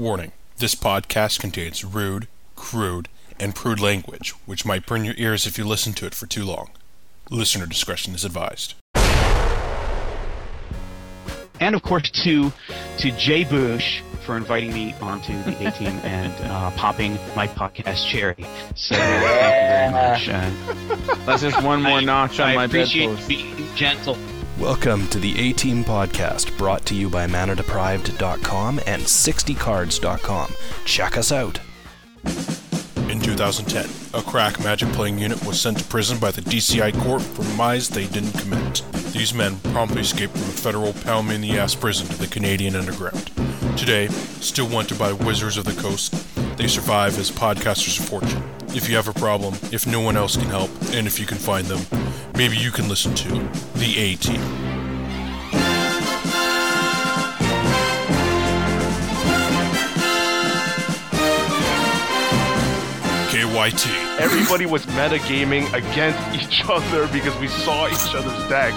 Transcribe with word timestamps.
Warning 0.00 0.32
this 0.56 0.74
podcast 0.74 1.40
contains 1.40 1.84
rude, 1.84 2.26
crude, 2.56 3.08
and 3.38 3.54
prude 3.54 3.80
language, 3.80 4.30
which 4.46 4.64
might 4.64 4.86
burn 4.86 5.04
your 5.04 5.12
ears 5.18 5.46
if 5.46 5.58
you 5.58 5.64
listen 5.66 5.92
to 5.92 6.06
it 6.06 6.14
for 6.14 6.24
too 6.26 6.42
long. 6.42 6.70
Listener 7.28 7.66
discretion 7.66 8.14
is 8.14 8.24
advised. 8.24 8.72
and 11.60 11.74
of 11.74 11.82
course 11.82 12.10
to 12.24 12.50
to 12.96 13.10
Jay 13.18 13.44
Bush 13.44 14.00
for 14.24 14.38
inviting 14.38 14.72
me 14.72 14.94
onto 15.02 15.34
the 15.42 15.66
A 15.68 15.70
team 15.72 15.88
and 16.02 16.32
uh, 16.50 16.70
popping 16.70 17.18
my 17.36 17.46
podcast 17.46 18.06
cherry. 18.08 18.46
So 18.76 18.94
thank 18.94 19.20
you 19.20 19.28
very 19.68 19.92
much. 19.92 20.28
Uh, 20.30 21.14
That's 21.26 21.42
just 21.42 21.62
one 21.62 21.82
more 21.82 21.98
I- 21.98 22.04
notch 22.04 22.40
on 22.40 22.48
I 22.48 22.54
my 22.54 22.64
appreciate 22.64 23.08
bedpost. 23.08 23.28
being 23.28 23.74
gentle. 23.74 24.16
Welcome 24.60 25.08
to 25.08 25.18
the 25.18 25.40
A 25.40 25.54
Team 25.54 25.82
Podcast, 25.82 26.54
brought 26.58 26.84
to 26.84 26.94
you 26.94 27.08
by 27.08 27.26
ManaDeprived.com 27.26 28.80
and 28.86 29.00
60cards.com. 29.00 30.54
Check 30.84 31.16
us 31.16 31.32
out. 31.32 31.58
In 33.08 33.20
2010, 33.20 33.88
a 34.12 34.22
crack 34.22 34.62
magic 34.62 34.90
playing 34.90 35.18
unit 35.18 35.42
was 35.46 35.58
sent 35.58 35.78
to 35.78 35.84
prison 35.84 36.18
by 36.18 36.30
the 36.30 36.42
DCI 36.42 36.92
court 37.02 37.22
for 37.22 37.42
crimes 37.56 37.88
they 37.88 38.06
didn't 38.08 38.38
commit. 38.38 38.82
These 39.14 39.32
men 39.32 39.56
promptly 39.72 40.02
escaped 40.02 40.34
from 40.34 40.42
a 40.42 40.52
federal 40.52 40.92
pound 40.92 41.32
in 41.32 41.40
the 41.40 41.58
ass 41.58 41.74
prison 41.74 42.06
to 42.08 42.18
the 42.18 42.26
Canadian 42.26 42.76
underground. 42.76 43.30
Today, 43.78 44.08
still 44.08 44.68
wanted 44.68 44.98
by 44.98 45.14
wizards 45.14 45.56
of 45.56 45.64
the 45.64 45.80
coast, 45.80 46.12
they 46.58 46.68
survive 46.68 47.18
as 47.18 47.30
podcasters 47.30 47.98
of 47.98 48.06
fortune. 48.06 48.59
If 48.72 48.88
you 48.88 48.94
have 48.94 49.08
a 49.08 49.12
problem, 49.12 49.54
if 49.72 49.84
no 49.84 50.00
one 50.00 50.16
else 50.16 50.36
can 50.36 50.46
help, 50.46 50.70
and 50.92 51.06
if 51.06 51.18
you 51.18 51.26
can 51.26 51.38
find 51.38 51.66
them, 51.66 51.80
maybe 52.36 52.56
you 52.56 52.70
can 52.70 52.88
listen 52.88 53.12
to 53.16 53.28
The 53.74 53.98
A 53.98 54.14
Team. 54.14 54.40
KYT. 63.30 64.20
Everybody 64.20 64.66
was 64.66 64.86
metagaming 64.86 65.72
against 65.72 66.20
each 66.40 66.62
other 66.68 67.08
because 67.08 67.36
we 67.40 67.48
saw 67.48 67.88
each 67.88 68.14
other's 68.14 68.48
decks. 68.48 68.76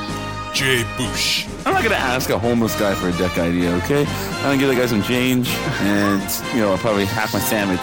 Jay 0.58 0.84
Bush. 0.98 1.48
I'm 1.68 1.74
not 1.74 1.84
gonna 1.84 1.96
ask 1.96 2.32
a 2.32 2.40
homeless 2.40 2.76
guy 2.80 2.96
for 2.96 3.10
a 3.10 3.18
deck 3.20 3.38
idea, 3.38 3.72
okay? 3.76 4.06
I'm 4.08 4.44
gonna 4.44 4.58
give 4.58 4.70
the 4.70 4.76
guy 4.76 4.88
some 4.88 5.04
change, 5.04 5.50
and 5.50 6.22
you 6.56 6.62
know, 6.62 6.72
I'll 6.72 6.78
probably 6.80 7.06
half 7.06 7.32
my 7.34 7.40
sandwich. 7.40 7.80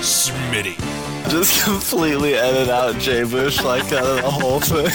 Smitty. 0.00 1.07
Just 1.28 1.62
completely 1.64 2.34
edit 2.34 2.68
out 2.70 2.98
Jay 2.98 3.22
Bush 3.22 3.62
like 3.62 3.84
out 3.92 4.04
of 4.04 4.16
the 4.22 4.30
whole 4.30 4.60
thing. 4.60 4.88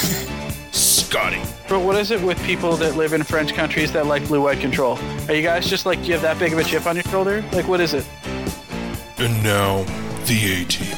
Scotty. 0.72 1.40
But 1.70 1.82
what 1.82 1.96
is 1.96 2.10
it 2.10 2.22
with 2.24 2.42
people 2.44 2.76
that 2.78 2.96
live 2.96 3.14
in 3.14 3.22
French 3.24 3.54
countries 3.54 3.92
that 3.94 4.08
like 4.08 4.28
blue 4.28 4.42
white 4.42 4.60
control? 4.60 4.98
Are 5.28 5.34
you 5.36 5.44
guys 5.44 5.70
just 5.70 5.86
like, 5.86 6.00
do 6.02 6.08
you 6.08 6.14
have 6.14 6.24
that 6.24 6.40
big 6.40 6.52
of 6.52 6.58
a 6.60 6.64
chip 6.64 6.88
on 6.88 6.96
your 6.96 7.04
shoulder? 7.04 7.44
Like, 7.54 7.68
what 7.68 7.80
is 7.80 7.94
it? 7.94 8.06
And 9.20 9.44
now, 9.44 9.84
The 10.26 10.62
A 10.62 10.66
Team. 10.66 10.96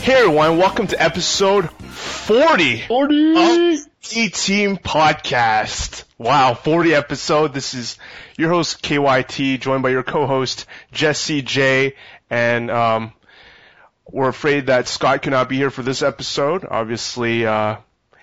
Hey 0.00 0.12
everyone, 0.20 0.58
welcome 0.58 0.86
to 0.88 1.02
episode 1.02 1.70
40, 1.70 2.82
40. 2.82 3.34
of 3.72 3.86
E 4.12 4.28
Team 4.28 4.76
Podcast. 4.76 6.04
Wow, 6.24 6.54
40 6.54 6.94
episode. 6.94 7.52
This 7.52 7.74
is 7.74 7.98
your 8.38 8.48
host 8.48 8.82
KYT, 8.82 9.60
joined 9.60 9.82
by 9.82 9.90
your 9.90 10.02
co-host 10.02 10.64
Jesse 10.90 11.42
J, 11.42 11.96
and 12.30 12.70
um, 12.70 13.12
we're 14.10 14.30
afraid 14.30 14.68
that 14.68 14.88
Scott 14.88 15.20
cannot 15.20 15.50
be 15.50 15.56
here 15.56 15.68
for 15.68 15.82
this 15.82 16.00
episode. 16.00 16.64
Obviously, 16.64 17.44
uh, 17.44 17.76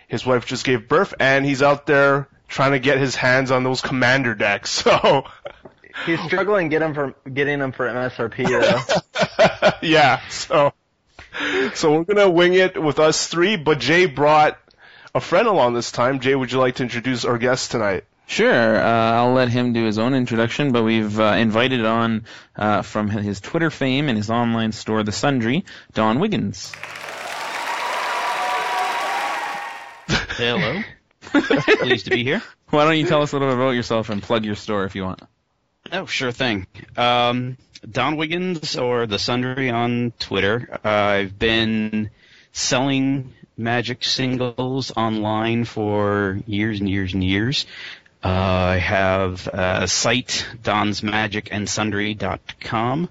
his 0.07 0.25
wife 0.25 0.47
just 0.47 0.65
gave 0.65 0.87
birth, 0.87 1.13
and 1.19 1.45
he's 1.45 1.61
out 1.61 1.85
there 1.85 2.27
trying 2.47 2.71
to 2.71 2.79
get 2.79 2.97
his 2.97 3.15
hands 3.15 3.51
on 3.51 3.63
those 3.63 3.81
commander 3.81 4.33
decks. 4.33 4.83
So, 4.91 5.25
He's 6.07 6.19
struggling 6.21 6.69
get 6.69 6.81
him 6.81 6.95
for 6.95 7.13
getting 7.31 7.59
them 7.59 7.71
for 7.71 7.87
MSRP 7.87 8.47
though. 8.47 9.71
yeah, 9.87 10.27
so 10.29 10.73
so 11.75 11.93
we're 11.93 12.03
gonna 12.05 12.31
wing 12.31 12.55
it 12.55 12.81
with 12.81 12.97
us 12.97 13.27
three, 13.27 13.57
but 13.57 13.79
Jay 13.79 14.07
brought 14.07 14.57
a 15.13 15.21
friend 15.21 15.47
along 15.47 15.73
this 15.73 15.91
time. 15.91 16.19
Jay, 16.19 16.35
would 16.35 16.51
you 16.51 16.59
like 16.59 16.75
to 16.75 16.83
introduce 16.83 17.25
our 17.25 17.37
guest 17.37 17.71
tonight? 17.71 18.05
Sure, 18.27 18.77
uh, 18.77 19.11
I'll 19.11 19.33
let 19.33 19.49
him 19.49 19.73
do 19.73 19.83
his 19.83 19.99
own 19.99 20.13
introduction, 20.13 20.71
but 20.71 20.83
we've 20.83 21.19
uh, 21.19 21.33
invited 21.37 21.83
on 21.83 22.23
uh, 22.55 22.81
from 22.81 23.09
his 23.09 23.41
Twitter 23.41 23.69
fame 23.69 24.07
and 24.07 24.17
his 24.17 24.29
online 24.29 24.71
store, 24.71 25.03
The 25.03 25.11
Sundry, 25.11 25.65
Don 25.93 26.19
Wiggins. 26.19 26.71
Hello. 30.07 30.81
Pleased 31.23 32.05
to 32.05 32.11
be 32.11 32.23
here. 32.23 32.41
Why 32.69 32.85
don't 32.85 32.97
you 32.97 33.05
tell 33.05 33.21
us 33.21 33.33
a 33.33 33.35
little 33.35 33.49
bit 33.49 33.61
about 33.61 33.71
yourself 33.71 34.09
and 34.09 34.23
plug 34.23 34.45
your 34.45 34.55
store 34.55 34.85
if 34.85 34.95
you 34.95 35.03
want? 35.03 35.21
Oh, 35.91 36.05
sure 36.05 36.31
thing. 36.31 36.67
Um, 36.95 37.57
Don 37.89 38.15
Wiggins 38.15 38.77
or 38.77 39.07
the 39.07 39.19
Sundry 39.19 39.69
on 39.69 40.13
Twitter. 40.19 40.79
Uh, 40.85 40.89
I've 40.89 41.37
been 41.37 42.11
selling 42.53 43.33
Magic 43.61 44.03
singles 44.03 44.91
online 44.97 45.65
for 45.65 46.39
years 46.47 46.79
and 46.79 46.89
years 46.89 47.13
and 47.13 47.23
years. 47.23 47.67
Uh, 48.23 48.27
I 48.27 48.77
have 48.77 49.47
a 49.47 49.87
site, 49.87 50.45
donsmagicandsundry.com, 50.61 53.09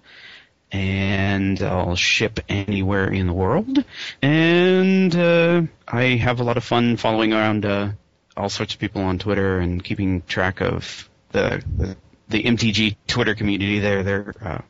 and 0.72 1.62
I'll 1.62 1.96
ship 1.96 2.40
anywhere 2.48 3.12
in 3.12 3.26
the 3.26 3.32
world. 3.32 3.84
And 4.22 5.16
uh, 5.16 5.62
I 5.88 6.02
have 6.16 6.40
a 6.40 6.44
lot 6.44 6.56
of 6.56 6.64
fun 6.64 6.96
following 6.96 7.32
around 7.32 7.64
uh, 7.64 7.90
all 8.36 8.48
sorts 8.48 8.74
of 8.74 8.80
people 8.80 9.02
on 9.02 9.18
Twitter 9.18 9.58
and 9.58 9.82
keeping 9.82 10.22
track 10.22 10.60
of 10.60 11.08
the 11.32 11.62
the, 11.76 11.96
the 12.28 12.42
MTG 12.42 12.96
Twitter 13.06 13.34
community. 13.34 13.80
There, 13.80 14.02
they're 14.02 14.34
uh, 14.40 14.60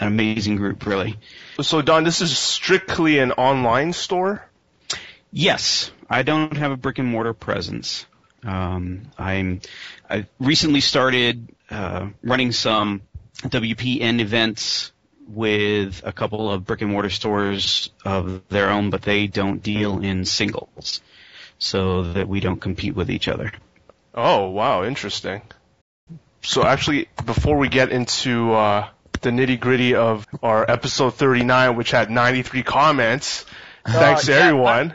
an 0.00 0.06
amazing 0.06 0.56
group, 0.56 0.86
really. 0.86 1.16
So 1.60 1.82
Don, 1.82 2.04
this 2.04 2.20
is 2.20 2.36
strictly 2.38 3.18
an 3.18 3.32
online 3.32 3.92
store. 3.92 4.47
Yes, 5.30 5.90
I 6.08 6.22
don't 6.22 6.56
have 6.56 6.72
a 6.72 6.76
brick 6.76 6.98
and 6.98 7.08
mortar 7.08 7.34
presence. 7.34 8.06
Um, 8.44 9.10
I'm 9.18 9.60
I 10.08 10.26
recently 10.38 10.80
started 10.80 11.48
uh, 11.70 12.08
running 12.22 12.52
some 12.52 13.02
WPN 13.42 14.20
events 14.20 14.92
with 15.28 16.00
a 16.04 16.12
couple 16.12 16.50
of 16.50 16.64
brick 16.64 16.80
and 16.80 16.90
mortar 16.90 17.10
stores 17.10 17.90
of 18.04 18.48
their 18.48 18.70
own, 18.70 18.90
but 18.90 19.02
they 19.02 19.26
don't 19.26 19.62
deal 19.62 20.00
in 20.00 20.24
singles, 20.24 21.02
so 21.58 22.12
that 22.14 22.28
we 22.28 22.40
don't 22.40 22.60
compete 22.60 22.94
with 22.94 23.10
each 23.10 23.28
other. 23.28 23.52
Oh 24.14 24.48
wow, 24.48 24.84
interesting. 24.84 25.42
So 26.42 26.64
actually, 26.64 27.08
before 27.26 27.58
we 27.58 27.68
get 27.68 27.90
into 27.90 28.54
uh, 28.54 28.88
the 29.20 29.30
nitty 29.30 29.60
gritty 29.60 29.94
of 29.94 30.26
our 30.42 30.68
episode 30.70 31.14
39, 31.14 31.76
which 31.76 31.90
had 31.90 32.10
93 32.10 32.62
comments, 32.62 33.44
thanks 33.92 34.26
to 34.26 34.34
everyone. 34.34 34.94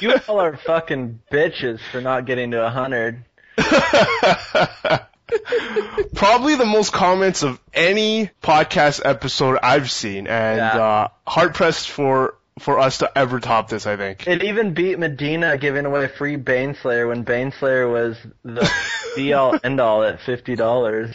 you 0.00 0.14
all 0.28 0.40
are 0.40 0.56
fucking 0.56 1.20
bitches 1.32 1.80
for 1.92 2.00
not 2.00 2.24
getting 2.26 2.50
to 2.52 2.64
a 2.64 2.70
hundred. 2.70 3.24
Probably 6.14 6.56
the 6.56 6.66
most 6.66 6.92
comments 6.92 7.42
of 7.42 7.60
any 7.72 8.30
podcast 8.42 9.00
episode 9.04 9.58
I've 9.62 9.90
seen, 9.90 10.26
and 10.26 10.56
Yeah. 10.58 10.78
uh, 10.82 11.08
hard 11.26 11.54
pressed 11.54 11.88
for 11.88 12.34
for 12.58 12.78
us 12.78 12.98
to 12.98 13.10
ever 13.16 13.38
top 13.40 13.68
this. 13.68 13.86
I 13.86 13.96
think. 13.96 14.26
It 14.26 14.42
even 14.42 14.74
beat 14.74 14.98
Medina 14.98 15.56
giving 15.56 15.86
away 15.86 16.08
free 16.08 16.36
Baneslayer 16.36 17.08
when 17.08 17.24
Baneslayer 17.24 17.90
was 17.90 18.16
the 18.44 18.68
be 19.16 19.32
all 19.32 19.58
end 19.62 19.80
all 19.80 20.02
at 20.02 20.20
fifty 20.20 20.56
dollars. 20.56 21.14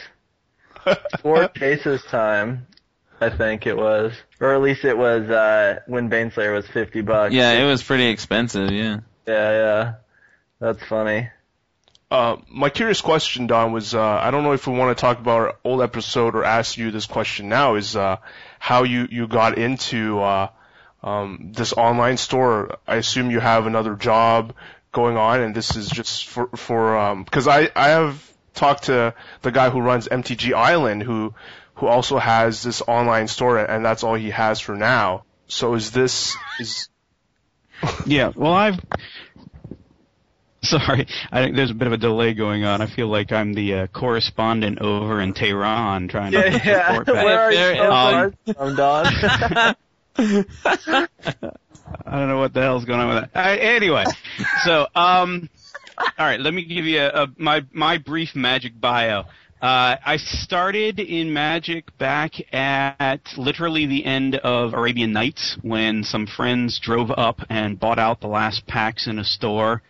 Four 1.22 1.48
cases 1.50 2.02
time, 2.04 2.68
I 3.22 3.30
think 3.30 3.66
it 3.66 3.78
was, 3.78 4.14
or 4.40 4.54
at 4.54 4.62
least 4.62 4.84
it 4.84 4.98
was 4.98 5.30
uh, 5.30 5.80
when 5.88 6.10
Baneslayer 6.10 6.54
was 6.54 6.68
fifty 6.68 7.02
bucks. 7.02 7.34
Yeah, 7.34 7.54
it 7.54 7.66
was 7.66 7.82
pretty 7.82 8.08
expensive, 8.08 8.72
yeah. 8.72 9.00
yeah, 9.26 9.52
yeah. 9.52 9.94
That's 10.60 10.84
funny. 10.84 11.30
Uh, 12.12 12.38
my 12.50 12.70
curious 12.70 13.02
question, 13.02 13.48
Don, 13.48 13.72
was 13.72 13.96
uh, 13.96 14.02
I 14.02 14.32
don't 14.32 14.44
know 14.44 14.52
if 14.52 14.68
we 14.68 14.74
want 14.74 14.96
to 14.96 15.02
talk 15.02 15.20
about 15.20 15.40
our 15.42 15.56
old 15.64 15.82
episode 15.82 16.36
or 16.36 16.44
ask 16.44 16.78
you 16.78 16.92
this 16.92 17.06
question 17.06 17.50
now. 17.50 17.76
Is 17.76 17.96
uh, 17.96 18.18
how 18.60 18.84
you 18.84 19.08
you 19.10 19.28
got 19.28 19.58
into 19.58 20.20
uh, 20.20 20.50
um, 21.02 21.52
this 21.56 21.74
online 21.74 22.18
store? 22.18 22.78
I 22.86 22.96
assume 22.96 23.32
you 23.32 23.40
have 23.40 23.66
another 23.66 23.96
job 23.96 24.54
going 24.92 25.18
on, 25.18 25.42
and 25.42 25.56
this 25.56 25.76
is 25.76 25.90
just 25.90 26.28
for 26.28 26.48
for 26.56 27.16
because 27.24 27.48
I 27.48 27.70
I 27.76 27.90
have 27.90 28.22
talked 28.54 28.84
to 28.84 29.14
the 29.42 29.52
guy 29.52 29.70
who 29.70 29.82
runs 29.82 30.08
MTG 30.08 30.54
Island 30.54 31.04
who 31.04 31.34
who 31.76 31.88
also 31.88 32.18
has 32.18 32.64
this 32.64 32.82
online 32.82 33.28
store, 33.28 33.58
and 33.60 33.84
that's 33.86 34.04
all 34.04 34.16
he 34.16 34.30
has 34.32 34.60
for 34.60 34.76
now. 34.76 35.24
So 35.48 35.74
is 35.76 35.92
this 35.92 36.36
is 36.60 36.90
Yeah, 38.06 38.32
well, 38.36 38.54
I've. 38.54 38.80
Sorry, 40.64 41.06
I 41.32 41.44
think 41.44 41.56
there's 41.56 41.70
a 41.70 41.76
bit 41.76 41.86
of 41.86 41.94
a 41.94 41.98
delay 41.98 42.34
going 42.34 42.64
on. 42.66 42.82
I 42.82 42.88
feel 42.88 43.08
like 43.08 43.32
I'm 43.32 43.54
the 43.54 43.74
uh, 43.76 43.88
correspondent 43.88 44.80
over 44.80 45.22
in 45.22 45.34
Tehran 45.34 46.08
trying 46.08 46.32
to 46.32 46.40
Yeah, 46.40 46.60
yeah. 46.66 46.90
report 46.98 47.06
back. 47.06 47.24
Where 47.26 47.40
are 47.42 47.52
you 47.52 47.58
There- 47.58 47.76
so 47.78 47.92
um, 47.92 48.34
from, 48.56 48.76
Don? 48.76 49.06
I 52.08 52.18
don't 52.18 52.28
know 52.30 52.40
what 52.40 52.54
the 52.54 52.62
hell's 52.62 52.86
going 52.86 53.00
on 53.00 53.14
with 53.16 53.32
that. 53.34 53.46
Uh, 53.46 53.50
anyway, 53.62 54.06
so 54.64 54.88
um, 54.96 55.50
All 55.98 56.26
right, 56.26 56.40
let 56.40 56.54
me 56.54 56.64
give 56.66 56.86
you 56.86 57.02
a, 57.02 57.24
a, 57.24 57.28
my 57.38 57.64
my 57.72 57.98
brief 58.00 58.36
Magic 58.36 58.80
bio. 58.80 59.26
Uh, 59.66 59.98
I 60.06 60.18
started 60.18 61.00
in 61.00 61.34
Magic 61.34 61.86
back 61.98 62.34
at 62.54 63.22
literally 63.36 63.88
the 63.88 64.06
end 64.06 64.36
of 64.36 64.76
Arabian 64.76 65.12
Nights 65.12 65.58
when 65.64 66.04
some 66.04 66.28
friends 66.28 66.80
drove 66.80 67.10
up 67.10 67.40
and 67.50 67.80
bought 67.80 67.98
out 67.98 68.22
the 68.22 68.28
last 68.28 68.68
packs 68.68 69.08
in 69.08 69.18
a 69.18 69.24
store 69.24 69.82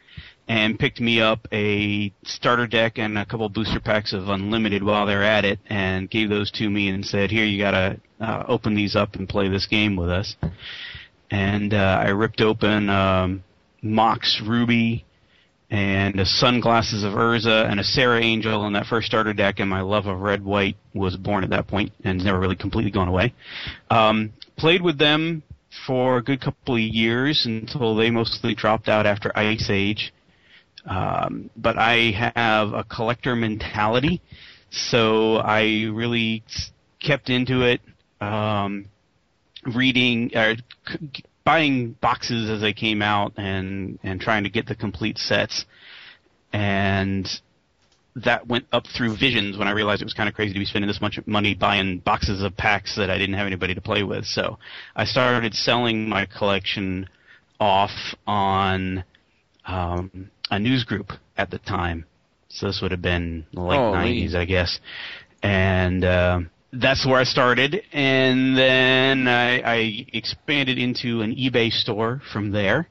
and 0.48 0.80
picked 0.80 1.02
me 1.02 1.20
up 1.20 1.46
a 1.52 2.14
starter 2.24 2.68
deck 2.68 2.98
and 2.98 3.18
a 3.18 3.26
couple 3.26 3.50
booster 3.50 3.82
packs 3.82 4.14
of 4.14 4.30
Unlimited 4.30 4.82
while 4.82 5.06
they're 5.06 5.26
at 5.26 5.44
it 5.44 5.60
and 5.68 6.10
gave 6.10 6.30
those 6.30 6.50
to 6.52 6.70
me 6.70 6.88
and 6.88 7.06
said, 7.06 7.30
here, 7.30 7.44
you 7.44 7.62
gotta 7.62 8.00
uh, 8.22 8.46
open 8.48 8.76
these 8.76 8.96
up 8.96 9.16
and 9.16 9.28
play 9.28 9.50
this 9.50 9.68
game 9.68 9.98
with 9.98 10.10
us. 10.10 10.38
And 11.30 11.74
uh, 11.74 12.02
I 12.02 12.12
ripped 12.12 12.40
open 12.40 12.90
um, 12.90 13.44
Mox 13.82 14.42
Ruby, 14.42 15.04
and 15.70 16.20
a 16.20 16.26
Sunglasses 16.26 17.04
of 17.04 17.14
Urza 17.14 17.70
and 17.70 17.80
a 17.80 17.84
Serra 17.84 18.22
Angel 18.22 18.66
in 18.68 18.74
that 18.74 18.86
first 18.86 19.08
starter 19.08 19.34
deck, 19.34 19.60
and 19.60 19.70
my 19.70 19.82
love 19.82 20.06
of 20.06 20.20
red 20.20 20.44
white 20.44 20.78
was 20.94 21.18
born 21.18 21.44
at 21.44 21.50
that 21.50 21.68
point 21.68 21.92
and 22.04 22.24
never 22.24 22.40
really 22.40 22.56
completely 22.56 22.92
gone 22.92 23.08
away. 23.08 23.34
Um, 23.90 24.34
played 24.58 24.82
with 24.82 24.98
them 24.98 25.44
for 25.86 26.18
a 26.18 26.24
good 26.24 26.42
couple 26.42 26.76
of 26.76 26.82
years 26.82 27.46
until 27.46 27.96
they 27.96 28.10
mostly 28.10 28.56
dropped 28.56 28.88
out 28.88 29.06
after 29.06 29.32
Ice 29.38 29.70
Age. 29.70 30.14
Um, 30.86 31.50
but 31.58 31.78
I 31.78 32.12
have 32.36 32.74
a 32.74 32.84
collector 32.84 33.36
mentality, 33.36 34.22
so 34.70 35.38
I 35.38 35.90
really 35.92 36.44
kept 37.00 37.30
into 37.30 37.64
it. 37.64 37.82
Um, 38.22 38.86
reading, 39.66 40.32
uh, 40.36 40.56
buying 41.46 41.92
boxes 42.02 42.50
as 42.50 42.62
they 42.62 42.74
came 42.74 43.02
out 43.02 43.34
and 43.38 44.00
and 44.04 44.20
trying 44.20 44.44
to 44.44 44.50
get 44.50 44.66
the 44.68 44.76
complete 44.76 45.18
sets, 45.18 45.66
and 46.52 47.28
that 48.16 48.48
went 48.48 48.66
up 48.72 48.86
through 48.88 49.16
Visions 49.18 49.58
when 49.58 49.68
I 49.68 49.72
realized 49.72 50.02
it 50.02 50.06
was 50.06 50.14
kind 50.14 50.30
of 50.30 50.36
crazy 50.36 50.54
to 50.54 50.60
be 50.60 50.66
spending 50.66 50.88
this 50.88 51.02
much 51.02 51.20
money 51.26 51.54
buying 51.54 52.00
boxes 52.00 52.42
of 52.42 52.56
packs 52.56 52.96
that 52.96 53.10
I 53.10 53.18
didn't 53.18 53.36
have 53.36 53.46
anybody 53.46 53.76
to 53.76 53.82
play 53.82 54.04
with. 54.04 54.26
So 54.26 54.58
I 54.96 55.04
started 55.06 55.54
selling 55.54 56.08
my 56.08 56.26
collection 56.26 57.10
off 57.60 57.92
on 58.26 59.04
um, 59.66 60.32
a 60.50 60.60
news 60.60 60.86
group 60.86 61.12
at 61.38 61.52
the 61.52 61.60
time. 61.60 62.06
So 62.48 62.68
this 62.68 62.82
would 62.82 62.92
have 62.92 63.02
been 63.02 63.46
the 63.54 63.62
late 63.62 63.78
Oh, 63.78 63.92
90s, 63.92 64.34
I 64.34 64.46
guess. 64.46 64.80
And 65.44 66.06
uh, 66.06 66.40
that's 66.74 67.06
where 67.06 67.20
I 67.20 67.24
started, 67.24 67.82
and 67.94 68.58
then 68.58 69.28
I, 69.28 69.60
I 69.60 70.06
expanded 70.14 70.78
into 70.78 71.22
an 71.22 71.36
eBay 71.36 71.72
store 71.72 72.22
from 72.32 72.52
there, 72.52 72.90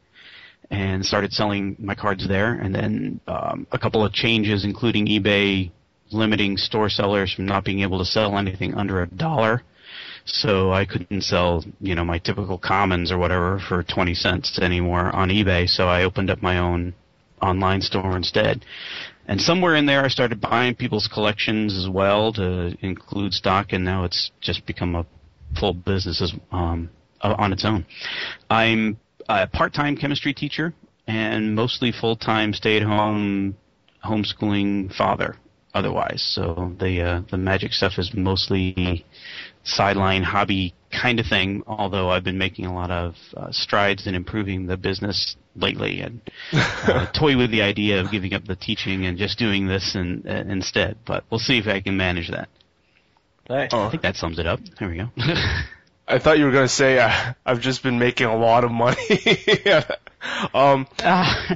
and 0.71 1.05
started 1.05 1.33
selling 1.33 1.77
my 1.79 1.95
cards 1.95 2.27
there. 2.27 2.55
And 2.55 2.75
then 2.75 3.21
um, 3.27 3.67
a 3.73 3.79
couple 3.79 4.05
of 4.05 4.13
changes, 4.13 4.65
including 4.65 5.07
eBay 5.07 5.71
limiting 6.11 6.57
store 6.57 6.89
sellers 6.89 7.33
from 7.33 7.47
not 7.47 7.65
being 7.65 7.81
able 7.81 7.99
to 7.99 8.05
sell 8.05 8.37
anything 8.39 8.75
under 8.75 9.03
a 9.03 9.07
dollar. 9.07 9.63
So 10.27 10.73
I 10.73 10.87
couldn't 10.87 11.23
sell, 11.23 11.65
you 11.81 11.95
know, 11.95 12.05
my 12.05 12.19
typical 12.19 12.59
commons 12.59 13.13
or 13.13 13.19
whatever 13.19 13.61
for 13.69 13.83
20 13.83 14.15
cents 14.15 14.59
anymore 14.59 15.15
on 15.15 15.29
eBay. 15.29 15.69
So 15.69 15.87
I 15.87 16.05
opened 16.05 16.31
up 16.31 16.43
my 16.43 16.59
own 16.59 16.95
online 17.43 17.83
store 17.83 18.17
instead. 18.17 18.65
And 19.27 19.41
somewhere 19.41 19.75
in 19.75 19.87
there, 19.87 20.05
I 20.05 20.09
started 20.09 20.41
buying 20.41 20.75
people's 20.75 21.09
collections 21.13 21.77
as 21.77 21.89
well 21.89 22.33
to 22.35 22.77
include 22.81 23.33
stock, 23.33 23.73
and 23.73 23.85
now 23.85 24.05
it's 24.05 24.31
just 24.41 24.67
become 24.67 24.95
a 24.95 25.07
full 25.59 25.75
business 25.75 26.21
as, 26.21 26.33
um, 26.53 26.91
on 27.21 27.53
its 27.53 27.65
own. 27.65 27.87
I'm 28.51 28.99
a 29.29 29.47
part-time 29.47 29.97
chemistry 29.97 30.35
teacher 30.35 30.75
and 31.07 31.55
mostly 31.55 31.93
full-time 31.93 32.53
stay-at-home 32.53 33.57
homeschooling 34.05 34.95
father. 34.95 35.37
Otherwise, 35.73 36.23
so 36.23 36.73
the 36.79 37.03
uh, 37.03 37.23
the 37.33 37.37
magic 37.37 37.73
stuff 37.73 37.95
is 37.99 38.13
mostly 38.15 39.05
sideline 39.65 40.23
hobby 40.23 40.75
kind 40.91 41.19
of 41.19 41.27
thing. 41.27 41.63
Although 41.67 42.11
I've 42.11 42.25
been 42.25 42.39
making 42.39 42.67
a 42.67 42.75
lot 42.75 42.91
of 42.91 43.17
uh, 43.37 43.51
strides 43.51 44.07
in 44.07 44.15
improving 44.15 44.67
the 44.67 44.77
business 44.77 45.37
lately, 45.57 46.01
and 46.01 46.21
uh, 46.53 47.07
toy 47.15 47.37
with 47.37 47.51
the 47.51 47.63
idea 47.63 48.01
of 48.01 48.11
giving 48.11 48.35
up 48.35 48.45
the 48.45 48.57
teaching 48.57 49.07
and 49.07 49.19
just 49.19 49.39
doing 49.39 49.67
this 49.67 49.95
in, 49.95 50.25
uh, 50.29 50.45
instead. 50.51 50.99
But 51.05 51.25
we'll 51.31 51.41
see 51.41 51.59
if 51.59 51.67
I 51.67 51.81
can 51.81 51.97
manage 51.97 52.31
that. 52.31 52.49
Nice. 53.49 53.73
I 53.73 53.91
think 53.91 54.03
that 54.03 54.17
sums 54.17 54.39
it 54.39 54.47
up. 54.47 54.61
There 54.79 54.89
we 54.89 54.97
go. 54.97 55.11
I 56.07 56.19
thought 56.19 56.39
you 56.39 56.45
were 56.45 56.53
gonna 56.53 56.69
say 56.69 56.99
uh, 56.99 57.33
I've 57.45 57.61
just 57.61 57.83
been 57.83 57.99
making 57.99 58.27
a 58.27 58.37
lot 58.37 58.65
of 58.65 58.71
money. 58.71 58.97
um, 60.55 60.87
Uh, 61.03 61.55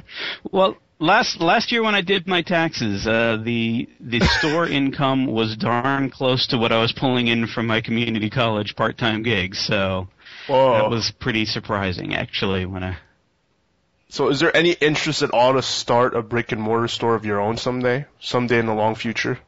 well, 0.51 0.77
last 0.99 1.41
last 1.41 1.71
year 1.71 1.83
when 1.83 1.95
I 1.95 2.01
did 2.01 2.27
my 2.27 2.41
taxes, 2.41 3.07
uh, 3.07 3.37
the 3.43 3.89
the 3.99 4.19
store 4.39 4.67
income 4.67 5.25
was 5.27 5.55
darn 5.55 6.09
close 6.09 6.47
to 6.47 6.57
what 6.57 6.71
I 6.71 6.79
was 6.79 6.91
pulling 6.91 7.27
in 7.27 7.47
from 7.47 7.67
my 7.67 7.81
community 7.81 8.29
college 8.29 8.75
part 8.75 8.97
time 8.97 9.23
gigs. 9.23 9.59
So 9.59 10.07
whoa. 10.47 10.73
that 10.73 10.89
was 10.89 11.11
pretty 11.19 11.45
surprising, 11.45 12.15
actually. 12.15 12.65
When 12.65 12.83
I 12.83 12.97
So, 14.09 14.29
is 14.29 14.39
there 14.39 14.55
any 14.55 14.71
interest 14.71 15.21
at 15.21 15.31
all 15.31 15.53
to 15.53 15.61
start 15.61 16.15
a 16.15 16.21
brick 16.21 16.51
and 16.51 16.61
mortar 16.61 16.87
store 16.87 17.15
of 17.15 17.25
your 17.25 17.39
own 17.39 17.57
someday? 17.57 18.05
Someday 18.19 18.59
in 18.59 18.65
the 18.65 18.75
long 18.75 18.95
future? 18.95 19.39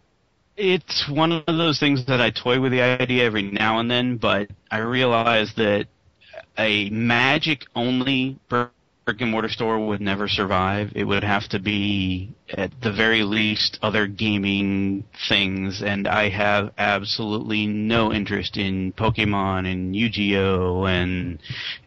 it's 0.57 1.09
one 1.09 1.31
of 1.31 1.45
those 1.45 1.79
things 1.79 2.05
that 2.05 2.21
I 2.21 2.29
toy 2.29 2.59
with 2.59 2.71
the 2.71 2.81
idea 2.81 3.25
every 3.25 3.43
now 3.43 3.79
and 3.79 3.89
then, 3.89 4.17
but 4.17 4.49
I 4.69 4.79
realize 4.79 5.53
that 5.55 5.87
a 6.57 6.89
magic 6.89 7.65
only 7.75 8.37
brick 8.47 8.69
and 9.07 9.31
mortar 9.31 9.49
store 9.49 9.79
would 9.87 9.99
never 9.99 10.27
survive. 10.27 10.91
It 10.95 11.03
would 11.03 11.23
have 11.23 11.47
to 11.49 11.59
be 11.59 12.33
at 12.49 12.71
the 12.81 12.91
very 12.91 13.23
least 13.23 13.79
other 13.81 14.07
gaming 14.07 15.03
things, 15.27 15.81
and 15.81 16.07
I 16.07 16.29
have 16.29 16.71
absolutely 16.77 17.67
no 17.67 18.13
interest 18.13 18.57
in 18.57 18.93
Pokemon 18.93 19.69
and 19.69 19.95
Yu-Gi-Oh 19.95 20.85
and 20.85 21.39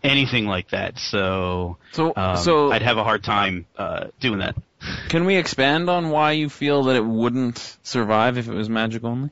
anything 0.03 0.47
like 0.47 0.71
that. 0.71 0.99
So, 0.99 1.79
So, 1.93 2.13
um, 2.17 2.37
so 2.37 2.73
I'd 2.73 2.83
have 2.83 2.99
a 2.99 3.05
hard 3.05 3.23
time 3.23 3.67
uh, 3.79 4.07
doing 4.21 4.41
that. 4.41 4.57
can 5.09 5.25
we 5.25 5.37
expand 5.37 5.89
on 5.89 6.11
why 6.11 6.33
you 6.33 6.49
feel 6.49 6.85
that 6.85 6.97
it 6.97 7.05
wouldn't 7.07 7.79
survive 7.83 8.37
if 8.39 8.49
it 8.49 8.55
was 8.55 8.69
magic 8.69 9.05
only? 9.05 9.31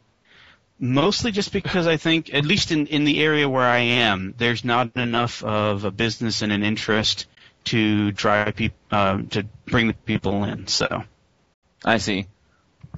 Mostly 0.79 1.31
just 1.31 1.52
because 1.52 1.87
I 1.87 1.96
think, 1.96 2.32
at 2.34 2.44
least 2.44 2.73
in, 2.73 2.87
in 2.88 3.05
the 3.05 3.23
area 3.23 3.49
where 3.49 3.67
I 3.69 3.79
am, 3.79 4.34
there's 4.38 4.64
not 4.64 4.96
enough 4.96 5.44
of 5.44 5.84
a 5.84 5.90
business 5.93 6.43
and 6.43 6.50
an 6.50 6.64
interest 6.64 7.26
to 7.64 8.12
drive 8.12 8.56
people 8.56 8.78
uh, 8.90 9.18
to 9.30 9.44
bring 9.66 9.88
the 9.88 9.94
people 9.94 10.44
in. 10.44 10.66
So. 10.66 11.04
I 11.84 11.98
see. 11.98 12.26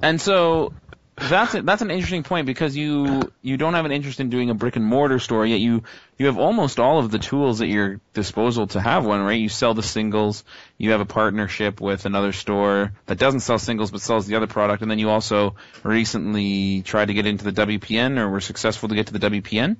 And 0.01 0.19
so 0.19 0.73
that's 1.17 1.55
a, 1.55 1.61
that's 1.61 1.81
an 1.81 1.91
interesting 1.91 2.23
point 2.23 2.45
because 2.45 2.75
you 2.75 3.31
you 3.41 3.55
don't 3.57 3.73
have 3.73 3.85
an 3.85 3.91
interest 3.91 4.19
in 4.19 4.29
doing 4.29 4.49
a 4.49 4.53
brick 4.53 4.75
and 4.75 4.85
mortar 4.85 5.17
store 5.19 5.45
yet. 5.45 5.59
You 5.59 5.83
you 6.17 6.25
have 6.27 6.37
almost 6.37 6.79
all 6.79 6.99
of 6.99 7.09
the 7.09 7.19
tools 7.19 7.61
at 7.61 7.67
your 7.67 8.01
disposal 8.13 8.67
to 8.67 8.81
have 8.81 9.05
one 9.05 9.21
right? 9.21 9.39
You 9.39 9.49
sell 9.49 9.73
the 9.73 9.83
singles. 9.83 10.43
You 10.77 10.91
have 10.91 11.01
a 11.01 11.05
partnership 11.05 11.79
with 11.79 12.05
another 12.05 12.33
store 12.33 12.91
that 13.05 13.17
doesn't 13.17 13.39
sell 13.39 13.57
singles 13.57 13.91
but 13.91 14.01
sells 14.01 14.27
the 14.27 14.35
other 14.35 14.47
product. 14.47 14.81
And 14.81 14.91
then 14.91 14.99
you 14.99 15.09
also 15.09 15.55
recently 15.83 16.81
tried 16.81 17.07
to 17.07 17.13
get 17.13 17.25
into 17.25 17.49
the 17.49 17.65
WPN 17.65 18.17
or 18.19 18.29
were 18.29 18.41
successful 18.41 18.89
to 18.89 18.95
get 18.95 19.07
to 19.07 19.17
the 19.17 19.29
WPN 19.29 19.77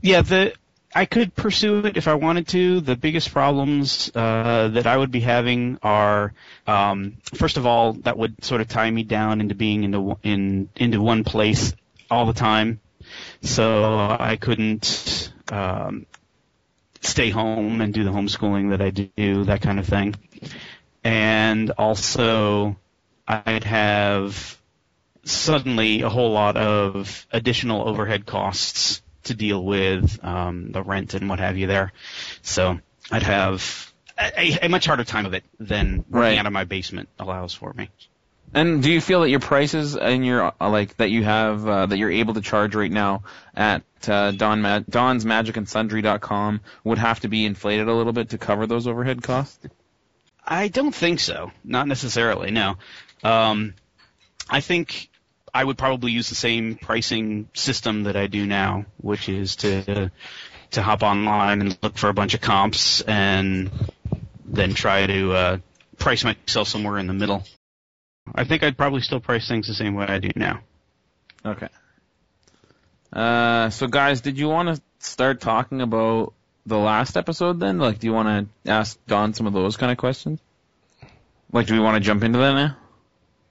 yeah, 0.00 0.22
the 0.22 0.54
I 0.94 1.04
could 1.04 1.34
pursue 1.34 1.84
it 1.84 1.96
if 1.96 2.08
I 2.08 2.14
wanted 2.14 2.48
to. 2.48 2.80
The 2.80 2.96
biggest 2.96 3.32
problems 3.32 4.10
uh, 4.14 4.68
that 4.68 4.86
I 4.86 4.96
would 4.96 5.10
be 5.10 5.20
having 5.20 5.78
are, 5.82 6.32
um, 6.66 7.18
first 7.34 7.58
of 7.58 7.66
all, 7.66 7.92
that 8.04 8.16
would 8.16 8.42
sort 8.42 8.62
of 8.62 8.68
tie 8.68 8.90
me 8.90 9.02
down 9.02 9.40
into 9.40 9.54
being 9.54 9.84
into 9.84 10.18
in 10.22 10.70
into 10.76 11.02
one 11.02 11.24
place 11.24 11.74
all 12.10 12.24
the 12.24 12.32
time. 12.32 12.80
So 13.42 14.16
I 14.18 14.36
couldn't 14.36 15.32
um, 15.52 16.06
stay 17.02 17.30
home 17.30 17.80
and 17.80 17.92
do 17.92 18.04
the 18.04 18.10
homeschooling 18.10 18.70
that 18.70 18.80
I 18.80 18.90
do, 18.90 19.44
that 19.44 19.60
kind 19.60 19.78
of 19.78 19.86
thing. 19.86 20.14
And 21.04 21.70
also, 21.72 22.76
I'd 23.26 23.64
have 23.64 24.58
suddenly 25.24 26.00
a 26.00 26.08
whole 26.08 26.32
lot 26.32 26.56
of 26.56 27.26
additional 27.30 27.86
overhead 27.86 28.24
costs 28.24 29.02
to 29.28 29.34
deal 29.34 29.64
with, 29.64 30.22
um, 30.24 30.72
the 30.72 30.82
rent 30.82 31.14
and 31.14 31.28
what 31.28 31.38
have 31.38 31.56
you 31.56 31.66
there. 31.66 31.92
So 32.42 32.78
I'd 33.10 33.22
have 33.22 33.92
a, 34.18 34.66
a 34.66 34.68
much 34.68 34.86
harder 34.86 35.04
time 35.04 35.24
of 35.26 35.32
it 35.34 35.44
than 35.58 35.98
working 36.10 36.20
Right. 36.20 36.38
out 36.38 36.46
of 36.46 36.52
my 36.52 36.64
basement 36.64 37.08
allows 37.18 37.54
for 37.54 37.72
me. 37.72 37.88
And 38.54 38.82
do 38.82 38.90
you 38.90 39.00
feel 39.02 39.20
that 39.20 39.28
your 39.30 39.40
prices 39.40 39.94
and 39.94 40.24
your 40.24 40.52
uh, 40.58 40.70
like 40.70 40.96
that 40.96 41.10
you 41.10 41.22
have 41.22 41.68
uh, 41.68 41.84
that 41.86 41.98
you're 41.98 42.10
able 42.10 42.32
to 42.34 42.40
charge 42.40 42.74
right 42.74 42.90
now 42.90 43.22
at 43.54 43.82
uh, 44.08 44.30
Don 44.30 44.62
Ma- 44.62 44.80
Don's 44.88 45.26
Magic 45.26 45.58
and 45.58 45.68
Sundry.com 45.68 46.60
would 46.82 46.96
have 46.96 47.20
to 47.20 47.28
be 47.28 47.44
inflated 47.44 47.88
a 47.88 47.94
little 47.94 48.14
bit 48.14 48.30
to 48.30 48.38
cover 48.38 48.66
those 48.66 48.86
overhead 48.86 49.22
costs? 49.22 49.58
I 50.46 50.68
don't 50.68 50.94
think 50.94 51.20
so. 51.20 51.52
Not 51.62 51.88
necessarily. 51.88 52.50
No. 52.50 52.76
Um, 53.22 53.74
I 54.48 54.60
think 54.62 55.10
I 55.52 55.64
would 55.64 55.78
probably 55.78 56.12
use 56.12 56.28
the 56.28 56.34
same 56.34 56.76
pricing 56.76 57.48
system 57.54 58.04
that 58.04 58.16
I 58.16 58.26
do 58.26 58.46
now, 58.46 58.86
which 58.98 59.28
is 59.28 59.56
to 59.56 60.10
to 60.70 60.82
hop 60.82 61.02
online 61.02 61.60
and 61.60 61.78
look 61.82 61.96
for 61.96 62.08
a 62.08 62.14
bunch 62.14 62.34
of 62.34 62.40
comps 62.40 63.00
and 63.00 63.70
then 64.44 64.74
try 64.74 65.06
to 65.06 65.32
uh, 65.32 65.58
price 65.98 66.24
myself 66.24 66.68
somewhere 66.68 66.98
in 66.98 67.06
the 67.06 67.14
middle. 67.14 67.44
I 68.34 68.44
think 68.44 68.62
I'd 68.62 68.76
probably 68.76 69.00
still 69.00 69.20
price 69.20 69.48
things 69.48 69.66
the 69.66 69.74
same 69.74 69.94
way 69.94 70.06
I 70.06 70.18
do 70.18 70.30
now. 70.36 70.60
Okay. 71.44 71.68
Uh, 73.12 73.70
so 73.70 73.86
guys, 73.86 74.20
did 74.20 74.38
you 74.38 74.48
want 74.48 74.76
to 74.76 74.82
start 74.98 75.40
talking 75.40 75.80
about 75.80 76.34
the 76.66 76.78
last 76.78 77.16
episode 77.16 77.58
then? 77.60 77.78
Like, 77.78 77.98
do 77.98 78.06
you 78.06 78.12
want 78.12 78.50
to 78.64 78.70
ask 78.70 78.98
Don 79.06 79.32
some 79.32 79.46
of 79.46 79.54
those 79.54 79.76
kind 79.76 79.90
of 79.90 79.98
questions? 79.98 80.40
Like, 81.50 81.66
do 81.66 81.74
we 81.74 81.80
want 81.80 81.94
to 81.94 82.00
jump 82.00 82.22
into 82.24 82.38
that 82.38 82.52
now? 82.52 82.76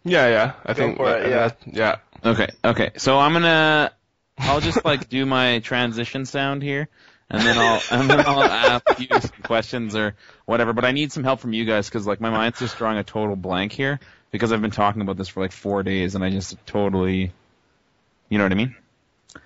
Yeah, 0.07 0.27
yeah. 0.27 0.53
I 0.65 0.73
think. 0.73 0.97
for 0.97 1.17
it, 1.17 1.29
yeah. 1.29 1.51
yeah. 1.65 1.95
Okay, 2.25 2.49
okay. 2.63 2.91
So 2.97 3.19
I'm 3.19 3.33
gonna, 3.33 3.91
I'll 4.37 4.61
just 4.61 4.83
like 4.83 5.09
do 5.09 5.25
my 5.25 5.59
transition 5.59 6.25
sound 6.25 6.63
here, 6.63 6.87
and 7.29 7.41
then 7.41 7.57
I'll 7.57 7.81
and 7.91 8.09
then 8.09 8.19
I'll 8.21 8.43
ask 8.43 8.99
you 8.99 9.07
some 9.19 9.43
questions 9.43 9.95
or 9.95 10.15
whatever. 10.45 10.73
But 10.73 10.85
I 10.85 10.91
need 10.91 11.11
some 11.11 11.23
help 11.23 11.39
from 11.39 11.53
you 11.53 11.65
guys 11.65 11.87
because 11.87 12.07
like 12.07 12.21
my 12.21 12.29
mind's 12.29 12.59
just 12.59 12.77
drawing 12.77 12.97
a 12.97 13.03
total 13.03 13.35
blank 13.35 13.71
here 13.71 13.99
because 14.31 14.51
I've 14.51 14.61
been 14.61 14.71
talking 14.71 15.01
about 15.01 15.17
this 15.17 15.27
for 15.27 15.41
like 15.41 15.51
four 15.51 15.83
days 15.83 16.15
and 16.15 16.23
I 16.23 16.29
just 16.29 16.57
totally, 16.65 17.31
you 18.29 18.37
know 18.37 18.43
what 18.43 18.51
I 18.51 18.55
mean? 18.55 18.75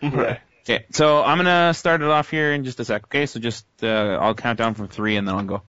Right. 0.01 0.39
Okay, 0.63 0.85
so 0.91 1.23
I'm 1.23 1.37
gonna 1.37 1.73
start 1.73 2.01
it 2.01 2.07
off 2.07 2.29
here 2.29 2.53
in 2.53 2.63
just 2.63 2.79
a 2.79 2.85
sec. 2.85 3.05
Okay, 3.05 3.25
so 3.25 3.39
just 3.39 3.65
uh, 3.81 4.17
I'll 4.21 4.35
count 4.35 4.59
down 4.59 4.75
from 4.75 4.87
three 4.87 5.17
and 5.17 5.27
then 5.27 5.35
I'll 5.35 5.43
go. 5.43 5.63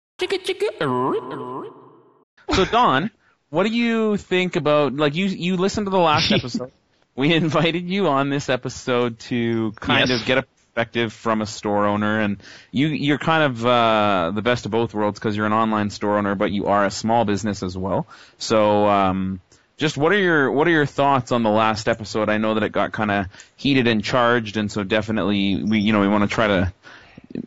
So 2.53 2.65
Don, 2.65 3.09
what 3.53 3.67
do 3.67 3.69
you 3.71 4.17
think 4.17 4.55
about 4.55 4.95
like 4.95 5.13
you 5.13 5.25
you 5.27 5.57
listened 5.57 5.85
to 5.85 5.91
the 5.91 5.99
last 5.99 6.31
episode? 6.39 6.71
we 7.15 7.31
invited 7.33 7.87
you 7.87 8.07
on 8.07 8.29
this 8.29 8.49
episode 8.49 9.19
to 9.19 9.71
kind 9.73 10.09
Yes. 10.09 10.21
of 10.21 10.25
get 10.25 10.37
a 10.39 10.41
perspective 10.41 11.13
from 11.13 11.41
a 11.43 11.45
store 11.45 11.85
owner, 11.85 12.19
and 12.21 12.37
you 12.71 12.87
you're 12.87 13.19
kind 13.19 13.43
of 13.43 13.63
uh, 13.65 14.31
the 14.33 14.41
best 14.41 14.65
of 14.65 14.71
both 14.71 14.95
worlds 14.95 15.19
because 15.19 15.37
you're 15.37 15.45
an 15.45 15.53
online 15.53 15.91
store 15.91 16.17
owner, 16.17 16.33
but 16.33 16.51
you 16.51 16.65
are 16.65 16.83
a 16.85 16.91
small 16.91 17.25
business 17.25 17.61
as 17.63 17.77
well. 17.77 18.07
So. 18.39 18.87
Um, 18.87 19.39
just 19.75 19.97
what 19.97 20.11
are 20.11 20.19
your 20.19 20.51
what 20.51 20.67
are 20.67 20.71
your 20.71 20.85
thoughts 20.85 21.31
on 21.31 21.41
the 21.41 21.49
last 21.49 21.87
episode? 21.89 22.29
I 22.29 22.37
know 22.37 22.53
that 22.53 22.63
it 22.63 22.71
got 22.71 22.91
kind 22.93 23.09
of 23.09 23.25
heated 23.57 23.87
and 23.87 24.03
charged, 24.03 24.55
and 24.55 24.71
so 24.71 24.83
definitely 24.83 25.63
we 25.63 25.79
you 25.79 25.91
know 25.93 25.99
we 25.99 26.07
want 26.07 26.23
to 26.29 26.33
try 26.33 26.47
to 26.47 26.73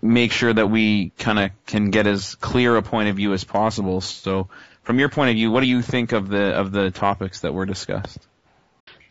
make 0.03 0.33
sure 0.33 0.53
that 0.53 0.67
we 0.69 1.11
kind 1.19 1.39
of 1.39 1.51
can 1.67 1.91
get 1.91 2.07
as 2.09 2.35
clear 2.35 2.77
a 2.77 2.83
point 2.83 3.09
of 3.09 3.17
view 3.17 3.33
as 3.33 3.45
possible. 3.45 4.01
So, 4.01 4.49
from 4.87 5.00
your 5.00 5.09
point 5.09 5.31
of 5.31 5.35
view, 5.35 5.50
what 5.50 5.62
do 5.62 5.66
you 5.66 5.83
think 5.83 6.12
of 6.12 6.28
the 6.28 6.55
of 6.55 6.71
the 6.71 6.93
topics 6.93 7.40
that 7.40 7.52
were 7.52 7.66
discussed? 7.66 8.28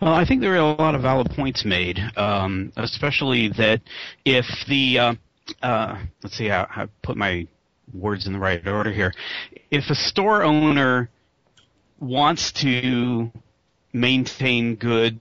Well, 0.01 0.13
I 0.13 0.23
think 0.25 0.39
there 0.41 0.53
are 0.53 0.57
a 0.57 0.73
lot 0.73 0.95
of 0.95 1.01
valid 1.01 1.31
points 1.31 1.65
made, 1.65 1.99
um, 2.15 2.71
especially 2.77 3.49
that 3.49 3.81
if 4.23 4.45
the 4.69 4.99
uh, 4.99 5.15
uh, 5.61 5.97
let's 6.23 6.37
see 6.37 6.47
how, 6.47 6.65
I 6.69 6.87
put 7.01 7.17
my 7.17 7.47
words 7.93 8.25
in 8.25 8.33
the 8.33 8.39
right 8.39 8.65
order 8.65 8.91
here. 8.91 9.13
If 9.69 9.89
a 9.89 9.95
store 9.95 10.43
owner 10.43 11.09
wants 11.99 12.53
to 12.53 13.31
maintain 13.91 14.75
good 14.75 15.19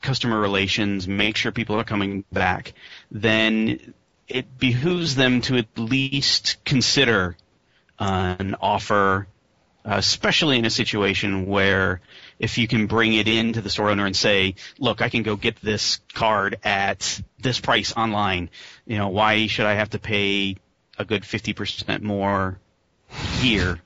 customer 0.00 0.38
relations, 0.38 1.08
make 1.08 1.36
sure 1.36 1.50
people 1.50 1.76
are 1.76 1.84
coming 1.84 2.24
back, 2.32 2.74
then 3.10 3.94
it 4.28 4.56
behooves 4.56 5.16
them 5.16 5.40
to 5.42 5.56
at 5.56 5.66
least 5.76 6.64
consider 6.64 7.36
uh, 7.98 8.36
an 8.38 8.54
offer, 8.60 9.26
uh, 9.84 9.94
especially 9.96 10.58
in 10.58 10.64
a 10.64 10.70
situation 10.70 11.46
where 11.46 12.00
if 12.38 12.58
you 12.58 12.68
can 12.68 12.86
bring 12.86 13.14
it 13.14 13.28
in 13.28 13.52
to 13.54 13.60
the 13.60 13.70
store 13.70 13.90
owner 13.90 14.06
and 14.06 14.16
say, 14.16 14.54
look, 14.78 15.02
I 15.02 15.08
can 15.08 15.22
go 15.22 15.36
get 15.36 15.60
this 15.62 16.00
card 16.12 16.58
at 16.64 17.20
this 17.38 17.60
price 17.60 17.94
online. 17.96 18.50
You 18.86 18.98
know, 18.98 19.08
why 19.08 19.46
should 19.46 19.66
I 19.66 19.74
have 19.74 19.90
to 19.90 19.98
pay 19.98 20.56
a 20.98 21.04
good 21.04 21.22
50% 21.22 22.02
more 22.02 22.58
here? 23.40 23.80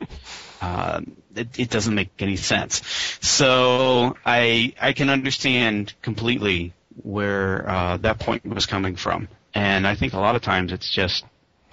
Um, 0.61 1.17
it, 1.35 1.59
it 1.59 1.71
doesn't 1.71 1.95
make 1.95 2.11
any 2.21 2.37
sense. 2.37 2.83
So 3.21 4.17
I 4.25 4.75
I 4.81 4.93
can 4.93 5.11
understand 5.11 5.95
completely 6.03 6.73
where 7.03 7.69
uh, 7.69 7.97
that 7.99 8.19
point 8.21 8.47
was 8.47 8.67
coming 8.67 8.97
from, 8.97 9.29
and 9.55 9.87
I 9.87 9.95
think 9.95 10.13
a 10.13 10.21
lot 10.21 10.37
of 10.37 10.43
times 10.43 10.73
it's 10.73 10.91
just 10.91 11.25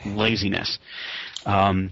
laziness. 0.05 0.79
Um, 1.45 1.91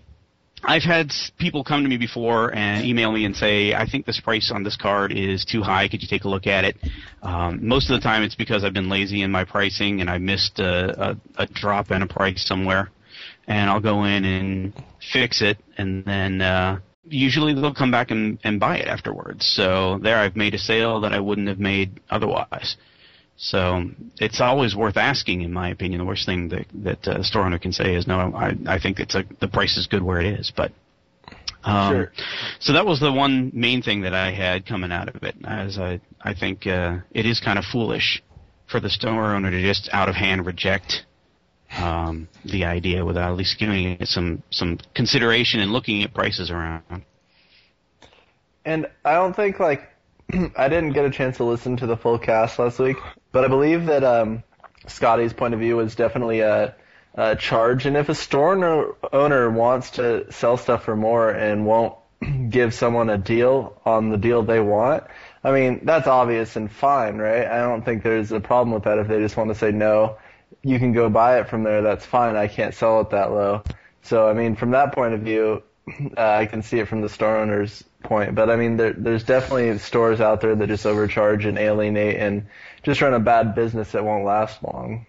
I've 0.63 0.84
had 0.84 1.12
people 1.38 1.63
come 1.63 1.84
to 1.84 1.89
me 1.89 1.98
before 1.98 2.54
and 2.54 2.86
email 2.86 3.12
me 3.12 3.25
and 3.25 3.36
say, 3.36 3.74
I 3.74 3.86
think 3.86 4.06
this 4.06 4.20
price 4.20 4.51
on 4.54 4.63
this 4.63 4.75
card 4.75 5.12
is 5.12 5.46
too 5.46 5.62
high. 5.62 5.88
Could 5.88 6.01
you 6.01 6.08
take 6.08 6.25
a 6.25 6.30
look 6.30 6.48
at 6.48 6.66
it? 6.66 6.78
Um, 7.24 7.66
most 7.66 7.89
of 7.89 8.00
the 8.00 8.04
time 8.04 8.24
it's 8.24 8.36
because 8.36 8.63
I've 8.63 8.74
been 8.74 8.89
lazy 8.89 9.22
in 9.22 9.32
my 9.32 9.46
pricing 9.46 10.01
and 10.01 10.10
I 10.10 10.18
missed 10.18 10.60
a, 10.60 11.12
a, 11.12 11.18
a 11.44 11.48
drop 11.48 11.92
in 11.92 12.01
a 12.01 12.08
price 12.08 12.46
somewhere. 12.46 12.92
And 13.48 13.70
I'll 13.70 13.80
go 13.80 14.04
in 14.04 14.25
and 14.25 14.74
fix 15.12 15.42
it 15.42 15.58
and 15.78 16.06
then, 16.06 16.42
uh, 16.42 16.80
usually 17.12 17.54
they'll 17.54 17.74
come 17.74 17.92
back 17.92 18.12
and, 18.12 18.38
and 18.44 18.60
buy 18.60 18.78
it 18.78 18.88
afterwards. 18.88 19.46
So 19.56 20.00
there 20.04 20.18
I've 20.18 20.36
made 20.36 20.54
a 20.54 20.60
sale 20.60 21.01
that 21.01 21.13
I 21.13 21.20
wouldn't 21.20 21.48
have 21.48 21.60
made 21.60 22.00
otherwise. 22.10 22.78
So 23.41 23.89
it's 24.17 24.41
always 24.41 24.75
worth 24.75 24.98
asking, 24.98 25.43
in 25.43 25.53
my 25.53 25.69
opinion. 25.69 26.00
The 26.00 26.05
worst 26.05 26.25
thing 26.25 26.50
that 26.50 26.65
that 26.84 27.08
uh, 27.08 27.24
store 27.24 27.43
owner 27.46 27.58
can 27.58 27.72
say 27.72 27.96
is, 27.96 28.05
"No, 28.05 28.19
I 28.36 28.53
I 28.67 28.79
think 28.79 29.00
it's 29.00 29.15
a 29.15 29.24
the 29.39 29.48
price 29.48 29.77
is 29.77 29.88
good 29.88 30.03
where 30.03 30.19
it 30.19 30.25
is." 30.25 30.51
But 30.53 30.74
um, 31.63 31.93
Sure. 31.93 32.12
so 32.60 32.74
that 32.74 32.86
was 32.86 33.00
the 33.00 33.13
one 33.13 33.50
main 33.53 33.81
thing 33.81 34.01
that 34.01 34.13
I 34.13 34.31
had 34.31 34.65
coming 34.65 34.91
out 34.91 35.08
of 35.08 35.24
it. 35.24 35.36
As 35.46 35.77
I 35.79 36.01
I 36.22 36.34
think 36.34 36.67
uh, 36.67 36.98
it 37.12 37.25
is 37.25 37.39
kind 37.39 37.58
of 37.58 37.63
foolish 37.63 38.22
for 38.67 38.81
the 38.81 38.89
store 38.89 39.34
owner 39.34 39.50
to 39.50 39.62
just 39.62 39.89
out 39.93 40.10
of 40.10 40.15
hand 40.15 40.46
reject 40.46 41.05
um, 41.77 42.27
the 42.43 42.65
idea 42.65 43.05
without 43.05 43.31
at 43.31 43.38
least 43.38 43.58
giving 43.58 43.91
it 44.01 44.08
some 44.10 44.43
some 44.50 44.79
consideration 44.93 45.62
and 45.62 45.72
looking 45.72 46.03
at 46.03 46.13
prices 46.13 46.51
around. 46.51 47.05
And 48.65 48.86
I 49.05 49.13
don't 49.13 49.34
think 49.34 49.62
like 49.62 49.84
I 50.58 50.67
didn't 50.67 50.91
get 50.91 51.05
a 51.05 51.12
chance 51.12 51.38
to 51.38 51.46
listen 51.46 51.77
to 51.77 51.88
the 51.88 51.96
full 51.96 52.19
cast 52.19 52.60
last 52.60 52.79
week, 52.79 52.98
but 53.31 53.45
I 53.45 53.48
believe 53.48 53.86
that 53.88 54.03
um, 54.03 54.43
Scotty's 54.88 55.33
point 55.33 55.53
of 55.53 55.59
view 55.59 55.77
was 55.77 55.95
definitely 55.95 56.41
a, 56.41 56.75
a 57.13 57.36
charge. 57.36 57.86
And 57.86 57.98
if 57.98 58.09
a 58.09 58.15
store 58.15 58.53
owner, 58.53 58.93
owner 59.13 59.50
wants 59.50 59.91
to 59.91 60.31
sell 60.31 60.57
stuff 60.57 60.83
for 60.83 60.95
more 60.95 61.29
and 61.29 61.65
won't 61.65 61.95
give 62.50 62.74
someone 62.74 63.09
a 63.09 63.17
deal 63.17 63.79
on 63.86 64.09
the 64.09 64.17
deal 64.17 64.43
they 64.43 64.59
want, 64.59 65.03
I 65.43 65.51
mean 65.51 65.81
that's 65.83 66.07
obvious 66.07 66.55
and 66.55 66.71
fine, 66.71 67.17
right? 67.17 67.45
I 67.45 67.59
don't 67.59 67.83
think 67.83 68.03
there's 68.03 68.31
a 68.31 68.39
problem 68.39 68.74
with 68.74 68.83
that 68.83 69.00
if 69.00 69.07
they 69.07 69.19
just 69.19 69.38
want 69.38 69.50
to 69.50 69.55
say 69.55 69.71
no. 69.71 70.17
You 70.62 70.79
can 70.79 70.91
go 70.91 71.09
buy 71.09 71.39
it 71.39 71.48
from 71.48 71.63
there. 71.63 71.81
That's 71.81 72.05
fine. 72.05 72.36
I 72.36 72.48
can't 72.48 72.74
sell 72.74 73.00
it 73.01 73.12
that 73.12 73.31
low. 73.31 73.63
So 74.01 74.27
I 74.27 74.33
mean, 74.33 74.55
from 74.55 74.71
that 74.71 74.93
point 74.93 75.13
of 75.13 75.21
view, 75.21 75.63
uh, 76.17 76.21
I 76.21 76.45
can 76.45 76.62
see 76.62 76.79
it 76.79 76.88
from 76.88 77.01
the 77.01 77.09
store 77.09 77.38
owner's 77.38 77.83
point. 78.03 78.36
But 78.36 78.50
I 78.50 78.56
mean, 78.56 78.77
there, 78.77 78.94
there's 78.94 79.24
definitely 79.24 79.77
stores 79.79 80.22
out 80.22 80.41
there 80.41 80.56
that 80.56 80.68
just 80.68 80.86
overcharge 80.86 81.46
and 81.46 81.58
alienate 81.58 82.18
and 82.18 82.48
just 82.84 83.01
run 83.01 83.13
a 83.13 83.20
bad 83.20 83.56
business 83.56 83.91
that 83.91 84.03
won't 84.03 84.25
last 84.25 84.63
long. 84.63 85.06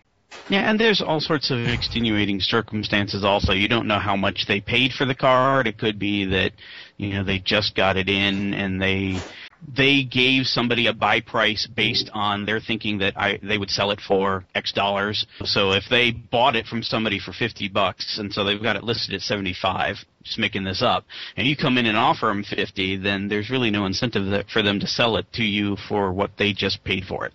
Yeah, 0.48 0.70
and 0.70 0.78
there's 0.78 1.00
all 1.00 1.20
sorts 1.20 1.50
of 1.50 1.66
extenuating 1.66 2.40
circumstances 2.40 3.24
also. 3.24 3.52
You 3.52 3.68
don't 3.68 3.86
know 3.86 3.98
how 3.98 4.16
much 4.16 4.46
they 4.46 4.60
paid 4.60 4.92
for 4.92 5.04
the 5.04 5.14
card. 5.14 5.66
It 5.66 5.78
could 5.78 5.98
be 5.98 6.24
that, 6.26 6.52
you 6.96 7.14
know, 7.14 7.24
they 7.24 7.38
just 7.38 7.74
got 7.74 7.96
it 7.96 8.08
in 8.08 8.54
and 8.54 8.80
they 8.80 9.20
they 9.66 10.02
gave 10.02 10.46
somebody 10.46 10.86
a 10.86 10.92
buy 10.92 11.20
price 11.20 11.66
based 11.66 12.10
on 12.12 12.46
their 12.46 12.60
thinking 12.60 12.98
that 12.98 13.16
I 13.16 13.38
they 13.42 13.58
would 13.58 13.70
sell 13.70 13.90
it 13.90 14.00
for 14.00 14.44
X 14.54 14.72
dollars. 14.72 15.26
So 15.44 15.72
if 15.72 15.84
they 15.88 16.10
bought 16.10 16.56
it 16.56 16.66
from 16.66 16.82
somebody 16.82 17.18
for 17.18 17.32
50 17.32 17.68
bucks 17.68 18.18
and 18.18 18.32
so 18.32 18.44
they've 18.44 18.62
got 18.62 18.76
it 18.76 18.84
listed 18.84 19.14
at 19.14 19.22
75, 19.22 20.04
just 20.22 20.38
making 20.38 20.64
this 20.64 20.82
up, 20.82 21.04
and 21.36 21.46
you 21.46 21.56
come 21.56 21.78
in 21.78 21.86
and 21.86 21.96
offer 21.96 22.26
them 22.26 22.44
50, 22.44 22.96
then 22.96 23.28
there's 23.28 23.50
really 23.50 23.70
no 23.70 23.86
incentive 23.86 24.26
that, 24.30 24.50
for 24.50 24.62
them 24.62 24.80
to 24.80 24.86
sell 24.86 25.16
it 25.16 25.32
to 25.34 25.44
you 25.44 25.76
for 25.88 26.12
what 26.12 26.36
they 26.36 26.52
just 26.52 26.82
paid 26.84 27.04
for 27.04 27.26
it. 27.26 27.34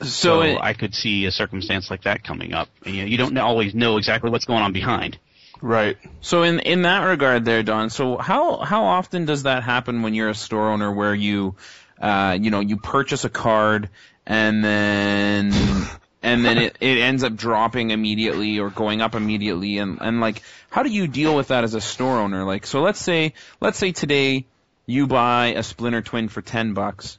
So, 0.00 0.06
So 0.06 0.42
it- 0.42 0.58
I 0.60 0.72
could 0.74 0.94
see 0.94 1.24
a 1.26 1.30
circumstance 1.30 1.90
like 1.90 2.02
that 2.02 2.24
coming 2.24 2.52
up. 2.52 2.68
You, 2.84 3.02
know, 3.02 3.04
you 3.04 3.16
don't 3.16 3.36
always 3.38 3.74
know 3.74 3.96
exactly 3.96 4.30
what's 4.30 4.44
going 4.44 4.62
on 4.62 4.72
behind. 4.72 5.18
Right. 5.60 5.96
so 6.20 6.42
in 6.42 6.58
in 6.60 6.82
that 6.82 7.04
regard, 7.04 7.44
there, 7.44 7.62
Don. 7.62 7.90
So 7.90 8.16
how 8.18 8.58
how 8.58 8.84
often 8.84 9.24
does 9.24 9.44
that 9.44 9.62
happen 9.62 10.02
when 10.02 10.14
you're 10.14 10.30
a 10.30 10.34
store 10.34 10.70
owner, 10.70 10.92
where 10.92 11.14
you, 11.14 11.54
uh, 12.00 12.36
you 12.40 12.50
know, 12.50 12.60
you 12.60 12.76
purchase 12.76 13.24
a 13.24 13.30
card 13.30 13.88
and 14.26 14.64
then 14.64 15.52
and 16.22 16.44
then 16.44 16.58
it, 16.58 16.76
it 16.80 16.98
ends 16.98 17.22
up 17.22 17.36
dropping 17.36 17.90
immediately 17.90 18.58
or 18.58 18.70
going 18.70 19.02
up 19.02 19.14
immediately 19.14 19.78
and, 19.78 19.98
and 20.00 20.20
like 20.20 20.42
how 20.70 20.82
do 20.82 20.90
you 20.90 21.06
deal 21.06 21.36
with 21.36 21.48
that 21.48 21.64
as 21.64 21.74
a 21.74 21.80
store 21.80 22.18
owner 22.18 22.44
like 22.44 22.66
so 22.66 22.80
let's 22.80 22.98
say 22.98 23.34
let's 23.60 23.78
say 23.78 23.92
today 23.92 24.46
you 24.86 25.06
buy 25.06 25.48
a 25.48 25.62
splinter 25.62 26.00
twin 26.02 26.28
for 26.28 26.40
10 26.40 26.72
bucks 26.72 27.18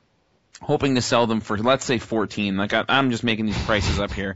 hoping 0.61 0.95
to 0.95 1.01
sell 1.01 1.27
them 1.27 1.39
for 1.39 1.57
let's 1.57 1.85
say 1.85 1.99
14 1.99 2.57
like 2.57 2.73
I, 2.73 2.83
i'm 2.89 3.11
just 3.11 3.23
making 3.23 3.45
these 3.45 3.63
prices 3.65 3.99
up 3.99 4.11
here 4.11 4.35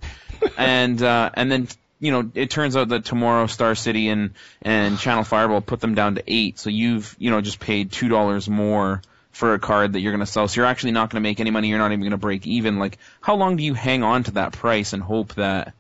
and 0.58 1.02
uh 1.02 1.32
and 1.34 1.52
then 1.52 1.68
you 2.00 2.12
know 2.12 2.32
it 2.34 2.50
turns 2.50 2.76
out 2.76 2.90
that 2.90 3.06
tomorrow 3.06 3.48
star 3.48 3.76
city 3.76 4.10
and 4.10 4.32
and 4.62 4.98
channel 5.00 5.24
fireball 5.24 5.62
put 5.62 5.80
them 5.82 5.96
down 5.96 6.16
to 6.16 6.24
8 6.26 6.58
so 6.58 6.70
you've 6.70 7.16
you 7.20 7.30
know 7.30 7.42
just 7.42 7.60
paid 7.60 7.92
$2 7.92 8.50
more 8.50 9.02
for 9.32 9.54
a 9.54 9.60
card 9.60 9.94
that 9.94 10.02
you're 10.02 10.12
going 10.12 10.26
to 10.26 10.32
sell. 10.32 10.48
So 10.48 10.60
you're 10.60 10.68
actually 10.68 10.92
not 10.92 11.10
going 11.10 11.22
to 11.22 11.28
make 11.28 11.40
any 11.40 11.52
money. 11.52 11.70
You're 11.70 11.78
not 11.78 11.92
even 11.92 12.02
going 12.02 12.12
to 12.12 12.18
break 12.18 12.46
even. 12.48 12.80
Like, 12.80 12.98
how 13.22 13.36
long 13.36 13.56
do 13.56 13.64
you 13.64 13.74
hang 13.74 14.04
on 14.04 14.24
to 14.24 14.32
that 14.32 14.54
price 14.54 14.94
and 14.94 15.02
hope 15.02 15.36
that 15.36 15.74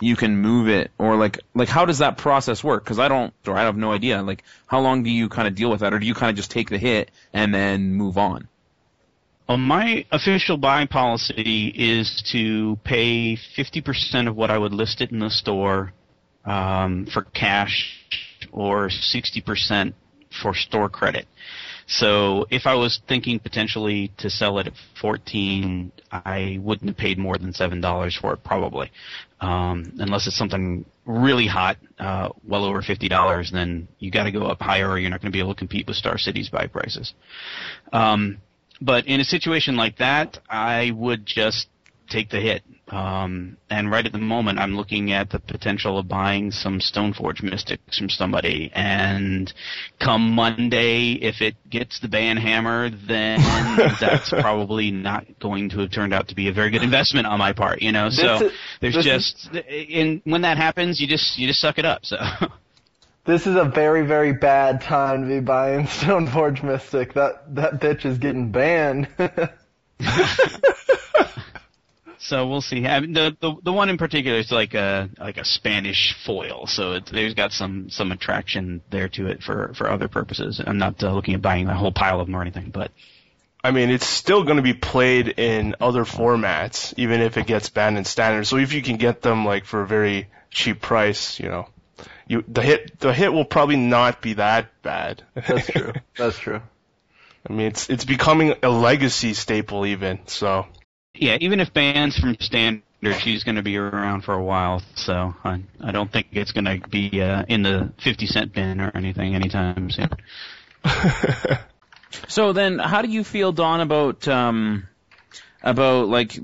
you 0.00 0.16
can 0.16 0.38
move 0.38 0.68
it, 0.68 0.90
or 0.96 1.16
like, 1.16 1.40
like 1.54 1.68
how 1.68 1.84
does 1.84 1.98
that 1.98 2.16
process 2.16 2.64
work? 2.64 2.82
Because 2.82 2.98
I 2.98 3.08
don't, 3.08 3.34
or 3.46 3.54
I 3.54 3.62
have 3.62 3.76
no 3.76 3.92
idea. 3.92 4.22
Like, 4.22 4.44
how 4.66 4.80
long 4.80 5.02
do 5.02 5.10
you 5.10 5.28
kind 5.28 5.46
of 5.46 5.54
deal 5.54 5.70
with 5.70 5.80
that, 5.80 5.92
or 5.92 5.98
do 5.98 6.06
you 6.06 6.14
kind 6.14 6.30
of 6.30 6.36
just 6.36 6.50
take 6.50 6.70
the 6.70 6.78
hit 6.78 7.10
and 7.34 7.52
then 7.52 7.94
move 7.94 8.16
on? 8.16 8.48
Well, 9.50 9.58
my 9.58 10.06
official 10.12 10.56
buying 10.58 10.86
policy 10.86 11.74
is 11.76 12.22
to 12.30 12.78
pay 12.84 13.36
50% 13.58 14.28
of 14.28 14.36
what 14.36 14.48
I 14.48 14.56
would 14.56 14.72
list 14.72 15.00
it 15.00 15.10
in 15.10 15.18
the 15.18 15.28
store 15.28 15.92
um, 16.44 17.08
for 17.12 17.22
cash 17.22 17.98
or 18.52 18.90
60% 18.90 19.92
for 20.40 20.54
store 20.54 20.88
credit. 20.88 21.26
So 21.88 22.46
if 22.50 22.64
I 22.64 22.76
was 22.76 23.00
thinking 23.08 23.40
potentially 23.40 24.12
to 24.18 24.30
sell 24.30 24.60
it 24.60 24.68
at 24.68 24.74
14, 25.00 25.90
I 26.12 26.60
wouldn't 26.62 26.88
have 26.88 26.96
paid 26.96 27.18
more 27.18 27.36
than 27.36 27.52
$7 27.52 28.20
for 28.20 28.34
it 28.34 28.44
probably. 28.44 28.92
Um, 29.40 29.94
unless 29.98 30.28
it's 30.28 30.38
something 30.38 30.84
really 31.06 31.48
hot, 31.48 31.76
uh, 31.98 32.28
well 32.46 32.64
over 32.64 32.82
$50, 32.82 33.50
then 33.50 33.88
you 33.98 34.12
gotta 34.12 34.30
go 34.30 34.46
up 34.46 34.62
higher 34.62 34.88
or 34.88 34.96
you're 35.00 35.10
not 35.10 35.20
gonna 35.20 35.32
be 35.32 35.40
able 35.40 35.54
to 35.54 35.58
compete 35.58 35.88
with 35.88 35.96
Star 35.96 36.18
City's 36.18 36.48
buy 36.48 36.68
prices. 36.68 37.14
Um, 37.92 38.38
but 38.80 39.06
in 39.06 39.20
a 39.20 39.24
situation 39.24 39.76
like 39.76 39.98
that, 39.98 40.38
I 40.48 40.90
would 40.92 41.26
just 41.26 41.68
take 42.08 42.30
the 42.30 42.40
hit. 42.40 42.62
Um, 42.88 43.56
and 43.70 43.88
right 43.88 44.04
at 44.04 44.10
the 44.12 44.18
moment, 44.18 44.58
I'm 44.58 44.76
looking 44.76 45.12
at 45.12 45.30
the 45.30 45.38
potential 45.38 45.96
of 45.96 46.08
buying 46.08 46.50
some 46.50 46.80
Stoneforge 46.80 47.40
Mystics 47.40 47.98
from 47.98 48.08
somebody. 48.08 48.70
And 48.74 49.52
come 50.00 50.32
Monday, 50.32 51.12
if 51.12 51.40
it 51.40 51.54
gets 51.70 52.00
the 52.00 52.08
banhammer, 52.08 52.90
then 53.06 53.38
that's 54.00 54.30
probably 54.30 54.90
not 54.90 55.24
going 55.38 55.70
to 55.70 55.78
have 55.80 55.92
turned 55.92 56.12
out 56.12 56.28
to 56.28 56.34
be 56.34 56.48
a 56.48 56.52
very 56.52 56.70
good 56.70 56.82
investment 56.82 57.28
on 57.28 57.38
my 57.38 57.52
part. 57.52 57.80
You 57.80 57.92
know, 57.92 58.10
so 58.10 58.46
is- 58.46 58.52
there's 58.80 59.04
just, 59.04 59.50
in 59.68 60.20
when 60.24 60.42
that 60.42 60.56
happens, 60.56 61.00
you 61.00 61.06
just 61.06 61.38
you 61.38 61.46
just 61.46 61.60
suck 61.60 61.78
it 61.78 61.84
up. 61.84 62.04
So. 62.04 62.16
This 63.24 63.46
is 63.46 63.56
a 63.56 63.64
very, 63.64 64.06
very 64.06 64.32
bad 64.32 64.80
time 64.80 65.22
to 65.22 65.28
be 65.28 65.40
buying 65.40 65.86
Stoneforge 65.86 66.62
Mystic. 66.62 67.14
That 67.14 67.54
that 67.54 67.80
bitch 67.80 68.04
is 68.04 68.18
getting 68.18 68.50
banned. 68.50 69.08
So 72.22 72.46
we'll 72.46 72.60
see. 72.60 72.86
I 72.86 73.00
mean, 73.00 73.14
the, 73.14 73.36
the 73.40 73.56
the 73.60 73.72
one 73.72 73.88
in 73.88 73.96
particular 73.96 74.38
is 74.38 74.52
like 74.52 74.74
a 74.74 75.08
like 75.18 75.36
a 75.38 75.44
Spanish 75.44 76.14
foil, 76.24 76.66
so 76.68 76.92
it, 76.92 77.06
there's 77.06 77.34
got 77.34 77.50
some 77.50 77.90
some 77.90 78.12
attraction 78.12 78.82
there 78.90 79.08
to 79.08 79.26
it 79.26 79.42
for 79.42 79.72
for 79.74 79.90
other 79.90 80.06
purposes. 80.06 80.60
I'm 80.64 80.78
not 80.78 81.02
uh, 81.02 81.12
looking 81.12 81.34
at 81.34 81.42
buying 81.42 81.66
a 81.66 81.74
whole 81.74 81.90
pile 81.90 82.20
of 82.20 82.28
them 82.28 82.36
or 82.36 82.42
anything, 82.42 82.70
but 82.70 82.92
I 83.64 83.72
mean, 83.72 83.90
it's 83.90 84.06
still 84.06 84.44
going 84.44 84.58
to 84.58 84.62
be 84.62 84.74
played 84.74 85.28
in 85.28 85.74
other 85.80 86.04
formats, 86.04 86.94
even 86.96 87.20
if 87.20 87.36
it 87.36 87.46
gets 87.46 87.68
banned 87.68 87.98
in 87.98 88.04
standard. 88.04 88.46
So 88.46 88.58
if 88.58 88.74
you 88.74 88.82
can 88.82 88.96
get 88.96 89.22
them 89.22 89.44
like 89.44 89.64
for 89.64 89.80
a 89.80 89.86
very 89.86 90.28
cheap 90.50 90.80
price, 90.80 91.40
you 91.40 91.48
know, 91.48 91.68
you 92.30 92.44
the 92.46 92.62
hit 92.62 92.98
the 93.00 93.12
hit 93.12 93.32
will 93.32 93.44
probably 93.44 93.76
not 93.76 94.22
be 94.22 94.34
that 94.34 94.82
bad. 94.82 95.22
That's 95.34 95.66
true. 95.66 95.92
That's 96.16 96.38
true. 96.38 96.62
I 97.48 97.52
mean, 97.52 97.66
it's 97.66 97.90
it's 97.90 98.04
becoming 98.04 98.54
a 98.62 98.68
legacy 98.68 99.34
staple 99.34 99.86
even. 99.86 100.20
So 100.26 100.66
yeah, 101.14 101.38
even 101.40 101.60
if 101.60 101.72
bans 101.72 102.16
from 102.18 102.36
standard, 102.38 102.82
she's 103.18 103.44
going 103.44 103.56
to 103.56 103.62
be 103.62 103.76
around 103.76 104.22
for 104.22 104.34
a 104.34 104.42
while. 104.42 104.82
So 104.94 105.34
I 105.42 105.62
I 105.80 105.90
don't 105.90 106.12
think 106.12 106.28
it's 106.32 106.52
going 106.52 106.66
to 106.66 106.88
be 106.88 107.20
uh, 107.20 107.44
in 107.48 107.62
the 107.62 107.92
50 108.02 108.26
cent 108.26 108.52
bin 108.52 108.80
or 108.80 108.92
anything 108.94 109.34
anytime 109.34 109.90
soon. 109.90 110.10
So 112.28 112.52
then, 112.52 112.78
how 112.78 113.02
do 113.02 113.08
you 113.08 113.22
feel, 113.24 113.52
Don, 113.52 113.80
about 113.80 114.26
um, 114.26 114.88
about 115.62 116.08
like 116.08 116.36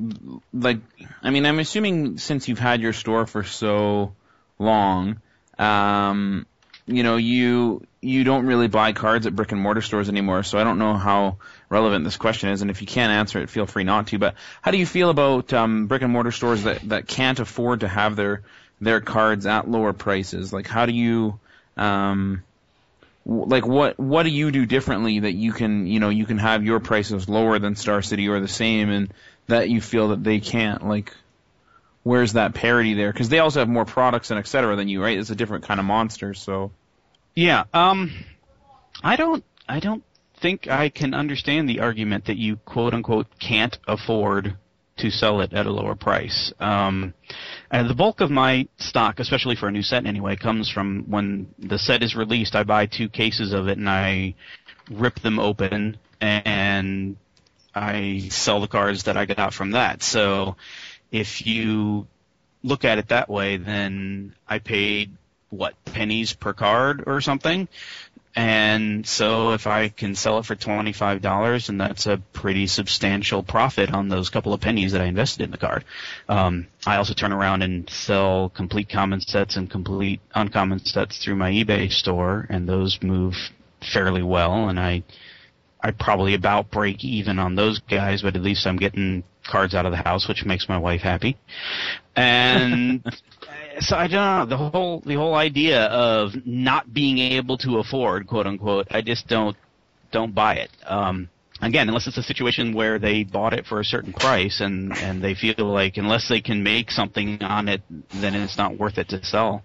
like? 0.53 0.79
I 1.23 1.31
mean, 1.31 1.47
I'm 1.47 1.59
assuming 1.59 2.19
since 2.19 2.49
you've 2.49 2.59
had 2.59 2.81
your 2.81 2.93
store 2.93 3.27
for 3.27 3.43
so 3.43 4.15
long, 4.59 5.21
um, 5.59 6.47
you 6.87 7.03
know, 7.03 7.17
you 7.17 7.87
you 8.01 8.23
don't 8.23 8.47
really 8.47 8.69
buy 8.69 8.93
cards 8.93 9.27
at 9.27 9.35
brick 9.35 9.53
and 9.53 9.61
mortar 9.61 9.83
stores 9.83 10.09
anymore. 10.09 10.43
So 10.45 10.59
I 10.59 10.65
don't 10.65 10.79
know 10.79 10.95
how 10.95 11.39
relevant 11.69 12.05
this 12.05 12.17
question 12.17 12.51
is, 12.51 12.63
and 12.63 12.71
if 12.71 12.81
you 12.81 12.87
can't 12.87 13.13
answer 13.13 13.41
it, 13.41 13.51
feel 13.51 13.67
free 13.67 13.85
not 13.85 14.09
to. 14.09 14.19
But 14.19 14.35
how 14.63 14.71
do 14.71 14.79
you 14.79 14.87
feel 14.87 15.11
about 15.11 15.53
um, 15.53 15.87
brick 15.87 16.03
and 16.03 16.13
mortar 16.13 16.31
stores 16.31 16.63
that 16.63 16.89
that 16.89 17.09
can't 17.09 17.41
afford 17.41 17.81
to 17.81 17.89
have 17.89 18.17
their 18.17 18.43
their 18.81 19.01
cards 19.01 19.47
at 19.47 19.69
lower 19.69 19.93
prices? 19.93 20.53
Like, 20.53 20.69
how 20.69 20.87
do 20.87 20.93
you 20.93 21.41
um, 21.77 22.45
like 23.27 23.67
what 23.67 23.99
what 23.99 24.23
do 24.23 24.31
you 24.31 24.53
do 24.53 24.67
differently 24.67 25.21
that 25.21 25.33
you 25.33 25.53
can 25.53 25.87
you 25.87 25.99
know 25.99 26.11
you 26.11 26.27
can 26.27 26.39
have 26.39 26.65
your 26.65 26.79
prices 26.79 27.29
lower 27.29 27.59
than 27.59 27.75
Star 27.75 28.01
City 28.03 28.29
or 28.29 28.39
the 28.41 28.49
same 28.49 28.91
and 28.91 29.13
that 29.49 29.69
you 29.69 29.81
feel 29.81 30.09
that 30.09 30.23
they 30.23 30.39
can't 30.39 30.87
like 30.87 31.13
where's 32.07 32.33
that 32.35 32.55
parity 32.55 32.95
there 32.95 33.13
because 33.13 33.29
they 33.29 33.41
also 33.41 33.59
have 33.59 33.69
more 33.69 33.85
products 33.85 34.31
and 34.31 34.39
et 34.39 34.47
cetera 34.47 34.77
than 34.77 34.89
you 34.89 35.03
right 35.03 35.19
it's 35.19 35.31
a 35.31 35.35
different 35.35 35.65
kind 35.65 35.81
of 35.81 35.87
monster 35.87 36.35
so 36.35 36.71
Yeah, 37.37 37.65
um, 37.75 38.25
I 39.03 39.17
don't, 39.17 39.45
I 39.69 39.79
don't 39.79 40.03
think 40.41 40.69
I 40.69 40.89
can 40.89 41.13
understand 41.13 41.69
the 41.69 41.81
argument 41.81 42.25
that 42.27 42.39
you 42.39 42.57
quote 42.57 42.95
unquote 42.95 43.27
can't 43.39 43.77
afford 43.87 44.57
to 44.97 45.11
sell 45.11 45.43
it 45.43 45.53
at 45.53 45.67
a 45.67 45.71
lower 45.71 45.95
price. 45.95 46.51
Um, 46.59 47.13
and 47.71 47.91
the 47.91 47.95
bulk 47.95 48.23
of 48.23 48.31
my 48.31 48.67
stock, 48.79 49.21
especially 49.21 49.55
for 49.55 49.69
a 49.69 49.71
new 49.71 49.83
set 49.83 50.07
anyway, 50.07 50.37
comes 50.37 50.71
from 50.71 51.05
when 51.09 51.49
the 51.59 51.79
set 51.79 52.03
is 52.03 52.17
released. 52.17 52.55
I 52.57 52.63
buy 52.65 52.87
two 52.87 53.11
cases 53.11 53.53
of 53.53 53.69
it 53.69 53.77
and 53.77 53.89
I 53.91 54.35
rip 54.91 55.21
them 55.21 55.39
open 55.39 55.99
and 56.23 57.17
I 57.75 58.29
sell 58.31 58.63
the 58.63 58.69
cards 58.69 59.03
that 59.05 59.19
I 59.19 59.27
got 59.27 59.53
from 59.53 59.73
that. 59.73 60.03
So 60.03 60.57
if 61.11 61.47
you 61.47 62.07
look 62.63 62.85
at 62.85 62.99
it 62.99 63.09
that 63.09 63.29
way, 63.29 63.57
then 63.57 64.35
I 64.49 64.59
paid 64.59 65.17
what 65.51 65.75
pennies 65.85 66.33
per 66.33 66.53
card 66.53 67.05
or 67.07 67.21
something. 67.21 67.69
And 68.37 69.07
so 69.07 69.53
if 69.53 69.67
I 69.67 69.89
can 69.89 70.15
sell 70.15 70.39
it 70.39 70.45
for 70.45 70.55
$25, 70.55 71.69
and 71.71 71.81
that's 71.81 72.07
a 72.07 72.19
pretty 72.35 72.67
substantial 72.67 73.43
profit 73.43 73.95
on 73.95 74.09
those 74.09 74.29
couple 74.29 74.53
of 74.53 74.61
pennies 74.61 74.93
that 74.93 75.01
I 75.01 75.07
invested 75.07 75.45
in 75.45 75.51
the 75.51 75.57
card. 75.57 75.87
Um, 76.29 76.67
I 76.87 76.97
also 76.97 77.15
turn 77.15 77.33
around 77.33 77.63
and 77.63 77.89
sell 77.89 78.51
complete 78.51 78.91
common 78.91 79.23
sets 79.23 79.57
and 79.57 79.71
complete 79.71 80.21
uncommon 80.35 80.81
sets 80.81 81.17
through 81.17 81.37
my 81.37 81.51
eBay 81.51 81.91
store, 81.91 82.47
and 82.51 82.69
those 82.69 83.03
move 83.03 83.35
fairly 83.81 84.23
well, 84.23 84.69
and 84.69 84.79
I, 84.79 85.03
I 85.81 85.93
probably 85.93 86.35
about 86.35 86.71
break 86.71 87.05
even 87.05 87.39
on 87.39 87.55
those 87.55 87.79
guys, 87.79 88.21
but 88.21 88.37
at 88.37 88.43
least 88.43 88.67
I'm 88.67 88.77
getting 88.77 89.25
cards 89.47 89.75
out 89.75 89.87
of 89.87 89.93
the 89.93 89.99
house, 89.99 90.29
which 90.29 90.45
makes 90.45 90.69
my 90.69 90.79
wife 90.79 91.01
happy. 91.01 91.37
And 92.15 93.05
so 93.81 93.97
I 93.97 94.09
don't 94.09 94.13
know 94.13 94.47
the 94.47 94.57
whole 94.57 95.01
the 95.01 95.15
whole 95.15 95.35
idea 95.35 95.85
of 95.85 96.33
not 96.45 96.93
being 96.93 97.19
able 97.19 97.59
to 97.59 97.79
afford 97.79 98.27
quote 98.27 98.47
unquote. 98.47 98.89
I 98.91 99.03
just 99.03 99.29
don't 99.29 99.57
don't 100.13 100.35
buy 100.35 100.55
it. 100.57 100.71
Um, 100.87 101.29
again, 101.61 101.89
unless 101.89 102.07
it's 102.07 102.19
a 102.19 102.23
situation 102.23 102.73
where 102.73 102.99
they 102.99 103.25
bought 103.25 103.53
it 103.53 103.67
for 103.67 103.81
a 103.81 103.85
certain 103.85 104.13
price 104.13 104.61
and 104.61 104.97
and 104.99 105.23
they 105.23 105.35
feel 105.35 105.67
like 105.67 105.97
unless 105.97 106.29
they 106.29 106.41
can 106.41 106.63
make 106.63 106.91
something 106.91 107.43
on 107.43 107.69
it, 107.69 107.83
then 108.15 108.35
it's 108.35 108.57
not 108.57 108.79
worth 108.79 108.99
it 108.99 109.09
to 109.11 109.25
sell. 109.25 109.63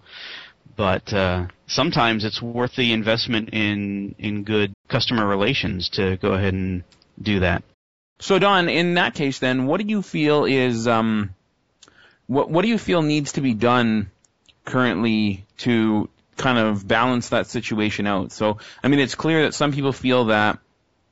But 0.78 1.12
uh, 1.14 1.48
sometimes 1.68 2.24
it's 2.24 2.42
worth 2.42 2.76
the 2.76 2.94
investment 2.94 3.50
in 3.54 4.16
in 4.20 4.44
good 4.44 4.74
customer 4.90 5.28
relations 5.28 5.90
to 5.90 6.18
go 6.18 6.34
ahead 6.34 6.54
and 6.54 6.84
do 7.22 7.40
that. 7.40 7.64
So 8.22 8.40
Don 8.40 8.70
in 8.70 8.94
that 8.94 9.14
case 9.14 9.40
then 9.40 9.66
what 9.66 9.82
do 9.82 9.88
you 9.88 10.02
feel 10.02 10.46
is 10.46 10.88
um 10.88 11.36
what 12.28 12.50
what 12.50 12.62
do 12.62 12.70
you 12.70 12.78
feel 12.78 13.02
needs 13.02 13.34
to 13.34 13.42
be 13.42 13.54
done 13.54 14.10
currently 14.64 15.46
to 15.58 16.10
kind 16.38 16.58
of 16.58 16.88
balance 16.88 17.30
that 17.30 17.48
situation 17.48 18.08
out 18.08 18.32
so 18.32 18.58
I 18.82 18.88
mean 18.88 19.00
it's 19.00 19.16
clear 19.16 19.44
that 19.44 19.54
some 19.54 19.74
people 19.74 19.92
feel 19.92 20.26
that 20.26 20.60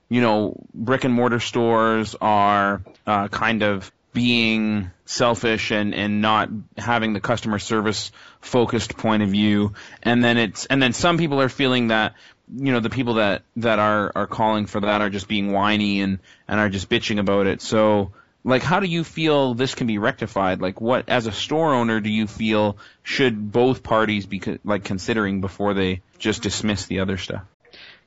you 0.10 0.22
know, 0.22 0.56
brick 0.74 1.04
and 1.04 1.13
mortar 1.13 1.39
stores 1.39 2.15
are 2.19 2.82
uh, 3.06 3.28
kind 3.28 3.62
of 3.62 3.91
being 4.12 4.89
selfish 5.06 5.72
and, 5.72 5.93
and 5.93 6.19
not 6.19 6.50
having 6.78 7.13
the 7.13 7.19
customer 7.19 7.60
service 7.60 8.12
focused 8.41 8.98
point 8.98 9.22
of 9.22 9.30
view. 9.30 9.74
And 10.02 10.24
then 10.24 10.38
it's 10.38 10.65
and 10.65 10.82
then 10.82 10.93
some 10.93 11.19
people 11.19 11.39
are 11.41 11.50
feeling 11.50 11.89
that 11.89 12.15
you 12.55 12.71
know 12.71 12.79
the 12.79 12.89
people 12.89 13.15
that 13.15 13.43
that 13.57 13.79
are 13.79 14.12
are 14.15 14.27
calling 14.27 14.65
for 14.65 14.81
that 14.81 15.01
are 15.01 15.09
just 15.09 15.27
being 15.27 15.51
whiny 15.51 16.01
and 16.01 16.19
and 16.47 16.59
are 16.59 16.69
just 16.69 16.89
bitching 16.89 17.19
about 17.19 17.47
it. 17.47 17.62
So 17.62 18.12
like 18.43 18.63
how 18.63 18.79
do 18.79 18.88
you 18.88 19.03
feel 19.03 19.53
this 19.53 19.75
can 19.75 19.88
be 19.88 19.97
rectified? 19.97 20.62
Like 20.62 20.81
what 20.81 21.09
as 21.09 21.27
a 21.27 21.31
store 21.31 21.73
owner 21.73 21.99
do 21.99 22.09
you 22.09 22.27
feel 22.27 22.77
should 23.03 23.51
both 23.51 23.83
parties 23.83 24.25
be 24.25 24.39
co- 24.39 24.57
like 24.63 24.83
considering 24.83 25.41
before 25.41 25.73
they 25.73 26.01
just 26.17 26.41
dismiss 26.41 26.85
the 26.85 26.99
other 26.99 27.17
stuff? 27.17 27.43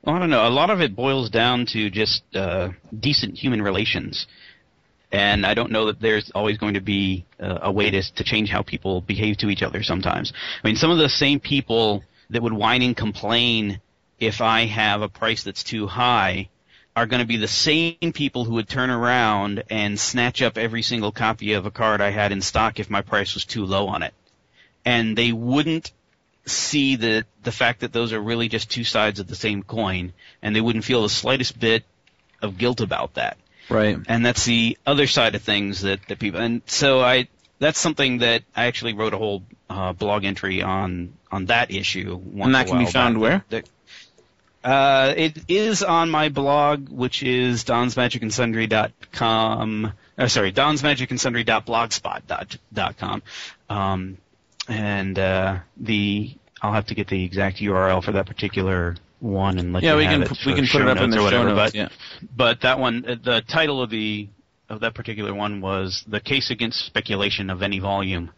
Well, 0.03 0.15
I 0.15 0.19
don't 0.19 0.29
know. 0.29 0.45
A 0.45 0.49
lot 0.49 0.69
of 0.69 0.81
it 0.81 0.95
boils 0.95 1.29
down 1.29 1.65
to 1.67 1.89
just 1.89 2.23
uh, 2.35 2.69
decent 2.97 3.37
human 3.37 3.61
relations, 3.61 4.27
and 5.13 5.45
I 5.45 5.53
don't 5.53 5.71
know 5.71 5.85
that 5.85 6.01
there's 6.01 6.29
always 6.35 6.57
going 6.57 6.73
to 6.73 6.81
be 6.81 7.25
uh, 7.39 7.59
a 7.61 7.71
way 7.71 7.89
to 7.89 8.01
to 8.15 8.23
change 8.25 8.49
how 8.49 8.63
people 8.63 8.99
behave 8.99 9.37
to 9.37 9.49
each 9.49 9.63
other. 9.63 9.81
Sometimes, 9.81 10.33
I 10.61 10.67
mean, 10.67 10.75
some 10.75 10.91
of 10.91 10.97
the 10.97 11.07
same 11.07 11.39
people 11.39 12.03
that 12.31 12.41
would 12.41 12.51
whine 12.51 12.81
and 12.81 12.97
complain 12.97 13.79
if 14.19 14.41
I 14.41 14.65
have 14.65 15.01
a 15.01 15.09
price 15.09 15.43
that's 15.43 15.63
too 15.63 15.87
high 15.87 16.49
are 16.95 17.07
going 17.07 17.21
to 17.21 17.27
be 17.27 17.37
the 17.37 17.47
same 17.47 18.13
people 18.13 18.45
who 18.45 18.53
would 18.53 18.69
turn 18.69 18.89
around 18.91 19.63
and 19.69 19.99
snatch 19.99 20.41
up 20.41 20.57
every 20.57 20.83
single 20.83 21.11
copy 21.11 21.53
of 21.53 21.65
a 21.65 21.71
card 21.71 22.01
I 22.01 22.11
had 22.11 22.31
in 22.31 22.41
stock 22.41 22.79
if 22.79 22.89
my 22.89 23.01
price 23.01 23.33
was 23.33 23.45
too 23.45 23.65
low 23.65 23.87
on 23.87 24.03
it, 24.03 24.13
and 24.85 25.17
they 25.17 25.31
wouldn't 25.31 25.91
see 26.45 26.95
the 26.97 27.25
the 27.41 27.51
fact 27.51 27.79
that 27.79 27.93
those 27.93 28.13
are 28.13 28.19
really 28.19 28.47
just 28.49 28.69
two 28.69 28.83
sides 28.83 29.19
of 29.19 29.27
the 29.27 29.35
same 29.35 29.63
coin, 29.63 30.13
and 30.41 30.55
they 30.55 30.61
wouldn't 30.61 30.85
feel 30.85 31.01
the 31.01 31.09
slightest 31.09 31.59
bit 31.59 31.83
of 32.41 32.57
guilt 32.57 32.81
about 32.81 33.15
that. 33.15 33.37
Right. 33.69 33.97
and 34.07 34.25
that's 34.25 34.43
the 34.43 34.77
other 34.85 35.07
side 35.07 35.35
of 35.35 35.41
things 35.41 35.83
that, 35.83 36.05
that 36.09 36.19
people 36.19 36.41
and 36.41 36.61
so 36.65 36.99
I 36.99 37.29
that's 37.59 37.79
something 37.79 38.17
that 38.17 38.43
I 38.53 38.65
actually 38.65 38.93
wrote 38.93 39.13
a 39.13 39.17
whole 39.17 39.41
uh, 39.69 39.93
blog 39.93 40.25
entry 40.25 40.61
on 40.61 41.13
on 41.31 41.45
that 41.45 41.71
issue. 41.71 42.15
Once 42.15 42.45
And 42.47 42.55
that 42.55 42.67
can 42.67 42.77
be 42.77 42.85
found 42.85 43.15
back. 43.15 43.21
where? 43.21 43.45
The- 43.49 43.63
uh, 44.63 45.13
it 45.15 45.37
is 45.47 45.83
on 45.83 46.09
my 46.09 46.29
blog, 46.29 46.89
which 46.89 47.21
is 47.23 47.63
donsmagicandsundry.com. 47.65 49.93
Uh, 50.17 50.27
sorry, 50.27 50.51
donsmagicandsundry.blogspot.com. 50.53 53.23
Um, 53.69 54.17
and 54.67 55.19
uh, 55.19 55.59
the 55.77 56.33
I'll 56.61 56.73
have 56.73 56.87
to 56.87 56.95
get 56.95 57.07
the 57.07 57.23
exact 57.23 57.57
URL 57.57 58.03
for 58.03 58.13
that 58.13 58.25
particular 58.25 58.95
one 59.19 59.57
and 59.57 59.73
let 59.73 59.83
Yeah, 59.83 59.91
you 59.91 59.97
we 59.97 60.03
have 60.05 60.13
can 60.13 60.21
it 60.23 60.29
pu- 60.29 60.49
we 60.49 60.55
can 60.55 60.67
put 60.67 60.81
it 60.81 60.87
up 60.87 60.97
in 60.99 61.09
the 61.09 61.17
show 61.17 61.23
whatever, 61.23 61.49
notes. 61.49 61.71
But 61.73 61.75
yeah. 61.75 61.89
but 62.35 62.61
that 62.61 62.79
one, 62.79 63.05
uh, 63.07 63.15
the 63.21 63.41
title 63.41 63.81
of 63.81 63.89
the 63.89 64.29
of 64.69 64.79
that 64.81 64.93
particular 64.93 65.33
one 65.33 65.59
was 65.61 66.03
"The 66.07 66.19
Case 66.21 66.51
Against 66.51 66.85
Speculation 66.85 67.49
of 67.49 67.61
Any 67.61 67.79
Volume." 67.79 68.31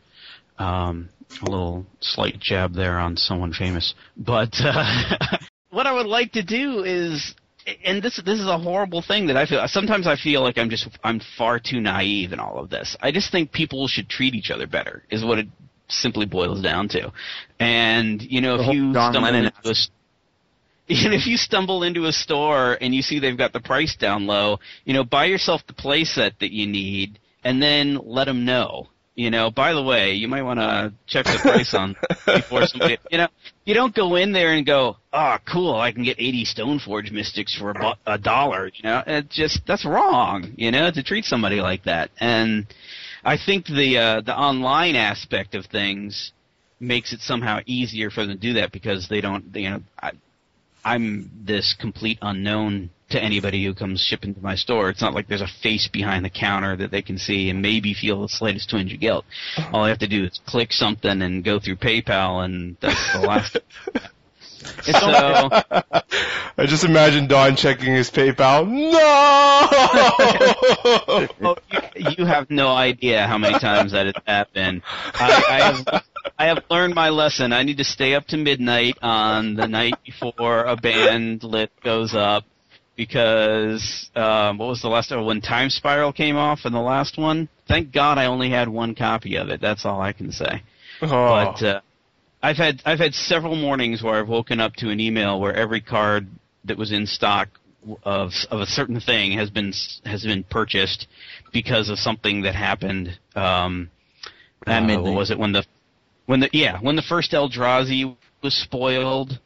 Um, 0.58 1.10
a 1.42 1.46
little 1.50 1.86
slight 2.00 2.40
jab 2.40 2.74
there 2.74 2.98
on 2.98 3.18
someone 3.18 3.52
famous, 3.54 3.94
but 4.16 4.54
uh, 4.64 5.38
what 5.76 5.86
I 5.86 5.92
would 5.92 6.06
like 6.06 6.32
to 6.32 6.42
do 6.42 6.84
is, 6.86 7.36
and 7.84 8.02
this 8.02 8.16
this 8.26 8.40
is 8.40 8.48
a 8.48 8.58
horrible 8.58 9.02
thing 9.02 9.28
that 9.28 9.36
I 9.36 9.46
feel. 9.46 9.62
Sometimes 9.68 10.08
I 10.08 10.16
feel 10.16 10.42
like 10.42 10.58
I'm 10.58 10.70
just 10.70 10.88
I'm 11.04 11.20
far 11.38 11.60
too 11.60 11.82
naive 11.82 12.32
in 12.32 12.40
all 12.40 12.60
of 12.60 12.70
this. 12.70 12.96
I 13.02 13.12
just 13.12 13.30
think 13.30 13.52
people 13.52 13.88
should 13.90 14.08
treat 14.08 14.36
each 14.36 14.52
other 14.52 14.68
better. 14.68 15.04
Is 15.10 15.26
what 15.26 15.38
it 15.38 15.48
simply 15.90 16.26
boils 16.26 16.62
down 16.62 16.88
to. 16.90 17.12
And 17.60 18.22
you 18.22 18.40
know, 18.40 18.56
if 18.56 18.74
you 18.74 18.92
stumble 18.94 19.26
into 19.26 19.52
a 19.66 19.74
if 20.88 21.28
you 21.28 21.36
stumble 21.36 21.84
into 21.84 22.06
a 22.06 22.14
store 22.14 22.78
and 22.80 22.96
you 22.96 23.02
see 23.02 23.20
they've 23.20 23.38
got 23.38 23.52
the 23.52 23.60
price 23.60 23.98
down 23.98 24.28
low, 24.28 24.60
you 24.86 24.94
know, 24.94 25.04
buy 25.04 25.26
yourself 25.26 25.62
the 25.68 25.74
playset 25.74 26.40
that 26.40 26.52
you 26.52 26.68
need 26.68 27.20
and 27.44 27.62
then 27.62 28.00
let 28.06 28.26
them 28.26 28.46
know. 28.46 28.88
You 29.16 29.32
know, 29.32 29.50
by 29.50 29.74
the 29.74 29.82
way, 29.82 30.14
you 30.14 30.28
might 30.28 30.42
want 30.42 30.60
to 30.60 30.92
check 31.08 31.26
the 31.26 31.40
price 31.42 31.74
on 31.74 31.96
before 32.26 32.66
somebody. 32.68 32.98
You 33.10 33.20
know, 33.20 33.28
you 33.64 33.74
don't 33.74 33.96
go 33.96 34.16
in 34.18 34.34
there 34.34 34.54
and 34.54 34.66
go, 34.66 34.98
"Oh, 35.14 35.38
cool! 35.50 35.76
I 35.76 35.94
can 35.94 36.04
get 36.04 36.20
80 36.20 36.46
Stoneforge 36.46 37.12
Mystics 37.12 37.56
for 37.56 37.70
a, 37.72 37.74
bu- 37.74 38.00
a 38.06 38.18
dollar." 38.18 38.68
You 38.74 38.84
know, 38.84 39.04
it 39.08 39.30
just 39.30 39.62
that's 39.66 39.86
wrong. 39.86 40.54
You 40.58 40.72
know, 40.72 40.92
to 40.92 41.02
treat 41.02 41.24
somebody 41.24 41.62
like 41.62 41.86
that. 41.86 42.12
And 42.20 42.68
I 43.24 43.38
think 43.38 43.68
the 43.68 43.98
uh, 43.98 44.22
the 44.22 44.38
online 44.38 44.98
aspect 44.98 45.56
of 45.56 45.66
things 45.68 46.34
makes 46.82 47.14
it 47.14 47.22
somehow 47.22 47.60
easier 47.66 48.10
for 48.10 48.26
them 48.26 48.36
to 48.36 48.42
do 48.42 48.54
that 48.56 48.74
because 48.74 49.08
they 49.08 49.22
don't. 49.22 49.46
You 49.56 49.70
know, 49.70 49.84
I, 50.02 50.12
I'm 50.84 51.32
this 51.46 51.74
complete 51.80 52.20
unknown 52.22 52.90
to 53.10 53.22
anybody 53.22 53.64
who 53.64 53.74
comes 53.74 54.02
shipping 54.02 54.34
to 54.34 54.42
my 54.42 54.56
store. 54.56 54.90
It's 54.90 55.02
not 55.02 55.14
like 55.14 55.28
there's 55.28 55.42
a 55.42 55.48
face 55.48 55.88
behind 55.88 56.26
the 56.26 56.30
counter 56.30 56.76
that 56.78 56.92
they 56.92 57.02
can 57.02 57.18
see 57.18 57.50
and 57.50 57.62
maybe 57.62 57.94
feel 57.94 58.22
the 58.22 58.30
slightest 58.30 58.70
twinge 58.70 58.94
of 58.94 59.00
guilt. 59.00 59.26
All 59.72 59.84
I 59.84 59.90
have 59.90 60.00
to 60.00 60.08
do 60.08 60.26
is 60.26 60.40
click 60.46 60.74
something 60.74 61.22
and 61.22 61.44
go 61.44 61.60
through 61.60 61.78
PayPal, 61.78 62.44
and 62.44 62.78
that's 62.80 63.14
the 63.14 63.22
last. 63.22 63.58
so 64.82 64.96
I 66.58 66.66
just 66.66 66.84
imagine 66.84 67.28
Don 67.28 67.56
checking 67.56 67.94
his 67.94 68.10
PayPal. 68.10 68.68
No! 68.68 68.90
oh, 71.42 71.56
you, 71.96 72.10
you 72.18 72.26
have 72.26 72.50
no 72.50 72.70
idea 72.70 73.28
how 73.28 73.38
many 73.38 73.60
times 73.60 73.92
that 73.92 74.08
has 74.08 74.16
happened. 74.26 74.82
I, 75.14 75.44
I 75.50 75.62
have 75.62 76.04
I 76.40 76.46
have 76.46 76.64
learned 76.72 76.96
my 76.96 77.10
lesson. 77.10 77.54
I 77.54 77.62
need 77.64 77.78
to 77.78 77.84
stay 77.84 78.16
up 78.16 78.26
to 78.28 78.38
midnight 78.38 78.98
on 79.02 79.56
the 79.56 79.68
night 79.68 79.96
before 80.04 80.64
a 80.64 80.76
band 80.76 81.44
list 81.44 81.74
goes 81.84 82.16
up 82.16 82.46
because 82.96 84.10
um, 84.16 84.58
what 84.58 84.68
was 84.68 84.82
the 84.82 84.88
last 84.88 85.12
one? 85.12 85.26
When 85.26 85.42
Time 85.42 85.70
Spiral 85.70 86.14
came 86.14 86.38
off 86.38 86.62
in 86.66 86.74
the 86.74 86.80
last 86.80 87.18
one. 87.18 87.50
Thank 87.68 87.92
God 87.92 88.18
I 88.18 88.26
only 88.26 88.50
had 88.50 88.70
one 88.70 88.96
copy 88.96 89.38
of 89.38 89.50
it. 89.50 89.60
That's 89.60 89.86
all 89.86 90.00
I 90.02 90.14
can 90.14 90.32
say. 90.32 90.62
Oh. 91.02 91.08
But 91.10 91.64
uh, 91.64 91.82
I've 92.42 92.58
had 92.58 92.82
I've 92.86 93.00
had 93.00 93.14
several 93.14 93.56
mornings 93.56 94.04
where 94.04 94.16
I've 94.16 94.30
woken 94.30 94.60
up 94.60 94.76
to 94.76 94.90
an 94.90 95.00
email 95.00 95.40
where 95.40 95.54
every 95.54 95.82
card 95.82 96.28
that 96.66 96.78
was 96.78 96.92
in 96.92 97.06
stock 97.06 97.50
of 98.04 98.32
of 98.50 98.62
a 98.62 98.66
certain 98.66 99.00
thing 99.00 99.38
has 99.38 99.50
been 99.50 99.74
has 100.06 100.24
been 100.24 100.44
purchased 100.44 101.08
because 101.52 101.90
of 101.90 101.98
something 101.98 102.44
that 102.44 102.56
happened. 102.56 103.18
Um, 103.36 103.90
uh, 104.68 104.82
what 105.02 105.16
was 105.16 105.32
it 105.32 105.40
when 105.40 105.52
the 105.52 105.66
when 106.28 106.40
the 106.40 106.50
yeah 106.54 106.80
when 106.82 106.96
the 106.96 107.02
first 107.02 107.32
Eldrazi 107.32 108.16
was 108.42 108.54
spoiled 108.54 109.40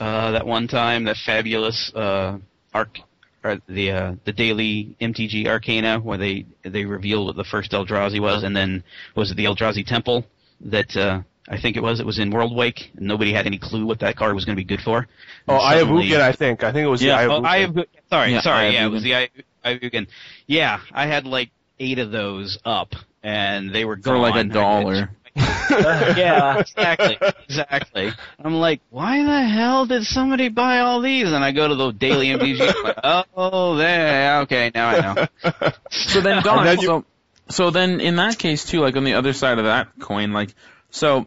uh, 0.00 0.30
that 0.32 0.46
one 0.46 0.68
time 0.68 1.04
that 1.04 1.16
fabulous 1.26 1.92
uh, 1.94 2.38
arc 2.78 2.98
or 3.44 3.58
the 3.68 3.90
uh, 3.90 4.14
the 4.24 4.32
daily 4.32 4.96
MTG 5.00 5.46
Arcana 5.46 5.98
where 6.00 6.18
they 6.18 6.44
they 6.62 6.84
revealed 6.84 7.26
what 7.26 7.36
the 7.36 7.44
first 7.44 7.70
Eldrazi 7.72 8.20
was 8.20 8.42
and 8.42 8.54
then 8.56 8.82
was 9.14 9.30
it 9.30 9.36
the 9.36 9.44
Eldrazi 9.44 9.84
Temple 9.86 10.24
that 10.60 10.96
uh, 10.96 11.22
I 11.48 11.60
think 11.60 11.76
it 11.76 11.82
was 11.82 12.00
it 12.00 12.06
was 12.06 12.18
in 12.18 12.30
Worldwake 12.32 12.80
and 12.96 13.06
nobody 13.06 13.32
had 13.32 13.46
any 13.46 13.58
clue 13.58 13.86
what 13.86 14.00
that 14.00 14.16
card 14.16 14.34
was 14.34 14.44
going 14.44 14.56
to 14.56 14.60
be 14.64 14.64
good 14.74 14.80
for. 14.82 15.06
oh, 15.48 15.54
And 15.54 15.62
suddenly- 15.62 16.12
Eye 16.12 16.16
of 16.16 16.20
Ugin, 16.20 16.20
I 16.20 16.32
think. 16.32 16.62
I 16.64 16.72
think 16.72 16.84
it 16.84 16.88
was 16.88 17.02
yeah, 17.02 17.24
the 17.26 17.32
oh, 17.32 17.42
Eye 17.42 17.58
of 17.58 17.70
Ugin. 17.72 17.78
I 17.78 17.80
have. 17.84 17.86
Sorry, 18.10 18.32
Yeah, 18.32 18.40
sorry. 18.42 18.66
I 18.66 18.70
yeah, 18.70 18.86
it 18.86 18.90
was 18.90 19.02
the 19.02 19.14
I, 19.14 19.28
Eye 19.64 19.70
of 19.70 19.80
Ugin. 19.80 20.06
Yeah, 20.46 20.80
I 20.92 21.06
had 21.06 21.24
like 21.26 21.50
eight 21.80 21.98
of 21.98 22.10
those 22.10 22.58
up, 22.64 22.92
and 23.22 23.72
they 23.74 23.84
were 23.84 23.96
going 23.96 24.32
For 24.32 24.52
gone. 24.52 24.84
like 24.84 24.94
a 24.96 25.02
I- 25.02 25.08
dollar. 25.38 26.14
yeah, 26.16 26.58
exactly, 26.58 27.18
exactly. 27.44 28.12
I'm 28.42 28.54
like, 28.54 28.80
why 28.90 29.22
the 29.24 29.42
hell 29.48 29.86
did 29.86 30.04
somebody 30.04 30.48
buy 30.48 30.80
all 30.80 31.00
these? 31.00 31.32
And 31.32 31.44
I 31.44 31.52
go 31.52 31.68
to 31.68 31.74
the 31.74 31.92
daily 31.92 32.26
MTG. 32.28 32.60
I'm 32.76 32.82
like, 32.84 33.26
oh, 33.36 33.76
there. 33.76 34.40
Okay, 34.42 34.70
now 34.74 34.88
I 34.88 35.00
know. 35.00 35.52
So 35.90 36.20
then, 36.20 36.42
Don, 36.42 36.64
then 36.64 36.80
you- 36.80 36.86
so, 36.86 37.04
so 37.48 37.70
then 37.70 38.00
in 38.00 38.16
that 38.16 38.38
case 38.38 38.64
too, 38.64 38.80
like 38.80 38.96
on 38.96 39.04
the 39.04 39.14
other 39.14 39.32
side 39.32 39.58
of 39.58 39.64
that 39.64 39.88
coin, 39.98 40.32
like, 40.32 40.54
so, 40.90 41.26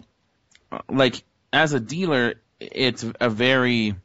uh, 0.72 0.80
like, 0.90 1.24
as 1.54 1.74
a 1.74 1.80
dealer, 1.80 2.36
it's 2.60 3.06
a 3.20 3.30
very 3.30 3.96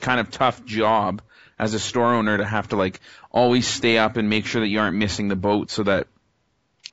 kind 0.00 0.20
of 0.20 0.30
tough 0.30 0.64
job 0.64 1.22
as 1.58 1.74
a 1.74 1.78
store 1.78 2.14
owner 2.14 2.38
to 2.38 2.44
have 2.44 2.68
to 2.68 2.76
like 2.76 3.00
always 3.30 3.66
stay 3.66 3.98
up 3.98 4.16
and 4.16 4.28
make 4.30 4.46
sure 4.46 4.60
that 4.62 4.68
you 4.68 4.80
aren't 4.80 4.96
missing 4.96 5.28
the 5.28 5.36
boat 5.36 5.70
so 5.70 5.82
that, 5.82 6.06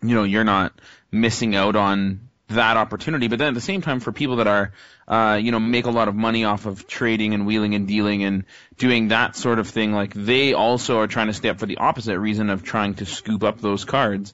you 0.02 0.14
know, 0.14 0.24
you're 0.24 0.44
not 0.44 0.74
missing 1.12 1.56
out 1.56 1.76
on 1.76 2.27
that 2.50 2.78
opportunity. 2.78 3.28
But 3.28 3.40
then 3.40 3.50
at 3.50 3.54
the 3.54 3.62
same 3.62 3.82
time, 3.82 4.00
for 4.00 4.12
people 4.12 4.38
that 4.38 4.48
are, 4.48 4.72
uh, 5.08 5.40
you 5.42 5.52
know, 5.52 5.60
make 5.60 5.86
a 5.86 5.92
lot 5.92 6.08
of 6.08 6.16
money 6.16 6.46
off 6.46 6.66
of 6.66 6.88
trading 6.88 7.34
and 7.34 7.46
wheeling 7.46 7.76
and 7.76 7.88
dealing 7.88 8.24
and 8.24 8.46
doing 8.78 9.10
that 9.10 9.36
sort 9.36 9.60
of 9.60 9.70
thing, 9.70 9.94
like 9.94 10.14
they 10.14 10.54
also 10.54 11.00
are 11.00 11.08
trying 11.08 11.28
to 11.28 11.34
stay 11.34 11.50
up 11.50 11.60
for 11.60 11.66
the 11.66 11.78
opposite 11.78 12.20
reason 12.20 12.50
of 12.50 12.64
trying 12.64 12.96
to 12.96 13.06
scoop 13.06 13.44
up 13.44 13.60
those 13.60 13.86
cards. 13.86 14.34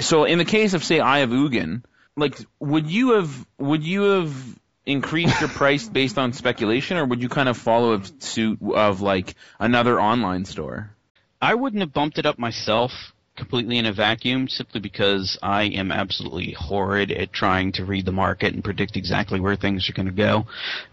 So 0.00 0.24
in 0.24 0.38
the 0.38 0.44
case 0.44 0.74
of 0.74 0.84
say 0.84 1.00
Eye 1.00 1.20
of 1.20 1.30
Ugin, 1.30 1.82
like 2.16 2.38
would 2.58 2.90
you 2.90 3.12
have 3.12 3.46
would 3.58 3.84
you 3.84 4.02
have 4.02 4.58
increased 4.84 5.40
your 5.40 5.48
price 5.48 5.88
based 5.88 6.18
on 6.18 6.32
speculation, 6.32 6.96
or 6.96 7.04
would 7.04 7.22
you 7.22 7.28
kind 7.28 7.48
of 7.48 7.56
follow 7.56 7.94
a 7.94 8.02
suit 8.20 8.58
of 8.74 9.00
like 9.00 9.34
another 9.58 10.00
online 10.00 10.44
store? 10.44 10.90
I 11.40 11.54
wouldn't 11.54 11.82
have 11.82 11.92
bumped 11.92 12.18
it 12.18 12.26
up 12.26 12.38
myself 12.38 12.92
completely 13.36 13.78
in 13.78 13.86
a 13.86 13.92
vacuum 13.92 14.48
simply 14.48 14.80
because 14.80 15.38
I 15.42 15.64
am 15.64 15.92
absolutely 15.92 16.52
horrid 16.52 17.10
at 17.10 17.32
trying 17.32 17.72
to 17.72 17.84
read 17.84 18.06
the 18.06 18.12
market 18.12 18.54
and 18.54 18.64
predict 18.64 18.96
exactly 18.96 19.40
where 19.40 19.56
things 19.56 19.88
are 19.88 19.92
going 19.92 20.06
to 20.06 20.12
go. 20.12 20.46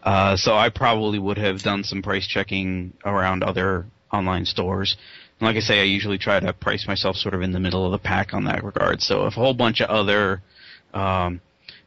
Uh, 0.04 0.36
so 0.36 0.56
I 0.56 0.70
probably 0.70 1.20
would 1.20 1.38
have 1.38 1.62
done 1.62 1.84
some 1.84 2.02
price 2.02 2.28
checking 2.28 2.94
around 3.06 3.44
other 3.44 3.86
online 4.12 4.46
stores. 4.46 4.96
And 5.40 5.48
like 5.48 5.58
I 5.58 5.62
say, 5.62 5.80
I 5.80 5.84
usually 5.84 6.18
try 6.18 6.40
to 6.40 6.54
price 6.54 6.88
myself 6.88 7.16
sort 7.16 7.34
of 7.34 7.42
in 7.42 7.52
the 7.52 7.60
middle 7.60 7.86
of 7.86 7.92
the 7.92 7.98
pack 7.98 8.34
on 8.34 8.46
that 8.46 8.64
regard. 8.64 9.02
So 9.02 9.26
if 9.26 9.34
a 9.38 9.40
whole 9.40 9.54
bunch 9.54 9.82
of 9.82 9.90
other 9.90 10.42
um, 10.94 11.42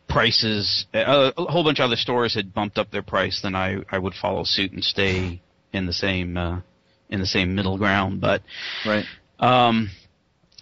prices, 0.09 0.87
uh, 0.95 1.33
a 1.37 1.45
whole 1.45 1.65
bunch 1.65 1.79
of 1.79 1.85
other 1.85 1.97
stores 1.97 2.35
had 2.35 2.53
bumped 2.53 2.79
up 2.79 2.91
their 2.91 3.03
price, 3.03 3.41
then 3.43 3.55
I, 3.55 3.79
I 3.91 3.99
would 3.99 4.15
follow 4.15 4.45
suit 4.45 4.73
and 4.73 4.83
stay 4.83 5.41
in 5.73 5.87
the 5.87 5.93
same 5.93 6.37
uh, 6.37 6.61
in 7.09 7.21
the 7.21 7.27
same 7.27 7.55
middle 7.55 7.79
ground. 7.79 8.21
But 8.21 8.43
Right. 8.85 9.05
um, 9.39 9.91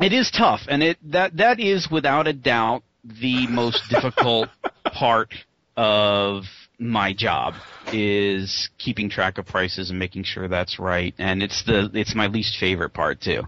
it 0.00 0.12
is 0.12 0.30
tough, 0.30 0.62
and 0.68 0.82
it 0.82 0.98
that 1.10 1.36
that 1.36 1.60
is 1.60 1.88
without 1.90 2.26
a 2.26 2.32
doubt 2.32 2.82
the 3.04 3.46
most 3.46 3.82
difficult 3.90 4.48
part 4.92 5.32
of 5.76 6.44
my 6.78 7.12
job 7.12 7.54
is 7.92 8.68
keeping 8.78 9.08
track 9.08 9.38
of 9.38 9.46
prices 9.46 9.90
and 9.90 9.98
making 9.98 10.24
sure 10.24 10.48
that's 10.48 10.78
right. 10.78 11.14
And 11.18 11.42
it's 11.42 11.62
the 11.64 11.90
it's 11.94 12.14
my 12.14 12.26
least 12.26 12.56
favorite 12.58 12.90
part 12.90 13.20
too, 13.20 13.42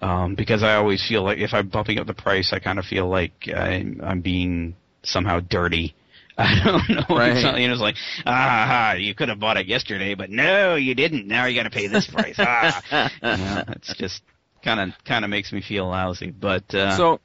um, 0.00 0.34
because 0.34 0.62
I 0.62 0.74
always 0.74 1.06
feel 1.06 1.22
like 1.22 1.38
if 1.38 1.54
I'm 1.54 1.68
bumping 1.68 1.98
up 1.98 2.06
the 2.06 2.14
price, 2.14 2.52
I 2.52 2.58
kind 2.58 2.78
of 2.78 2.84
feel 2.84 3.08
like 3.08 3.48
I'm, 3.54 4.00
I'm 4.02 4.20
being 4.20 4.74
somehow 5.02 5.40
dirty. 5.40 5.94
I 6.38 6.62
don't 6.64 6.96
know. 6.96 7.16
Right. 7.16 7.36
It's, 7.36 7.58
you 7.58 7.66
know, 7.68 7.74
it's 7.74 7.82
like, 7.82 7.96
ah, 8.24 8.94
you 8.94 9.14
could 9.14 9.28
have 9.28 9.38
bought 9.38 9.58
it 9.58 9.66
yesterday, 9.66 10.14
but 10.14 10.30
no, 10.30 10.76
you 10.76 10.94
didn't. 10.94 11.28
Now 11.28 11.44
you 11.44 11.54
got 11.54 11.64
to 11.64 11.70
pay 11.70 11.88
this 11.88 12.06
price. 12.06 12.36
Ah, 12.38 13.10
you 13.22 13.44
know, 13.44 13.64
it's 13.68 13.94
just 13.98 14.22
kind 14.62 14.80
of 14.80 14.90
kind 15.04 15.24
of 15.24 15.30
makes 15.30 15.52
me 15.52 15.60
feel 15.62 15.86
lousy. 15.88 16.30
But 16.30 16.74
uh, 16.74 16.96
So 16.96 17.20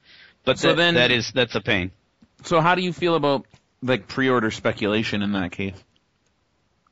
but 0.45 0.57
so 0.59 0.69
that, 0.69 0.75
then- 0.77 0.93
that 0.95 1.11
is 1.11 1.31
that's 1.33 1.55
a 1.55 1.61
pain. 1.61 1.91
so 2.43 2.61
how 2.61 2.75
do 2.75 2.81
you 2.81 2.93
feel 2.93 3.15
about 3.15 3.45
like 3.81 4.07
pre-order 4.07 4.51
speculation 4.51 5.21
in 5.21 5.31
that 5.33 5.51
case? 5.51 5.75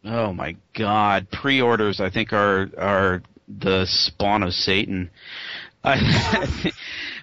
Oh 0.03 0.33
my 0.33 0.55
God, 0.77 1.27
pre-orders 1.31 1.99
I 1.99 2.09
think 2.09 2.31
are 2.33 2.69
are 2.77 3.23
the 3.47 3.85
spawn 3.87 4.43
of 4.43 4.53
Satan. 4.53 5.09
I, 5.83 6.71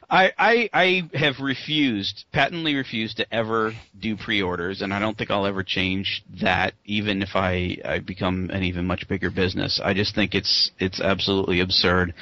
I, 0.08 0.32
I, 0.38 0.70
I 0.72 1.08
have 1.18 1.40
refused, 1.40 2.26
patently 2.32 2.74
refused 2.76 3.16
to 3.16 3.35
ever 3.35 3.72
do 3.98 4.16
pre-orders, 4.16 4.82
and 4.82 4.92
I 4.94 4.98
don't 5.00 5.16
think 5.18 5.30
I'll 5.30 5.46
ever 5.46 5.62
change 5.64 6.22
that, 6.42 6.74
even 6.85 7.22
if 7.22 7.30
I, 7.35 7.78
I 7.85 7.98
become 7.98 8.50
an 8.52 8.62
even 8.62 8.87
much 8.87 9.08
bigger 9.08 9.30
business. 9.30 9.80
I 9.82 9.94
just 9.94 10.14
think 10.14 10.35
it's 10.37 10.70
it's 10.78 11.00
absolutely 11.00 11.61
absurd. 11.61 12.14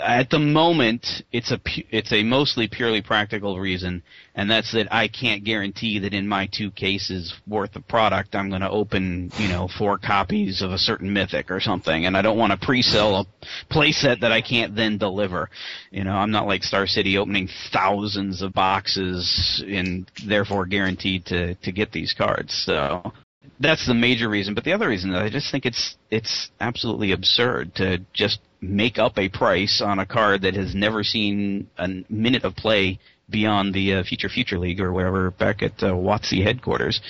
At 0.00 0.30
the 0.30 0.38
moment, 0.38 1.06
it's 1.32 1.50
a 1.50 1.60
it's 1.90 2.12
a 2.12 2.22
mostly 2.22 2.68
purely 2.68 3.02
practical 3.02 3.58
reason, 3.60 4.02
and 4.34 4.50
that's 4.50 4.72
that 4.72 4.92
I 4.92 5.08
can't 5.08 5.44
guarantee 5.44 5.98
that 5.98 6.14
in 6.14 6.26
my 6.26 6.48
two 6.50 6.70
cases 6.70 7.34
worth 7.46 7.76
of 7.76 7.86
product, 7.88 8.34
I'm 8.34 8.48
going 8.48 8.62
to 8.62 8.70
open 8.70 9.30
you 9.38 9.48
know 9.48 9.68
four 9.68 9.98
copies 9.98 10.62
of 10.62 10.70
a 10.70 10.78
certain 10.78 11.12
mythic 11.12 11.50
or 11.50 11.60
something, 11.60 12.06
and 12.06 12.16
I 12.16 12.22
don't 12.22 12.38
want 12.38 12.52
to 12.52 12.66
pre-sell 12.66 13.16
a 13.16 13.26
playset 13.72 14.20
that 14.20 14.32
I 14.32 14.40
can't 14.40 14.74
then 14.74 14.96
deliver. 14.98 15.50
You 15.90 16.04
know, 16.04 16.12
I'm 16.14 16.30
not 16.30 16.46
like 16.46 16.62
Star 16.62 16.86
City 16.86 17.18
opening 17.18 17.48
thousands 17.72 18.40
of 18.40 18.54
boxes 18.54 19.62
and 19.66 20.10
therefore 20.26 20.64
guaranteed 20.66 21.26
to 21.26 21.54
to 21.56 21.72
get 21.72 21.92
these 21.92 22.14
cards. 22.14 22.54
So 22.64 23.12
that's 23.60 23.86
the 23.86 23.94
major 23.94 24.28
reason. 24.28 24.54
But 24.54 24.64
the 24.64 24.72
other 24.72 24.88
reason 24.88 25.10
is 25.10 25.16
I 25.16 25.28
just 25.28 25.50
think 25.50 25.66
it's 25.66 25.96
it's 26.10 26.50
absolutely 26.60 27.12
absurd 27.12 27.74
to 27.76 27.98
just 28.12 28.40
make 28.62 28.98
up 28.98 29.18
a 29.18 29.28
price 29.28 29.80
on 29.80 29.98
a 29.98 30.06
card 30.06 30.42
that 30.42 30.54
has 30.54 30.74
never 30.74 31.02
seen 31.02 31.68
a 31.76 32.04
minute 32.08 32.44
of 32.44 32.54
play 32.56 33.00
beyond 33.28 33.74
the 33.74 33.94
uh, 33.94 34.02
Future 34.04 34.28
Future 34.28 34.58
League 34.58 34.80
or 34.80 34.92
wherever 34.92 35.30
back 35.30 35.62
at 35.62 35.82
uh, 35.82 35.92
WotC 35.92 36.42
headquarters. 36.42 37.00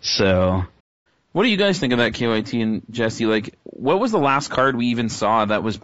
So 0.00 0.64
What 1.32 1.42
do 1.42 1.48
you 1.50 1.56
guys 1.56 1.78
think 1.78 1.92
of 1.92 1.98
that, 1.98 2.12
KYT 2.12 2.62
and 2.62 2.82
Jesse? 2.90 3.26
Like, 3.26 3.54
what 3.64 4.00
was 4.00 4.10
the 4.10 4.18
last 4.18 4.48
card 4.48 4.74
we 4.76 4.86
even 4.86 5.08
saw 5.08 5.44
that 5.44 5.62
was 5.62 5.78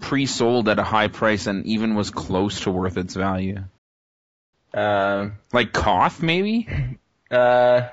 pre-sold 0.00 0.68
at 0.68 0.78
a 0.78 0.84
high 0.84 1.08
price 1.08 1.46
and 1.46 1.66
even 1.66 1.94
was 1.94 2.10
close 2.10 2.60
to 2.60 2.70
worth 2.70 2.96
its 2.96 3.14
value? 3.14 3.64
Um, 4.74 5.38
Like 5.52 5.72
Koth, 5.72 6.22
maybe? 6.22 6.68
uh, 7.30 7.88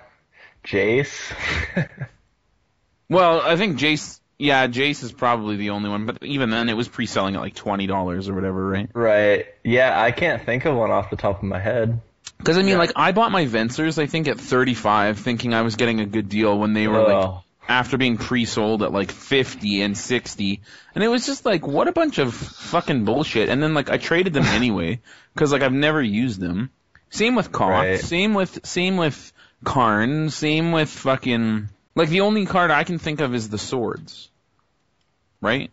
Jace. 0.66 1.34
Well, 3.08 3.40
I 3.42 3.56
think 3.56 3.78
Jace. 3.78 4.20
Yeah, 4.38 4.68
Jace 4.68 5.04
is 5.04 5.12
probably 5.14 5.56
the 5.56 5.70
only 5.70 5.90
one, 5.90 6.06
but 6.06 6.22
even 6.24 6.50
then, 6.50 6.68
it 6.68 6.74
was 6.74 6.88
pre-selling 6.88 7.36
at 7.36 7.42
like 7.42 7.56
twenty 7.56 7.88
dollars 7.88 8.28
or 8.28 8.34
whatever, 8.34 8.68
right? 8.68 8.90
right. 8.94 9.46
Yeah, 9.64 10.00
I 10.00 10.12
can't 10.12 10.44
think 10.46 10.66
of 10.66 10.76
one 10.76 10.92
off 10.92 11.10
the 11.10 11.16
top 11.16 11.38
of 11.38 11.44
my 11.44 11.60
head. 11.60 12.02
Because 12.38 12.58
I 12.58 12.64
mean, 12.64 12.78
like, 12.78 12.92
I 12.98 13.14
bought 13.14 13.32
my 13.32 13.46
Vensers, 13.46 13.98
I 13.98 14.08
think, 14.08 14.28
at 14.28 14.38
thirty-five, 14.40 15.20
thinking 15.20 15.54
I 15.54 15.62
was 15.62 15.78
getting 15.78 16.02
a 16.02 16.06
good 16.06 16.28
deal 16.28 16.60
when 16.60 16.74
they 16.74 16.88
were 16.88 17.00
like 17.02 17.16
Oh. 17.30 17.44
after 17.70 17.98
being 17.98 18.18
pre-sold 18.18 18.84
at 18.84 18.92
like 18.92 19.10
50 19.12 19.82
and 19.82 19.98
60 19.98 20.62
and 20.94 21.04
it 21.04 21.08
was 21.08 21.26
just 21.26 21.46
like 21.46 21.66
what 21.66 21.88
a 21.88 21.92
bunch 21.92 22.20
of 22.20 22.32
fucking 22.36 23.06
bullshit 23.06 23.50
and 23.50 23.64
then 23.64 23.74
like 23.74 23.90
I 23.90 23.98
traded 23.98 24.34
them 24.34 24.44
anyway 24.60 25.00
cuz 25.36 25.52
like 25.52 25.64
I've 25.64 25.74
never 25.74 26.00
used 26.00 26.40
them 26.40 26.70
same 27.10 27.34
with 27.36 27.52
Koth 27.52 27.70
Right. 27.72 28.00
same 28.00 28.36
with 28.36 28.64
same 28.68 28.98
with 28.98 29.34
Karn 29.64 30.30
same 30.30 30.74
with 30.74 30.90
fucking 30.90 31.70
like 31.96 32.10
the 32.10 32.22
only 32.22 32.46
card 32.46 32.72
I 32.72 32.84
can 32.84 33.00
think 33.00 33.22
of 33.22 33.34
is 33.34 33.50
the 33.50 33.58
swords 33.58 34.30
right 35.42 35.72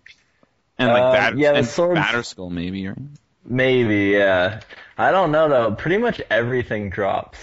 and 0.78 0.88
like 0.88 1.02
Uh, 1.02 1.12
that 1.12 1.38
yeah, 1.38 1.52
the 1.52 1.58
and 1.58 1.66
swords- 1.66 2.00
Batterskull 2.00 2.50
maybe 2.50 2.86
right 2.88 2.98
Maybe, 3.44 4.10
yeah. 4.12 4.60
I 4.96 5.10
don't 5.10 5.32
know 5.32 5.48
though. 5.48 5.72
Pretty 5.74 5.98
much 5.98 6.22
everything 6.30 6.90
drops. 6.90 7.38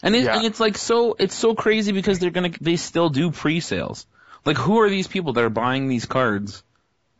And, 0.00 0.14
it, 0.14 0.22
Yeah. 0.24 0.36
and 0.36 0.46
it's 0.46 0.60
like 0.60 0.78
so 0.78 1.16
it's 1.18 1.34
so 1.34 1.56
crazy 1.56 1.90
because 1.90 2.20
they're 2.20 2.30
gonna 2.30 2.52
they 2.60 2.76
still 2.76 3.08
do 3.08 3.32
pre-sales. 3.32 4.06
Like 4.44 4.56
who 4.56 4.78
are 4.80 4.88
these 4.88 5.08
people 5.08 5.32
that 5.32 5.42
are 5.42 5.50
buying 5.50 5.88
these 5.88 6.06
cards? 6.06 6.62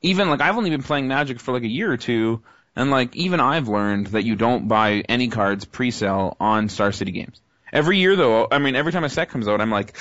Even 0.03 0.31
like 0.31 0.41
I've 0.41 0.57
only 0.57 0.71
been 0.71 0.85
playing 0.85 1.09
Magic 1.09 1.41
for 1.41 1.53
like 1.53 1.65
a 1.65 1.69
year 1.69 1.91
or 1.91 1.97
two, 1.97 2.43
and 2.77 2.93
like 2.93 3.17
even 3.17 3.41
I've 3.41 3.67
learned 3.67 4.07
that 4.09 4.23
you 4.23 4.37
don't 4.37 4.69
buy 4.69 5.03
any 5.09 5.27
cards 5.27 5.65
pre-sale 5.65 6.37
on 6.39 6.69
Star 6.69 6.93
City 6.93 7.11
games. 7.11 7.41
Every 7.73 7.99
year 7.99 8.15
though, 8.15 8.47
I 8.53 8.59
mean 8.61 8.77
every 8.77 8.93
time 8.93 9.03
a 9.03 9.09
set 9.09 9.31
comes 9.31 9.49
out, 9.49 9.61
I'm 9.61 9.71
like, 9.71 9.97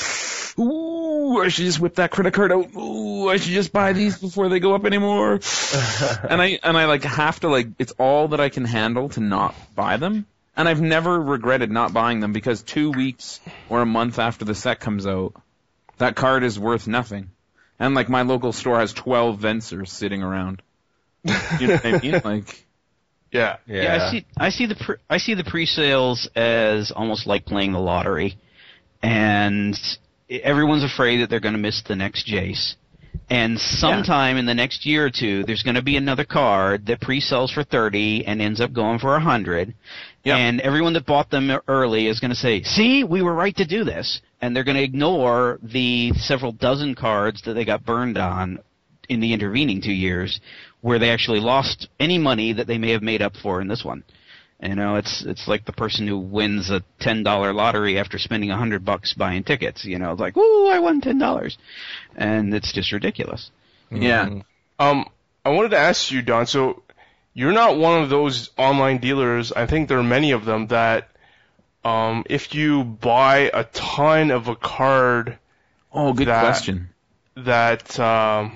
ooh, 0.59 0.90
I 1.39 1.47
should 1.47 1.65
just 1.65 1.79
whip 1.79 1.95
that 1.95 2.11
credit 2.11 2.33
card 2.33 2.51
out. 2.51 2.75
Ooh, 2.75 3.29
I 3.29 3.37
should 3.37 3.53
just 3.53 3.71
buy 3.71 3.93
these 3.93 4.17
before 4.17 4.49
they 4.49 4.59
go 4.59 4.75
up 4.75 4.85
anymore. 4.85 5.33
and 6.29 6.41
I 6.41 6.59
and 6.63 6.77
I 6.77 6.85
like 6.85 7.03
have 7.03 7.39
to 7.41 7.47
like 7.47 7.67
it's 7.79 7.93
all 7.93 8.29
that 8.29 8.39
I 8.39 8.49
can 8.49 8.65
handle 8.65 9.09
to 9.09 9.19
not 9.19 9.55
buy 9.75 9.97
them. 9.97 10.25
And 10.55 10.67
I've 10.67 10.81
never 10.81 11.19
regretted 11.19 11.71
not 11.71 11.93
buying 11.93 12.19
them 12.19 12.33
because 12.33 12.61
two 12.61 12.91
weeks 12.91 13.39
or 13.69 13.81
a 13.81 13.85
month 13.85 14.19
after 14.19 14.43
the 14.43 14.53
set 14.53 14.81
comes 14.81 15.07
out, 15.07 15.33
that 15.97 16.15
card 16.15 16.43
is 16.43 16.59
worth 16.59 16.87
nothing. 16.87 17.31
And 17.79 17.95
like 17.95 18.09
my 18.09 18.23
local 18.23 18.51
store 18.51 18.79
has 18.79 18.91
twelve 18.93 19.39
Vensers 19.39 19.91
sitting 19.91 20.21
around. 20.21 20.61
You 21.23 21.67
know 21.67 21.75
what 21.75 21.85
I 21.85 21.99
mean? 21.99 22.21
Like 22.23 22.65
Yeah. 23.31 23.57
Yeah. 23.65 23.81
Yeah, 23.83 23.95
I 23.95 24.11
see. 24.11 24.25
I 24.37 24.49
see 24.49 24.65
the 24.65 24.75
pre- 24.75 24.97
I 25.09 25.17
see 25.17 25.33
the 25.35 25.43
pre-sales 25.45 26.29
as 26.35 26.91
almost 26.91 27.27
like 27.27 27.45
playing 27.45 27.71
the 27.71 27.79
lottery, 27.79 28.37
and 29.01 29.79
everyone's 30.43 30.83
afraid 30.83 31.17
that 31.17 31.29
they're 31.29 31.39
going 31.39 31.53
to 31.53 31.59
miss 31.59 31.81
the 31.81 31.95
next 31.95 32.27
Jace. 32.27 32.75
And 33.29 33.59
sometime 33.59 34.37
in 34.37 34.45
the 34.45 34.53
next 34.53 34.85
year 34.85 35.05
or 35.05 35.09
two, 35.09 35.43
there's 35.45 35.63
going 35.63 35.75
to 35.75 35.81
be 35.81 35.95
another 35.95 36.25
card 36.25 36.85
that 36.87 37.01
pre-sells 37.01 37.51
for 37.51 37.63
thirty 37.63 38.25
and 38.25 38.41
ends 38.41 38.59
up 38.59 38.73
going 38.73 38.99
for 38.99 39.15
a 39.15 39.21
hundred. 39.21 39.73
Yep. 40.23 40.37
And 40.37 40.61
everyone 40.61 40.93
that 40.93 41.05
bought 41.05 41.29
them 41.29 41.51
early 41.67 42.07
is 42.07 42.19
going 42.19 42.31
to 42.31 42.35
say, 42.35 42.61
"See, 42.63 43.03
we 43.03 43.21
were 43.21 43.33
right 43.33 43.55
to 43.55 43.65
do 43.65 43.83
this," 43.83 44.21
and 44.41 44.55
they're 44.55 44.65
going 44.65 44.77
to 44.77 44.83
ignore 44.83 45.59
the 45.63 46.11
several 46.13 46.51
dozen 46.51 46.95
cards 46.95 47.41
that 47.43 47.53
they 47.53 47.65
got 47.65 47.85
burned 47.85 48.17
on 48.17 48.59
in 49.09 49.19
the 49.19 49.33
intervening 49.33 49.81
two 49.81 49.93
years, 49.93 50.39
where 50.81 50.99
they 50.99 51.09
actually 51.09 51.39
lost 51.39 51.87
any 51.99 52.17
money 52.17 52.53
that 52.53 52.67
they 52.67 52.77
may 52.77 52.91
have 52.91 53.01
made 53.01 53.21
up 53.21 53.35
for 53.41 53.61
in 53.61 53.67
this 53.67 53.83
one. 53.83 54.03
You 54.61 54.75
know, 54.75 54.97
it's 54.97 55.23
it's 55.23 55.47
like 55.47 55.65
the 55.65 55.71
person 55.73 56.07
who 56.07 56.19
wins 56.19 56.69
a 56.69 56.83
ten 56.99 57.23
dollar 57.23 57.51
lottery 57.51 57.97
after 57.97 58.19
spending 58.19 58.51
a 58.51 58.57
hundred 58.57 58.85
bucks 58.85 59.13
buying 59.13 59.43
tickets. 59.43 59.85
You 59.85 59.97
know, 59.97 60.11
it's 60.11 60.21
like, 60.21 60.35
"Woo, 60.35 60.67
I 60.67 60.77
won 60.79 61.01
ten 61.01 61.17
dollars," 61.17 61.57
and 62.15 62.53
it's 62.53 62.71
just 62.71 62.91
ridiculous. 62.91 63.49
yeah. 63.89 64.41
Um, 64.77 65.05
I 65.43 65.49
wanted 65.49 65.69
to 65.71 65.77
ask 65.79 66.11
you, 66.11 66.21
Don. 66.21 66.45
So, 66.45 66.83
you're 67.33 67.51
not 67.53 67.77
one 67.77 68.03
of 68.03 68.09
those 68.09 68.51
online 68.57 68.99
dealers. 68.99 69.51
I 69.51 69.65
think 69.65 69.89
there 69.89 69.97
are 69.99 70.03
many 70.03 70.31
of 70.31 70.45
them 70.45 70.67
that, 70.67 71.09
um, 71.83 72.23
if 72.29 72.53
you 72.53 72.83
buy 72.83 73.49
a 73.53 73.63
ton 73.63 74.29
of 74.31 74.47
a 74.47 74.55
card 74.55 75.37
Oh, 75.93 76.13
good 76.13 76.27
That- 76.27 76.41
question. 76.43 76.89
that 77.35 77.99
um, 77.99 78.55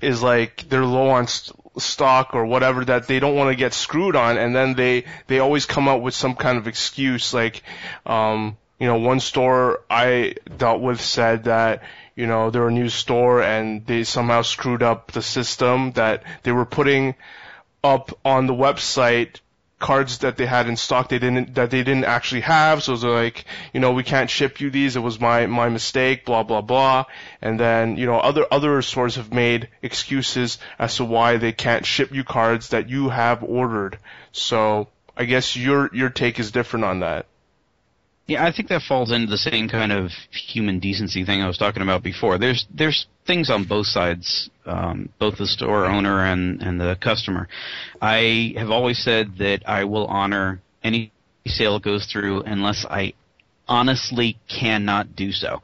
is 0.00 0.22
like 0.22 0.66
they're 0.68 0.84
low 0.84 1.10
on 1.10 1.26
st- 1.26 1.57
stock 1.80 2.34
or 2.34 2.46
whatever 2.46 2.84
that 2.84 3.06
they 3.06 3.20
don't 3.20 3.34
want 3.34 3.50
to 3.50 3.56
get 3.56 3.74
screwed 3.74 4.16
on, 4.16 4.36
and 4.36 4.54
then 4.54 4.74
they 4.74 5.04
they 5.26 5.38
always 5.38 5.66
come 5.66 5.88
up 5.88 6.00
with 6.00 6.14
some 6.14 6.34
kind 6.34 6.58
of 6.58 6.66
excuse 6.66 7.34
like, 7.34 7.62
um, 8.06 8.56
you 8.78 8.86
know, 8.86 8.98
one 8.98 9.20
store 9.20 9.82
I 9.90 10.34
dealt 10.56 10.80
with 10.80 11.00
said 11.00 11.44
that 11.44 11.82
you 12.14 12.26
know 12.26 12.50
they're 12.50 12.68
a 12.68 12.72
new 12.72 12.88
store 12.88 13.42
and 13.42 13.86
they 13.86 14.04
somehow 14.04 14.42
screwed 14.42 14.82
up 14.82 15.12
the 15.12 15.22
system 15.22 15.92
that 15.92 16.22
they 16.42 16.52
were 16.52 16.66
putting 16.66 17.14
up 17.82 18.18
on 18.24 18.46
the 18.46 18.54
website 18.54 19.40
cards 19.78 20.18
that 20.18 20.36
they 20.36 20.46
had 20.46 20.66
in 20.66 20.76
stock 20.76 21.08
they 21.08 21.18
didn't 21.18 21.54
that 21.54 21.70
they 21.70 21.82
didn't 21.82 22.04
actually 22.04 22.40
have. 22.42 22.82
So 22.82 22.92
it 22.92 22.94
was 22.94 23.04
like 23.04 23.44
you 23.72 23.80
know 23.80 23.92
we 23.92 24.02
can't 24.02 24.30
ship 24.30 24.60
you 24.60 24.70
these. 24.70 24.96
It 24.96 25.00
was 25.00 25.20
my 25.20 25.46
my 25.46 25.68
mistake 25.68 26.24
blah 26.24 26.42
blah 26.42 26.62
blah. 26.62 27.04
And 27.40 27.58
then 27.58 27.96
you 27.96 28.06
know 28.06 28.18
other 28.18 28.46
other 28.50 28.82
stores 28.82 29.16
have 29.16 29.32
made 29.32 29.68
excuses 29.82 30.58
as 30.78 30.96
to 30.96 31.04
why 31.04 31.36
they 31.36 31.52
can't 31.52 31.86
ship 31.86 32.12
you 32.12 32.24
cards 32.24 32.70
that 32.70 32.88
you 32.88 33.08
have 33.08 33.42
ordered. 33.42 33.98
So 34.32 34.88
i 35.16 35.24
guess 35.24 35.56
your 35.56 35.90
your 35.92 36.10
take 36.10 36.38
is 36.38 36.52
different 36.52 36.84
on 36.84 37.00
that 37.00 37.26
Yeah, 38.28 38.44
I 38.44 38.52
think 38.52 38.68
that 38.68 38.82
falls 38.82 39.10
into 39.10 39.30
the 39.30 39.38
same 39.38 39.70
kind 39.70 39.90
of 39.90 40.10
human 40.30 40.80
decency 40.80 41.24
thing 41.24 41.40
I 41.40 41.46
was 41.46 41.56
talking 41.56 41.82
about 41.82 42.02
before. 42.02 42.36
There's 42.36 42.66
there's 42.72 43.06
things 43.26 43.48
on 43.48 43.64
both 43.64 43.86
sides, 43.86 44.50
um, 44.66 45.08
both 45.18 45.38
the 45.38 45.46
store 45.46 45.86
owner 45.86 46.26
and 46.26 46.60
and 46.60 46.78
the 46.78 46.98
customer. 47.00 47.48
I 48.02 48.52
have 48.58 48.70
always 48.70 49.02
said 49.02 49.38
that 49.38 49.62
I 49.66 49.84
will 49.84 50.06
honor 50.08 50.60
any 50.84 51.10
sale 51.46 51.78
goes 51.78 52.04
through 52.04 52.42
unless 52.42 52.84
I 52.90 53.14
honestly 53.66 54.38
cannot 54.46 55.16
do 55.16 55.32
so. 55.32 55.62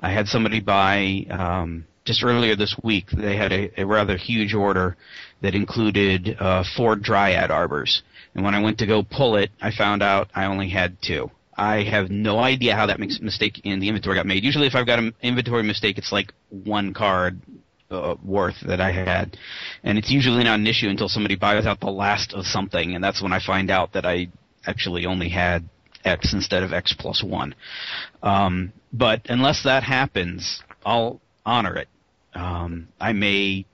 I 0.00 0.10
had 0.10 0.26
somebody 0.26 0.60
buy 0.60 1.26
um, 1.28 1.84
just 2.06 2.24
earlier 2.24 2.56
this 2.56 2.74
week. 2.82 3.10
They 3.10 3.36
had 3.36 3.52
a, 3.52 3.82
a 3.82 3.84
rather 3.84 4.16
huge 4.16 4.54
order 4.54 4.96
that 5.42 5.54
included 5.54 6.34
uh, 6.40 6.64
four 6.78 6.96
dryad 6.96 7.50
arbors, 7.50 8.02
and 8.34 8.42
when 8.42 8.54
I 8.54 8.62
went 8.62 8.78
to 8.78 8.86
go 8.86 9.02
pull 9.02 9.36
it, 9.36 9.50
I 9.60 9.70
found 9.70 10.02
out 10.02 10.30
I 10.34 10.46
only 10.46 10.70
had 10.70 10.96
two. 11.02 11.30
I 11.56 11.84
have 11.84 12.10
no 12.10 12.38
idea 12.38 12.74
how 12.74 12.86
that 12.86 13.00
mistake 13.00 13.62
in 13.64 13.80
the 13.80 13.88
inventory 13.88 14.16
got 14.16 14.26
made. 14.26 14.44
Usually, 14.44 14.66
if 14.66 14.74
I've 14.74 14.86
got 14.86 14.98
an 14.98 15.14
inventory 15.22 15.62
mistake, 15.62 15.96
it's 15.96 16.12
like 16.12 16.32
one 16.50 16.92
card 16.92 17.40
uh, 17.90 18.16
worth 18.22 18.56
that 18.66 18.80
I 18.80 18.92
had, 18.92 19.36
and 19.82 19.96
it's 19.96 20.10
usually 20.10 20.44
not 20.44 20.58
an 20.58 20.66
issue 20.66 20.88
until 20.88 21.08
somebody 21.08 21.36
buys 21.36 21.66
out 21.66 21.80
the 21.80 21.90
last 21.90 22.34
of 22.34 22.46
something, 22.46 22.94
and 22.94 23.02
that's 23.02 23.22
when 23.22 23.32
I 23.32 23.40
find 23.44 23.70
out 23.70 23.92
that 23.94 24.04
I 24.04 24.28
actually 24.66 25.06
only 25.06 25.28
had 25.28 25.68
X 26.04 26.34
instead 26.34 26.62
of 26.62 26.72
X 26.72 26.94
plus 26.98 27.22
one. 27.22 27.54
Um, 28.22 28.72
but 28.92 29.22
unless 29.28 29.62
that 29.64 29.82
happens, 29.82 30.62
I'll 30.84 31.20
honor 31.44 31.76
it. 31.76 31.88
Um, 32.34 32.88
I 33.00 33.12
may 33.12 33.64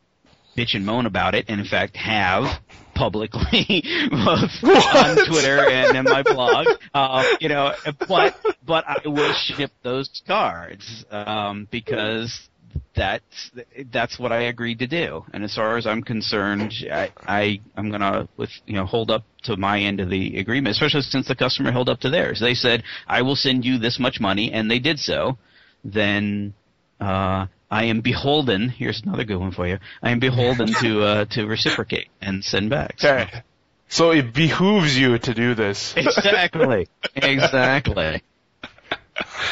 bitch 0.56 0.74
and 0.74 0.86
moan 0.86 1.06
about 1.06 1.34
it, 1.34 1.46
and 1.48 1.60
in 1.60 1.66
fact 1.66 1.96
have 1.96 2.60
publicly, 2.94 3.82
both 4.10 4.64
on 4.64 5.26
Twitter 5.26 5.68
and 5.68 5.96
in 5.96 6.04
my 6.04 6.22
blog. 6.22 6.66
Uh, 6.94 7.24
you 7.40 7.48
know, 7.48 7.72
but 8.08 8.36
but 8.66 8.84
I 8.86 9.08
will 9.08 9.32
ship 9.32 9.70
those 9.82 10.22
cards 10.26 11.04
um, 11.10 11.68
because 11.70 12.48
that's 12.94 13.50
that's 13.92 14.18
what 14.18 14.32
I 14.32 14.42
agreed 14.42 14.78
to 14.80 14.86
do. 14.86 15.24
And 15.32 15.44
as 15.44 15.54
far 15.54 15.76
as 15.76 15.86
I'm 15.86 16.02
concerned, 16.02 16.72
I, 16.90 17.10
I 17.20 17.60
I'm 17.76 17.90
gonna 17.90 18.28
with 18.36 18.50
you 18.66 18.74
know 18.74 18.86
hold 18.86 19.10
up 19.10 19.24
to 19.44 19.56
my 19.56 19.80
end 19.80 20.00
of 20.00 20.10
the 20.10 20.38
agreement, 20.38 20.72
especially 20.72 21.02
since 21.02 21.28
the 21.28 21.34
customer 21.34 21.72
held 21.72 21.88
up 21.88 22.00
to 22.00 22.10
theirs. 22.10 22.40
They 22.40 22.54
said 22.54 22.82
I 23.06 23.22
will 23.22 23.36
send 23.36 23.64
you 23.64 23.78
this 23.78 23.98
much 23.98 24.20
money, 24.20 24.52
and 24.52 24.70
they 24.70 24.78
did 24.78 24.98
so. 24.98 25.38
Then 25.84 26.54
uh, 27.00 27.46
I 27.72 27.84
am 27.84 28.02
beholden. 28.02 28.68
Here's 28.68 29.00
another 29.02 29.24
good 29.24 29.38
one 29.38 29.50
for 29.50 29.66
you. 29.66 29.78
I 30.02 30.10
am 30.10 30.18
beholden 30.18 30.68
to 30.74 31.02
uh, 31.02 31.24
to 31.30 31.46
reciprocate 31.46 32.08
and 32.20 32.44
send 32.44 32.68
back. 32.68 32.96
So- 33.00 33.14
Okay. 33.16 33.42
So 33.88 34.10
it 34.10 34.32
behooves 34.32 34.96
you 34.96 35.18
to 35.18 35.34
do 35.34 35.54
this. 35.54 35.94
Exactly. 35.96 36.88
exactly. 37.16 38.22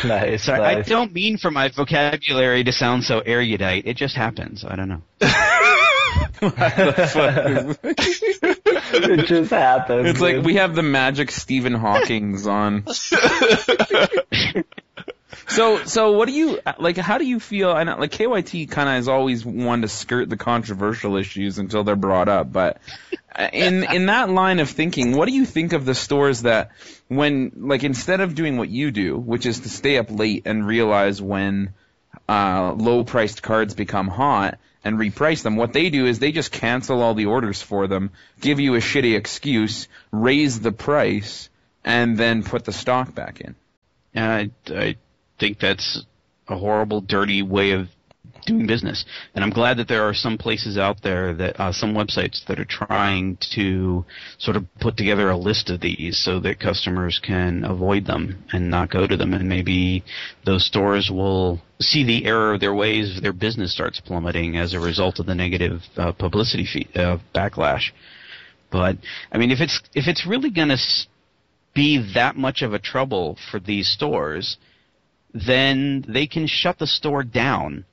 Nice. 0.04 0.44
So 0.44 0.54
I 0.54 0.80
don't 0.80 1.12
mean 1.12 1.36
for 1.36 1.50
my 1.50 1.68
vocabulary 1.68 2.64
to 2.64 2.72
sound 2.72 3.04
so 3.04 3.20
erudite. 3.20 3.86
It 3.86 3.98
just 3.98 4.16
happens. 4.16 4.64
I 4.64 4.74
don't 4.74 4.88
know. 4.88 5.02
it 8.00 9.26
just 9.26 9.50
happens. 9.50 10.08
It's 10.08 10.20
like 10.20 10.42
we 10.42 10.54
have 10.54 10.74
the 10.74 10.82
magic 10.82 11.30
Stephen 11.30 11.74
Hawking's 11.74 12.46
on. 12.46 12.84
So, 15.50 15.84
so 15.84 16.12
what 16.12 16.26
do 16.26 16.32
you 16.32 16.60
like? 16.78 16.96
How 16.96 17.18
do 17.18 17.26
you 17.26 17.40
feel? 17.40 17.84
Know, 17.84 17.96
like 17.98 18.12
KYT 18.12 18.70
kind 18.70 18.88
of 18.88 18.94
has 18.94 19.08
always 19.08 19.44
wanted 19.44 19.82
to 19.82 19.88
skirt 19.88 20.28
the 20.28 20.36
controversial 20.36 21.16
issues 21.16 21.58
until 21.58 21.84
they're 21.84 21.96
brought 21.96 22.28
up, 22.28 22.52
but 22.52 22.78
uh, 23.34 23.48
in 23.52 23.84
in 23.84 24.06
that 24.06 24.30
line 24.30 24.60
of 24.60 24.70
thinking, 24.70 25.16
what 25.16 25.26
do 25.26 25.34
you 25.34 25.44
think 25.44 25.72
of 25.72 25.84
the 25.84 25.94
stores 25.94 26.42
that 26.42 26.70
when 27.08 27.52
like 27.56 27.84
instead 27.84 28.20
of 28.20 28.34
doing 28.34 28.56
what 28.56 28.68
you 28.68 28.90
do, 28.90 29.16
which 29.18 29.46
is 29.46 29.60
to 29.60 29.68
stay 29.68 29.98
up 29.98 30.10
late 30.10 30.42
and 30.46 30.66
realize 30.66 31.20
when 31.20 31.74
uh, 32.28 32.72
low 32.76 33.04
priced 33.04 33.42
cards 33.42 33.74
become 33.74 34.08
hot 34.08 34.58
and 34.84 34.98
reprice 34.98 35.42
them. 35.42 35.56
What 35.56 35.72
they 35.72 35.90
do 35.90 36.06
is 36.06 36.18
they 36.18 36.32
just 36.32 36.52
cancel 36.52 37.02
all 37.02 37.14
the 37.14 37.26
orders 37.26 37.60
for 37.60 37.86
them, 37.86 38.10
give 38.40 38.60
you 38.60 38.74
a 38.74 38.78
shitty 38.78 39.16
excuse, 39.16 39.88
raise 40.10 40.60
the 40.60 40.72
price, 40.72 41.50
and 41.84 42.16
then 42.16 42.42
put 42.42 42.64
the 42.64 42.72
stock 42.72 43.14
back 43.14 43.40
in. 43.40 43.54
I, 44.14 44.50
I 44.68 44.96
think 45.40 45.58
that's 45.58 46.04
a 46.48 46.56
horrible, 46.56 47.00
dirty 47.00 47.42
way 47.42 47.72
of 47.72 47.88
doing 48.46 48.66
business. 48.66 49.04
And 49.34 49.44
I'm 49.44 49.50
glad 49.50 49.76
that 49.78 49.88
there 49.88 50.04
are 50.08 50.14
some 50.14 50.38
places 50.38 50.78
out 50.78 51.02
there 51.02 51.34
that 51.34 51.60
uh, 51.60 51.72
some 51.72 51.94
websites 51.94 52.44
that 52.46 52.58
are 52.58 52.64
trying 52.64 53.38
to 53.54 54.04
sort 54.38 54.56
of 54.56 54.64
put 54.80 54.96
together 54.96 55.30
a 55.30 55.36
list 55.36 55.70
of 55.70 55.80
these 55.80 56.22
so 56.22 56.40
that 56.40 56.60
customers 56.60 57.20
can 57.22 57.64
avoid 57.64 58.06
them 58.06 58.44
and 58.52 58.70
not 58.70 58.90
go 58.90 59.06
to 59.06 59.16
them. 59.16 59.34
And 59.34 59.48
maybe 59.48 60.04
those 60.44 60.66
stores 60.66 61.10
will 61.10 61.60
see 61.80 62.04
the 62.04 62.26
error 62.26 62.54
of 62.54 62.60
their 62.60 62.74
ways. 62.74 63.20
Their 63.20 63.32
business 63.32 63.72
starts 63.72 64.00
plummeting 64.00 64.56
as 64.56 64.74
a 64.74 64.80
result 64.80 65.18
of 65.18 65.26
the 65.26 65.34
negative 65.34 65.80
uh, 65.96 66.12
publicity 66.12 66.66
fee, 66.66 66.88
uh, 66.94 67.18
backlash. 67.34 67.90
But 68.70 68.98
I 69.32 69.38
mean, 69.38 69.50
if 69.50 69.60
it's 69.60 69.80
if 69.94 70.06
it's 70.06 70.26
really 70.26 70.50
going 70.50 70.68
to 70.68 70.78
be 71.74 72.12
that 72.14 72.36
much 72.36 72.62
of 72.62 72.72
a 72.72 72.78
trouble 72.78 73.36
for 73.50 73.58
these 73.58 73.88
stores, 73.88 74.56
then 75.34 76.04
they 76.08 76.26
can 76.26 76.46
shut 76.46 76.78
the 76.78 76.86
store 76.86 77.22
down 77.22 77.84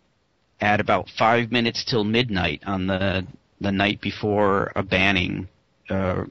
at 0.60 0.80
about 0.80 1.10
five 1.18 1.52
minutes 1.52 1.84
till 1.84 2.04
midnight 2.04 2.62
on 2.66 2.88
the 2.88 3.26
the 3.60 3.72
night 3.72 4.00
before 4.02 4.72
a 4.76 4.84
banning 4.84 5.48
uh, 5.90 6.24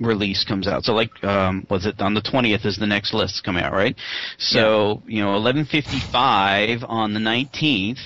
release 0.00 0.44
comes 0.44 0.68
out. 0.68 0.84
So 0.84 0.92
like, 0.92 1.22
um, 1.24 1.66
was 1.70 1.86
it 1.86 2.00
on 2.00 2.14
the 2.14 2.20
twentieth 2.20 2.64
is 2.64 2.76
the 2.76 2.86
next 2.86 3.14
list 3.14 3.42
coming 3.44 3.62
out, 3.62 3.72
right? 3.72 3.96
So 4.38 5.02
you 5.06 5.22
know, 5.22 5.34
eleven 5.34 5.64
fifty 5.64 6.00
five 6.12 6.80
on 6.86 7.14
the 7.14 7.20
nineteenth. 7.20 8.00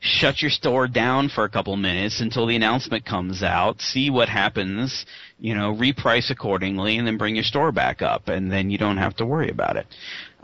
Shut 0.00 0.40
your 0.40 0.50
store 0.52 0.86
down 0.86 1.28
for 1.28 1.42
a 1.42 1.48
couple 1.48 1.76
minutes 1.76 2.20
until 2.20 2.46
the 2.46 2.54
announcement 2.54 3.04
comes 3.04 3.42
out. 3.42 3.80
See 3.80 4.10
what 4.10 4.28
happens. 4.28 5.04
You 5.40 5.56
know, 5.56 5.74
reprice 5.74 6.30
accordingly, 6.30 6.98
and 6.98 7.06
then 7.06 7.16
bring 7.16 7.34
your 7.34 7.44
store 7.44 7.72
back 7.72 8.00
up, 8.00 8.28
and 8.28 8.50
then 8.50 8.70
you 8.70 8.78
don't 8.78 8.98
have 8.98 9.16
to 9.16 9.26
worry 9.26 9.50
about 9.50 9.76
it. 9.76 9.86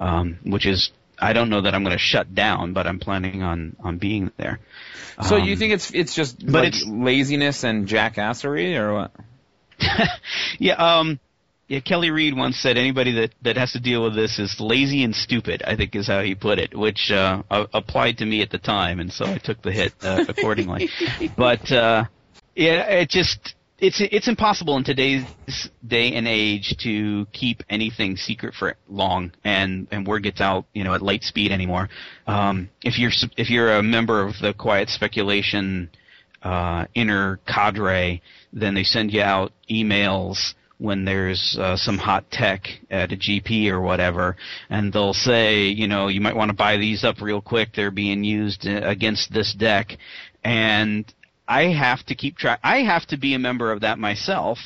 Um, 0.01 0.39
which 0.45 0.67
is 0.67 0.91
I 1.19 1.33
don't 1.33 1.49
know 1.51 1.61
that 1.63 1.75
I'm 1.75 1.83
going 1.85 1.97
to 1.97 2.03
shut 2.03 2.35
down, 2.35 2.73
but 2.73 2.87
I'm 2.87 2.99
planning 2.99 3.43
on 3.43 3.77
on 3.81 3.99
being 3.99 4.31
there. 4.37 4.59
So 5.29 5.37
Um, 5.37 5.45
you 5.45 5.57
think 5.57 5.73
it's 5.73 5.91
it's 5.93 6.15
just 6.15 6.45
but 6.45 6.53
like 6.65 6.69
it's- 6.69 6.85
laziness 6.87 7.65
and 7.65 7.87
jackassery, 7.87 8.77
or 8.77 8.95
what? 8.95 9.11
yeah, 10.59 10.75
um, 10.75 11.19
yeah. 11.69 11.81
Kelly 11.81 12.11
Reid 12.11 12.37
once 12.37 12.59
said 12.59 12.77
anybody 12.77 13.13
that 13.13 13.33
that 13.43 13.57
has 13.57 13.73
to 13.73 13.81
deal 13.81 14.03
with 14.05 14.15
this 14.15 14.39
is 14.39 14.61
lazy 14.61 15.03
and 15.05 15.15
stupid. 15.15 15.63
I 15.67 15.77
think 15.77 15.95
is 15.95 16.07
how 16.07 16.21
he 16.23 16.35
put 16.35 16.59
it, 16.59 16.77
which 16.77 17.11
uh, 17.11 17.43
applied 17.51 18.19
to 18.19 18.27
me 18.27 18.43
at 18.43 18.51
the 18.51 18.59
time, 18.59 19.01
and 19.01 19.13
so 19.13 19.25
I 19.27 19.39
took 19.39 19.63
the 19.63 19.73
hit 19.73 19.93
uh, 20.03 20.25
accordingly. 20.29 20.91
but 21.37 21.71
uh, 21.73 22.05
yeah, 22.55 22.83
it 22.85 23.09
just 23.09 23.55
it's 23.79 24.01
it's 24.01 24.29
impossible 24.29 24.77
in 24.77 24.85
today's 24.85 25.25
day 25.87 26.15
and 26.15 26.29
age 26.29 26.77
to 26.79 27.27
keep 27.33 27.63
anything 27.69 28.17
secret 28.17 28.55
for 28.55 28.77
long, 28.89 29.33
and 29.43 29.89
and 29.91 30.07
word 30.07 30.23
gets 30.23 30.41
out, 30.41 30.67
you 30.75 30.85
know, 30.85 30.95
at 30.95 31.03
light 31.03 31.25
speed 31.25 31.51
anymore. 31.51 31.89
Um, 32.27 32.71
if 32.83 32.99
you're 32.99 33.11
if 33.37 33.51
you're 33.51 33.77
a 33.77 33.83
member 33.83 34.23
of 34.23 34.35
the 34.41 34.55
quiet 34.55 34.91
speculation 34.91 35.91
uh, 36.43 36.87
inner 36.95 37.41
cadre, 37.49 38.23
then 38.53 38.75
they 38.75 38.85
send 38.85 39.13
you 39.13 39.23
out 39.23 39.53
emails 39.69 40.55
when 40.79 41.05
there's 41.05 41.57
uh, 41.59 41.77
some 41.77 41.99
hot 41.99 42.31
tech 42.31 42.67
at 42.91 43.13
a 43.13 43.17
GP 43.17 43.71
or 43.71 43.81
whatever, 43.81 44.37
and 44.71 44.93
they'll 44.93 45.15
say, 45.15 45.67
you 45.67 45.89
know, 45.89 46.09
you 46.09 46.21
might 46.21 46.37
want 46.37 46.51
to 46.51 46.57
buy 46.57 46.77
these 46.77 47.03
up 47.05 47.21
real 47.21 47.41
quick. 47.41 47.71
They're 47.75 47.91
being 47.91 48.23
used 48.23 48.69
uh, 48.69 48.81
against 48.85 49.33
this 49.33 49.53
deck, 49.53 49.97
and 50.45 51.13
I 51.55 51.73
have 51.73 52.05
to 52.07 52.17
keep 52.17 52.37
track. 52.37 52.59
I 52.65 52.79
have 52.79 53.07
to 53.07 53.17
be 53.17 53.35
a 53.35 53.39
member 53.39 53.71
of 53.71 53.83
that 53.83 53.99
myself. 53.99 54.59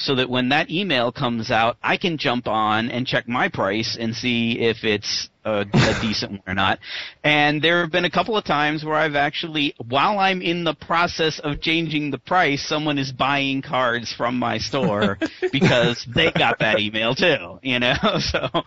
So 0.00 0.14
that 0.14 0.30
when 0.30 0.50
that 0.50 0.70
email 0.70 1.10
comes 1.10 1.50
out, 1.50 1.76
I 1.82 1.96
can 1.96 2.18
jump 2.18 2.46
on 2.46 2.88
and 2.88 3.04
check 3.04 3.26
my 3.26 3.48
price 3.48 3.96
and 3.98 4.14
see 4.14 4.56
if 4.60 4.84
it's 4.84 5.28
a, 5.44 5.62
a 5.62 5.98
decent 6.00 6.30
one 6.30 6.42
or 6.46 6.54
not. 6.54 6.78
And 7.24 7.60
there 7.60 7.80
have 7.80 7.90
been 7.90 8.04
a 8.04 8.10
couple 8.10 8.36
of 8.36 8.44
times 8.44 8.84
where 8.84 8.94
I've 8.94 9.16
actually, 9.16 9.74
while 9.88 10.20
I'm 10.20 10.40
in 10.40 10.62
the 10.62 10.74
process 10.74 11.40
of 11.40 11.60
changing 11.60 12.12
the 12.12 12.18
price, 12.18 12.64
someone 12.64 12.96
is 12.96 13.10
buying 13.10 13.60
cards 13.60 14.12
from 14.12 14.38
my 14.38 14.58
store 14.58 15.18
because 15.52 16.06
they 16.14 16.30
got 16.30 16.60
that 16.60 16.78
email 16.78 17.16
too. 17.16 17.58
You 17.64 17.80
know, 17.80 17.96
so 18.20 18.62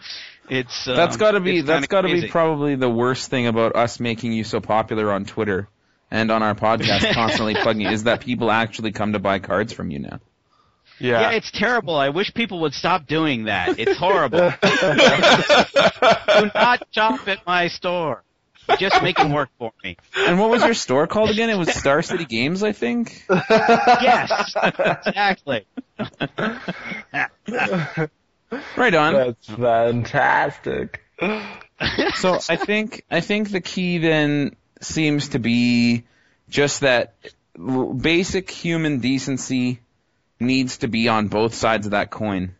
it's 0.50 0.86
uh, 0.86 0.96
That's 0.96 1.16
got 1.16 1.32
to 1.32 1.40
be 1.40 1.62
that's 1.62 1.88
got 1.88 2.02
to 2.02 2.10
be 2.10 2.28
probably 2.28 2.76
the 2.76 2.90
worst 2.90 3.30
thing 3.30 3.48
about 3.48 3.78
us 3.78 4.02
making 4.02 4.34
you 4.34 4.44
so 4.44 4.60
popular 4.60 5.14
on 5.14 5.24
Twitter 5.24 5.70
and 6.12 6.30
on 6.30 6.44
our 6.44 6.54
podcast, 6.54 7.12
constantly 7.14 7.56
plugging 7.56 7.88
is 7.88 8.04
that 8.04 8.22
people 8.22 8.52
actually 8.52 8.92
come 8.92 9.14
to 9.14 9.20
buy 9.20 9.40
cards 9.40 9.74
from 9.74 9.90
you 9.90 9.98
now. 10.00 10.20
Yeah. 11.00 11.22
Yeah, 11.22 11.32
it's 11.32 11.50
terrible. 11.50 11.96
I 11.96 12.10
wish 12.10 12.32
people 12.34 12.60
would 12.62 12.76
stop 12.76 13.08
doing 13.08 13.46
that. 13.46 13.80
It's 13.80 13.98
horrible. 13.98 14.52
Do 14.62 14.68
not 16.54 16.84
shop 16.92 17.28
at 17.28 17.44
my 17.48 17.70
store. 17.70 18.24
Just 18.78 19.02
make 19.02 19.20
it 19.20 19.32
work 19.32 19.50
for 19.58 19.72
me. 19.84 19.98
And 20.16 20.40
what 20.40 20.52
was 20.52 20.64
your 20.64 20.76
store 20.76 21.08
called 21.08 21.32
again? 21.32 21.50
It 21.50 21.58
was 21.58 21.74
Star 21.74 22.04
City 22.04 22.26
Games, 22.26 22.62
I 22.62 22.72
think. 22.72 23.26
Yes, 23.30 24.54
exactly. 25.08 25.66
Right 28.76 28.94
on. 28.94 29.14
That's 29.14 29.48
fantastic. 29.48 31.02
So 32.16 32.40
I 32.50 32.58
think 32.58 33.06
I 33.10 33.22
think 33.22 33.52
the 33.52 33.62
key 33.62 33.98
then 33.98 34.58
seems 34.82 35.30
to 35.30 35.40
be 35.40 36.04
just 36.50 36.82
that 36.82 37.14
basic 38.00 38.50
human 38.50 39.00
decency 39.00 39.80
needs 40.40 40.78
to 40.80 40.88
be 40.88 41.08
on 41.08 41.28
both 41.28 41.54
sides 41.54 41.86
of 41.88 41.92
that 41.92 42.10
coin, 42.10 42.56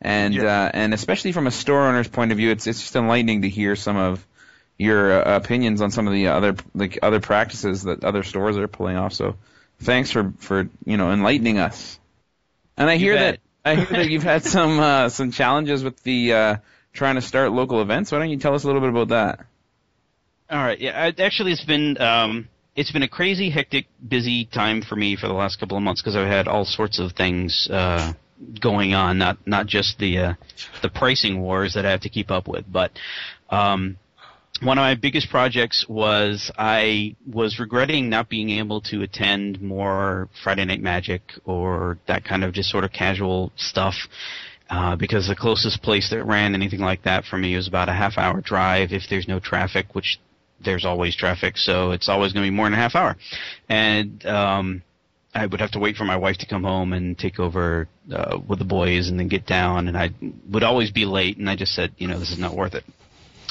and 0.00 0.34
Yeah. 0.34 0.64
uh, 0.64 0.70
and 0.74 0.94
especially 0.94 1.32
from 1.32 1.46
a 1.46 1.50
store 1.50 1.86
owner's 1.88 2.08
point 2.08 2.32
of 2.32 2.38
view, 2.38 2.50
it's 2.50 2.66
it's 2.66 2.80
just 2.80 2.96
enlightening 2.96 3.42
to 3.42 3.48
hear 3.48 3.76
some 3.76 3.96
of 3.96 4.26
your 4.78 5.12
uh, 5.12 5.36
opinions 5.36 5.82
on 5.82 5.90
some 5.90 6.06
of 6.06 6.12
the 6.12 6.28
other 6.28 6.56
like 6.74 6.98
other 7.02 7.20
practices 7.20 7.82
that 7.82 8.02
other 8.04 8.22
stores 8.22 8.56
are 8.56 8.66
pulling 8.68 8.96
off. 8.96 9.12
So 9.12 9.36
thanks 9.80 10.10
for 10.10 10.32
for 10.38 10.68
you 10.84 10.96
know 10.96 11.12
enlightening 11.12 11.58
us. 11.58 11.98
And 12.76 12.88
I 12.88 12.96
hear 12.96 13.14
bet. 13.14 13.34
that 13.34 13.40
I 13.70 13.74
hear 13.76 13.98
that 14.02 14.08
you've 14.10 14.22
had 14.22 14.42
some 14.42 14.80
uh, 14.80 15.08
some 15.10 15.30
challenges 15.32 15.84
with 15.84 16.02
the 16.02 16.32
uh, 16.32 16.56
trying 16.94 17.16
to 17.16 17.20
start 17.22 17.52
local 17.52 17.82
events. 17.82 18.10
Why 18.10 18.18
don't 18.18 18.30
you 18.30 18.38
tell 18.38 18.54
us 18.54 18.64
a 18.64 18.66
little 18.66 18.80
bit 18.80 18.90
about 18.90 19.08
that? 19.08 19.46
All 20.50 20.58
right. 20.58 20.80
Yeah. 20.80 21.00
I, 21.16 21.22
actually, 21.22 21.52
it's 21.52 21.64
been 21.64 22.00
um, 22.00 22.48
it's 22.74 22.90
been 22.90 23.04
a 23.04 23.08
crazy, 23.08 23.50
hectic, 23.50 23.86
busy 24.08 24.46
time 24.46 24.82
for 24.82 24.96
me 24.96 25.14
for 25.14 25.28
the 25.28 25.32
last 25.32 25.60
couple 25.60 25.76
of 25.76 25.82
months 25.82 26.02
because 26.02 26.16
I've 26.16 26.26
had 26.26 26.48
all 26.48 26.64
sorts 26.64 26.98
of 26.98 27.12
things 27.12 27.68
uh, 27.70 28.12
going 28.60 28.92
on. 28.92 29.18
Not 29.18 29.38
not 29.46 29.66
just 29.66 29.98
the 29.98 30.18
uh, 30.18 30.34
the 30.82 30.88
pricing 30.88 31.40
wars 31.40 31.74
that 31.74 31.86
I 31.86 31.90
have 31.92 32.00
to 32.00 32.08
keep 32.08 32.32
up 32.32 32.48
with, 32.48 32.64
but 32.70 32.90
um, 33.50 33.96
one 34.60 34.76
of 34.76 34.82
my 34.82 34.96
biggest 34.96 35.30
projects 35.30 35.86
was 35.88 36.50
I 36.58 37.14
was 37.32 37.60
regretting 37.60 38.10
not 38.10 38.28
being 38.28 38.50
able 38.50 38.80
to 38.82 39.02
attend 39.02 39.62
more 39.62 40.28
Friday 40.42 40.64
Night 40.64 40.82
Magic 40.82 41.22
or 41.44 41.98
that 42.08 42.24
kind 42.24 42.42
of 42.42 42.52
just 42.52 42.70
sort 42.70 42.82
of 42.82 42.92
casual 42.92 43.52
stuff. 43.56 43.94
Uh, 44.68 44.94
because 44.94 45.26
the 45.26 45.34
closest 45.34 45.82
place 45.82 46.10
that 46.10 46.24
ran 46.24 46.54
anything 46.54 46.78
like 46.78 47.02
that 47.02 47.24
for 47.24 47.36
me 47.36 47.56
was 47.56 47.66
about 47.66 47.88
a 47.88 47.92
half 47.92 48.16
hour 48.16 48.40
drive 48.40 48.92
if 48.92 49.02
there's 49.10 49.26
no 49.26 49.40
traffic, 49.40 49.96
which 49.96 50.20
there's 50.64 50.84
always 50.84 51.16
traffic, 51.16 51.56
so 51.56 51.92
it's 51.92 52.08
always 52.08 52.32
going 52.32 52.44
to 52.44 52.50
be 52.50 52.54
more 52.54 52.66
than 52.66 52.74
a 52.74 52.76
half 52.76 52.94
hour. 52.94 53.16
And 53.68 54.24
um, 54.26 54.82
I 55.34 55.46
would 55.46 55.60
have 55.60 55.70
to 55.72 55.78
wait 55.78 55.96
for 55.96 56.04
my 56.04 56.16
wife 56.16 56.38
to 56.38 56.46
come 56.46 56.64
home 56.64 56.92
and 56.92 57.18
take 57.18 57.38
over 57.38 57.88
uh, 58.12 58.38
with 58.46 58.58
the 58.58 58.64
boys 58.64 59.08
and 59.08 59.18
then 59.18 59.28
get 59.28 59.46
down, 59.46 59.88
and 59.88 59.96
I 59.96 60.10
would 60.50 60.62
always 60.62 60.90
be 60.90 61.04
late. 61.04 61.38
And 61.38 61.48
I 61.48 61.56
just 61.56 61.74
said, 61.74 61.92
you 61.98 62.08
know, 62.08 62.18
this 62.18 62.30
is 62.30 62.38
not 62.38 62.56
worth 62.56 62.74
it. 62.74 62.84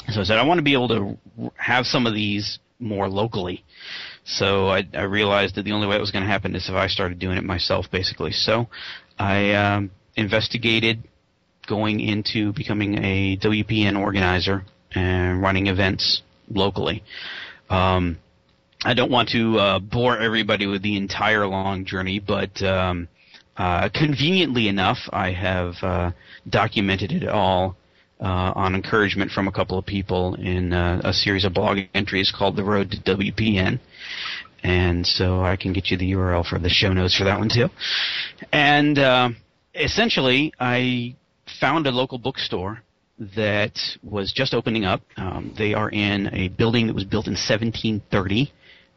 So 0.08 0.20
I 0.20 0.24
said, 0.24 0.38
I 0.38 0.44
want 0.44 0.58
to 0.58 0.62
be 0.62 0.72
able 0.72 0.88
to 0.88 1.52
have 1.56 1.86
some 1.86 2.06
of 2.06 2.14
these 2.14 2.58
more 2.78 3.08
locally. 3.08 3.64
So 4.24 4.68
I, 4.68 4.86
I 4.94 5.02
realized 5.02 5.54
that 5.54 5.64
the 5.64 5.72
only 5.72 5.86
way 5.86 5.96
it 5.96 6.00
was 6.00 6.10
going 6.10 6.24
to 6.24 6.30
happen 6.30 6.54
is 6.54 6.68
if 6.68 6.74
I 6.74 6.86
started 6.86 7.18
doing 7.18 7.36
it 7.36 7.44
myself, 7.44 7.90
basically. 7.90 8.32
So 8.32 8.68
I 9.18 9.52
um, 9.52 9.90
investigated 10.16 11.02
going 11.66 12.00
into 12.00 12.52
becoming 12.52 13.02
a 13.04 13.36
WPN 13.36 13.98
organizer 13.98 14.64
and 14.92 15.40
running 15.40 15.68
events 15.68 16.22
locally. 16.50 17.02
Um, 17.68 18.18
I 18.82 18.94
don't 18.94 19.10
want 19.10 19.28
to 19.30 19.58
uh, 19.58 19.78
bore 19.78 20.18
everybody 20.18 20.66
with 20.66 20.82
the 20.82 20.96
entire 20.96 21.46
long 21.46 21.84
journey, 21.84 22.18
but 22.18 22.62
um, 22.62 23.08
uh, 23.56 23.90
conveniently 23.94 24.68
enough, 24.68 24.98
I 25.12 25.32
have 25.32 25.74
uh, 25.82 26.12
documented 26.48 27.12
it 27.12 27.28
all 27.28 27.76
uh, 28.20 28.52
on 28.54 28.74
encouragement 28.74 29.30
from 29.30 29.48
a 29.48 29.52
couple 29.52 29.78
of 29.78 29.84
people 29.84 30.34
in 30.34 30.72
uh, 30.72 31.00
a 31.04 31.12
series 31.12 31.44
of 31.44 31.54
blog 31.54 31.78
entries 31.94 32.32
called 32.36 32.56
"The 32.56 32.64
Road 32.64 32.90
to 32.90 33.16
WPN." 33.16 33.78
And 34.62 35.06
so 35.06 35.42
I 35.42 35.56
can 35.56 35.72
get 35.72 35.90
you 35.90 35.96
the 35.96 36.12
URL 36.12 36.46
for 36.46 36.58
the 36.58 36.68
show 36.68 36.92
notes 36.92 37.16
for 37.16 37.24
that 37.24 37.38
one 37.38 37.48
too. 37.48 37.68
And 38.52 38.98
uh, 38.98 39.30
essentially, 39.74 40.52
I 40.58 41.16
found 41.60 41.86
a 41.86 41.90
local 41.90 42.18
bookstore 42.18 42.82
that 43.36 43.78
was 44.02 44.32
just 44.32 44.54
opening 44.54 44.84
up. 44.84 45.02
Um, 45.16 45.54
they 45.56 45.74
are 45.74 45.90
in 45.90 46.34
a 46.34 46.48
building 46.48 46.86
that 46.86 46.94
was 46.94 47.04
built 47.04 47.26
in 47.26 47.32
1730. 47.32 48.52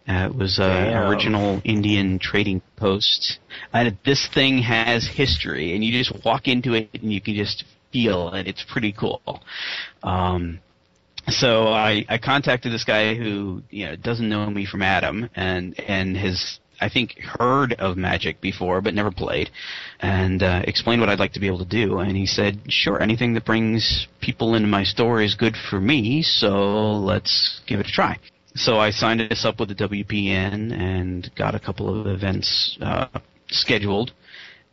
Uh, 0.08 0.30
it 0.30 0.36
was 0.36 0.60
uh, 0.60 0.64
an 0.64 0.98
original 1.08 1.62
Indian 1.64 2.20
trading 2.20 2.62
post. 2.76 3.40
And 3.72 3.98
this 4.06 4.28
thing 4.34 4.60
has 4.60 5.08
history, 5.08 5.76
and 5.76 5.84
you 5.84 5.92
just 5.92 6.26
walk 6.26 6.48
into 6.48 6.74
it 6.74 6.90
and 6.94 7.12
you 7.12 7.22
can 7.22 7.36
just 7.36 7.64
feel 7.92 8.34
it. 8.34 8.48
It's 8.48 8.66
pretty 8.68 8.92
cool. 8.92 9.22
Um, 10.02 10.60
so 11.30 11.68
I, 11.68 12.06
I 12.10 12.18
contacted 12.18 12.74
this 12.74 12.84
guy 12.84 13.16
who 13.16 13.62
you 13.70 13.86
know 13.86 13.96
doesn't 13.96 14.28
know 14.28 14.50
me 14.50 14.66
from 14.66 14.82
Adam, 14.82 15.30
and 15.36 15.80
and 15.80 16.18
has 16.18 16.60
I 16.82 16.90
think 16.90 17.18
heard 17.20 17.74
of 17.74 17.96
Magic 17.96 18.42
before 18.42 18.82
but 18.82 18.94
never 18.94 19.12
played, 19.12 19.50
and 20.04 20.44
uh, 20.44 20.62
explained 20.68 21.00
what 21.00 21.10
I'd 21.10 21.20
like 21.20 21.32
to 21.34 21.40
be 21.40 21.48
able 21.48 21.60
to 21.60 21.66
do. 21.66 22.00
And 22.00 22.16
he 22.16 22.26
said, 22.26 22.60
"Sure, 22.68 23.02
anything 23.02 23.34
that 23.34 23.46
brings 23.46 24.08
people 24.20 24.54
into 24.54 24.68
my 24.68 24.84
store 24.84 25.22
is 25.22 25.34
good 25.34 25.56
for 25.70 25.80
me. 25.80 26.22
So 26.22 26.92
let's 26.92 27.62
give 27.66 27.80
it 27.80 27.88
a 27.88 27.92
try." 27.92 28.20
So 28.56 28.80
I 28.80 28.92
signed 28.92 29.22
us 29.22 29.46
up 29.46 29.60
with 29.60 29.70
the 29.70 29.76
WPN 29.76 30.74
and 30.74 31.32
got 31.36 31.56
a 31.56 31.60
couple 31.60 31.90
of 31.90 32.06
events 32.06 32.78
uh, 32.82 33.08
scheduled, 33.48 34.12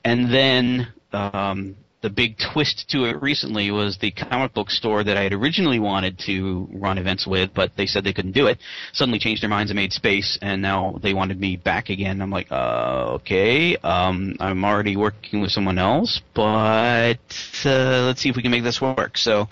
and 0.05 0.35
then 0.35 0.93
um, 1.13 1.77
the 2.03 2.11
big 2.11 2.39
twist 2.39 2.89
to 2.91 3.05
it 3.05 3.21
recently 3.21 3.71
was 3.71 3.99
the 3.99 4.11
comic 4.11 4.55
book 4.55 4.71
store 4.71 5.05
that 5.05 5.17
I 5.17 5.23
had 5.23 5.33
originally 5.33 5.79
wanted 5.79 6.19
to 6.21 6.69
run 6.73 6.97
events 6.99 7.27
with, 7.27 7.53
but 7.53 7.77
they 7.77 7.87
said 7.87 8.05
they 8.05 8.13
couldn't 8.13 8.33
do 8.33 8.47
it. 8.47 8.59
Suddenly 8.93 9.19
changed 9.19 9.43
their 9.43 9.51
minds 9.51 9.71
and 9.71 9.77
made 9.77 9.93
space, 9.93 10.39
and 10.41 10.63
now 10.63 10.99
they 11.03 11.13
wanted 11.13 11.39
me 11.39 11.57
back 11.57 11.91
again. 11.91 12.23
I'm 12.23 12.31
like, 12.31 12.51
uh, 12.51 13.17
okay, 13.17 13.77
um, 13.77 14.37
I'm 14.41 14.65
already 14.65 14.97
working 14.97 15.43
with 15.43 15.51
someone 15.51 15.79
else, 15.79 16.21
but 16.35 17.19
uh, 17.65 18.05
let's 18.07 18.23
see 18.23 18.31
if 18.31 18.37
we 18.37 18.43
can 18.43 18.51
make 18.51 18.65
this 18.65 18.81
work. 18.81 19.19
So 19.19 19.49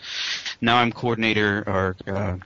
now 0.60 0.76
I'm 0.76 0.92
coordinator 0.92 1.64
or 1.66 1.96
uh, 2.06 2.36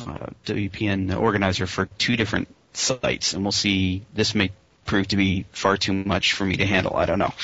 uh, 0.00 0.26
WPN 0.46 1.16
organizer 1.16 1.66
for 1.66 1.86
two 1.98 2.16
different 2.16 2.48
sites, 2.72 3.34
and 3.34 3.44
we'll 3.44 3.52
see. 3.52 4.04
This 4.14 4.34
may 4.34 4.50
prove 4.84 5.08
to 5.08 5.16
be 5.16 5.46
far 5.52 5.76
too 5.76 5.92
much 5.92 6.34
for 6.34 6.44
me 6.44 6.56
to 6.56 6.66
handle. 6.66 6.96
I 6.96 7.06
don't 7.06 7.18
know. 7.18 7.34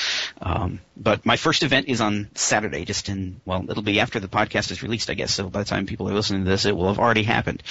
Um, 0.41 0.79
but 0.95 1.25
my 1.25 1.37
first 1.37 1.63
event 1.63 1.87
is 1.87 2.01
on 2.01 2.29
Saturday, 2.35 2.85
just 2.85 3.09
in, 3.09 3.41
well, 3.45 3.65
it'll 3.69 3.83
be 3.83 3.99
after 3.99 4.19
the 4.19 4.27
podcast 4.27 4.71
is 4.71 4.83
released, 4.83 5.09
I 5.09 5.15
guess. 5.15 5.33
So 5.33 5.49
by 5.49 5.59
the 5.59 5.69
time 5.69 5.85
people 5.85 6.09
are 6.09 6.13
listening 6.13 6.43
to 6.43 6.49
this, 6.49 6.65
it 6.65 6.75
will 6.75 6.87
have 6.87 6.99
already 6.99 7.23
happened. 7.23 7.63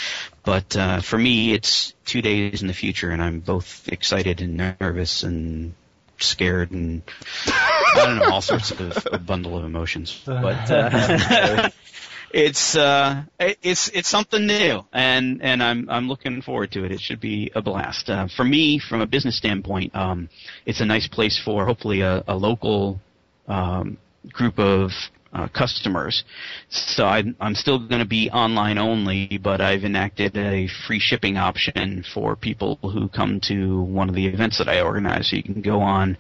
But 0.45 0.77
uh, 0.77 1.01
for 1.01 1.19
me, 1.19 1.53
it's 1.53 1.93
two 2.05 2.23
days 2.23 2.63
in 2.63 2.69
the 2.69 2.75
future, 2.75 3.11
and 3.11 3.23
I'm 3.23 3.41
both 3.41 3.89
excited 3.89 4.41
and 4.41 4.77
nervous 4.81 5.23
and 5.23 5.75
scared 6.23 6.71
and 6.71 7.03
I 7.47 7.93
don't 7.95 8.19
know 8.19 8.31
all 8.31 8.43
sorts 8.43 8.71
of 8.71 9.07
a 9.11 9.19
bundle 9.19 9.57
of 9.57 9.65
emotions. 9.65 10.21
But 10.27 10.71
uh, 10.71 11.71
it's 12.33 12.77
uh, 12.77 13.25
it- 13.39 13.59
it's 13.63 13.89
it's 13.89 14.09
something 14.09 14.47
new, 14.47 14.85
and 14.93 15.41
and 15.43 15.63
I'm 15.63 15.89
I'm 15.91 16.09
looking 16.09 16.43
forward 16.43 16.73
to 16.73 16.85
it. 16.85 16.93
It 16.93 17.01
should 17.01 17.21
be 17.21 17.51
a 17.55 17.63
blast. 17.63 18.11
Uh, 18.11 18.29
for 18.29 18.45
me, 18.45 18.79
from 18.79 19.01
a 19.01 19.07
business 19.07 19.37
standpoint, 19.37 19.95
um, 19.95 20.29
it's 20.67 20.81
a 20.81 20.85
nice 20.87 21.09
place 21.09 21.39
for 21.45 21.67
hopefully 21.67 22.01
a, 22.03 22.23
a 22.29 22.37
local 22.37 23.01
um, 23.49 23.99
group 24.33 24.59
of 24.59 24.91
uh, 25.33 25.49
customers. 25.49 26.25
So 26.69 27.07
I'm, 27.07 27.37
I'm 27.41 27.55
still 27.55 27.79
going 27.79 28.01
to 28.01 28.09
be 28.09 28.31
online 28.31 28.79
only, 28.79 29.39
but 29.43 29.61
I've 29.61 29.85
enacted 29.85 30.37
a 30.37 30.69
free 30.87 30.99
shipping 31.01 31.37
option 31.37 32.05
for 32.15 32.37
people 32.37 32.79
who 32.83 33.09
come 33.09 33.41
to 33.45 33.83
one 33.83 34.09
of 34.09 34.15
the 34.15 34.27
events 34.27 34.59
that 34.59 34.69
I 34.69 34.81
organize. 34.81 35.31
So 35.31 35.37
you 35.37 35.43
can 35.43 35.63
go 35.63 35.81
on, 35.81 36.17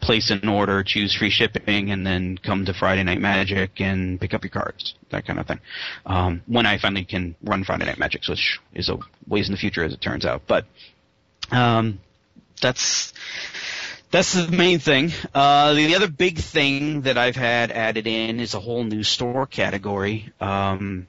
place 0.00 0.30
an 0.30 0.48
order, 0.48 0.82
choose 0.82 1.14
free 1.14 1.30
shipping, 1.30 1.90
and 1.90 2.06
then 2.06 2.38
come 2.38 2.64
to 2.64 2.74
Friday 2.74 3.02
Night 3.02 3.20
Magic 3.20 3.80
and 3.80 4.20
pick 4.20 4.34
up 4.34 4.44
your 4.44 4.50
cards, 4.50 4.94
that 5.10 5.26
kind 5.26 5.38
of 5.38 5.46
thing. 5.46 5.60
Um, 6.06 6.42
when 6.46 6.66
I 6.66 6.78
finally 6.78 7.04
can 7.04 7.34
run 7.42 7.64
Friday 7.64 7.86
Night 7.86 7.98
Magic, 7.98 8.22
which 8.28 8.60
is 8.74 8.88
a 8.88 8.98
ways 9.26 9.48
in 9.48 9.52
the 9.52 9.58
future 9.58 9.84
as 9.84 9.92
it 9.92 10.00
turns 10.00 10.24
out. 10.24 10.42
But 10.46 10.66
um, 11.50 12.00
that's 12.60 13.12
that's 14.10 14.32
the 14.32 14.50
main 14.50 14.78
thing. 14.78 15.12
Uh, 15.34 15.74
the 15.74 15.94
other 15.94 16.08
big 16.08 16.38
thing 16.38 17.02
that 17.02 17.18
I've 17.18 17.36
had 17.36 17.70
added 17.70 18.06
in 18.06 18.40
is 18.40 18.54
a 18.54 18.60
whole 18.60 18.84
new 18.84 19.02
store 19.02 19.46
category. 19.46 20.32
Um, 20.40 21.06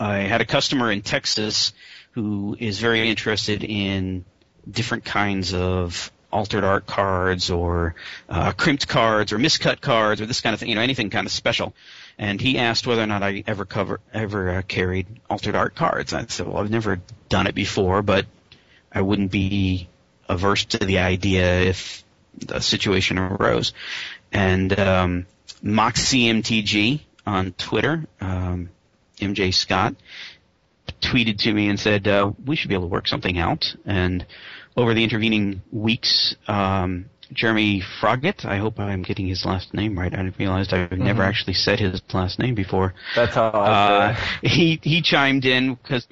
I 0.00 0.18
had 0.18 0.40
a 0.40 0.44
customer 0.44 0.90
in 0.90 1.02
Texas 1.02 1.72
who 2.12 2.56
is 2.58 2.80
very 2.80 3.08
interested 3.08 3.62
in 3.64 4.24
different 4.68 5.04
kinds 5.04 5.54
of 5.54 6.11
altered 6.32 6.64
art 6.64 6.86
cards 6.86 7.50
or 7.50 7.94
uh, 8.28 8.52
crimped 8.52 8.88
cards 8.88 9.32
or 9.32 9.38
miscut 9.38 9.80
cards 9.80 10.20
or 10.20 10.26
this 10.26 10.40
kind 10.40 10.54
of 10.54 10.60
thing, 10.60 10.68
you 10.68 10.74
know, 10.74 10.80
anything 10.80 11.10
kind 11.10 11.26
of 11.26 11.32
special. 11.32 11.74
And 12.18 12.40
he 12.40 12.58
asked 12.58 12.86
whether 12.86 13.02
or 13.02 13.06
not 13.06 13.22
I 13.22 13.44
ever 13.46 13.64
cover 13.64 14.00
ever 14.12 14.50
uh, 14.50 14.62
carried 14.62 15.06
altered 15.28 15.54
art 15.54 15.74
cards. 15.74 16.12
I 16.12 16.26
said, 16.26 16.46
well, 16.46 16.58
I've 16.58 16.70
never 16.70 17.00
done 17.28 17.46
it 17.46 17.54
before, 17.54 18.02
but 18.02 18.26
I 18.92 19.00
wouldn't 19.02 19.30
be 19.30 19.88
averse 20.28 20.64
to 20.66 20.78
the 20.78 20.98
idea 20.98 21.60
if 21.60 22.04
the 22.38 22.60
situation 22.60 23.18
arose. 23.18 23.72
And 24.32 24.78
um, 24.78 25.26
MoxCMTG 25.62 27.00
on 27.26 27.52
Twitter, 27.52 28.06
um, 28.20 28.70
MJ 29.18 29.52
Scott, 29.52 29.94
tweeted 31.00 31.38
to 31.38 31.52
me 31.52 31.68
and 31.68 31.78
said, 31.78 32.08
uh, 32.08 32.32
we 32.44 32.56
should 32.56 32.68
be 32.68 32.74
able 32.74 32.88
to 32.88 32.92
work 32.92 33.08
something 33.08 33.38
out. 33.38 33.74
And 33.84 34.24
over 34.76 34.94
the 34.94 35.04
intervening 35.04 35.62
weeks, 35.70 36.34
um, 36.48 37.06
Jeremy 37.32 37.82
Froggatt, 38.00 38.44
I 38.44 38.58
hope 38.58 38.78
I'm 38.78 39.02
getting 39.02 39.26
his 39.26 39.44
last 39.44 39.72
name 39.72 39.98
right. 39.98 40.12
I 40.14 40.32
realized 40.38 40.72
I've 40.72 40.92
never 40.92 41.22
actually 41.22 41.54
said 41.54 41.80
his 41.80 42.02
last 42.12 42.38
name 42.38 42.54
before. 42.54 42.94
That's 43.16 43.34
how 43.34 43.50
I 43.50 44.10
Uh, 44.10 44.26
he 44.42 44.78
he 44.82 45.02
chimed 45.02 45.44
in 45.44 45.74
because 45.74 46.06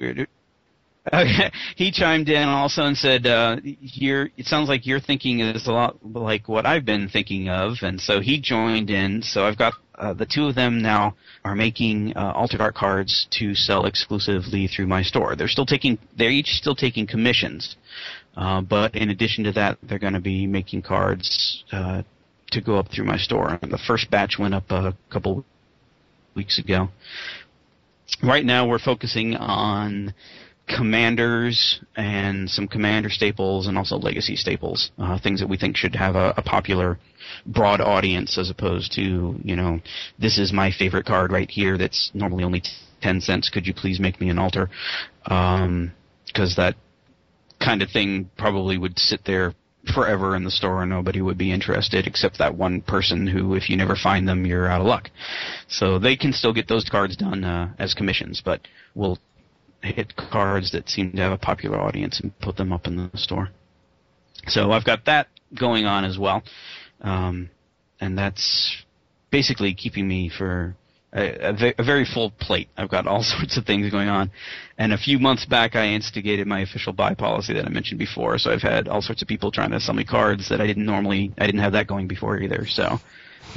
okay, 1.13 1.51
he 1.75 1.91
chimed 1.91 2.29
in 2.29 2.47
also 2.47 2.83
and 2.83 2.97
said, 2.97 3.27
uh, 3.27 3.57
"You're. 3.63 4.29
It 4.37 4.45
sounds 4.45 4.69
like 4.69 4.85
you're 4.85 4.99
thinking 4.99 5.39
is 5.39 5.67
a 5.67 5.71
lot 5.71 5.97
like 6.03 6.47
what 6.47 6.65
I've 6.65 6.85
been 6.85 7.07
thinking 7.07 7.49
of." 7.49 7.77
And 7.81 7.99
so 7.99 8.19
he 8.19 8.39
joined 8.39 8.89
in. 8.89 9.21
So 9.21 9.45
I've 9.45 9.57
got 9.57 9.73
uh, 9.95 10.13
the 10.13 10.25
two 10.25 10.47
of 10.47 10.55
them 10.55 10.81
now 10.81 11.15
are 11.43 11.55
making 11.55 12.13
uh, 12.15 12.31
altered 12.35 12.61
art 12.61 12.75
cards 12.75 13.27
to 13.31 13.53
sell 13.53 13.85
exclusively 13.85 14.67
through 14.67 14.87
my 14.87 15.01
store. 15.03 15.35
They're 15.35 15.47
still 15.47 15.65
taking. 15.65 15.97
They're 16.17 16.31
each 16.31 16.53
still 16.53 16.75
taking 16.75 17.05
commissions, 17.07 17.75
uh, 18.35 18.61
but 18.61 18.95
in 18.95 19.09
addition 19.09 19.43
to 19.43 19.51
that, 19.53 19.77
they're 19.83 19.99
going 19.99 20.13
to 20.13 20.21
be 20.21 20.47
making 20.47 20.81
cards. 20.81 21.63
Uh, 21.71 22.03
to 22.51 22.59
go 22.59 22.75
up 22.75 22.91
through 22.91 23.05
my 23.05 23.15
store. 23.15 23.57
The 23.61 23.79
first 23.87 24.11
batch 24.11 24.37
went 24.37 24.53
up 24.53 24.69
a 24.71 24.93
couple 25.09 25.45
weeks 26.35 26.59
ago. 26.59 26.89
Right 28.21 28.43
now, 28.43 28.67
we're 28.67 28.77
focusing 28.77 29.37
on 29.37 30.13
commanders 30.67 31.79
and 31.95 32.49
some 32.49 32.67
commander 32.67 33.09
staples 33.09 33.67
and 33.67 33.77
also 33.77 33.95
legacy 33.95 34.35
staples, 34.35 34.91
uh, 34.97 35.17
things 35.17 35.39
that 35.39 35.47
we 35.47 35.55
think 35.55 35.77
should 35.77 35.95
have 35.95 36.15
a, 36.15 36.33
a 36.35 36.41
popular, 36.41 36.99
broad 37.45 37.79
audience 37.79 38.37
as 38.37 38.49
opposed 38.49 38.91
to, 38.95 39.39
you 39.43 39.55
know, 39.55 39.79
this 40.19 40.37
is 40.37 40.51
my 40.51 40.71
favorite 40.71 41.05
card 41.05 41.31
right 41.31 41.49
here 41.49 41.77
that's 41.77 42.11
normally 42.13 42.43
only 42.43 42.61
ten 43.01 43.21
cents. 43.21 43.49
Could 43.49 43.65
you 43.65 43.73
please 43.73 43.97
make 43.99 44.19
me 44.19 44.29
an 44.29 44.37
altar? 44.37 44.69
Because 45.23 46.55
that 46.57 46.75
kind 47.61 47.81
of 47.81 47.89
thing 47.89 48.29
probably 48.37 48.77
would 48.77 48.97
sit 48.99 49.21
there 49.25 49.53
forever 49.93 50.35
in 50.35 50.43
the 50.43 50.51
store 50.51 50.81
and 50.81 50.89
nobody 50.89 51.21
would 51.21 51.37
be 51.37 51.51
interested 51.51 52.05
except 52.05 52.37
that 52.37 52.55
one 52.55 52.81
person 52.81 53.25
who, 53.25 53.55
if 53.55 53.69
you 53.69 53.75
never 53.77 53.95
find 53.95 54.27
them, 54.27 54.45
you're 54.45 54.67
out 54.67 54.81
of 54.81 54.87
luck. 54.87 55.09
So 55.67 55.97
they 55.97 56.15
can 56.15 56.33
still 56.33 56.53
get 56.53 56.67
those 56.67 56.87
cards 56.89 57.15
done 57.15 57.43
uh, 57.43 57.73
as 57.79 57.93
commissions, 57.93 58.41
but 58.43 58.61
we'll 58.93 59.17
hit 59.81 60.15
cards 60.15 60.71
that 60.71 60.89
seem 60.89 61.11
to 61.13 61.21
have 61.21 61.31
a 61.31 61.37
popular 61.37 61.79
audience 61.79 62.19
and 62.19 62.37
put 62.39 62.57
them 62.57 62.71
up 62.71 62.85
in 62.85 62.95
the 62.95 63.17
store. 63.17 63.49
So 64.47 64.71
I've 64.71 64.85
got 64.85 65.05
that 65.05 65.27
going 65.59 65.85
on 65.85 66.03
as 66.03 66.17
well, 66.17 66.43
um, 67.01 67.49
and 67.99 68.17
that's 68.17 68.75
basically 69.31 69.73
keeping 69.73 70.07
me 70.07 70.29
for 70.29 70.75
a, 71.13 71.73
a, 71.77 71.83
very 71.83 72.05
full 72.05 72.31
plate. 72.31 72.69
I've 72.77 72.89
got 72.89 73.07
all 73.07 73.23
sorts 73.37 73.57
of 73.57 73.65
things 73.65 73.91
going 73.91 74.07
on, 74.09 74.31
and 74.77 74.93
a 74.93 74.97
few 74.97 75.19
months 75.19 75.45
back 75.45 75.75
I 75.75 75.87
instigated 75.87 76.47
my 76.47 76.61
official 76.61 76.93
buy 76.93 77.13
policy 77.13 77.53
that 77.53 77.65
I 77.65 77.69
mentioned 77.69 77.99
before. 77.99 78.37
So 78.37 78.51
I've 78.51 78.61
had 78.61 78.87
all 78.87 79.01
sorts 79.01 79.21
of 79.21 79.27
people 79.27 79.51
trying 79.51 79.71
to 79.71 79.79
sell 79.79 79.95
me 79.95 80.03
cards 80.03 80.49
that 80.49 80.61
I 80.61 80.67
didn't 80.67 80.85
normally. 80.85 81.33
I 81.37 81.45
didn't 81.45 81.61
have 81.61 81.73
that 81.73 81.87
going 81.87 82.07
before 82.07 82.37
either. 82.39 82.65
So 82.65 82.99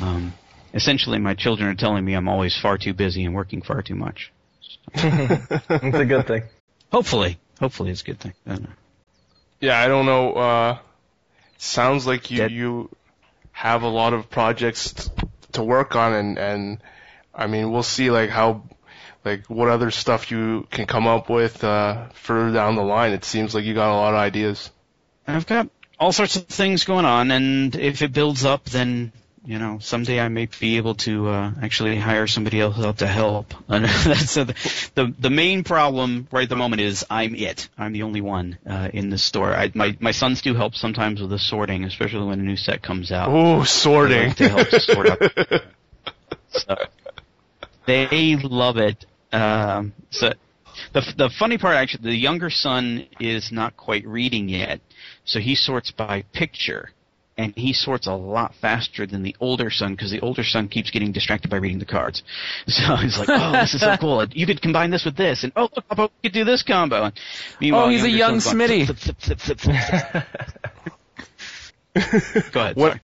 um, 0.00 0.32
essentially, 0.72 1.18
my 1.18 1.34
children 1.34 1.68
are 1.68 1.74
telling 1.74 2.04
me 2.04 2.14
I'm 2.14 2.28
always 2.28 2.58
far 2.60 2.78
too 2.78 2.94
busy 2.94 3.24
and 3.24 3.34
working 3.34 3.62
far 3.62 3.82
too 3.82 3.94
much. 3.94 4.32
It's 4.94 5.96
a 5.98 6.04
good 6.04 6.26
thing. 6.26 6.42
Hopefully, 6.90 7.38
hopefully 7.58 7.90
it's 7.90 8.02
a 8.02 8.04
good 8.04 8.20
thing. 8.20 8.34
I 8.46 8.50
don't 8.50 8.62
know. 8.64 8.68
Yeah, 9.60 9.80
I 9.80 9.88
don't 9.88 10.06
know. 10.06 10.32
Uh, 10.34 10.78
sounds 11.58 12.06
like 12.06 12.30
you 12.30 12.38
That- 12.38 12.50
you 12.50 12.90
have 13.52 13.82
a 13.82 13.88
lot 13.88 14.12
of 14.12 14.28
projects 14.30 14.92
t- 14.92 15.10
to 15.52 15.62
work 15.62 15.94
on, 15.96 16.12
and 16.12 16.38
and 16.38 16.78
I 17.34 17.46
mean 17.46 17.72
we'll 17.72 17.82
see 17.82 18.10
like 18.10 18.30
how 18.30 18.62
like 19.24 19.46
what 19.46 19.68
other 19.68 19.90
stuff 19.90 20.30
you 20.30 20.66
can 20.70 20.86
come 20.86 21.06
up 21.06 21.28
with 21.28 21.64
uh, 21.64 22.08
further 22.10 22.52
down 22.52 22.76
the 22.76 22.82
line. 22.82 23.12
It 23.12 23.24
seems 23.24 23.54
like 23.54 23.64
you 23.64 23.74
got 23.74 23.92
a 23.92 23.96
lot 23.96 24.14
of 24.14 24.20
ideas. 24.20 24.70
I've 25.26 25.46
got 25.46 25.68
all 25.98 26.12
sorts 26.12 26.36
of 26.36 26.46
things 26.46 26.84
going 26.84 27.04
on, 27.04 27.30
and 27.30 27.74
if 27.74 28.02
it 28.02 28.12
builds 28.12 28.44
up, 28.44 28.64
then 28.64 29.12
you 29.46 29.58
know 29.58 29.78
someday 29.78 30.20
I 30.20 30.28
may 30.28 30.46
be 30.46 30.76
able 30.76 30.94
to 30.96 31.28
uh, 31.28 31.52
actually 31.62 31.96
hire 31.96 32.26
somebody 32.26 32.60
else 32.60 32.78
out 32.78 32.98
to 32.98 33.06
help. 33.06 33.54
That's 33.68 34.36
uh, 34.36 34.44
the, 34.94 35.14
the 35.18 35.30
main 35.30 35.64
problem 35.64 36.28
right 36.30 36.42
at 36.42 36.48
the 36.50 36.56
moment 36.56 36.82
is 36.82 37.06
I'm 37.08 37.34
it. 37.34 37.68
I'm 37.78 37.92
the 37.92 38.02
only 38.02 38.20
one 38.20 38.58
uh, 38.68 38.90
in 38.92 39.08
the 39.08 39.18
store. 39.18 39.54
I, 39.54 39.70
my 39.74 39.96
my 40.00 40.10
sons 40.10 40.42
do 40.42 40.54
help 40.54 40.74
sometimes 40.74 41.22
with 41.22 41.30
the 41.30 41.38
sorting, 41.38 41.84
especially 41.84 42.26
when 42.26 42.40
a 42.40 42.42
new 42.42 42.56
set 42.56 42.82
comes 42.82 43.10
out. 43.10 43.30
Ooh, 43.30 43.64
sorting. 43.64 44.34
to 44.34 44.48
help 44.48 44.68
sort 44.68 45.08
out. 45.08 45.62
So, 46.54 46.76
they 47.86 48.36
love 48.42 48.76
it. 48.76 49.04
Um, 49.32 49.92
so 50.10 50.32
the 50.92 51.00
the 51.16 51.30
funny 51.38 51.58
part 51.58 51.76
actually, 51.76 52.04
the 52.10 52.16
younger 52.16 52.50
son 52.50 53.06
is 53.20 53.50
not 53.52 53.76
quite 53.76 54.06
reading 54.06 54.48
yet, 54.48 54.80
so 55.24 55.38
he 55.40 55.54
sorts 55.54 55.90
by 55.90 56.22
picture, 56.32 56.90
and 57.36 57.52
he 57.56 57.72
sorts 57.72 58.06
a 58.06 58.12
lot 58.12 58.54
faster 58.60 59.06
than 59.06 59.22
the 59.22 59.34
older 59.40 59.70
son 59.70 59.94
because 59.94 60.10
the 60.10 60.20
older 60.20 60.44
son 60.44 60.68
keeps 60.68 60.90
getting 60.90 61.10
distracted 61.12 61.50
by 61.50 61.56
reading 61.56 61.78
the 61.78 61.84
cards. 61.84 62.22
So 62.66 62.96
he's 62.96 63.18
like, 63.18 63.28
"Oh, 63.30 63.52
this 63.52 63.74
is 63.74 63.80
so 63.80 63.96
cool! 63.98 64.24
You 64.32 64.46
could 64.46 64.62
combine 64.62 64.90
this 64.90 65.04
with 65.04 65.16
this, 65.16 65.42
and 65.44 65.52
oh, 65.56 65.68
look, 65.74 65.86
Papa, 65.88 66.10
we 66.22 66.28
could 66.28 66.34
do 66.34 66.44
this 66.44 66.62
combo." 66.62 67.04
And 67.04 67.12
meanwhile, 67.60 67.86
Oh, 67.86 67.88
he's 67.90 68.04
a 68.04 68.10
young 68.10 68.40
son's 68.40 68.54
going, 68.68 68.86
Smitty. 68.86 68.86
"Flip, 68.86 68.98
flip, 68.98 69.20
flip, 69.20 69.40
flip, 69.40 69.60
flip, 69.60 69.80
flip." 70.12 70.24
Go 72.52 72.60
ahead. 72.60 72.76
What- 72.76 72.92
sorry. 72.92 73.00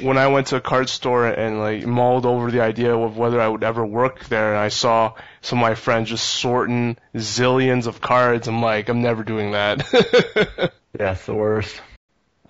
When 0.00 0.18
I 0.18 0.28
went 0.28 0.48
to 0.48 0.56
a 0.56 0.60
card 0.60 0.88
store 0.88 1.26
and 1.26 1.58
like 1.58 1.86
mulled 1.86 2.26
over 2.26 2.50
the 2.50 2.60
idea 2.60 2.96
of 2.96 3.16
whether 3.16 3.40
I 3.40 3.48
would 3.48 3.64
ever 3.64 3.84
work 3.84 4.24
there, 4.26 4.50
and 4.50 4.58
I 4.58 4.68
saw 4.68 5.14
some 5.40 5.58
of 5.58 5.62
my 5.62 5.74
friends 5.74 6.10
just 6.10 6.26
sorting 6.26 6.96
zillions 7.14 7.86
of 7.86 8.00
cards, 8.00 8.48
I'm 8.48 8.62
like, 8.62 8.88
I'm 8.88 9.02
never 9.02 9.22
doing 9.22 9.52
that. 9.52 10.72
Yeah, 10.98 11.12
it's 11.12 11.24
the 11.24 11.34
worst. 11.34 11.80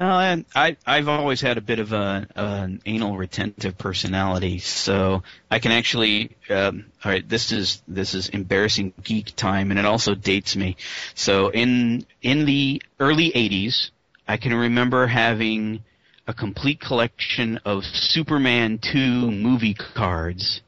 Well, 0.00 0.18
and 0.18 0.44
I 0.54 0.76
I've 0.84 1.06
always 1.06 1.40
had 1.40 1.58
a 1.58 1.60
bit 1.60 1.78
of 1.78 1.92
a 1.92 2.26
an 2.34 2.82
anal 2.84 3.16
retentive 3.16 3.78
personality, 3.78 4.58
so 4.58 5.22
I 5.48 5.60
can 5.60 5.70
actually. 5.70 6.36
Um, 6.50 6.86
all 7.04 7.12
right, 7.12 7.28
this 7.28 7.52
is 7.52 7.82
this 7.86 8.14
is 8.14 8.30
embarrassing 8.30 8.94
geek 9.04 9.36
time, 9.36 9.70
and 9.70 9.78
it 9.78 9.86
also 9.86 10.16
dates 10.16 10.56
me. 10.56 10.76
So 11.14 11.50
in 11.50 12.04
in 12.20 12.46
the 12.46 12.82
early 12.98 13.30
'80s, 13.30 13.90
I 14.26 14.38
can 14.38 14.54
remember 14.54 15.06
having 15.06 15.84
a 16.26 16.34
complete 16.34 16.80
collection 16.80 17.58
of 17.64 17.84
Superman 17.84 18.78
2 18.82 19.30
movie 19.30 19.74
cards. 19.74 20.62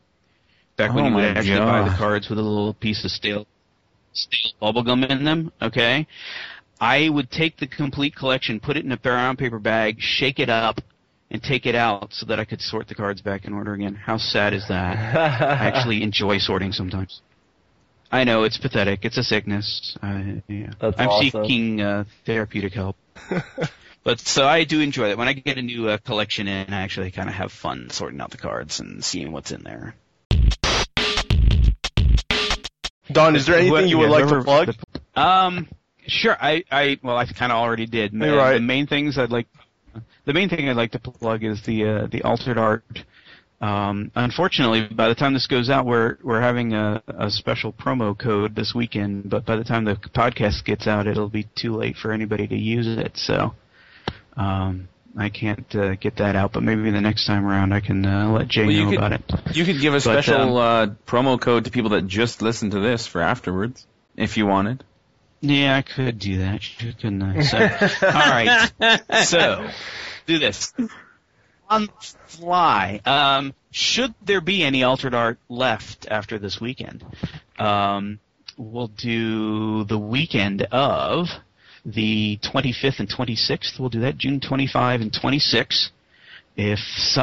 Back 0.76 0.94
when 0.94 1.04
Oh 1.04 1.08
you 1.08 1.14
would 1.14 1.24
actually 1.24 1.58
buy 1.58 1.88
the 1.88 1.96
cards 1.96 2.28
with 2.28 2.38
a 2.38 2.42
little 2.42 2.74
piece 2.74 3.04
of 3.04 3.10
stale 3.10 3.46
stale 4.12 4.52
bubblegum 4.60 5.08
in 5.08 5.24
them, 5.24 5.52
okay? 5.62 6.06
I 6.80 7.08
would 7.08 7.30
take 7.30 7.56
the 7.56 7.66
complete 7.66 8.16
collection, 8.16 8.58
put 8.60 8.76
it 8.76 8.84
in 8.84 8.92
a 8.92 8.96
brown 8.96 9.36
paper 9.36 9.58
bag, 9.58 9.96
shake 10.00 10.38
it 10.38 10.50
up, 10.50 10.80
and 11.30 11.42
take 11.42 11.66
it 11.66 11.74
out 11.74 12.12
so 12.12 12.26
that 12.26 12.38
I 12.40 12.44
could 12.44 12.60
sort 12.60 12.88
the 12.88 12.94
cards 12.94 13.22
back 13.22 13.44
in 13.44 13.52
order 13.52 13.74
again. 13.74 13.94
How 13.94 14.18
sad 14.18 14.52
is 14.52 14.66
that? 14.68 14.96
I 15.42 15.66
actually 15.66 16.02
enjoy 16.02 16.38
sorting 16.38 16.72
sometimes. 16.72 17.22
I 18.10 18.24
know 18.24 18.44
it's 18.44 18.58
pathetic. 18.58 19.04
It's 19.04 19.18
a 19.18 19.24
sickness. 19.24 19.96
I, 20.02 20.42
yeah. 20.48 20.70
I'm 20.80 21.08
awesome. 21.08 21.44
seeking 21.44 21.80
uh, 21.80 22.04
therapeutic 22.26 22.72
help. 22.72 22.96
but 24.04 24.20
so 24.20 24.46
I 24.46 24.64
do 24.64 24.80
enjoy 24.80 25.10
it. 25.10 25.18
When 25.18 25.26
I 25.28 25.32
get 25.32 25.58
a 25.58 25.62
new 25.62 25.88
uh, 25.88 25.98
collection 25.98 26.46
in, 26.46 26.72
I 26.72 26.82
actually 26.82 27.10
kind 27.10 27.28
of 27.28 27.34
have 27.34 27.50
fun 27.52 27.88
sorting 27.90 28.20
out 28.20 28.30
the 28.30 28.36
cards 28.36 28.78
and 28.80 29.02
seeing 29.04 29.32
what's 29.32 29.50
in 29.50 29.62
there. 29.64 29.94
Don, 33.12 33.36
is 33.36 33.46
there 33.46 33.56
anything 33.58 33.88
you 33.88 33.98
would 33.98 34.04
Yeah, 34.06 34.10
like 34.10 34.22
to 34.24 34.28
whoever- 34.40 34.44
plug? 34.44 34.74
Um, 35.14 35.68
sure. 36.06 36.36
I, 36.40 36.64
I 36.70 36.98
well, 37.02 37.16
I 37.16 37.26
kind 37.26 37.52
of 37.52 37.56
already 37.58 37.86
did. 37.86 38.12
You're 38.12 38.34
Uh, 38.40 38.42
right. 38.42 38.54
The 38.54 38.60
main 38.60 38.86
things 38.86 39.18
I'd 39.18 39.30
like, 39.30 39.46
the 40.24 40.32
main 40.32 40.48
thing 40.48 40.68
I'd 40.68 40.76
like 40.76 40.92
to 40.92 40.98
plug 40.98 41.44
is 41.44 41.62
the 41.62 41.84
uh, 41.86 42.06
the 42.10 42.22
altered 42.22 42.58
art. 42.58 42.84
Um, 43.60 44.10
unfortunately, 44.14 44.88
by 44.90 45.08
the 45.08 45.14
time 45.14 45.32
this 45.34 45.46
goes 45.46 45.70
out, 45.70 45.86
we're 45.86 46.16
we're 46.22 46.40
having 46.40 46.72
a, 46.72 47.02
a 47.06 47.30
special 47.30 47.72
promo 47.72 48.18
code 48.18 48.54
this 48.56 48.74
weekend. 48.74 49.28
But 49.30 49.44
by 49.46 49.56
the 49.56 49.64
time 49.64 49.84
the 49.84 49.94
podcast 49.96 50.64
gets 50.64 50.86
out, 50.86 51.06
it'll 51.06 51.28
be 51.28 51.46
too 51.54 51.76
late 51.76 51.96
for 51.96 52.10
anybody 52.10 52.46
to 52.48 52.56
use 52.56 52.86
it. 52.88 53.12
So, 53.16 53.54
um, 54.36 54.88
I 55.16 55.28
can't 55.28 55.74
uh, 55.74 55.94
get 55.94 56.16
that 56.16 56.36
out. 56.36 56.52
But 56.52 56.62
maybe 56.62 56.90
the 56.90 57.00
next 57.00 57.26
time 57.26 57.44
around, 57.46 57.72
I 57.72 57.80
can 57.80 58.04
uh, 58.04 58.28
let 58.30 58.48
Jay 58.48 58.66
Well, 58.66 58.76
know 58.84 58.90
could- 58.90 58.98
about 58.98 59.12
it. 59.12 59.56
You 59.56 59.64
could 59.64 59.80
give 59.80 59.94
a 59.94 59.96
But, 59.96 60.02
special 60.02 60.56
uh, 60.56 60.86
promo 61.06 61.40
code 61.40 61.64
to 61.66 61.70
people 61.70 61.90
that 61.90 62.06
just 62.06 62.42
listen 62.42 62.70
to 62.70 62.80
this 62.80 63.06
for 63.06 63.20
afterwards, 63.20 63.86
if 64.16 64.36
you 64.36 64.46
wanted. 64.46 64.84
Yeah, 65.40 65.76
I 65.76 65.82
could 65.82 66.18
do 66.18 66.38
that. 66.38 66.62
Couldn't 66.78 67.22
I? 67.22 67.42
So, 67.42 67.58
all 67.58 68.12
right. 68.12 68.70
So, 69.26 69.68
do 70.26 70.38
this 70.38 70.72
on 71.68 71.86
the 71.86 71.92
fly. 72.26 73.00
Um, 73.04 73.54
should 73.70 74.14
there 74.22 74.40
be 74.40 74.62
any 74.62 74.84
altered 74.84 75.14
art 75.14 75.38
left 75.48 76.06
after 76.10 76.38
this 76.38 76.60
weekend, 76.60 77.04
um, 77.58 78.20
we'll 78.56 78.88
do 78.88 79.84
the 79.84 79.98
weekend 79.98 80.62
of 80.62 81.28
the 81.84 82.38
25th 82.42 83.00
and 83.00 83.08
26th. 83.08 83.78
We'll 83.78 83.88
do 83.88 84.00
that 84.00 84.18
June 84.18 84.40
25 84.40 85.00
and 85.00 85.12
26. 85.12 85.90
If 86.56 86.78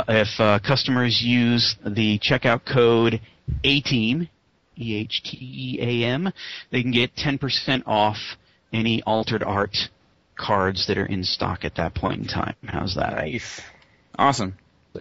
if 0.08 0.40
uh, 0.40 0.60
customers 0.60 1.22
use 1.22 1.76
the 1.86 2.20
checkout 2.20 2.62
code 2.66 3.22
ATEAM, 3.64 4.28
E 4.78 4.96
H 4.96 5.22
T 5.24 5.38
E 5.40 5.80
A 5.82 6.08
M, 6.08 6.32
they 6.72 6.82
can 6.82 6.92
get 6.92 7.16
10% 7.16 7.84
off 7.86 8.18
any 8.74 9.02
altered 9.04 9.44
art 9.44 9.78
cards 10.38 10.88
that 10.88 10.98
are 10.98 11.06
in 11.06 11.24
stock 11.24 11.64
at 11.64 11.76
that 11.76 11.94
point 11.96 12.22
in 12.22 12.28
time. 12.28 12.56
How's 12.66 12.96
that? 12.96 13.14
Nice. 13.14 13.62
Awesome. 14.18 14.58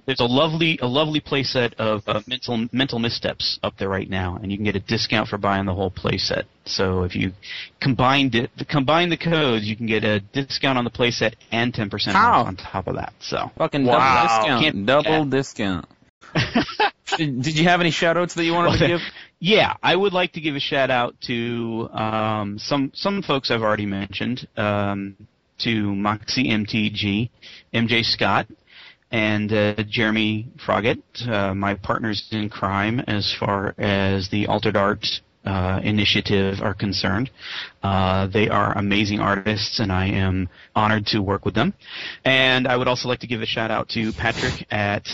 There's 0.07 0.21
a 0.21 0.25
lovely 0.25 0.79
a 0.81 0.87
lovely 0.87 1.21
playset 1.21 1.75
of 1.75 2.03
uh, 2.07 2.21
mental 2.29 2.69
mental 2.73 2.99
missteps 3.01 3.59
up 3.63 3.77
there 3.77 3.89
right 3.89 4.09
now, 4.09 4.39
and 4.41 4.51
you 4.53 4.57
can 4.59 4.65
get 4.65 4.77
a 4.77 4.81
discount 4.81 5.29
for 5.29 5.37
buying 5.37 5.67
the 5.67 5.75
whole 5.75 5.91
playset. 5.91 6.45
So 6.65 7.03
if 7.03 7.17
you 7.17 7.33
combine 7.81 8.31
it, 8.35 8.51
combine 8.69 9.11
the 9.11 9.17
codes, 9.17 9.65
you 9.67 9.77
can 9.77 9.87
get 9.87 10.05
a 10.05 10.21
discount 10.21 10.79
on 10.79 10.85
the 10.85 10.91
playset 10.91 11.35
and 11.51 11.73
10% 11.75 12.13
How? 12.13 12.43
off 12.43 12.47
on 12.47 12.57
top 12.57 12.87
of 12.87 12.95
that. 12.97 13.13
So 13.19 13.51
Fucking 13.59 13.85
Wow. 13.85 13.99
double 13.99 14.29
discount. 14.29 14.63
Can't- 14.63 14.87
double 14.87 15.11
yeah. 15.11 15.25
discount. 15.31 15.87
did, 17.17 17.43
did 17.43 17.59
you 17.59 17.65
have 17.65 17.81
any 17.81 17.91
shout 17.91 18.17
outs 18.17 18.35
that 18.35 18.45
you 18.45 18.53
wanted 18.53 18.79
to 18.79 18.87
give? 18.87 19.01
Yeah, 19.43 19.75
I 19.83 19.97
would 19.97 20.13
like 20.13 20.33
to 20.35 20.41
give 20.43 20.55
a 20.55 20.61
shout 20.61 20.91
out 20.91 21.15
to 21.23 21.89
um, 21.95 22.59
some 22.59 22.93
some 22.95 23.23
folks 23.23 23.51
I've 23.51 23.63
already 23.63 23.87
mentioned, 23.87 24.47
um, 24.59 25.17
to 25.61 25.95
Moxie 25.95 26.51
MTG, 26.51 27.31
MJ 27.73 28.05
Scott, 28.05 28.47
and 29.11 29.53
uh, 29.53 29.75
Jeremy 29.89 30.49
Froggett, 30.65 31.03
uh, 31.29 31.55
my 31.55 31.75
partners 31.75 32.29
in 32.31 32.49
crime 32.49 33.01
as 33.01 33.35
far 33.39 33.75
as 33.79 34.29
the 34.31 34.47
Altered 34.47 34.77
Art 34.77 35.05
uh, 35.45 35.81
initiative 35.83 36.61
are 36.61 36.75
concerned. 36.75 37.31
Uh, 37.83 38.27
they 38.27 38.49
are 38.49 38.77
amazing 38.77 39.21
artists, 39.21 39.81
and 39.81 39.91
I 39.91 40.07
am 40.07 40.49
honored 40.77 41.07
to 41.07 41.21
work 41.21 41.45
with 41.45 41.55
them. 41.55 41.75
And 42.25 42.69
I 42.69 42.77
would 42.77 42.89
also 42.89 43.09
like 43.09 43.21
to 43.21 43.27
give 43.27 43.41
a 43.41 43.47
shout 43.47 43.71
out 43.71 43.89
to 43.91 44.13
Patrick 44.13 44.67
at 44.71 45.07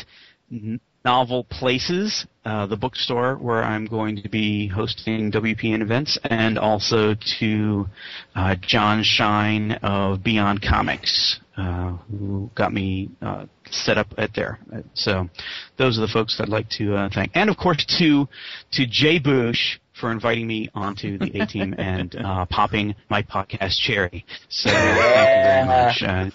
Novel 1.07 1.45
Places, 1.45 2.27
uh, 2.45 2.67
the 2.67 2.77
bookstore 2.77 3.37
where 3.37 3.63
I'm 3.63 3.87
going 3.87 4.21
to 4.23 4.29
be 4.29 4.67
hosting 4.67 5.31
WPN 5.31 5.81
events, 5.81 6.19
and 6.25 6.59
also 6.59 7.15
to 7.39 7.87
uh, 8.35 8.57
John 8.61 9.05
Shine 9.05 9.73
of 9.83 10.25
Beyond 10.25 10.63
Comics, 10.63 11.39
uh, 11.57 11.93
who 12.11 12.51
got 12.55 12.73
me 12.73 13.11
uh, 13.23 13.47
set 13.71 13.99
up 13.99 14.15
at 14.19 14.35
there. 14.35 14.59
So 14.95 15.29
those 15.77 15.99
are 15.99 16.03
the 16.03 16.09
folks 16.09 16.41
I'd 16.41 16.49
like 16.49 16.69
to 16.71 16.95
uh, 16.97 17.09
thank, 17.13 17.33
and 17.35 17.49
of 17.51 17.57
course 17.57 17.85
to 17.99 18.29
to 18.73 18.87
Jay 18.87 19.19
Bush 19.19 19.79
for 19.95 20.11
inviting 20.13 20.47
me 20.47 20.69
onto 20.75 21.17
the 21.19 21.41
A 21.41 21.47
team 21.47 21.75
and 21.79 22.15
uh, 22.17 22.45
popping 22.47 22.95
my 23.09 23.23
podcast 23.23 23.79
cherry. 23.79 24.27
So 24.49 24.69
thank 24.69 24.97
you 24.97 25.03
very 25.43 25.67
much. 25.67 26.03
Uh, 26.03 26.31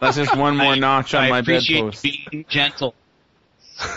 That's 0.00 0.16
just 0.16 0.34
one 0.36 0.56
more 0.56 0.74
notch 0.76 1.12
on 1.14 1.24
I 1.24 1.28
my 1.30 1.38
appreciate 1.40 1.80
bedpost. 1.82 2.02
being 2.02 2.44
gentle. 2.48 2.94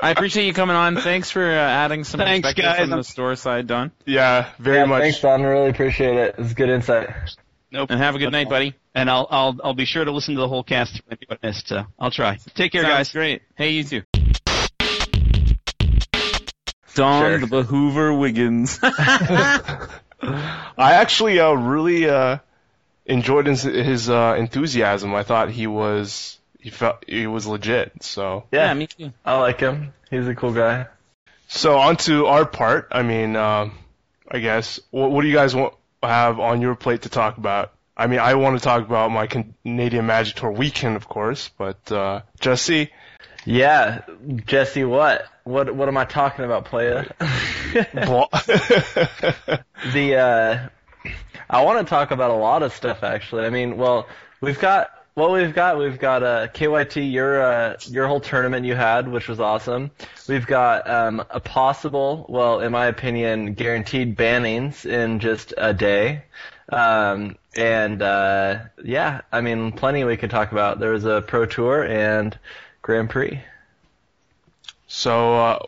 I 0.00 0.10
appreciate 0.10 0.46
you 0.46 0.52
coming 0.52 0.74
on. 0.76 0.96
Thanks 0.96 1.30
for 1.30 1.48
uh, 1.48 1.54
adding 1.54 2.04
some 2.04 2.18
Thanks, 2.18 2.46
perspective 2.48 2.64
guys. 2.64 2.80
from 2.80 2.90
the 2.90 2.96
I'm- 2.96 3.02
store 3.04 3.36
side, 3.36 3.66
Don. 3.68 3.92
Yeah, 4.04 4.50
very 4.58 4.78
yeah, 4.78 4.84
much. 4.86 5.02
Thanks, 5.02 5.20
Don. 5.20 5.42
Really 5.42 5.70
appreciate 5.70 6.16
it. 6.16 6.34
It's 6.38 6.54
good 6.54 6.68
insight. 6.68 7.08
Nope. 7.72 7.90
And 7.90 7.98
have 8.00 8.14
a 8.14 8.18
good 8.18 8.30
night, 8.32 8.48
buddy. 8.50 8.74
And 8.94 9.08
I'll 9.10 9.26
I'll 9.30 9.56
I'll 9.64 9.74
be 9.74 9.86
sure 9.86 10.04
to 10.04 10.10
listen 10.12 10.34
to 10.34 10.40
the 10.42 10.48
whole 10.48 10.62
cast 10.62 11.00
if 11.10 11.18
I 11.30 11.36
missed. 11.42 11.68
So 11.68 11.86
I'll 11.98 12.10
try. 12.10 12.36
Take 12.54 12.72
care, 12.72 12.82
Sounds 12.82 12.94
guys. 12.94 13.12
great. 13.12 13.42
Hey, 13.56 13.70
you 13.70 13.84
too. 13.84 14.02
Don 16.94 17.22
Sure. 17.22 17.38
the 17.38 17.46
Behoover 17.46 18.12
Wiggins. 18.12 18.78
I 18.82 19.88
actually 20.76 21.40
uh, 21.40 21.52
really 21.52 22.08
uh, 22.08 22.38
enjoyed 23.06 23.46
his, 23.46 23.62
his 23.62 24.10
uh, 24.10 24.36
enthusiasm. 24.38 25.14
I 25.14 25.22
thought 25.22 25.48
he 25.50 25.66
was 25.66 26.38
he 26.60 26.68
felt 26.70 27.04
he 27.08 27.26
was 27.26 27.46
legit. 27.46 28.02
So 28.02 28.44
Yeah, 28.52 28.72
me 28.74 28.86
too. 28.86 29.12
I 29.24 29.38
like 29.38 29.58
him. 29.60 29.94
He's 30.10 30.28
a 30.28 30.34
cool 30.34 30.52
guy. 30.52 30.86
so 31.48 31.78
on 31.78 31.96
to 31.98 32.26
our 32.26 32.44
part. 32.44 32.88
I 32.92 33.02
mean, 33.02 33.36
um, 33.36 33.72
I 34.30 34.38
guess 34.40 34.78
what, 34.90 35.10
what 35.10 35.22
do 35.22 35.28
you 35.28 35.34
guys 35.34 35.54
want 35.56 35.72
have 36.02 36.38
on 36.40 36.60
your 36.60 36.74
plate 36.74 37.02
to 37.02 37.08
talk 37.08 37.38
about? 37.38 37.72
I 37.96 38.06
mean, 38.06 38.18
I 38.20 38.34
want 38.34 38.58
to 38.58 38.62
talk 38.64 38.84
about 38.84 39.10
my 39.10 39.26
Canadian 39.26 40.06
Magic 40.06 40.36
Tour 40.36 40.50
weekend, 40.50 40.96
of 40.96 41.08
course, 41.08 41.50
but 41.58 41.92
uh, 41.92 42.22
Jesse, 42.40 42.90
Yeah, 43.44 44.02
Jesse, 44.46 44.84
what? 44.84 45.24
What 45.44 45.74
what 45.74 45.88
am 45.88 45.96
I 45.96 46.04
talking 46.04 46.44
about, 46.44 46.64
playa? 46.64 47.04
blo- 47.92 48.28
the 49.92 50.16
uh 50.16 50.68
I 51.50 51.62
want 51.64 51.86
to 51.86 51.90
talk 51.90 52.12
about 52.12 52.30
a 52.30 52.34
lot 52.34 52.62
of 52.62 52.72
stuff 52.72 53.02
actually. 53.02 53.44
I 53.44 53.50
mean, 53.50 53.76
well, 53.76 54.06
we've 54.40 54.58
got 54.58 54.90
what 55.14 55.32
we've 55.32 55.54
got. 55.54 55.78
We've 55.78 55.98
got 55.98 56.22
uh, 56.22 56.48
KYT 56.48 57.12
your 57.12 57.42
uh, 57.42 57.76
your 57.86 58.06
whole 58.06 58.20
tournament 58.20 58.66
you 58.66 58.74
had, 58.74 59.08
which 59.08 59.28
was 59.28 59.40
awesome. 59.40 59.90
We've 60.28 60.46
got 60.46 60.88
um, 60.88 61.24
a 61.30 61.40
possible, 61.40 62.26
well, 62.28 62.60
in 62.60 62.72
my 62.72 62.86
opinion, 62.86 63.54
guaranteed 63.54 64.16
bannings 64.16 64.86
in 64.86 65.18
just 65.20 65.52
a 65.56 65.74
day. 65.74 66.24
Um, 66.70 67.36
and 67.56 68.00
uh, 68.00 68.60
yeah, 68.82 69.22
I 69.30 69.40
mean, 69.40 69.72
plenty 69.72 70.04
we 70.04 70.16
could 70.16 70.30
talk 70.30 70.52
about. 70.52 70.78
There 70.78 70.92
was 70.92 71.04
a 71.04 71.22
pro 71.22 71.44
tour 71.46 71.84
and 71.84 72.36
Grand 72.80 73.10
Prix. 73.10 73.40
so 74.86 75.34
uh, 75.34 75.58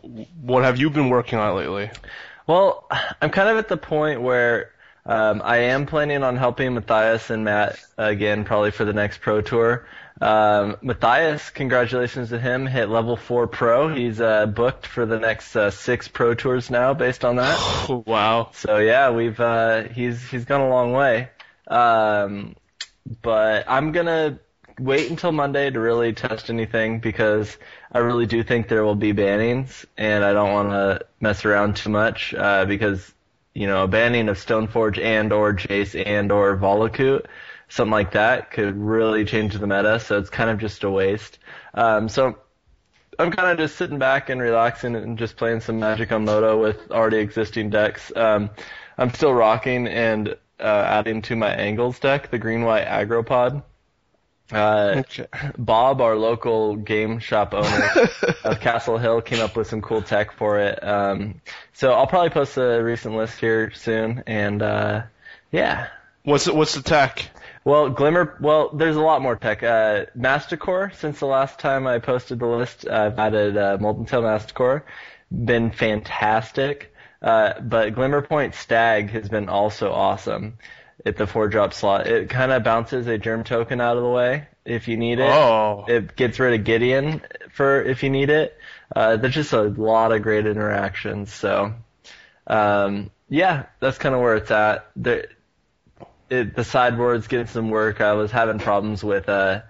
what 0.40 0.64
have 0.64 0.78
you 0.78 0.90
been 0.90 1.10
working 1.10 1.38
on 1.38 1.56
lately? 1.56 1.90
Well, 2.46 2.86
I'm 3.20 3.30
kind 3.30 3.48
of 3.48 3.56
at 3.56 3.68
the 3.68 3.76
point 3.76 4.22
where 4.22 4.70
um, 5.06 5.42
I 5.44 5.58
am 5.58 5.86
planning 5.86 6.22
on 6.22 6.36
helping 6.36 6.74
Matthias 6.74 7.30
and 7.30 7.44
Matt 7.44 7.78
again, 7.98 8.44
probably 8.44 8.70
for 8.70 8.84
the 8.84 8.92
next 8.92 9.20
pro 9.20 9.40
tour. 9.40 9.86
Um, 10.20 10.76
Matthias, 10.80 11.50
congratulations 11.50 12.30
to 12.30 12.38
him, 12.38 12.66
hit 12.66 12.88
level 12.88 13.16
four 13.16 13.46
pro. 13.46 13.88
He's 13.88 14.20
uh, 14.20 14.46
booked 14.46 14.86
for 14.86 15.04
the 15.04 15.18
next 15.18 15.54
uh, 15.56 15.70
six 15.70 16.08
pro 16.08 16.34
tours 16.34 16.70
now, 16.70 16.94
based 16.94 17.24
on 17.24 17.36
that. 17.36 17.58
Oh, 17.86 18.02
wow. 18.06 18.50
So 18.54 18.78
yeah, 18.78 19.10
we've 19.10 19.38
uh, 19.38 19.82
he's 19.88 20.26
he's 20.30 20.46
gone 20.46 20.62
a 20.62 20.68
long 20.70 20.92
way. 20.92 21.28
Um, 21.68 22.56
but 23.20 23.64
I'm 23.68 23.92
gonna 23.92 24.38
wait 24.78 25.10
until 25.10 25.32
Monday 25.32 25.70
to 25.70 25.78
really 25.78 26.14
test 26.14 26.48
anything 26.48 27.00
because 27.00 27.56
I 27.92 27.98
really 27.98 28.26
do 28.26 28.42
think 28.42 28.68
there 28.68 28.84
will 28.84 28.94
be 28.94 29.12
bannings, 29.12 29.84
and 29.98 30.24
I 30.24 30.32
don't 30.32 30.52
want 30.52 30.70
to 30.70 31.06
mess 31.20 31.44
around 31.44 31.76
too 31.76 31.90
much 31.90 32.32
uh, 32.32 32.64
because 32.64 33.13
you 33.54 33.66
know 33.66 33.84
a 33.84 33.88
banning 33.88 34.28
of 34.28 34.36
Stoneforge 34.36 35.02
and 35.02 35.32
or 35.32 35.54
Jace 35.54 36.00
and 36.04 36.30
or 36.30 36.56
Valakut, 36.56 37.26
something 37.68 37.92
like 37.92 38.12
that 38.12 38.50
could 38.50 38.76
really 38.76 39.24
change 39.24 39.54
the 39.54 39.66
meta. 39.66 40.00
So 40.00 40.18
it's 40.18 40.30
kind 40.30 40.50
of 40.50 40.58
just 40.58 40.84
a 40.84 40.90
waste. 40.90 41.38
Um, 41.72 42.08
so 42.08 42.38
I'm 43.18 43.30
kind 43.30 43.50
of 43.50 43.58
just 43.58 43.76
sitting 43.76 43.98
back 43.98 44.28
and 44.28 44.40
relaxing 44.40 44.96
and 44.96 45.16
just 45.18 45.36
playing 45.36 45.60
some 45.60 45.78
Magic 45.78 46.10
on 46.12 46.24
MODO 46.24 46.60
with 46.60 46.90
already 46.90 47.18
existing 47.18 47.70
decks. 47.70 48.12
Um, 48.14 48.50
I'm 48.98 49.12
still 49.12 49.32
rocking 49.32 49.86
and 49.86 50.36
uh, 50.60 50.84
adding 50.86 51.22
to 51.22 51.36
my 51.36 51.50
Angles 51.50 51.98
deck, 51.98 52.30
the 52.30 52.38
green 52.38 52.62
white 52.62 52.86
aggro 52.86 53.24
pod. 53.24 53.62
Uh, 54.52 55.02
Okay. 55.06 55.26
Bob, 55.56 56.00
our 56.00 56.16
local 56.16 56.76
game 56.76 57.18
shop 57.18 57.54
owner 57.54 57.90
of 58.44 58.60
Castle 58.60 58.98
Hill, 58.98 59.20
came 59.22 59.40
up 59.40 59.56
with 59.56 59.66
some 59.66 59.80
cool 59.82 60.02
tech 60.02 60.32
for 60.32 60.58
it. 60.58 60.82
Um, 60.82 61.40
so 61.72 61.92
I'll 61.92 62.06
probably 62.06 62.30
post 62.30 62.56
a 62.56 62.82
recent 62.82 63.16
list 63.16 63.38
here 63.40 63.72
soon, 63.72 64.22
and 64.26 64.62
uh, 64.62 65.02
yeah. 65.50 65.88
What's 66.24 66.44
the, 66.46 66.54
what's 66.54 66.74
the 66.74 66.82
tech? 66.82 67.28
Well, 67.64 67.88
Glimmer. 67.90 68.36
Well, 68.40 68.70
there's 68.74 68.96
a 68.96 69.00
lot 69.00 69.22
more 69.22 69.36
tech. 69.36 69.62
Uh, 69.62 70.06
Masticore. 70.14 70.92
Since 70.96 71.20
the 71.20 71.26
last 71.26 71.58
time 71.58 71.86
I 71.86 71.98
posted 71.98 72.38
the 72.38 72.46
list, 72.46 72.86
I've 72.86 73.18
added 73.18 73.56
uh, 73.56 73.78
Molten 73.80 74.04
Tail 74.06 74.22
Masticore. 74.22 74.84
Been 75.30 75.70
fantastic. 75.70 76.94
Uh, 77.22 77.58
but 77.60 77.94
Glimmer 77.94 78.20
Point 78.20 78.54
Stag 78.54 79.08
has 79.10 79.28
been 79.30 79.48
also 79.48 79.90
awesome 79.92 80.58
at 81.04 81.16
the 81.16 81.26
four 81.26 81.48
drop 81.48 81.74
slot. 81.74 82.06
It 82.06 82.30
kind 82.30 82.52
of 82.52 82.62
bounces 82.64 83.06
a 83.06 83.18
germ 83.18 83.44
token 83.44 83.80
out 83.80 83.96
of 83.96 84.02
the 84.02 84.08
way 84.08 84.48
if 84.64 84.88
you 84.88 84.96
need 84.96 85.18
it. 85.18 85.30
Oh. 85.30 85.84
It 85.86 86.16
gets 86.16 86.38
rid 86.38 86.58
of 86.58 86.64
Gideon 86.64 87.22
for 87.52 87.82
if 87.82 88.02
you 88.02 88.10
need 88.10 88.30
it. 88.30 88.58
Uh, 88.94 89.16
there's 89.16 89.34
just 89.34 89.52
a 89.52 89.62
lot 89.62 90.12
of 90.12 90.22
great 90.22 90.46
interactions. 90.46 91.32
So, 91.32 91.74
um, 92.46 93.10
yeah, 93.28 93.66
that's 93.80 93.98
kind 93.98 94.14
of 94.14 94.20
where 94.20 94.36
it's 94.36 94.50
at. 94.50 94.90
There, 94.96 95.26
it, 96.30 96.54
the 96.54 96.64
sideboard's 96.64 97.26
getting 97.26 97.46
some 97.46 97.70
work. 97.70 98.00
I 98.00 98.14
was 98.14 98.30
having 98.30 98.58
problems 98.58 99.02
with 99.04 99.28
uh, 99.28 99.62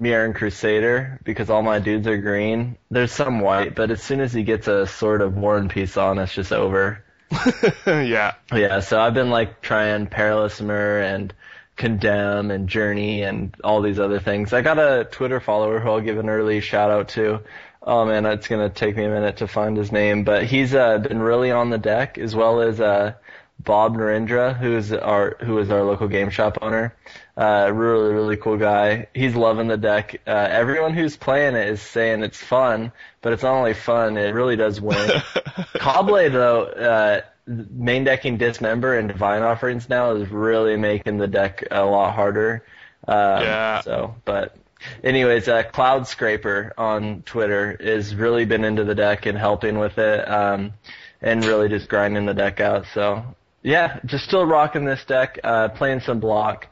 Mirran 0.00 0.34
Crusader 0.34 1.20
because 1.24 1.50
all 1.50 1.62
my 1.62 1.78
dudes 1.78 2.06
are 2.06 2.18
green. 2.18 2.78
There's 2.90 3.12
some 3.12 3.40
white, 3.40 3.74
but 3.74 3.90
as 3.90 4.02
soon 4.02 4.20
as 4.20 4.32
he 4.32 4.42
gets 4.42 4.68
a 4.68 4.86
Sword 4.86 5.22
of 5.22 5.36
War 5.36 5.58
and 5.58 5.70
Peace 5.70 5.96
on, 5.96 6.18
it's 6.18 6.34
just 6.34 6.52
over. 6.52 7.04
yeah. 7.86 8.34
Yeah, 8.52 8.80
so 8.80 9.00
I've 9.00 9.14
been 9.14 9.30
like 9.30 9.60
trying 9.60 10.06
Paralysmer 10.06 11.02
and 11.02 11.32
Condemn 11.76 12.50
and 12.50 12.68
Journey 12.68 13.22
and 13.22 13.54
all 13.64 13.80
these 13.82 13.98
other 13.98 14.20
things. 14.20 14.52
I 14.52 14.62
got 14.62 14.78
a 14.78 15.08
Twitter 15.10 15.40
follower 15.40 15.80
who 15.80 15.90
I'll 15.90 16.00
give 16.00 16.18
an 16.18 16.28
early 16.28 16.60
shout 16.60 16.90
out 16.90 17.08
to. 17.10 17.40
Oh 17.82 18.04
man, 18.04 18.26
it's 18.26 18.46
gonna 18.46 18.70
take 18.70 18.96
me 18.96 19.04
a 19.04 19.08
minute 19.08 19.38
to 19.38 19.48
find 19.48 19.76
his 19.76 19.90
name, 19.90 20.22
but 20.22 20.44
he's 20.44 20.74
uh, 20.74 20.98
been 20.98 21.20
really 21.20 21.50
on 21.50 21.70
the 21.70 21.78
deck 21.78 22.18
as 22.18 22.34
well 22.34 22.60
as 22.60 22.80
uh, 22.80 23.14
Bob 23.58 23.96
Narendra, 23.96 24.56
who's 24.56 24.92
our 24.92 25.36
who 25.40 25.58
is 25.58 25.70
our 25.70 25.82
local 25.82 26.08
game 26.08 26.30
shop 26.30 26.58
owner. 26.62 26.94
Uh, 27.36 27.70
really, 27.72 28.12
really 28.12 28.36
cool 28.36 28.58
guy. 28.58 29.06
He's 29.14 29.34
loving 29.34 29.66
the 29.66 29.78
deck. 29.78 30.20
Uh, 30.26 30.30
everyone 30.30 30.92
who's 30.92 31.16
playing 31.16 31.54
it 31.54 31.68
is 31.68 31.80
saying 31.80 32.22
it's 32.22 32.36
fun, 32.36 32.92
but 33.22 33.32
it's 33.32 33.42
not 33.42 33.54
only 33.54 33.72
fun; 33.72 34.18
it 34.18 34.34
really 34.34 34.56
does 34.56 34.80
win. 34.80 35.22
Caw-Blade 35.78 36.32
though, 36.32 36.64
uh, 36.64 37.20
main 37.46 38.04
decking 38.04 38.36
Dismember 38.36 38.98
and 38.98 39.08
Divine 39.08 39.42
Offerings 39.42 39.88
now 39.88 40.14
is 40.14 40.28
really 40.28 40.76
making 40.76 41.16
the 41.16 41.26
deck 41.26 41.64
a 41.70 41.84
lot 41.84 42.14
harder. 42.14 42.64
Um, 43.08 43.42
Yeah. 43.42 43.80
So, 43.80 44.14
but 44.26 44.54
anyways, 45.02 45.48
uh, 45.48 45.62
Cloud 45.64 46.06
Scraper 46.06 46.72
on 46.76 47.22
Twitter 47.22 47.78
has 47.80 48.14
really 48.14 48.44
been 48.44 48.64
into 48.64 48.84
the 48.84 48.94
deck 48.94 49.26
and 49.26 49.38
helping 49.38 49.78
with 49.78 49.98
it, 49.98 50.28
um, 50.28 50.74
and 51.20 51.44
really 51.44 51.68
just 51.68 51.88
grinding 51.88 52.26
the 52.26 52.34
deck 52.34 52.60
out. 52.60 52.84
So, 52.92 53.24
yeah, 53.62 54.00
just 54.04 54.24
still 54.24 54.44
rocking 54.44 54.84
this 54.84 55.04
deck, 55.04 55.38
uh, 55.42 55.68
playing 55.70 56.00
some 56.00 56.20
block, 56.20 56.68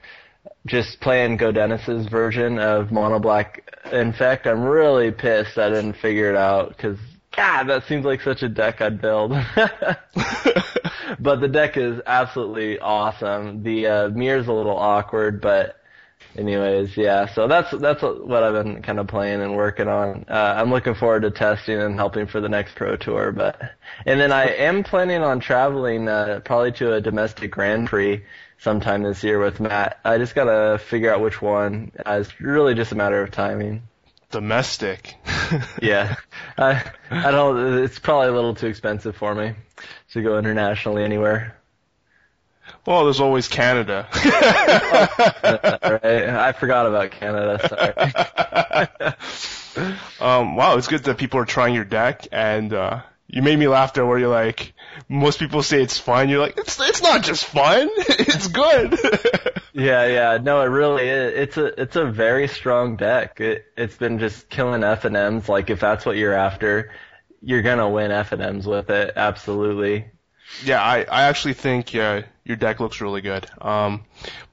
just 0.67 1.01
playing 1.01 1.37
Go 1.37 1.53
Dennis's 1.53 2.07
version 2.07 2.59
of 2.59 2.93
Mono 2.93 3.19
Black 3.19 3.71
Infect. 3.93 4.47
I'm 4.47 4.63
really 4.63 5.11
pissed 5.11 5.59
I 5.59 5.69
didn't 5.69 5.95
figure 5.95 6.31
it 6.31 6.37
out 6.37 6.77
because. 6.77 6.99
God, 7.37 7.69
that 7.69 7.85
seems 7.87 8.05
like 8.05 8.21
such 8.23 8.43
a 8.43 8.49
deck 8.49 8.81
I'd 8.81 9.01
build. 9.01 9.31
but 11.21 11.41
the 11.41 11.49
deck 11.49 11.77
is 11.77 12.01
absolutely 12.05 12.81
awesome. 12.81 13.63
The 13.63 13.87
uh, 13.87 14.09
mirror's 14.09 14.49
a 14.49 14.53
little 14.53 14.77
awkward, 14.77 15.41
but 15.41 15.81
anyways, 16.37 16.97
yeah. 16.97 17.33
So 17.33 17.47
that's 17.47 17.71
that's 17.79 18.03
what 18.03 18.43
I've 18.43 18.65
been 18.65 18.83
kind 18.83 18.99
of 18.99 19.07
playing 19.07 19.43
and 19.43 19.57
working 19.57 19.89
on. 19.89 20.25
Uh, 20.29 20.55
I'm 20.59 20.71
looking 20.71 20.95
forward 20.95 21.23
to 21.23 21.31
testing 21.31 21.81
and 21.81 21.95
helping 21.95 22.27
for 22.27 22.41
the 22.41 22.49
next 22.49 22.75
pro 22.75 22.97
tour. 22.97 23.33
But 23.33 23.61
and 24.07 24.21
then 24.21 24.33
I 24.33 24.47
am 24.47 24.83
planning 24.83 25.23
on 25.23 25.41
traveling 25.41 26.09
uh, 26.09 26.41
probably 26.45 26.73
to 26.73 26.95
a 26.95 27.01
domestic 27.01 27.51
Grand 27.53 27.89
Prix 27.89 28.25
sometime 28.61 29.03
this 29.03 29.23
year 29.25 29.39
with 29.39 29.59
Matt. 29.61 29.99
I 30.05 30.19
just 30.19 30.35
gotta 30.35 30.79
figure 30.79 31.13
out 31.13 31.21
which 31.21 31.41
one. 31.43 31.93
Uh, 32.07 32.19
it's 32.21 32.41
really 32.41 32.75
just 32.75 32.93
a 32.93 32.95
matter 32.95 33.23
of 33.23 33.31
timing. 33.31 33.83
domestic. 34.31 35.17
Yeah, 35.83 36.15
I 36.57 36.81
I 37.11 37.33
don't. 37.33 37.83
It's 37.83 37.99
probably 37.99 38.29
a 38.29 38.33
little 38.33 38.55
too 38.55 38.69
expensive 38.69 39.17
for 39.17 39.35
me 39.35 39.55
to 40.13 40.23
go 40.23 40.39
internationally 40.39 41.03
anywhere. 41.03 41.57
well, 42.87 43.03
there's 43.05 43.19
always 43.21 43.49
Canada. 43.49 44.07
Right? 45.83 46.29
I 46.29 46.53
forgot 46.53 46.87
about 46.87 47.11
Canada. 47.11 47.59
Sorry. 47.69 49.15
um, 50.21 50.55
wow, 50.55 50.77
it's 50.77 50.87
good 50.87 51.03
that 51.05 51.19
people 51.19 51.41
are 51.41 51.45
trying 51.45 51.75
your 51.75 51.85
deck, 51.85 52.29
and 52.31 52.73
uh, 52.73 53.01
you 53.33 53.43
made 53.43 53.59
me 53.59 53.69
laugh 53.69 53.95
there. 53.95 54.05
Where 54.05 54.19
you're 54.19 54.29
like, 54.29 54.73
most 55.09 55.39
people 55.39 55.63
say 55.63 55.83
it's 55.83 55.99
fun. 55.99 56.29
You're 56.29 56.41
like, 56.41 56.59
it's 56.59 56.79
it's 56.81 57.03
not 57.03 57.23
just 57.23 57.45
fun. 57.45 57.89
it's 57.97 58.49
good. 58.49 58.99
Yeah, 59.73 60.07
yeah. 60.07 60.39
No, 60.43 60.63
it 60.63 60.67
really 60.67 61.09
is. 61.09 61.33
It's 61.35 61.57
a 61.57 61.81
it's 61.81 61.97
a 61.97 62.05
very 62.05 62.49
strong 62.49 62.97
deck. 62.97 63.41
It 63.41 63.65
it's 63.77 63.97
been 63.97 64.19
just 64.19 64.49
killing 64.49 64.83
F 64.83 65.05
and 65.05 65.17
M's. 65.17 65.49
Like 65.49 65.71
if 65.71 65.79
that's 65.79 66.05
what 66.05 66.17
you're 66.17 66.35
after, 66.35 66.91
you're 67.41 67.63
gonna 67.63 67.89
win 67.89 68.11
F 68.11 68.33
and 68.33 68.43
M's 68.43 68.67
with 68.67 68.91
it. 68.91 69.13
Absolutely. 69.15 70.11
Yeah, 70.65 70.83
I, 70.83 71.05
I 71.05 71.23
actually 71.23 71.55
think 71.55 71.95
yeah, 71.95 72.23
your 72.45 72.57
deck 72.57 72.81
looks 72.81 73.01
really 73.01 73.21
good. 73.21 73.47
Um, 73.61 74.05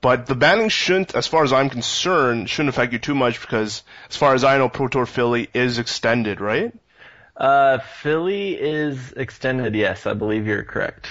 but 0.01 0.27
the 0.27 0.35
banning 0.35 0.69
shouldn't, 0.69 1.15
as 1.15 1.25
far 1.25 1.43
as 1.43 1.51
I'm 1.51 1.71
concerned, 1.71 2.49
shouldn't 2.49 2.69
affect 2.69 2.93
you 2.93 2.99
too 2.99 3.15
much 3.15 3.41
because, 3.41 3.81
as 4.09 4.15
far 4.15 4.35
as 4.35 4.43
I 4.43 4.59
know, 4.59 4.69
Pro 4.69 4.87
Tour 4.87 5.07
Philly 5.07 5.49
is 5.53 5.79
extended, 5.79 6.39
right? 6.39 6.71
Uh, 7.37 7.79
Philly 8.01 8.53
is 8.59 9.13
extended. 9.13 9.75
Yes, 9.75 10.05
I 10.07 10.13
believe 10.13 10.47
you're 10.47 10.63
correct. 10.63 11.07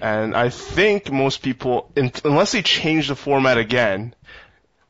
And 0.00 0.36
I 0.36 0.50
think 0.50 1.10
most 1.10 1.42
people, 1.42 1.90
unless 2.24 2.52
they 2.52 2.62
change 2.62 3.08
the 3.08 3.16
format 3.16 3.58
again, 3.58 4.14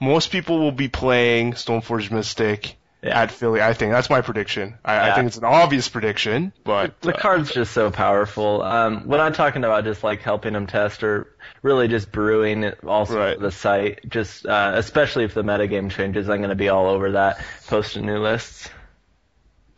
most 0.01 0.31
people 0.31 0.59
will 0.59 0.73
be 0.73 0.89
playing 0.89 1.53
Stoneforge 1.53 2.11
Mystic 2.11 2.77
Yeah. 3.03 3.23
at 3.23 3.31
Philly. 3.31 3.63
I 3.63 3.73
think 3.73 3.93
that's 3.93 4.11
my 4.11 4.21
prediction. 4.21 4.75
I, 4.85 5.11
I 5.11 5.15
think 5.15 5.29
it's 5.29 5.39
an 5.39 5.45
obvious 5.45 5.89
prediction, 5.89 6.53
but 6.65 7.01
The 7.01 7.15
uh, 7.15 7.19
card's 7.19 7.53
just 7.55 7.73
so 7.73 7.91
powerful. 7.91 8.63
Um, 8.63 9.07
when 9.07 9.21
I'm 9.21 9.33
talking 9.33 9.65
about 9.65 9.85
just 9.85 10.03
like 10.05 10.21
helping 10.21 10.53
them 10.53 10.67
test 10.67 11.03
or 11.03 11.33
really 11.63 11.89
just 11.89 12.11
brewing 12.13 12.65
it 12.65 12.81
also 12.85 13.17
Right. 13.19 13.39
the 13.41 13.53
site, 13.53 14.01
just 14.09 14.45
uh, 14.45 14.73
especially 14.75 15.25
if 15.25 15.33
the 15.33 15.43
metagame 15.45 15.91
changes, 15.91 16.29
I'm 16.29 16.39
going 16.39 16.51
to 16.51 16.55
be 16.57 16.69
all 16.69 16.89
over 16.89 17.13
that, 17.13 17.41
posting 17.69 18.05
new 18.05 18.19
lists. 18.19 18.69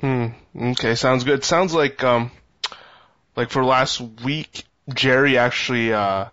Hmm. 0.00 0.26
Okay, 0.56 0.94
sounds 0.94 1.24
good. 1.24 1.44
Sounds 1.44 1.74
like 1.74 2.02
um, 2.04 2.30
like 3.36 3.50
for 3.50 3.64
last 3.64 4.00
week, 4.00 4.64
Jerry 4.92 5.38
actually 5.38 5.92
uh, 5.92 6.26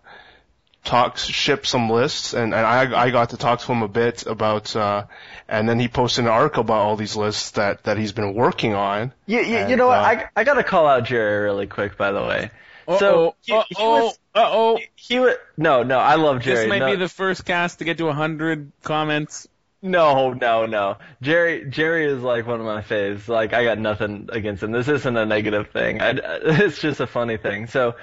talks 0.83 1.25
shipped 1.25 1.67
some 1.67 1.89
lists, 1.89 2.33
and, 2.33 2.53
and 2.53 2.65
I 2.65 3.05
I 3.05 3.09
got 3.09 3.31
to 3.31 3.37
talk 3.37 3.59
to 3.61 3.71
him 3.71 3.81
a 3.81 3.87
bit 3.87 4.25
about, 4.25 4.75
uh, 4.75 5.05
and 5.47 5.67
then 5.67 5.79
he 5.79 5.87
posted 5.87 6.25
an 6.25 6.31
article 6.31 6.61
about 6.61 6.77
all 6.77 6.95
these 6.95 7.15
lists 7.15 7.51
that 7.51 7.83
that 7.83 7.97
he's 7.97 8.11
been 8.11 8.33
working 8.35 8.73
on. 8.73 9.13
You, 9.25 9.41
you, 9.41 9.67
you 9.67 9.75
know 9.75 9.87
what? 9.87 9.97
uh, 9.97 10.01
I, 10.01 10.29
I 10.35 10.43
got 10.43 10.55
to 10.55 10.63
call 10.63 10.87
out 10.87 11.05
Jerry 11.05 11.43
really 11.43 11.67
quick, 11.67 11.97
by 11.97 12.11
the 12.11 12.21
way. 12.21 12.51
So 12.99 13.35
he, 13.41 13.51
he 13.51 13.57
uh-oh, 13.57 14.03
was 14.05 14.19
uh-oh. 14.35 14.79
he 14.95 15.19
was 15.19 15.35
no 15.57 15.83
no 15.83 15.97
I 15.97 16.15
love 16.15 16.41
Jerry. 16.41 16.57
This 16.57 16.67
might 16.67 16.79
no, 16.79 16.91
be 16.91 16.97
the 16.97 17.09
first 17.09 17.43
cast 17.43 17.79
to 17.79 17.85
get 17.85 17.97
to 17.97 18.05
100 18.05 18.71
comments. 18.83 19.47
No, 19.85 20.33
no, 20.33 20.65
no. 20.65 20.97
Jerry, 21.21 21.69
Jerry 21.69 22.07
is 22.07 22.23
like 22.23 22.47
one 22.47 22.59
of 22.59 22.65
my 22.65 22.81
faves. 22.81 23.27
Like 23.27 23.53
I 23.53 23.63
got 23.63 23.77
nothing 23.77 24.29
against 24.31 24.63
him. 24.63 24.71
This 24.71 24.87
isn't 24.87 25.15
a 25.15 25.27
negative 25.27 25.69
thing. 25.69 26.01
I, 26.01 26.09
it's 26.19 26.79
just 26.81 26.99
a 26.99 27.05
funny 27.05 27.37
thing. 27.37 27.67
So, 27.67 27.95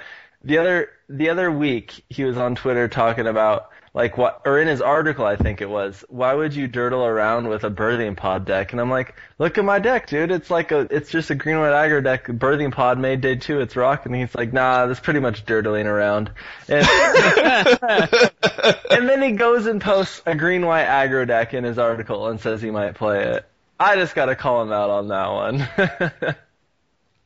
the 0.45 0.59
other 0.59 0.89
the 1.09 1.29
other 1.29 1.51
week 1.51 2.05
he 2.07 2.23
was 2.23 2.37
on 2.37 2.55
Twitter 2.55 2.87
talking 2.87 3.27
about 3.27 3.69
like 3.93 4.17
what, 4.17 4.41
or 4.45 4.59
in 4.59 4.67
his 4.67 4.81
article 4.81 5.25
I 5.25 5.35
think 5.35 5.61
it 5.61 5.69
was, 5.69 6.03
why 6.09 6.33
would 6.33 6.55
you 6.55 6.67
dirtle 6.67 7.05
around 7.05 7.47
with 7.47 7.63
a 7.63 7.69
birthing 7.69 8.17
pod 8.17 8.45
deck? 8.45 8.71
And 8.71 8.81
I'm 8.81 8.89
like, 8.89 9.15
look 9.37 9.57
at 9.57 9.65
my 9.65 9.79
deck, 9.79 10.07
dude. 10.07 10.31
It's 10.31 10.49
like 10.49 10.71
a, 10.71 10.87
it's 10.89 11.11
just 11.11 11.29
a 11.29 11.35
green 11.35 11.59
white 11.59 11.73
aggro 11.73 12.03
deck. 12.03 12.25
Birthing 12.25 12.71
pod 12.71 12.97
made 12.97 13.21
day 13.21 13.35
two. 13.35 13.61
It's 13.61 13.75
rocking. 13.75 14.13
And 14.13 14.21
he's 14.21 14.33
like, 14.33 14.51
nah, 14.51 14.87
that's 14.87 14.99
pretty 14.99 15.19
much 15.19 15.45
dirtling 15.45 15.85
around. 15.85 16.31
And 16.67 16.87
and 18.89 19.09
then 19.09 19.21
he 19.21 19.33
goes 19.33 19.67
and 19.67 19.79
posts 19.79 20.23
a 20.25 20.35
green 20.35 20.65
white 20.65 20.87
aggro 20.87 21.27
deck 21.27 21.53
in 21.53 21.63
his 21.63 21.77
article 21.77 22.27
and 22.27 22.39
says 22.39 22.61
he 22.61 22.71
might 22.71 22.95
play 22.95 23.25
it. 23.25 23.45
I 23.79 23.95
just 23.95 24.15
gotta 24.15 24.35
call 24.35 24.63
him 24.63 24.71
out 24.71 24.89
on 24.89 25.07
that 25.09 25.27
one. 25.27 25.67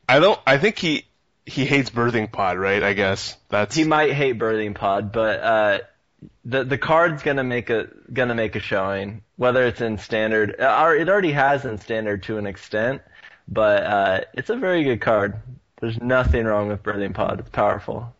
I 0.08 0.18
don't. 0.18 0.40
I 0.46 0.58
think 0.58 0.78
he 0.78 1.04
he 1.46 1.64
hates 1.64 1.90
Birthing 1.90 2.30
Pod, 2.30 2.58
right? 2.58 2.82
I 2.82 2.94
guess 2.94 3.36
that's 3.48 3.74
he 3.74 3.84
might 3.84 4.12
hate 4.12 4.38
Birthing 4.38 4.74
Pod, 4.74 5.12
but 5.12 5.40
uh, 5.40 5.78
the 6.44 6.64
the 6.64 6.78
card's 6.78 7.22
gonna 7.22 7.44
make 7.44 7.70
a 7.70 7.88
gonna 8.12 8.34
make 8.34 8.56
a 8.56 8.60
showing, 8.60 9.22
whether 9.36 9.64
it's 9.64 9.80
in 9.80 9.98
standard. 9.98 10.56
Or 10.58 10.94
it 10.94 11.08
already 11.08 11.32
has 11.32 11.64
in 11.64 11.78
standard 11.78 12.24
to 12.24 12.38
an 12.38 12.46
extent, 12.46 13.02
but 13.46 13.82
uh, 13.82 14.20
it's 14.34 14.50
a 14.50 14.56
very 14.56 14.84
good 14.84 15.00
card. 15.00 15.36
There's 15.80 16.00
nothing 16.00 16.44
wrong 16.44 16.68
with 16.68 16.82
Birthing 16.82 17.14
Pod. 17.14 17.40
It's 17.40 17.50
powerful. 17.50 18.14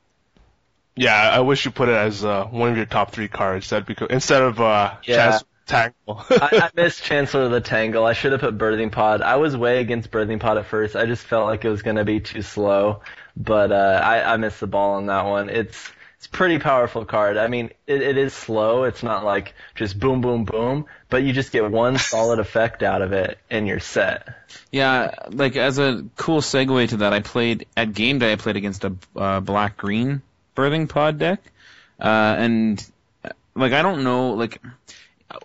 Yeah, 0.94 1.30
I 1.32 1.40
wish 1.40 1.64
you 1.64 1.70
put 1.70 1.88
it 1.88 1.94
as 1.94 2.24
uh, 2.24 2.44
one 2.46 2.70
of 2.70 2.76
your 2.76 2.86
top 2.86 3.12
three 3.12 3.28
cards. 3.28 3.70
That'd 3.70 3.86
be 3.86 3.94
cool. 3.94 4.09
Instead 4.09 4.42
of 4.42 4.61
uh, 4.61 4.94
Yeah. 5.05 5.32
Chaz 5.32 5.44
Tangle. 5.66 6.24
I, 6.30 6.49
I 6.64 6.70
missed 6.74 7.05
Chancellor 7.05 7.42
of 7.44 7.51
the 7.53 7.61
Tangle. 7.61 8.05
I 8.05 8.14
should 8.14 8.32
have 8.32 8.40
put 8.40 8.59
Birthing 8.59 8.90
Pod. 8.90 9.22
I 9.22 9.36
was 9.36 9.57
way 9.57 9.80
against 9.80 10.11
Birthing 10.11 10.40
Pod 10.40 10.59
at 10.59 10.66
first. 10.66 10.96
I 10.96 11.07
just 11.07 11.24
felt 11.24 11.46
like 11.46 11.64
it 11.64 11.68
was 11.68 11.82
going 11.82 11.96
to 11.96 12.05
be 12.05 12.18
too 12.20 12.42
slow, 12.42 13.03
but 13.36 13.70
uh, 13.70 14.01
I, 14.03 14.34
I 14.34 14.36
missed 14.38 14.59
the 14.61 14.66
ball 14.66 14.94
on 14.94 15.07
that 15.07 15.24
one. 15.24 15.51
It's 15.51 15.88
it's 16.19 16.27
a 16.27 16.31
pretty 16.31 16.59
powerful 16.59 17.05
card. 17.05 17.37
I 17.37 17.47
mean, 17.47 17.71
it, 17.87 18.03
it 18.03 18.19
is 18.19 18.35
slow. 18.35 18.83
It's 18.83 19.05
not 19.05 19.25
like 19.25 19.55
just 19.77 20.01
boom, 20.01 20.21
boom, 20.21 20.45
boom, 20.45 20.87
but 21.09 21.23
you 21.23 21.33
just 21.33 21.53
get 21.53 21.71
one 21.71 21.97
solid 21.99 22.41
effect 22.41 22.83
out 22.83 23.03
of 23.03 23.12
it, 23.12 23.39
and 23.49 23.69
you're 23.69 23.79
set. 23.79 24.29
Yeah, 24.73 25.14
like 25.31 25.55
as 25.55 25.79
a 25.79 26.05
cool 26.16 26.41
segue 26.41 26.89
to 26.89 26.97
that, 26.99 27.12
I 27.12 27.21
played 27.21 27.66
at 27.77 27.93
game 27.95 28.19
day. 28.19 28.33
I 28.33 28.37
played 28.37 28.57
against 28.57 28.85
a 28.85 28.97
uh, 29.14 29.39
black 29.39 29.77
green 29.77 30.23
birthing 30.57 30.89
pod 30.89 31.19
deck, 31.19 31.41
uh, 32.01 32.35
and 32.37 32.85
uh, 33.25 33.29
like 33.55 33.73
I 33.73 33.83
don't 33.83 34.03
know, 34.03 34.33
like 34.33 34.61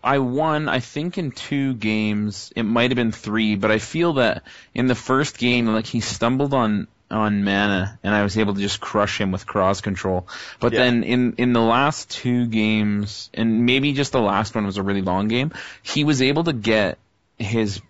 I 0.04 0.18
won. 0.18 0.70
I 0.70 0.80
think 0.80 1.20
in 1.20 1.30
two 1.30 1.76
games, 1.76 2.52
it 2.56 2.64
might 2.64 2.90
have 2.90 2.96
been 2.96 3.12
three, 3.12 3.56
but 3.56 3.70
I 3.70 3.78
feel 3.78 4.14
that 4.14 4.42
in 4.74 4.88
the 4.88 4.96
first 4.96 5.38
game, 5.38 5.68
like 5.68 5.86
he 5.86 6.00
stumbled 6.00 6.56
on 6.56 6.88
on 7.12 7.44
mana, 7.44 8.00
and 8.04 8.14
I 8.16 8.24
was 8.24 8.38
able 8.38 8.56
to 8.56 8.62
just 8.62 8.80
crush 8.82 9.20
him 9.20 9.32
with 9.32 9.46
cross 9.46 9.82
control. 9.82 10.28
But 10.60 10.74
Yeah. 10.74 10.80
then 10.80 11.04
in 11.04 11.34
in 11.38 11.54
the 11.54 11.62
last 11.62 12.10
two 12.10 12.48
games, 12.48 13.30
and 13.34 13.66
maybe 13.66 13.94
just 13.94 14.12
the 14.12 14.22
last 14.22 14.56
one 14.56 14.66
was 14.66 14.78
a 14.78 14.84
really 14.84 15.02
long 15.02 15.28
game, 15.28 15.52
he 15.82 16.04
was 16.04 16.22
able 16.22 16.44
to 16.46 16.54
get 16.54 16.98
his 17.38 17.82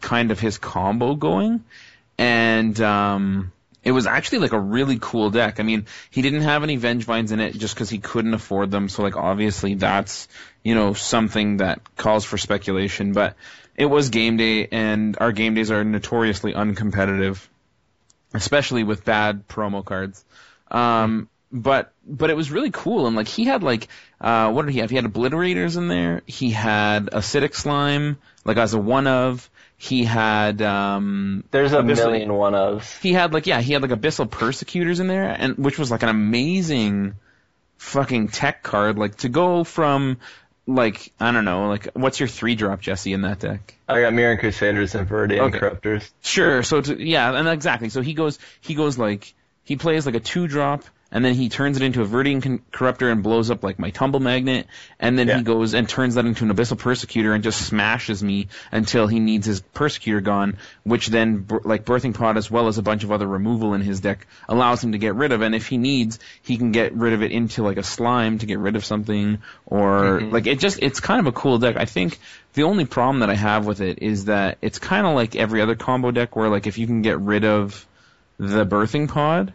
kind 0.00 0.30
of 0.30 0.38
his 0.38 0.58
combo 0.58 1.14
going, 1.14 1.64
and 2.18 2.78
um, 2.80 3.52
it 3.82 3.92
was 3.92 4.06
actually 4.06 4.38
like 4.38 4.52
a 4.52 4.58
really 4.60 4.98
cool 5.00 5.30
deck. 5.30 5.60
I 5.60 5.62
mean, 5.62 5.86
he 6.10 6.22
didn't 6.22 6.42
have 6.42 6.62
any 6.62 6.76
Vengevines 6.76 7.32
in 7.32 7.40
it 7.40 7.54
just 7.54 7.74
because 7.74 7.88
he 7.88 7.98
couldn't 7.98 8.34
afford 8.34 8.70
them. 8.70 8.88
So 8.88 9.02
like 9.02 9.16
obviously 9.16 9.74
that's 9.74 10.28
you 10.62 10.74
know 10.74 10.92
something 10.94 11.58
that 11.58 11.80
calls 11.96 12.24
for 12.24 12.38
speculation. 12.38 13.12
But 13.12 13.34
it 13.76 13.86
was 13.86 14.10
game 14.10 14.36
day, 14.36 14.68
and 14.70 15.16
our 15.20 15.32
game 15.32 15.54
days 15.54 15.70
are 15.70 15.84
notoriously 15.84 16.52
uncompetitive, 16.52 17.38
especially 18.34 18.84
with 18.84 19.04
bad 19.04 19.48
promo 19.48 19.84
cards. 19.84 20.24
Um, 20.70 21.28
but 21.50 21.92
but 22.06 22.28
it 22.30 22.36
was 22.36 22.50
really 22.50 22.70
cool, 22.70 23.06
and 23.06 23.16
like 23.16 23.28
he 23.28 23.44
had 23.44 23.62
like 23.62 23.88
uh, 24.20 24.50
what 24.52 24.66
did 24.66 24.72
he 24.74 24.80
have? 24.80 24.90
He 24.90 24.96
had 24.96 25.06
obliterators 25.06 25.76
in 25.78 25.88
there. 25.88 26.20
He 26.26 26.50
had 26.50 27.06
acidic 27.06 27.54
slime, 27.54 28.18
like 28.44 28.56
as 28.58 28.74
a 28.74 28.78
one 28.78 29.06
of. 29.06 29.48
He 29.80 30.04
had 30.04 30.60
um, 30.60 31.44
There's 31.52 31.72
a 31.72 31.76
Abyssal- 31.78 32.06
million 32.10 32.34
one 32.34 32.54
of. 32.56 32.98
he 33.00 33.12
had 33.12 33.32
like 33.32 33.46
yeah 33.46 33.60
he 33.60 33.72
had 33.72 33.80
like 33.80 33.92
abyssal 33.92 34.28
persecutors 34.28 34.98
in 34.98 35.06
there 35.06 35.24
and 35.30 35.56
which 35.56 35.78
was 35.78 35.88
like 35.90 36.02
an 36.02 36.08
amazing 36.08 37.14
fucking 37.76 38.26
tech 38.28 38.62
card 38.64 38.98
like 38.98 39.14
to 39.18 39.28
go 39.28 39.62
from 39.62 40.18
like 40.68 41.12
i 41.18 41.32
don't 41.32 41.46
know 41.46 41.68
like 41.68 41.88
what's 41.94 42.20
your 42.20 42.28
three 42.28 42.54
drop 42.54 42.80
jesse 42.80 43.12
in 43.14 43.22
that 43.22 43.38
deck 43.40 43.74
I 43.88 44.02
got 44.02 44.12
Mirran 44.12 44.38
Crusaders 44.38 44.94
and 44.94 45.08
Viridian 45.08 45.40
Okay. 45.48 45.58
Corruptors. 45.58 46.10
sure 46.20 46.62
so 46.62 46.82
to, 46.82 47.02
yeah 47.02 47.32
and 47.32 47.48
exactly 47.48 47.88
so 47.88 48.02
he 48.02 48.12
goes 48.12 48.38
he 48.60 48.74
goes 48.74 48.98
like 48.98 49.32
he 49.64 49.76
plays 49.76 50.04
like 50.04 50.14
a 50.14 50.20
two 50.20 50.46
drop 50.46 50.84
and 51.10 51.24
then 51.24 51.34
he 51.34 51.48
turns 51.48 51.76
it 51.76 51.82
into 51.82 52.02
a 52.02 52.06
Viridian 52.06 52.42
con- 52.42 52.60
Corruptor 52.70 53.10
and 53.10 53.22
blows 53.22 53.50
up 53.50 53.64
like 53.64 53.78
my 53.78 53.90
Tumble 53.90 54.20
Magnet, 54.20 54.66
and 55.00 55.18
then 55.18 55.28
Yeah. 55.28 55.38
he 55.38 55.42
goes 55.42 55.74
and 55.74 55.88
turns 55.88 56.16
that 56.16 56.26
into 56.26 56.44
an 56.44 56.54
Abyssal 56.54 56.78
Persecutor 56.78 57.32
and 57.32 57.42
just 57.42 57.60
smashes 57.62 58.22
me 58.22 58.48
until 58.70 59.06
he 59.06 59.18
needs 59.18 59.46
his 59.46 59.60
Persecutor 59.60 60.20
gone, 60.20 60.58
which 60.84 61.06
then, 61.08 61.46
like 61.64 61.84
Birthing 61.84 62.14
Pod 62.14 62.36
as 62.36 62.50
well 62.50 62.68
as 62.68 62.78
a 62.78 62.82
bunch 62.82 63.04
of 63.04 63.12
other 63.12 63.26
removal 63.26 63.74
in 63.74 63.80
his 63.80 64.00
deck, 64.00 64.26
allows 64.48 64.84
him 64.84 64.92
to 64.92 64.98
get 64.98 65.14
rid 65.14 65.32
of, 65.32 65.40
and 65.40 65.54
if 65.54 65.66
he 65.66 65.78
needs, 65.78 66.18
he 66.42 66.56
can 66.58 66.72
get 66.72 66.94
rid 66.94 67.12
of 67.14 67.22
it 67.22 67.32
into 67.32 67.62
like 67.62 67.78
a 67.78 67.82
Slime 67.82 68.38
to 68.38 68.46
get 68.46 68.58
rid 68.58 68.76
of 68.76 68.84
something, 68.84 69.38
or 69.66 70.20
mm-hmm. 70.20 70.30
like 70.30 70.46
it 70.46 70.58
just, 70.58 70.78
it's 70.82 71.00
kind 71.00 71.20
of 71.20 71.26
a 71.26 71.32
cool 71.32 71.58
deck. 71.58 71.76
I 71.78 71.86
think 71.86 72.18
the 72.54 72.64
only 72.64 72.84
problem 72.84 73.20
that 73.20 73.30
I 73.30 73.34
have 73.34 73.66
with 73.66 73.80
it 73.80 74.02
is 74.02 74.26
that 74.26 74.58
it's 74.60 74.78
kind 74.78 75.06
of 75.06 75.14
like 75.14 75.36
every 75.36 75.62
other 75.62 75.74
combo 75.74 76.10
deck 76.10 76.36
where 76.36 76.48
like 76.48 76.66
if 76.66 76.76
you 76.76 76.86
can 76.86 77.02
get 77.02 77.18
rid 77.18 77.44
of 77.44 77.86
the 78.38 78.66
Birthing 78.66 79.08
Pod, 79.08 79.52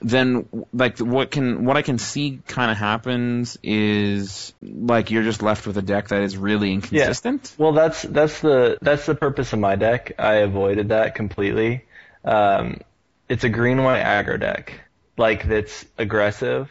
then 0.00 0.48
like 0.72 0.98
what 0.98 1.30
can 1.30 1.64
what 1.64 1.76
I 1.76 1.82
can 1.82 1.98
see 1.98 2.40
kind 2.46 2.70
of 2.70 2.76
happens 2.76 3.56
is 3.62 4.52
like 4.62 5.10
you're 5.10 5.22
just 5.22 5.42
left 5.42 5.66
with 5.66 5.76
a 5.76 5.82
deck 5.82 6.08
that 6.08 6.22
is 6.22 6.36
really 6.36 6.72
inconsistent. 6.72 7.54
Well, 7.58 7.72
that's 7.72 8.02
that's 8.02 8.40
the 8.40 8.78
that's 8.82 9.06
the 9.06 9.14
purpose 9.14 9.52
of 9.52 9.58
my 9.60 9.76
deck. 9.76 10.12
I 10.18 10.36
avoided 10.36 10.88
that 10.88 11.14
completely. 11.14 11.84
Um, 12.24 12.80
it's 13.28 13.44
a 13.44 13.48
green 13.48 13.82
white 13.82 14.02
aggro 14.02 14.38
deck, 14.38 14.80
like 15.16 15.46
that's 15.46 15.84
aggressive, 15.96 16.70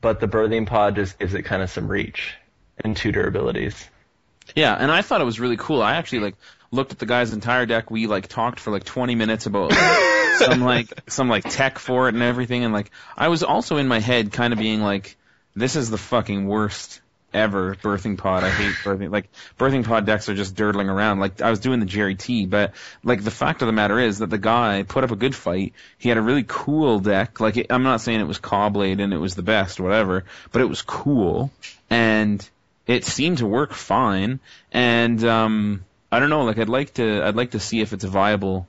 but 0.00 0.20
the 0.20 0.28
birthing 0.28 0.66
pod 0.66 0.96
just 0.96 1.18
gives 1.18 1.34
it 1.34 1.42
kind 1.42 1.62
of 1.62 1.70
some 1.70 1.88
reach 1.88 2.34
and 2.78 2.96
two 2.96 3.12
durabilities. 3.12 3.88
Yeah, 4.54 4.74
and 4.74 4.92
I 4.92 5.02
thought 5.02 5.20
it 5.20 5.24
was 5.24 5.40
really 5.40 5.56
cool. 5.56 5.82
I 5.82 5.94
actually 5.94 6.20
like 6.20 6.36
looked 6.70 6.92
at 6.92 6.98
the 6.98 7.06
guy's 7.06 7.32
entire 7.32 7.66
deck. 7.66 7.90
We 7.90 8.06
like 8.06 8.28
talked 8.28 8.60
for 8.60 8.70
like 8.70 8.84
20 8.84 9.14
minutes 9.14 9.46
about 9.46 9.72
some 10.38 10.60
like 10.60 10.88
some 11.08 11.28
like 11.28 11.44
tech 11.44 11.78
for 11.78 12.08
it 12.08 12.14
and 12.14 12.22
everything, 12.22 12.64
and 12.64 12.72
like 12.72 12.90
I 13.16 13.28
was 13.28 13.42
also 13.42 13.76
in 13.76 13.88
my 13.88 14.00
head 14.00 14.32
kind 14.32 14.52
of 14.52 14.58
being 14.58 14.80
like, 14.80 15.16
this 15.54 15.76
is 15.76 15.90
the 15.90 15.98
fucking 15.98 16.46
worst 16.46 17.00
ever 17.36 17.74
birthing 17.74 18.16
pod. 18.16 18.44
I 18.44 18.50
hate 18.50 18.74
birthing 18.82 19.10
like 19.10 19.28
birthing 19.58 19.84
pod 19.84 20.06
decks 20.06 20.28
are 20.28 20.34
just 20.34 20.54
dirtling 20.54 20.88
around. 20.88 21.20
Like 21.20 21.40
I 21.42 21.50
was 21.50 21.60
doing 21.60 21.80
the 21.80 21.86
Jerry 21.86 22.14
T, 22.14 22.46
but 22.46 22.74
like 23.04 23.22
the 23.22 23.30
fact 23.30 23.62
of 23.62 23.66
the 23.66 23.72
matter 23.72 23.98
is 23.98 24.18
that 24.18 24.30
the 24.30 24.38
guy 24.38 24.82
put 24.82 25.04
up 25.04 25.10
a 25.10 25.16
good 25.16 25.34
fight. 25.34 25.74
He 25.98 26.08
had 26.08 26.18
a 26.18 26.22
really 26.22 26.44
cool 26.46 26.98
deck. 26.98 27.40
Like 27.40 27.56
it, 27.56 27.66
I'm 27.70 27.82
not 27.82 28.00
saying 28.00 28.20
it 28.20 28.26
was 28.26 28.38
Caw-Blade 28.38 29.00
and 29.00 29.12
it 29.12 29.18
was 29.18 29.34
the 29.34 29.42
best, 29.42 29.78
whatever, 29.78 30.24
but 30.52 30.62
it 30.62 30.68
was 30.68 30.82
cool 30.82 31.50
and 31.90 32.48
it 32.86 33.04
seemed 33.04 33.38
to 33.38 33.46
work 33.46 33.72
fine. 33.72 34.40
And 34.72 35.22
um, 35.24 35.84
I 36.16 36.20
don't 36.20 36.30
know, 36.30 36.44
like 36.44 36.58
I'd 36.58 36.68
like 36.68 36.94
to 36.94 37.22
I'd 37.22 37.36
like 37.36 37.50
to 37.52 37.60
see 37.60 37.80
if 37.80 37.92
it's 37.92 38.04
a 38.04 38.08
viable 38.08 38.66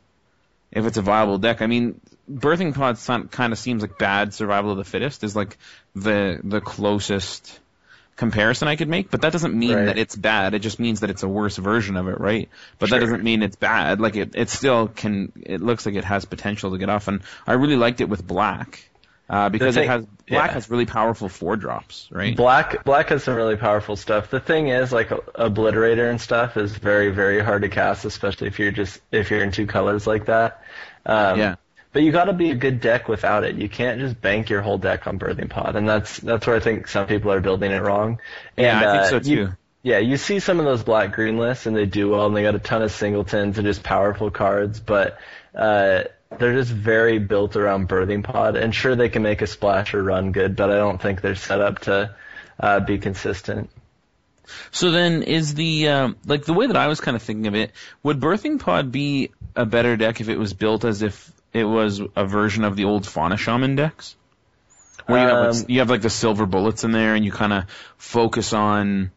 if 0.72 0.86
it's 0.86 0.98
a 0.98 1.02
viable 1.02 1.38
deck. 1.38 1.62
I 1.62 1.68
mean, 1.68 2.02
birthing 2.30 2.76
pod 2.76 2.98
kind 3.32 3.54
of 3.54 3.60
seems 3.60 3.82
like 3.82 3.98
bad 3.98 4.34
survival 4.34 4.72
of 4.72 4.78
the 4.78 4.84
fittest 4.84 5.24
is 5.24 5.36
like 5.36 5.58
the 5.96 6.40
the 6.44 6.60
closest 6.62 7.60
comparison 8.18 8.68
I 8.68 8.76
could 8.76 8.90
make, 8.90 9.12
but 9.12 9.22
that 9.22 9.32
doesn't 9.32 9.54
mean 9.54 9.76
Right. 9.76 9.86
that 9.86 9.98
it's 9.98 10.16
bad. 10.16 10.54
It 10.56 10.60
just 10.60 10.80
means 10.80 11.02
that 11.02 11.10
it's 11.10 11.24
a 11.24 11.28
worse 11.28 11.56
version 11.56 11.96
of 11.96 12.08
it, 12.08 12.20
right? 12.20 12.50
But 12.80 12.90
that 12.90 13.00
doesn't 13.00 13.24
mean 13.24 13.44
it's 13.44 13.56
bad. 13.56 14.02
Like 14.02 14.16
it, 14.16 14.36
it 14.36 14.50
still 14.50 14.88
can. 14.88 15.32
It 15.40 15.62
looks 15.62 15.86
like 15.86 15.96
it 15.96 16.04
has 16.04 16.26
potential 16.26 16.72
to 16.72 16.78
get 16.78 16.90
off, 16.90 17.08
and 17.08 17.22
I 17.46 17.54
really 17.54 17.78
liked 17.78 18.02
it 18.02 18.10
with 18.10 18.26
black 18.26 18.90
uh, 19.30 19.50
because 19.50 19.76
thing- 19.76 19.84
it 19.86 19.88
has 19.90 20.06
black 20.28 20.50
yeah. 20.50 20.54
has 20.54 20.70
really 20.70 20.86
powerful 20.86 21.30
four 21.30 21.56
drops, 21.56 22.08
right? 22.12 22.36
Black 22.36 22.84
Black 22.84 23.10
has 23.10 23.24
some 23.24 23.36
really 23.36 23.56
powerful 23.58 23.96
stuff. 23.96 24.30
The 24.30 24.40
thing 24.40 24.70
is, 24.70 24.92
like 24.92 25.10
Obliterator 25.10 26.10
and 26.10 26.20
stuff 26.20 26.58
is 26.58 26.76
very 26.76 27.12
very 27.12 27.42
hard 27.44 27.62
to 27.64 27.70
cast, 27.70 28.06
especially 28.06 28.48
if 28.48 28.60
you're 28.60 28.72
just 28.72 29.00
if 29.12 29.32
you're 29.32 29.44
in 29.44 29.52
two 29.52 29.68
colors 29.68 30.06
like 30.08 30.26
that. 30.26 30.62
Um, 31.06 31.40
Yeah. 31.40 31.56
But 31.94 32.04
you 32.04 32.12
got 32.12 32.26
to 32.26 32.34
be 32.34 32.52
a 32.52 32.56
good 32.56 32.80
deck 32.82 33.08
without 33.08 33.44
it. 33.44 33.56
You 33.56 33.70
can't 33.70 34.00
just 34.00 34.22
bank 34.22 34.50
your 34.52 34.62
whole 34.62 34.78
deck 34.78 35.08
on 35.08 35.18
Birthing 35.18 35.50
Pod, 35.50 35.76
and 35.76 35.88
that's 35.90 36.18
that's 36.20 36.46
where 36.46 36.56
I 36.56 36.60
think 36.60 36.88
some 36.88 37.08
people 37.08 37.32
are 37.32 37.40
building 37.40 37.72
it 37.72 37.82
wrong. 37.82 38.20
Yeah, 38.56 38.78
I 38.78 38.92
think 38.92 39.04
uh, 39.04 39.10
so 39.10 39.16
you- 39.30 39.46
too. 39.48 39.54
yeah, 39.82 39.98
you 39.98 40.18
see 40.18 40.40
some 40.40 40.60
of 40.60 40.66
those 40.66 40.84
black 40.84 41.14
green 41.14 41.38
lists, 41.40 41.66
and 41.66 41.76
they 41.76 41.86
do 41.88 42.10
well, 42.10 42.28
and 42.28 42.36
they 42.36 42.44
got 42.44 42.54
a 42.54 42.60
ton 42.60 42.84
of 42.84 42.92
singletons 42.92 43.58
and 43.58 43.66
just 43.66 43.82
powerful 43.84 44.30
cards, 44.30 44.80
but 44.80 45.18
uh, 45.56 46.04
they're 46.38 46.54
just 46.54 46.72
very 46.72 47.20
built 47.20 47.56
around 47.56 47.90
Birthing 47.90 48.24
Pod. 48.24 48.56
And 48.56 48.74
sure, 48.74 48.96
they 48.96 49.10
can 49.10 49.24
make 49.24 49.42
a 49.42 49.48
splash 49.48 49.94
or 49.94 50.04
run 50.04 50.32
good, 50.32 50.56
but 50.56 50.72
I 50.72 50.76
don't 50.76 51.02
think 51.02 51.22
they're 51.22 51.36
set 51.36 51.62
up 51.62 51.80
to 51.80 52.16
uh, 52.60 52.80
be 52.82 52.98
consistent. 52.98 53.70
So 54.72 54.92
then, 54.92 55.24
is 55.24 55.56
the 55.56 55.90
um, 55.90 56.18
like 56.26 56.46
the 56.46 56.54
way 56.54 56.68
that 56.68 56.78
I 56.78 56.88
was 56.88 57.02
kind 57.02 57.16
of 57.16 57.22
thinking 57.22 57.48
of 57.48 57.56
it? 57.56 57.72
Would 58.04 58.20
Birthing 58.20 58.60
Pod 58.60 58.92
be 58.92 59.32
a 59.56 59.66
better 59.66 59.98
deck 59.98 60.22
if 60.22 60.30
it 60.30 60.38
was 60.38 60.54
built 60.54 60.86
as 60.86 61.02
if 61.02 61.32
it 61.54 61.66
was 61.66 62.02
a 62.16 62.26
version 62.26 62.64
of 62.64 62.76
the 62.76 62.86
old 62.86 63.06
Fauna 63.06 63.36
Shaman 63.36 63.76
decks, 63.76 64.16
where 65.06 65.22
you 65.22 65.28
have 65.28 65.56
Um, 65.56 65.66
you 65.68 65.80
have 65.80 65.90
like 65.90 66.02
the 66.02 66.10
silver 66.10 66.46
bullets 66.46 66.84
in 66.84 66.92
there, 66.92 67.16
and 67.16 67.26
you 67.26 67.32
kind 67.32 67.52
of 67.52 67.66
focus 67.98 68.54
on, 68.54 69.12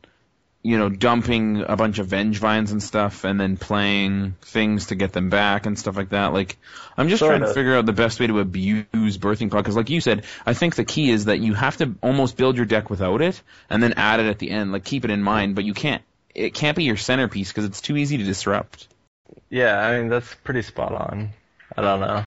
you 0.62 0.76
know, 0.76 0.90
dumping 0.90 1.62
a 1.66 1.76
bunch 1.76 1.98
of 1.98 2.08
Vengevines 2.08 2.70
and 2.70 2.82
stuff, 2.82 3.24
and 3.24 3.40
then 3.40 3.56
playing 3.56 4.34
things 4.42 4.86
to 4.86 4.94
get 4.94 5.12
them 5.12 5.30
back 5.30 5.64
and 5.66 5.78
stuff 5.78 5.96
like 5.96 6.10
that. 6.10 6.32
Like, 6.34 6.58
I'm 6.96 7.08
just 7.08 7.20
Sort 7.20 7.30
trying 7.30 7.48
to 7.48 7.54
figure 7.54 7.76
out 7.76 7.86
the 7.86 7.94
best 7.94 8.20
way 8.20 8.26
to 8.26 8.40
abuse 8.40 8.84
Birthing 9.18 9.50
Pod 9.50 9.62
because, 9.64 9.76
like 9.76 9.88
you 9.88 10.00
said, 10.00 10.24
I 10.44 10.52
think 10.52 10.74
the 10.74 10.84
key 10.84 11.10
is 11.10 11.26
that 11.26 11.40
you 11.40 11.54
have 11.54 11.78
to 11.78 11.94
almost 12.02 12.36
build 12.36 12.56
your 12.56 12.66
deck 12.66 12.90
without 12.90 13.22
it, 13.22 13.40
and 13.70 13.82
then 13.82 13.94
add 13.94 14.20
it 14.20 14.26
at 14.26 14.38
the 14.38 14.50
end. 14.50 14.72
Like, 14.72 14.84
keep 14.84 15.04
it 15.04 15.10
in 15.10 15.22
mind, 15.22 15.54
but 15.54 15.64
you 15.64 15.74
can't. 15.74 16.02
It 16.34 16.54
can't 16.54 16.76
be 16.76 16.84
your 16.84 16.96
centerpiece 16.96 17.48
because 17.48 17.64
it's 17.64 17.80
too 17.80 17.96
easy 17.96 18.18
to 18.18 18.24
disrupt. 18.24 18.86
Yeah, 19.48 19.76
I 19.76 19.98
mean 19.98 20.08
that's 20.08 20.32
pretty 20.44 20.62
spot 20.62 20.92
on. 20.92 21.30
I 21.76 21.82
don't 21.82 22.00
know. 22.00 22.24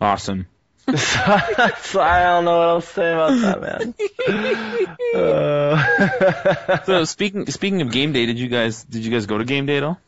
Awesome. 0.00 0.46
so, 0.96 2.00
I 2.00 2.22
don't 2.24 2.44
know 2.44 2.58
what 2.58 2.68
else 2.68 2.86
to 2.88 2.92
say 2.94 3.12
about 3.12 3.40
that, 3.40 3.60
man. 3.62 3.94
Uh, 5.14 6.76
So 6.84 7.04
speaking 7.04 7.46
speaking 7.46 7.82
of 7.82 7.90
game 7.92 8.12
day, 8.12 8.26
did 8.26 8.38
you 8.38 8.48
guys 8.48 8.82
did 8.84 9.04
you 9.04 9.10
guys 9.12 9.26
go 9.26 9.38
to 9.38 9.44
game 9.44 9.66
day 9.66 9.76
at 9.78 9.82
all? 9.84 9.98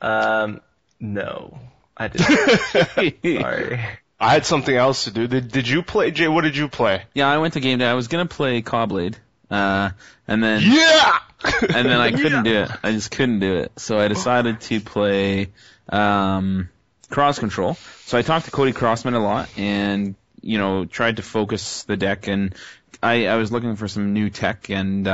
um, 0.00 0.60
no, 1.00 1.58
I 1.96 2.08
didn't. 2.08 3.40
Sorry. 3.40 3.80
I 4.18 4.32
had 4.32 4.46
something 4.46 4.74
else 4.74 5.04
to 5.04 5.10
do. 5.10 5.26
Did, 5.26 5.48
did 5.52 5.68
you 5.68 5.82
play, 5.82 6.10
Jay? 6.10 6.28
What 6.28 6.42
did 6.42 6.56
you 6.56 6.68
play? 6.68 7.02
Yeah, 7.14 7.28
I 7.28 7.38
went 7.38 7.54
to 7.54 7.60
game 7.60 7.78
day. 7.78 7.86
I 7.86 7.94
was 7.94 8.08
gonna 8.08 8.24
play 8.26 8.62
Caw-Blade, 8.62 9.18
uh, 9.50 9.90
and 10.28 10.42
then 10.42 10.62
Yeah. 10.62 11.18
and 11.44 11.86
then 11.86 12.00
I 12.00 12.12
couldn't 12.12 12.44
do 12.44 12.54
it. 12.62 12.70
I 12.82 12.92
just 12.92 13.10
couldn't 13.10 13.40
do 13.40 13.56
it. 13.56 13.72
So 13.76 13.98
I 13.98 14.08
decided 14.08 14.60
to 14.62 14.80
play 14.80 15.48
um, 15.88 16.68
Cross 17.10 17.38
Control. 17.38 17.74
So 18.04 18.18
I 18.18 18.22
talked 18.22 18.46
to 18.46 18.50
Cody 18.50 18.72
Crossman 18.72 19.14
a 19.14 19.20
lot, 19.20 19.48
and 19.56 20.14
you 20.40 20.58
know 20.58 20.84
tried 20.84 21.16
to 21.16 21.22
focus 21.22 21.84
the 21.84 21.96
deck. 21.96 22.28
And 22.28 22.54
I, 23.02 23.26
I 23.26 23.36
was 23.36 23.52
looking 23.52 23.76
for 23.76 23.88
some 23.88 24.12
new 24.12 24.30
tech, 24.30 24.70
and 24.70 25.06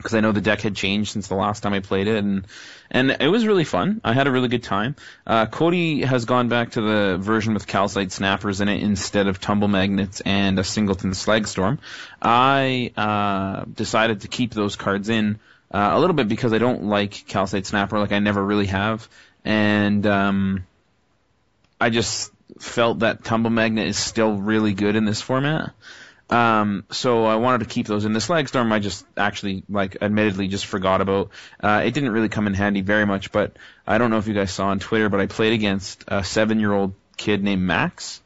because 0.00 0.14
I 0.14 0.20
know 0.20 0.32
the 0.32 0.40
deck 0.40 0.62
had 0.62 0.74
changed 0.74 1.12
since 1.12 1.28
the 1.28 1.34
last 1.34 1.62
time 1.62 1.74
I 1.74 1.80
played 1.80 2.08
it, 2.08 2.16
and 2.16 2.46
and 2.90 3.10
it 3.20 3.28
was 3.28 3.46
really 3.46 3.64
fun. 3.64 4.00
I 4.02 4.14
had 4.14 4.26
a 4.26 4.30
really 4.30 4.48
good 4.48 4.62
time. 4.62 4.96
Uh, 5.26 5.46
Cody 5.46 6.02
has 6.02 6.24
gone 6.24 6.48
back 6.48 6.72
to 6.72 6.80
the 6.80 7.18
version 7.18 7.52
with 7.52 7.66
calcite 7.66 8.10
snappers 8.10 8.60
in 8.60 8.68
it 8.68 8.82
instead 8.82 9.26
of 9.26 9.40
tumble 9.40 9.68
magnets 9.68 10.22
and 10.22 10.58
a 10.58 10.64
singleton 10.64 11.12
slag 11.12 11.46
storm. 11.46 11.78
I 12.20 12.92
uh, 12.96 13.64
decided 13.72 14.22
to 14.22 14.28
keep 14.28 14.54
those 14.54 14.76
cards 14.76 15.10
in 15.10 15.38
uh, 15.70 15.90
a 15.92 16.00
little 16.00 16.14
bit 16.14 16.28
because 16.28 16.52
I 16.52 16.58
don't 16.58 16.84
like 16.84 17.26
calcite 17.26 17.66
snapper, 17.66 17.98
like 17.98 18.12
I 18.12 18.18
never 18.18 18.44
really 18.44 18.66
have, 18.66 19.08
and 19.44 20.06
um, 20.06 20.66
I 21.80 21.90
just 21.90 22.32
felt 22.58 23.00
that 23.00 23.24
tumble 23.24 23.50
magnet 23.50 23.88
is 23.88 23.96
still 23.96 24.36
really 24.36 24.74
good 24.74 24.96
in 24.96 25.04
this 25.04 25.22
format. 25.22 25.72
Um, 26.28 26.84
so 26.90 27.24
I 27.24 27.36
wanted 27.36 27.60
to 27.60 27.64
keep 27.64 27.86
those 27.86 28.04
in 28.04 28.12
the 28.12 28.20
slag 28.20 28.48
storm. 28.48 28.72
I 28.72 28.78
just 28.78 29.04
actually, 29.16 29.64
like, 29.68 29.96
admittedly, 30.00 30.46
just 30.46 30.66
forgot 30.66 31.00
about. 31.00 31.30
Uh, 31.60 31.82
it 31.84 31.92
didn't 31.92 32.10
really 32.12 32.28
come 32.28 32.46
in 32.46 32.54
handy 32.54 32.82
very 32.82 33.04
much, 33.04 33.32
but 33.32 33.56
I 33.84 33.98
don't 33.98 34.10
know 34.10 34.18
if 34.18 34.28
you 34.28 34.34
guys 34.34 34.52
saw 34.52 34.68
on 34.68 34.78
Twitter, 34.78 35.08
but 35.08 35.20
I 35.20 35.26
played 35.26 35.54
against 35.54 36.04
a 36.06 36.22
seven-year-old 36.22 36.94
kid 37.16 37.42
named 37.42 37.62
Max, 37.62 38.22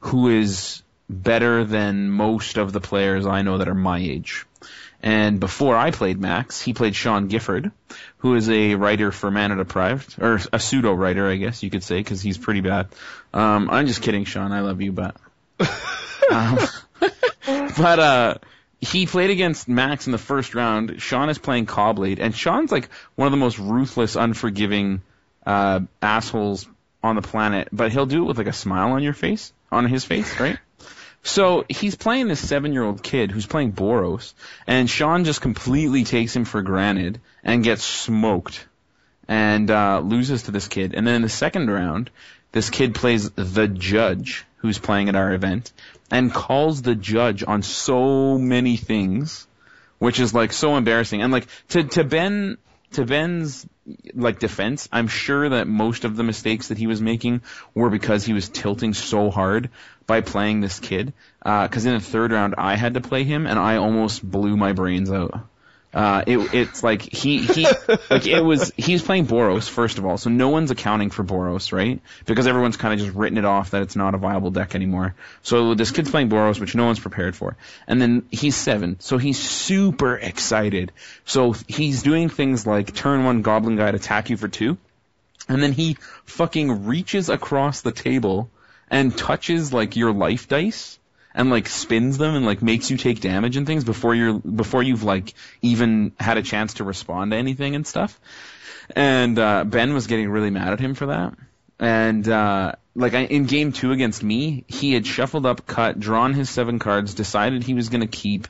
who 0.00 0.28
is 0.28 0.82
better 1.08 1.64
than 1.64 2.10
most 2.10 2.56
of 2.56 2.72
the 2.72 2.80
players 2.80 3.26
I 3.26 3.42
know 3.42 3.58
that 3.58 3.68
are 3.68 3.74
my 3.74 3.98
age. 3.98 4.46
And 5.02 5.40
before 5.40 5.76
I 5.76 5.90
played 5.90 6.20
Max, 6.20 6.60
he 6.60 6.74
played 6.74 6.94
Sean 6.94 7.26
Gifford, 7.26 7.72
who 8.20 8.34
is 8.34 8.48
a 8.48 8.74
writer 8.74 9.12
for 9.12 9.30
Mana 9.30 9.56
Deprived, 9.56 10.16
or 10.20 10.40
a 10.52 10.58
pseudo 10.58 10.92
writer, 10.92 11.28
I 11.28 11.36
guess 11.36 11.62
you 11.62 11.70
could 11.70 11.82
say, 11.82 11.98
because 11.98 12.20
he's 12.20 12.38
pretty 12.38 12.60
bad. 12.60 12.88
Um, 13.32 13.70
I'm 13.70 13.86
just 13.86 14.02
kidding, 14.02 14.24
Sean. 14.24 14.52
I 14.52 14.60
love 14.60 14.80
you, 14.80 14.92
but. 14.92 15.16
um, 16.30 16.58
but 17.76 17.98
uh, 17.98 18.34
he 18.80 19.06
played 19.06 19.30
against 19.30 19.68
Max 19.68 20.06
in 20.06 20.12
the 20.12 20.18
first 20.18 20.54
round. 20.54 21.00
Sean 21.00 21.30
is 21.30 21.38
playing 21.38 21.66
Caw-Blade, 21.66 22.18
and 22.18 22.34
Sean's 22.34 22.70
like 22.70 22.90
one 23.14 23.26
of 23.26 23.32
the 23.32 23.38
most 23.38 23.58
ruthless, 23.58 24.16
unforgiving 24.16 25.02
uh, 25.46 25.80
assholes 26.02 26.66
on 27.02 27.16
the 27.16 27.22
planet. 27.22 27.68
But 27.72 27.90
he'll 27.90 28.06
do 28.06 28.24
it 28.24 28.26
with 28.26 28.38
like 28.38 28.46
a 28.46 28.52
smile 28.52 28.92
on 28.92 29.02
your 29.02 29.14
face, 29.14 29.52
on 29.72 29.86
his 29.86 30.04
face, 30.04 30.38
right? 30.38 30.58
So 31.22 31.64
he's 31.68 31.96
playing 31.96 32.28
this 32.28 32.46
seven-year-old 32.46 33.02
kid 33.02 33.30
who's 33.30 33.46
playing 33.46 33.72
Boros, 33.72 34.32
and 34.66 34.88
Sean 34.88 35.24
just 35.24 35.40
completely 35.40 36.04
takes 36.04 36.34
him 36.34 36.44
for 36.44 36.62
granted 36.62 37.20
and 37.44 37.62
gets 37.62 37.84
smoked, 37.84 38.66
and 39.28 39.70
uh, 39.70 40.00
loses 40.00 40.44
to 40.44 40.50
this 40.50 40.68
kid. 40.68 40.94
And 40.94 41.06
then 41.06 41.16
in 41.16 41.22
the 41.22 41.28
second 41.28 41.70
round, 41.70 42.10
this 42.52 42.70
kid 42.70 42.94
plays 42.94 43.30
the 43.30 43.68
judge 43.68 44.44
who's 44.56 44.78
playing 44.78 45.08
at 45.08 45.16
our 45.16 45.32
event, 45.32 45.72
and 46.10 46.32
calls 46.32 46.82
the 46.82 46.94
judge 46.94 47.44
on 47.46 47.62
so 47.62 48.38
many 48.38 48.76
things, 48.76 49.46
which 49.98 50.20
is 50.20 50.34
like 50.34 50.52
so 50.52 50.76
embarrassing. 50.76 51.22
And 51.22 51.32
like 51.32 51.46
to 51.68 51.84
to 51.84 52.04
Ben 52.04 52.56
to 52.92 53.04
Ben's 53.04 53.66
like 54.14 54.38
defense, 54.38 54.88
I'm 54.92 55.08
sure 55.08 55.48
that 55.48 55.66
most 55.66 56.04
of 56.04 56.16
the 56.16 56.22
mistakes 56.22 56.68
that 56.68 56.78
he 56.78 56.86
was 56.86 57.00
making 57.00 57.42
were 57.74 57.90
because 57.90 58.24
he 58.24 58.32
was 58.32 58.48
tilting 58.48 58.94
so 58.94 59.30
hard 59.30 59.70
by 60.06 60.20
playing 60.20 60.60
this 60.60 60.80
kid. 60.80 61.12
Uh, 61.42 61.66
because 61.66 61.86
in 61.86 61.94
the 61.94 62.00
third 62.00 62.32
round, 62.32 62.54
I 62.58 62.76
had 62.76 62.94
to 62.94 63.00
play 63.00 63.24
him, 63.24 63.46
and 63.46 63.58
I 63.58 63.76
almost 63.76 64.28
blew 64.28 64.56
my 64.56 64.72
brains 64.72 65.10
out. 65.10 65.46
Uh, 65.92 66.22
it, 66.24 66.54
it's 66.54 66.84
like 66.84 67.02
he 67.02 67.44
he 67.44 67.66
like 68.08 68.24
it 68.24 68.42
was 68.42 68.72
he's 68.76 69.02
playing 69.02 69.26
Boros 69.26 69.68
first 69.68 69.98
of 69.98 70.06
all, 70.06 70.18
so 70.18 70.30
no 70.30 70.48
one's 70.48 70.70
accounting 70.70 71.10
for 71.10 71.24
Boros, 71.24 71.72
right? 71.72 72.00
Because 72.26 72.46
everyone's 72.46 72.76
kind 72.76 72.94
of 72.94 73.04
just 73.04 73.16
written 73.16 73.38
it 73.38 73.44
off 73.44 73.70
that 73.70 73.82
it's 73.82 73.96
not 73.96 74.14
a 74.14 74.18
viable 74.18 74.52
deck 74.52 74.76
anymore. 74.76 75.16
So 75.42 75.74
this 75.74 75.90
kid's 75.90 76.08
playing 76.08 76.28
Boros, 76.28 76.60
which 76.60 76.76
no 76.76 76.86
one's 76.86 77.00
prepared 77.00 77.34
for, 77.34 77.56
and 77.88 78.00
then 78.00 78.24
he's 78.30 78.54
seven, 78.54 79.00
so 79.00 79.18
he's 79.18 79.40
super 79.40 80.16
excited. 80.16 80.92
So 81.24 81.54
he's 81.66 82.04
doing 82.04 82.28
things 82.28 82.64
like 82.64 82.94
turn 82.94 83.24
one 83.24 83.42
Goblin 83.42 83.74
Guide 83.74 83.96
attack 83.96 84.30
you 84.30 84.36
for 84.36 84.46
two, 84.46 84.78
and 85.48 85.60
then 85.60 85.72
he 85.72 85.96
fucking 86.24 86.86
reaches 86.86 87.28
across 87.28 87.80
the 87.80 87.92
table 87.92 88.48
and 88.90 89.16
touches 89.16 89.72
like 89.72 89.96
your 89.96 90.12
life 90.12 90.46
dice 90.46 90.99
and 91.34 91.50
like 91.50 91.68
spins 91.68 92.18
them 92.18 92.34
and 92.34 92.44
like 92.44 92.62
makes 92.62 92.90
you 92.90 92.96
take 92.96 93.20
damage 93.20 93.56
and 93.56 93.66
things 93.66 93.84
before 93.84 94.14
you're 94.14 94.34
before 94.34 94.82
you've 94.82 95.04
like 95.04 95.34
even 95.62 96.12
had 96.18 96.38
a 96.38 96.42
chance 96.42 96.74
to 96.74 96.84
respond 96.84 97.32
to 97.32 97.36
anything 97.36 97.74
and 97.74 97.86
stuff. 97.86 98.20
And 98.96 99.38
uh, 99.38 99.64
Ben 99.64 99.94
was 99.94 100.06
getting 100.06 100.28
really 100.28 100.50
mad 100.50 100.72
at 100.72 100.80
him 100.80 100.94
for 100.94 101.06
that. 101.06 101.34
And 101.78 102.28
uh, 102.28 102.72
like 102.94 103.14
I, 103.14 103.20
in 103.20 103.46
game 103.46 103.72
two 103.72 103.92
against 103.92 104.22
me, 104.22 104.64
he 104.68 104.92
had 104.92 105.06
shuffled 105.06 105.46
up, 105.46 105.66
cut, 105.66 105.98
drawn 105.98 106.34
his 106.34 106.50
seven 106.50 106.78
cards, 106.78 107.14
decided 107.14 107.62
he 107.62 107.74
was 107.74 107.88
going 107.88 108.02
to 108.02 108.06
keep, 108.06 108.48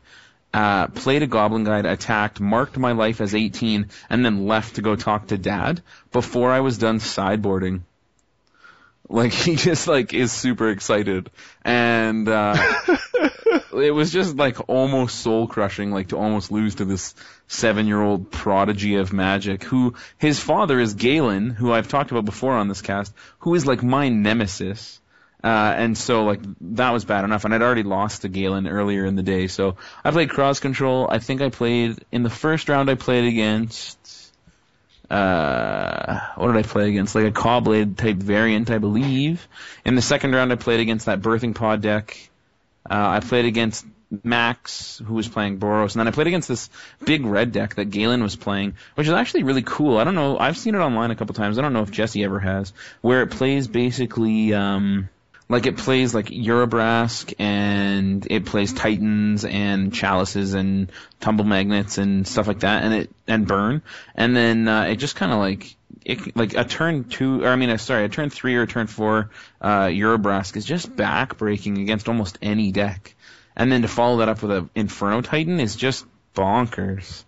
uh, 0.53 0.89
played 0.89 1.23
a 1.23 1.27
Goblin 1.27 1.65
Guide, 1.65 1.87
attacked, 1.87 2.41
marked 2.41 2.77
my 2.77 2.93
life 2.93 3.21
as 3.21 3.35
18, 3.35 3.89
and 4.09 4.25
then 4.25 4.47
left 4.47 4.77
to 4.77 4.83
go 4.83 4.97
talk 4.97 5.29
to 5.29 5.39
Dad 5.39 5.83
before 6.11 6.51
I 6.51 6.61
was 6.61 6.79
done 6.79 6.99
sideboarding. 6.99 7.83
Like 9.11 9.33
he 9.47 9.57
just 9.57 9.89
like 9.89 10.15
is 10.15 10.33
super 10.33 10.71
excited, 10.71 11.31
and 11.63 12.29
uh, 12.29 12.57
it 13.75 13.93
was 13.93 14.13
just 14.13 14.37
like 14.37 14.69
almost 14.69 15.19
soul 15.19 15.49
crushing, 15.49 15.91
like 15.91 16.09
to 16.09 16.17
almost 16.17 16.53
lose 16.53 16.77
to 16.77 16.85
this 16.85 17.15
seven 17.49 17.89
year 17.89 18.01
old 18.01 18.31
prodigy 18.31 18.95
of 18.95 19.13
magic. 19.13 19.65
Who 19.65 19.95
his 20.17 20.39
father 20.39 20.79
is 20.79 20.95
Galen, 20.95 21.51
who 21.51 21.73
I've 21.73 21.89
talked 21.89 22.13
about 22.13 22.25
before 22.25 22.55
on 22.55 22.69
this 22.69 22.83
cast, 22.83 23.13
who 23.41 23.55
is 23.57 23.67
like 23.67 23.83
my 23.83 24.09
nemesis. 24.09 25.01
Uh, 25.43 25.75
and 25.75 25.97
so 25.97 26.25
like 26.25 26.41
that 26.61 26.91
was 26.91 27.05
bad 27.05 27.25
enough, 27.25 27.45
and 27.45 27.53
I'd 27.53 27.63
already 27.63 27.83
lost 27.83 28.23
to 28.23 28.29
Galen 28.29 28.69
earlier 28.69 29.07
in 29.07 29.17
the 29.17 29.25
day. 29.25 29.49
So 29.49 29.77
I 30.05 30.13
played 30.13 30.31
cross 30.31 30.61
control. 30.61 31.09
I 31.11 31.19
think 31.19 31.41
I 31.41 31.49
played 31.49 32.05
in 32.13 32.23
the 32.23 32.31
first 32.31 32.69
round. 32.69 32.89
I 32.89 32.95
played 32.95 33.25
against 33.25 33.99
uh, 35.11 36.21
what 36.37 36.53
did 36.53 36.57
I 36.57 36.63
play 36.63 36.89
against? 36.89 37.15
Like 37.15 37.25
a 37.25 37.33
Caw-Blade 37.33 37.99
type 37.99 38.17
variant, 38.17 38.71
I 38.71 38.79
believe. 38.79 39.47
In 39.85 39.97
the 39.97 40.03
second 40.03 40.35
round, 40.35 40.53
I 40.53 40.57
played 40.57 40.81
against 40.81 41.07
that 41.07 41.21
Birthing 41.21 41.55
Pod 41.55 41.81
deck. 41.81 42.31
Uh, 42.89 42.95
I 42.95 43.21
played 43.21 43.45
against 43.45 43.85
Max, 44.25 45.01
who 45.05 45.15
was 45.15 45.29
playing 45.29 45.59
Boros, 45.59 45.93
and 45.93 46.01
then 46.01 46.09
I 46.09 46.11
played 46.11 46.27
against 46.27 46.49
this 46.49 46.69
big 47.05 47.25
red 47.25 47.53
deck 47.53 47.77
that 47.77 47.87
Galen 47.87 48.23
was 48.23 48.35
playing, 48.37 48.75
which 48.95 49.07
is 49.07 49.13
actually 49.13 49.45
really 49.45 49.63
cool. 49.63 49.99
I 49.99 50.05
don't 50.05 50.17
know, 50.17 50.39
I've 50.39 50.59
seen 50.59 50.75
it 50.75 50.79
online 50.79 51.11
a 51.11 51.17
couple 51.17 51.35
times. 51.35 51.59
I 51.59 51.63
don't 51.63 51.73
know 51.73 51.83
if 51.83 51.91
Jesse 51.91 52.25
ever 52.25 52.41
has, 52.41 52.73
where 53.03 53.23
it 53.23 53.31
plays 53.31 53.69
basically, 53.69 54.53
um, 54.53 55.09
like 55.51 55.67
it 55.67 55.77
plays 55.77 56.15
like 56.15 56.27
Urabrask 56.27 57.35
and 57.39 58.27
it 58.31 58.47
plays 58.47 58.73
Titans 58.73 59.45
and 59.45 59.93
Chalices 59.93 60.55
and 60.55 60.91
Tumble 61.21 61.45
Magnets 61.45 61.99
and 61.99 62.27
stuff 62.27 62.47
like 62.47 62.61
that 62.61 62.85
and 62.85 62.95
it 62.95 63.11
and 63.27 63.47
Burn 63.47 63.83
and 64.15 64.35
then 64.35 64.69
uh, 64.69 64.85
it 64.85 64.97
just 64.97 65.17
kind 65.17 65.33
of 65.33 65.39
like 65.39 65.77
it 66.05 66.35
like 66.35 66.55
a 66.55 66.65
turn 66.65 67.05
two 67.05 67.45
or 67.45 67.49
I 67.49 67.57
mean 67.57 67.69
uh, 67.69 67.77
sorry 67.77 68.05
a 68.05 68.09
turn 68.09 68.31
three 68.31 68.57
or 68.57 68.63
a 68.63 68.67
turn 68.67 68.87
four 68.87 69.31
uh, 69.61 69.87
Urabrask 69.87 70.57
is 70.57 70.65
just 70.65 70.95
backbreaking 70.95 71.81
against 71.83 72.09
almost 72.09 72.39
any 72.41 72.73
deck 72.73 73.15
and 73.57 73.71
then 73.71 73.83
to 73.83 73.89
follow 73.89 74.19
that 74.19 74.29
up 74.29 74.43
with 74.43 74.51
a 74.53 74.69
Inferno 74.75 75.21
Titan 75.21 75.61
is 75.61 75.77
just 75.77 76.07
bonkers. 76.35 77.25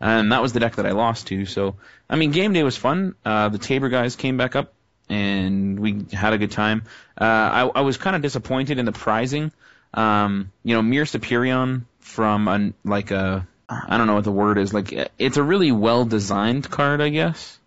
And 0.00 0.32
that 0.32 0.42
was 0.42 0.52
the 0.52 0.60
deck 0.60 0.76
that 0.76 0.86
I 0.86 0.90
lost 0.90 1.28
to. 1.28 1.46
So, 1.46 1.76
I 2.10 2.16
mean, 2.16 2.30
game 2.30 2.52
day 2.52 2.62
was 2.62 2.76
fun. 2.76 3.14
Uh, 3.24 3.48
the 3.48 3.58
Tabor 3.58 3.88
guys 3.88 4.16
came 4.16 4.36
back 4.36 4.56
up 4.56 4.73
and 5.08 5.78
we 5.78 6.06
had 6.12 6.32
a 6.32 6.38
good 6.38 6.50
time. 6.50 6.84
Uh, 7.20 7.24
I, 7.24 7.70
I 7.74 7.80
was 7.82 7.96
kind 7.96 8.16
of 8.16 8.22
disappointed 8.22 8.78
in 8.78 8.86
the 8.86 8.92
prizing. 8.92 9.52
Um, 9.92 10.50
you 10.64 10.74
know, 10.74 10.82
Myr 10.82 11.04
Superion 11.04 11.84
from 12.00 12.74
like 12.84 13.10
a, 13.10 13.46
I 13.68 13.96
don't 13.96 14.06
know 14.06 14.14
what 14.14 14.24
the 14.24 14.32
word 14.32 14.58
is. 14.58 14.74
Like, 14.74 14.92
it's 15.18 15.36
a 15.36 15.42
really 15.42 15.72
well 15.72 16.04
designed 16.04 16.70
card, 16.70 17.00
I 17.00 17.08
guess. 17.08 17.58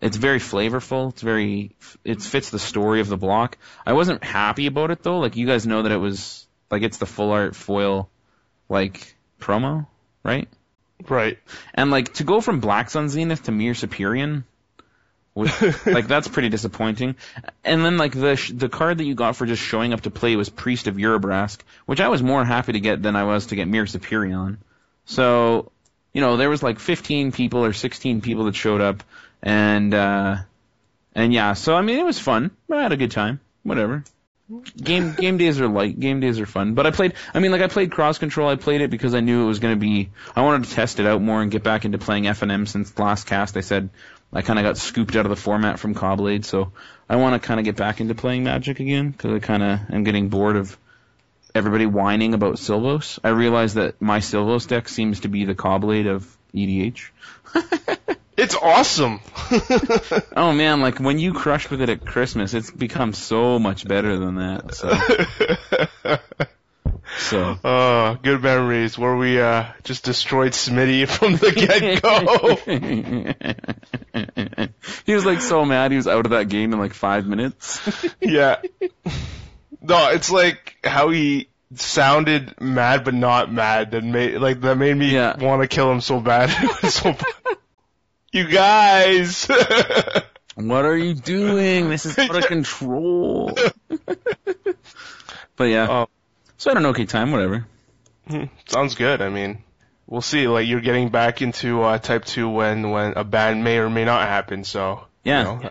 It's 0.00 0.16
very 0.16 0.38
flavorful. 0.38 1.10
It's 1.10 1.22
very, 1.22 1.76
it 2.04 2.20
fits 2.20 2.50
the 2.50 2.58
story 2.58 3.00
of 3.00 3.08
the 3.08 3.16
block. 3.16 3.58
I 3.86 3.92
wasn't 3.92 4.24
happy 4.24 4.66
about 4.66 4.90
it 4.90 5.02
though. 5.02 5.18
Like, 5.18 5.36
you 5.36 5.46
guys 5.46 5.66
know 5.66 5.82
that 5.82 5.92
it 5.92 5.96
was, 5.96 6.46
like, 6.70 6.82
it's 6.82 6.98
the 6.98 7.06
full 7.06 7.30
art 7.30 7.54
foil, 7.54 8.10
like, 8.68 9.14
promo, 9.40 9.86
right? 10.24 10.48
Right. 11.08 11.38
And 11.74 11.90
like, 11.90 12.14
to 12.14 12.24
go 12.24 12.40
from 12.40 12.60
Black 12.60 12.90
Sun 12.90 13.08
Zenith 13.08 13.44
to 13.44 13.52
Myr 13.52 13.72
Superion, 13.72 14.44
with, 15.34 15.86
like 15.86 16.06
that's 16.06 16.28
pretty 16.28 16.48
disappointing. 16.48 17.16
And 17.64 17.84
then 17.84 17.96
like 17.96 18.12
the 18.12 18.36
sh- 18.36 18.52
the 18.54 18.68
card 18.68 18.98
that 18.98 19.04
you 19.04 19.14
got 19.14 19.36
for 19.36 19.46
just 19.46 19.62
showing 19.62 19.92
up 19.92 20.02
to 20.02 20.10
play 20.10 20.36
was 20.36 20.48
Priest 20.48 20.86
of 20.86 20.96
Urabrask, 20.96 21.58
which 21.86 22.00
I 22.00 22.08
was 22.08 22.22
more 22.22 22.44
happy 22.44 22.72
to 22.72 22.80
get 22.80 23.02
than 23.02 23.16
I 23.16 23.24
was 23.24 23.46
to 23.46 23.56
get 23.56 23.68
Myr 23.68 23.84
Superion. 23.84 24.58
So, 25.04 25.72
you 26.12 26.20
know, 26.20 26.36
there 26.36 26.50
was 26.50 26.62
like 26.62 26.78
15 26.78 27.32
people 27.32 27.64
or 27.64 27.72
16 27.72 28.20
people 28.20 28.44
that 28.44 28.54
showed 28.54 28.80
up, 28.80 29.02
and 29.42 29.92
uh, 29.94 30.36
and 31.14 31.32
yeah, 31.32 31.54
so 31.54 31.74
I 31.74 31.82
mean 31.82 31.98
it 31.98 32.04
was 32.04 32.18
fun. 32.18 32.50
I 32.70 32.82
had 32.82 32.92
a 32.92 32.96
good 32.96 33.10
time. 33.10 33.40
Whatever. 33.62 34.04
Game 34.76 35.12
game 35.18 35.38
days 35.38 35.60
are 35.60 35.68
light. 35.68 35.98
Game 35.98 36.20
days 36.20 36.40
are 36.40 36.46
fun. 36.46 36.74
But 36.74 36.86
I 36.86 36.90
played. 36.90 37.14
I 37.32 37.40
mean, 37.40 37.52
like 37.52 37.62
I 37.62 37.68
played 37.68 37.90
cross 37.90 38.18
control. 38.18 38.48
I 38.48 38.56
played 38.56 38.80
it 38.80 38.90
because 38.90 39.14
I 39.14 39.20
knew 39.20 39.44
it 39.44 39.46
was 39.46 39.58
going 39.58 39.74
to 39.74 39.80
be. 39.80 40.10
I 40.36 40.42
wanted 40.42 40.68
to 40.68 40.74
test 40.74 41.00
it 41.00 41.06
out 41.06 41.22
more 41.22 41.40
and 41.40 41.50
get 41.50 41.62
back 41.62 41.84
into 41.84 41.98
playing 41.98 42.24
FNM 42.24 42.68
since 42.68 42.98
last 42.98 43.26
cast. 43.26 43.56
I 43.56 43.60
said 43.60 43.90
I 44.32 44.42
kind 44.42 44.58
of 44.58 44.64
got 44.64 44.78
scooped 44.78 45.14
out 45.16 45.26
of 45.26 45.30
the 45.30 45.36
format 45.36 45.78
from 45.78 45.94
Caw-Blade, 45.94 46.44
so 46.44 46.72
I 47.08 47.16
want 47.16 47.40
to 47.40 47.46
kind 47.46 47.60
of 47.60 47.64
get 47.64 47.76
back 47.76 48.00
into 48.00 48.14
playing 48.14 48.44
Magic 48.44 48.80
again 48.80 49.10
because 49.10 49.32
I 49.32 49.38
kind 49.38 49.62
of 49.62 49.80
am 49.90 50.04
getting 50.04 50.28
bored 50.28 50.56
of 50.56 50.76
everybody 51.54 51.86
whining 51.86 52.32
about 52.34 52.54
Silvos. 52.58 53.18
I 53.22 53.28
realize 53.28 53.74
that 53.74 54.00
my 54.00 54.20
Silvos 54.20 54.66
deck 54.66 54.88
seems 54.88 55.20
to 55.20 55.28
be 55.28 55.44
the 55.44 55.54
Caw-Blade 55.54 56.06
of 56.06 56.36
EDH. 56.54 57.10
It's 58.36 58.56
awesome. 58.56 59.20
oh 60.36 60.52
man, 60.52 60.80
like 60.80 60.98
when 60.98 61.18
you 61.18 61.34
crush 61.34 61.70
with 61.70 61.82
it 61.82 61.90
at 61.90 62.04
Christmas, 62.04 62.54
it's 62.54 62.70
become 62.70 63.12
so 63.12 63.58
much 63.58 63.86
better 63.86 64.16
than 64.18 64.36
that. 64.36 64.74
So, 64.74 66.18
so. 67.18 67.58
Oh, 67.64 68.18
good 68.22 68.42
memories 68.42 68.96
where 68.98 69.16
we 69.16 69.40
uh, 69.40 69.66
just 69.84 70.04
destroyed 70.04 70.52
Smitty 70.52 71.08
from 71.08 71.36
the 71.36 71.52
get 71.52 72.02
go. 72.02 72.56
he 75.06 75.14
was 75.14 75.24
like 75.24 75.40
so 75.40 75.64
mad 75.64 75.90
he 75.90 75.96
was 75.96 76.06
out 76.08 76.24
of 76.26 76.30
that 76.32 76.48
game 76.48 76.72
in 76.72 76.78
like 76.78 76.94
five 76.94 77.26
minutes. 77.26 77.80
yeah. 78.20 78.60
No, 79.80 80.10
it's 80.10 80.30
like 80.30 80.76
how 80.84 81.10
he 81.10 81.48
sounded 81.74 82.60
mad 82.60 83.04
but 83.04 83.14
not 83.14 83.52
mad 83.52 83.90
that 83.92 84.04
made 84.04 84.36
like 84.38 84.60
that 84.60 84.76
made 84.76 84.94
me 84.96 85.10
Yeah. 85.12 85.36
want 85.38 85.62
to 85.62 85.68
kill 85.68 85.90
him 85.90 86.00
so 86.00 86.20
bad. 86.20 86.50
So. 86.90 87.16
You 88.32 88.48
guys. 88.48 89.46
What 90.54 90.84
are 90.86 90.96
you 90.96 91.14
doing? 91.14 91.90
This 91.90 92.06
is 92.06 92.18
out 92.18 92.34
of 92.36 92.46
control. 92.46 93.52
but 95.56 95.64
yeah. 95.64 95.86
Oh. 95.90 96.08
So 96.62 96.70
I 96.70 96.74
had 96.74 96.78
an 96.84 96.86
okay 96.90 97.06
time, 97.06 97.32
whatever. 97.32 97.66
Sounds 98.68 98.94
good. 98.94 99.20
I 99.20 99.30
mean, 99.30 99.64
we'll 100.06 100.22
see. 100.22 100.46
Like 100.46 100.68
you're 100.68 100.80
getting 100.80 101.08
back 101.08 101.42
into 101.42 101.82
uh, 101.82 101.98
Type 101.98 102.24
Two 102.24 102.48
when 102.48 102.92
when 102.92 103.14
a 103.14 103.24
ban 103.24 103.64
may 103.64 103.78
or 103.78 103.90
may 103.90 104.04
not 104.04 104.28
happen. 104.28 104.62
So 104.62 105.02
Yeah. 105.24 105.54
you 105.56 105.60
know, 105.64 105.70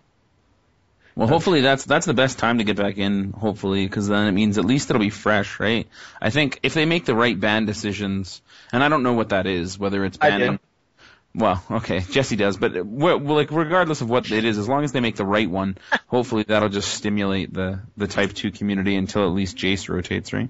Well, 1.15 1.29
hopefully 1.29 1.61
that's 1.61 1.85
that's 1.85 2.05
the 2.05 2.13
best 2.13 2.39
time 2.39 2.57
to 2.57 2.65
get 2.65 2.75
back 2.75 2.97
in. 2.97 3.31
Hopefully, 3.31 3.85
because 3.85 4.09
then 4.09 4.27
it 4.27 4.33
means 4.33 4.57
at 4.57 4.65
least 4.65 4.89
it'll 4.89 4.99
be 4.99 5.09
fresh, 5.09 5.61
right? 5.61 5.87
I 6.21 6.29
think 6.29 6.59
if 6.61 6.73
they 6.73 6.83
make 6.83 7.05
the 7.05 7.15
right 7.15 7.39
ban 7.39 7.65
decisions, 7.65 8.41
and 8.73 8.83
I 8.83 8.89
don't 8.89 9.03
know 9.03 9.13
what 9.13 9.29
that 9.29 9.47
is, 9.47 9.79
whether 9.79 10.03
it's 10.03 10.17
do. 10.39 10.59
Well, 11.33 11.63
okay, 11.71 11.99
Jesse 12.01 12.35
does, 12.35 12.57
but 12.57 12.85
well, 12.85 13.17
like 13.19 13.51
regardless 13.51 14.01
of 14.01 14.09
what 14.09 14.29
it 14.29 14.43
is, 14.43 14.57
as 14.57 14.67
long 14.67 14.83
as 14.83 14.91
they 14.91 14.99
make 14.99 15.15
the 15.15 15.25
right 15.25 15.49
one, 15.49 15.77
hopefully 16.07 16.43
that'll 16.45 16.67
just 16.67 16.93
stimulate 16.93 17.53
the 17.53 17.79
the 17.95 18.07
Type 18.07 18.33
Two 18.33 18.51
community 18.51 18.95
until 18.95 19.23
at 19.25 19.33
least 19.33 19.55
Jace 19.55 19.87
rotates, 19.87 20.33
right? 20.33 20.49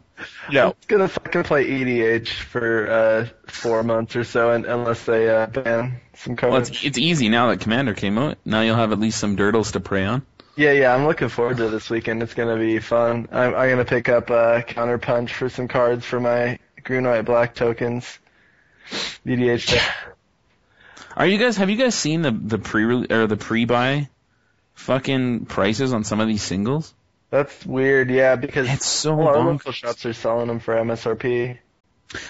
yeah. 0.52 0.68
I'm 0.70 0.74
gonna 0.88 1.08
fucking 1.08 1.44
play 1.44 1.68
EDH 1.70 2.30
for 2.30 2.90
uh, 2.90 3.28
four 3.48 3.84
months 3.84 4.16
or 4.16 4.24
so, 4.24 4.52
and, 4.52 4.66
unless 4.66 5.04
they 5.06 5.30
uh, 5.30 5.46
ban 5.46 6.00
some 6.16 6.36
Well, 6.42 6.52
cards. 6.52 6.70
it's 6.70 6.84
it's 6.84 6.98
easy 6.98 7.30
now 7.30 7.50
that 7.50 7.60
Commander 7.60 7.94
came 7.94 8.18
out. 8.18 8.40
Now 8.44 8.62
you'll 8.62 8.76
have 8.76 8.92
at 8.92 9.00
least 9.00 9.20
some 9.20 9.38
Dirtles 9.38 9.74
to 9.74 9.80
prey 9.80 10.06
on. 10.06 10.26
Yeah, 10.56 10.72
yeah, 10.72 10.96
I'm 10.96 11.06
looking 11.06 11.30
forward 11.30 11.58
to 11.58 11.70
this 11.70 11.90
weekend. 11.92 12.24
It's 12.24 12.34
gonna 12.34 12.58
be 12.58 12.80
fun. 12.80 13.28
I'm, 13.32 13.54
I'm 13.54 13.70
gonna 13.70 13.86
pick 13.86 14.10
up 14.10 14.32
uh, 14.32 14.62
Counterpunch 14.64 15.30
for 15.30 15.48
some 15.48 15.68
cards 15.68 16.06
for 16.06 16.20
my 16.20 16.58
green, 16.84 17.04
white, 17.06 17.22
black 17.22 17.54
tokens. 17.54 18.18
EDH 19.28 19.70
deck. 19.74 19.96
Are 21.16 21.26
you 21.28 21.38
guys? 21.38 21.58
Have 21.58 21.70
you 21.70 21.78
guys 21.78 21.96
seen 21.96 22.22
the 22.22 22.32
the 22.32 22.58
pre 22.58 23.06
or 23.10 23.28
the 23.28 23.38
pre 23.38 23.66
buy 23.66 24.10
fucking 24.76 25.46
prices 25.46 25.94
on 25.94 26.04
some 26.04 26.20
of 26.20 26.28
these 26.28 26.42
singles? 26.44 26.94
That's 27.30 27.66
weird, 27.66 28.10
yeah, 28.10 28.36
because 28.36 28.70
It's 28.70 28.86
so 28.86 29.14
a 29.14 29.16
lot 29.16 29.36
of 29.36 29.42
bonkers. 29.42 29.46
local 29.46 29.72
shops 29.72 30.06
are 30.06 30.14
selling 30.14 30.48
them 30.48 30.60
for 30.60 30.76
MSRP. 30.76 31.58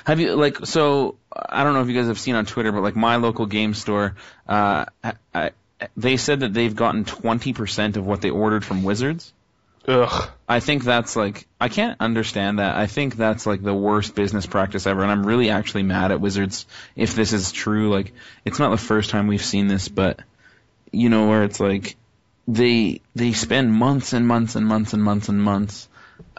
Have 0.06 0.20
you 0.20 0.36
like 0.36 0.64
so? 0.66 1.16
I 1.36 1.64
don't 1.64 1.74
know 1.74 1.82
if 1.82 1.88
you 1.88 1.96
guys 1.96 2.08
have 2.08 2.20
seen 2.20 2.36
on 2.36 2.46
Twitter, 2.46 2.72
but 2.72 2.82
like 2.84 2.96
my 2.96 3.16
local 3.16 3.48
game 3.48 3.74
store, 3.74 4.16
uh, 4.48 4.86
I, 5.04 5.14
I, 5.34 5.52
they 5.98 6.18
said 6.18 6.42
that 6.42 6.54
they've 6.54 6.76
gotten 6.76 7.04
twenty 7.04 7.54
percent 7.54 7.98
of 7.98 8.06
what 8.06 8.22
they 8.22 8.30
ordered 8.30 8.64
from 8.64 8.84
Wizards. 8.84 9.34
Ugh. 9.88 10.30
I 10.48 10.60
think 10.60 10.84
that's 10.84 11.16
like 11.16 11.48
I 11.60 11.70
can't 11.70 12.00
understand 12.00 12.60
that. 12.60 12.76
I 12.76 12.88
think 12.88 13.16
that's 13.16 13.46
like 13.46 13.64
the 13.64 13.74
worst 13.74 14.16
business 14.16 14.46
practice 14.46 14.86
ever, 14.86 15.02
and 15.02 15.12
I'm 15.12 15.26
really 15.26 15.50
actually 15.50 15.84
mad 15.84 16.12
at 16.12 16.22
Wizards 16.22 16.66
if 16.96 17.16
this 17.16 17.34
is 17.34 17.52
true. 17.52 17.90
Like 17.90 18.14
it's 18.46 18.60
not 18.60 18.70
the 18.70 18.78
first 18.78 19.10
time 19.10 19.28
we've 19.28 19.44
seen 19.44 19.68
this, 19.68 19.88
but 19.88 20.20
you 20.92 21.10
know 21.10 21.30
where 21.30 21.44
it's 21.44 21.60
like 21.60 21.96
they 22.48 23.02
they 23.16 23.32
spend 23.32 23.74
months 23.74 24.14
and 24.14 24.28
months 24.28 24.56
and 24.56 24.68
months 24.68 24.94
and 24.94 25.04
months 25.04 25.30
and 25.30 25.42
months 25.42 25.88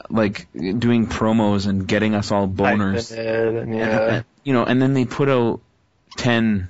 like 0.08 0.46
doing 0.52 1.06
promos 1.06 1.66
and 1.66 1.86
getting 1.86 2.14
us 2.14 2.30
all 2.30 2.48
boners. 2.48 3.12
Hyping 3.12 3.18
it 3.18 3.62
and 3.62 3.74
yeah. 3.74 4.22
you 4.44 4.52
know, 4.52 4.64
and 4.64 4.80
then 4.80 4.94
they 4.94 5.04
put 5.04 5.28
out 5.28 5.60
ten, 6.16 6.68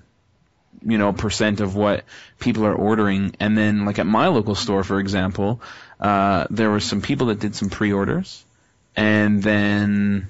you 0.82 0.98
know, 0.98 1.12
percent 1.12 1.60
of 1.60 1.74
what 1.74 2.04
people 2.38 2.66
are 2.66 2.74
ordering, 2.74 3.34
and 3.40 3.56
then 3.56 3.84
like 3.84 3.98
at 3.98 4.06
my 4.06 4.28
local 4.28 4.54
store, 4.54 4.84
for 4.84 5.00
example, 5.00 5.60
uh, 6.02 6.46
there 6.50 6.68
were 6.68 6.80
some 6.80 7.00
people 7.00 7.28
that 7.28 7.38
did 7.38 7.54
some 7.54 7.70
pre-orders, 7.70 8.44
and 8.96 9.42
then 9.42 10.26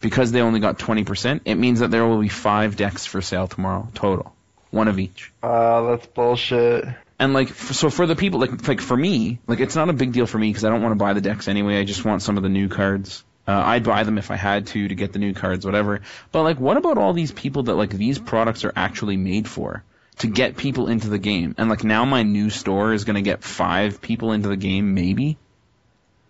because 0.00 0.32
they 0.32 0.40
only 0.40 0.58
got 0.58 0.78
twenty 0.78 1.04
percent, 1.04 1.42
it 1.44 1.56
means 1.56 1.80
that 1.80 1.90
there 1.90 2.04
will 2.06 2.20
be 2.20 2.28
five 2.28 2.76
decks 2.76 3.06
for 3.06 3.20
sale 3.20 3.46
tomorrow 3.46 3.86
total, 3.94 4.34
one 4.70 4.88
of 4.88 4.98
each. 4.98 5.30
Uh, 5.42 5.82
that's 5.82 6.06
bullshit. 6.06 6.86
And 7.18 7.34
like, 7.34 7.50
f- 7.50 7.72
so 7.72 7.88
for 7.88 8.06
the 8.06 8.16
people, 8.16 8.40
like, 8.40 8.66
like 8.66 8.80
for 8.80 8.96
me, 8.96 9.38
like, 9.46 9.60
it's 9.60 9.76
not 9.76 9.88
a 9.88 9.92
big 9.92 10.12
deal 10.12 10.26
for 10.26 10.38
me 10.38 10.48
because 10.48 10.64
I 10.64 10.70
don't 10.70 10.82
want 10.82 10.92
to 10.92 10.96
buy 11.04 11.12
the 11.12 11.20
decks 11.20 11.46
anyway. 11.46 11.78
I 11.78 11.84
just 11.84 12.04
want 12.04 12.22
some 12.22 12.36
of 12.36 12.42
the 12.42 12.48
new 12.48 12.68
cards. 12.68 13.22
Uh, 13.46 13.52
I'd 13.52 13.84
buy 13.84 14.02
them 14.04 14.18
if 14.18 14.30
I 14.30 14.36
had 14.36 14.66
to 14.68 14.88
to 14.88 14.94
get 14.94 15.12
the 15.12 15.18
new 15.18 15.34
cards, 15.34 15.64
whatever. 15.66 16.00
But 16.32 16.42
like, 16.42 16.58
what 16.58 16.78
about 16.78 16.98
all 16.98 17.12
these 17.12 17.30
people 17.30 17.64
that 17.64 17.74
like 17.74 17.90
these 17.90 18.18
products 18.18 18.64
are 18.64 18.72
actually 18.74 19.18
made 19.18 19.46
for 19.46 19.84
to 20.18 20.26
get 20.26 20.56
people 20.56 20.88
into 20.88 21.08
the 21.08 21.18
game? 21.18 21.54
And 21.58 21.68
like 21.70 21.84
now, 21.84 22.04
my 22.04 22.22
new 22.22 22.50
store 22.50 22.92
is 22.92 23.04
gonna 23.04 23.22
get 23.22 23.42
five 23.42 24.00
people 24.00 24.32
into 24.32 24.48
the 24.48 24.56
game, 24.56 24.94
maybe. 24.94 25.38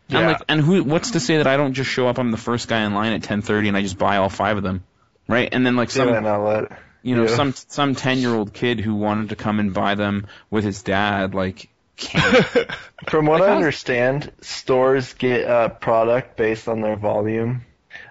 And 0.08 0.20
Yeah. 0.20 0.26
like, 0.26 0.42
and 0.48 0.60
who? 0.60 0.82
What's 0.84 1.12
to 1.12 1.20
say 1.20 1.38
that 1.38 1.46
I 1.46 1.56
don't 1.56 1.74
just 1.74 1.90
show 1.90 2.08
up? 2.08 2.18
I'm 2.18 2.30
the 2.30 2.36
first 2.36 2.68
guy 2.68 2.84
in 2.84 2.94
line 2.94 3.12
at 3.12 3.22
10:30, 3.22 3.68
and 3.68 3.76
I 3.76 3.82
just 3.82 3.98
buy 3.98 4.18
all 4.18 4.28
five 4.28 4.56
of 4.56 4.62
them, 4.62 4.84
right? 5.28 5.48
And 5.50 5.64
then 5.64 5.76
like 5.76 5.90
some 5.90 6.08
Yeah, 6.08 6.66
you 7.02 7.16
know, 7.16 7.22
Yeah. 7.26 7.36
some 7.36 7.52
some 7.54 7.94
ten 7.94 8.18
year 8.18 8.34
old 8.34 8.52
kid 8.52 8.80
who 8.80 8.94
wanted 8.94 9.30
to 9.30 9.36
come 9.36 9.58
and 9.58 9.72
buy 9.74 9.94
them 9.94 10.26
with 10.50 10.64
his 10.64 10.82
dad, 10.82 11.34
like, 11.34 11.68
can't. 11.96 12.46
From 13.08 13.26
what 13.26 13.40
Like, 13.40 13.50
I 13.50 13.54
understand, 13.54 14.30
stores 14.42 15.14
get 15.14 15.44
uh, 15.48 15.68
product 15.70 16.36
based 16.36 16.68
on 16.68 16.80
their 16.80 16.96
volume, 16.96 17.62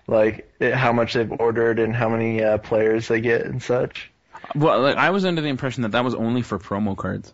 like 0.08 0.52
it, 0.60 0.74
how 0.74 0.92
much 0.92 1.14
they've 1.14 1.32
ordered 1.32 1.80
and 1.80 1.96
how 1.96 2.10
many 2.10 2.44
uh, 2.44 2.58
players 2.58 3.08
they 3.08 3.22
get 3.22 3.46
and 3.46 3.62
such. 3.64 4.11
Well, 4.56 4.82
like, 4.82 4.98
I 4.98 5.10
was 5.12 5.26
under 5.26 5.42
the 5.42 5.48
impression 5.50 5.84
that 5.84 5.92
that 5.94 6.04
was 6.04 6.16
only 6.16 6.42
for 6.42 6.60
promo 6.60 6.96
cards. 6.98 7.34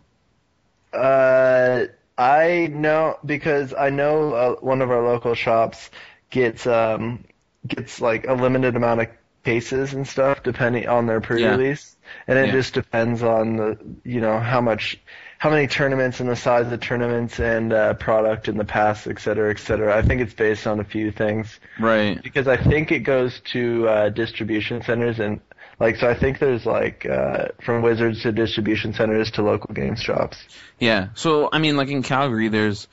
Uh, 0.94 1.86
I 2.18 2.70
know 2.72 3.18
because 3.26 3.74
I 3.74 3.90
know 3.90 4.34
uh, 4.34 4.56
one 4.56 4.82
of 4.82 4.90
our 4.90 5.04
local 5.06 5.36
shops 5.36 5.90
gets 6.30 6.66
um 6.66 7.24
gets 7.68 8.02
like 8.02 8.28
a 8.28 8.34
limited 8.34 8.76
amount 8.76 9.02
of 9.02 9.08
cases 9.44 9.94
and 9.94 10.08
stuff 10.08 10.44
depending 10.44 10.88
on 10.88 11.06
their 11.06 11.22
pre-release, 11.22 11.96
and 12.28 12.38
it 12.40 12.48
Yeah. 12.48 12.52
just 12.54 12.74
depends 12.74 13.22
on 13.22 13.58
the 13.58 13.78
you 14.04 14.22
know 14.22 14.40
how 14.40 14.62
much 14.62 15.00
how 15.38 15.50
many 15.52 15.68
tournaments 15.68 16.20
and 16.20 16.30
the 16.30 16.36
size 16.36 16.66
of 16.66 16.72
the 16.72 16.78
tournaments 16.80 17.40
and 17.40 17.72
uh, 17.72 17.94
product 17.94 18.48
in 18.48 18.58
the 18.58 18.66
past, 18.66 19.06
et 19.08 19.20
cetera, 19.20 19.52
et 19.52 19.60
cetera. 19.60 19.96
I 19.96 20.02
think 20.02 20.22
it's 20.22 20.34
based 20.34 20.66
on 20.66 20.80
a 20.80 20.84
few 20.84 21.12
things 21.12 21.60
Right. 21.80 22.20
because 22.24 22.48
I 22.48 22.58
think 22.58 22.92
it 22.92 23.00
goes 23.02 23.40
to 23.52 23.88
uh, 23.88 24.10
distribution 24.10 24.82
centers 24.82 25.20
and 25.20 25.42
like 25.80 25.98
so 25.98 26.08
I 26.08 26.16
think 26.16 26.40
there's 26.40 26.66
like 26.66 27.06
uh, 27.06 27.50
from 27.64 27.82
Wizards 27.82 28.24
to 28.24 28.32
distribution 28.32 28.94
centers 28.94 29.32
to 29.32 29.44
local 29.44 29.74
game 29.74 29.96
shops. 29.96 30.38
Yeah. 30.80 31.10
So 31.16 31.50
I 31.52 31.60
mean, 31.60 31.78
like 31.78 31.90
in 31.90 32.04
Calgary, 32.04 32.48
there's 32.48 32.88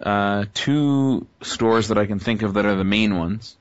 uh, 0.00 0.46
two 0.54 1.26
stores 1.42 1.88
that 1.88 1.98
I 1.98 2.06
can 2.06 2.18
think 2.18 2.42
of 2.42 2.54
that 2.54 2.64
are 2.64 2.76
the 2.76 2.84
main 2.84 3.18
ones. 3.18 3.56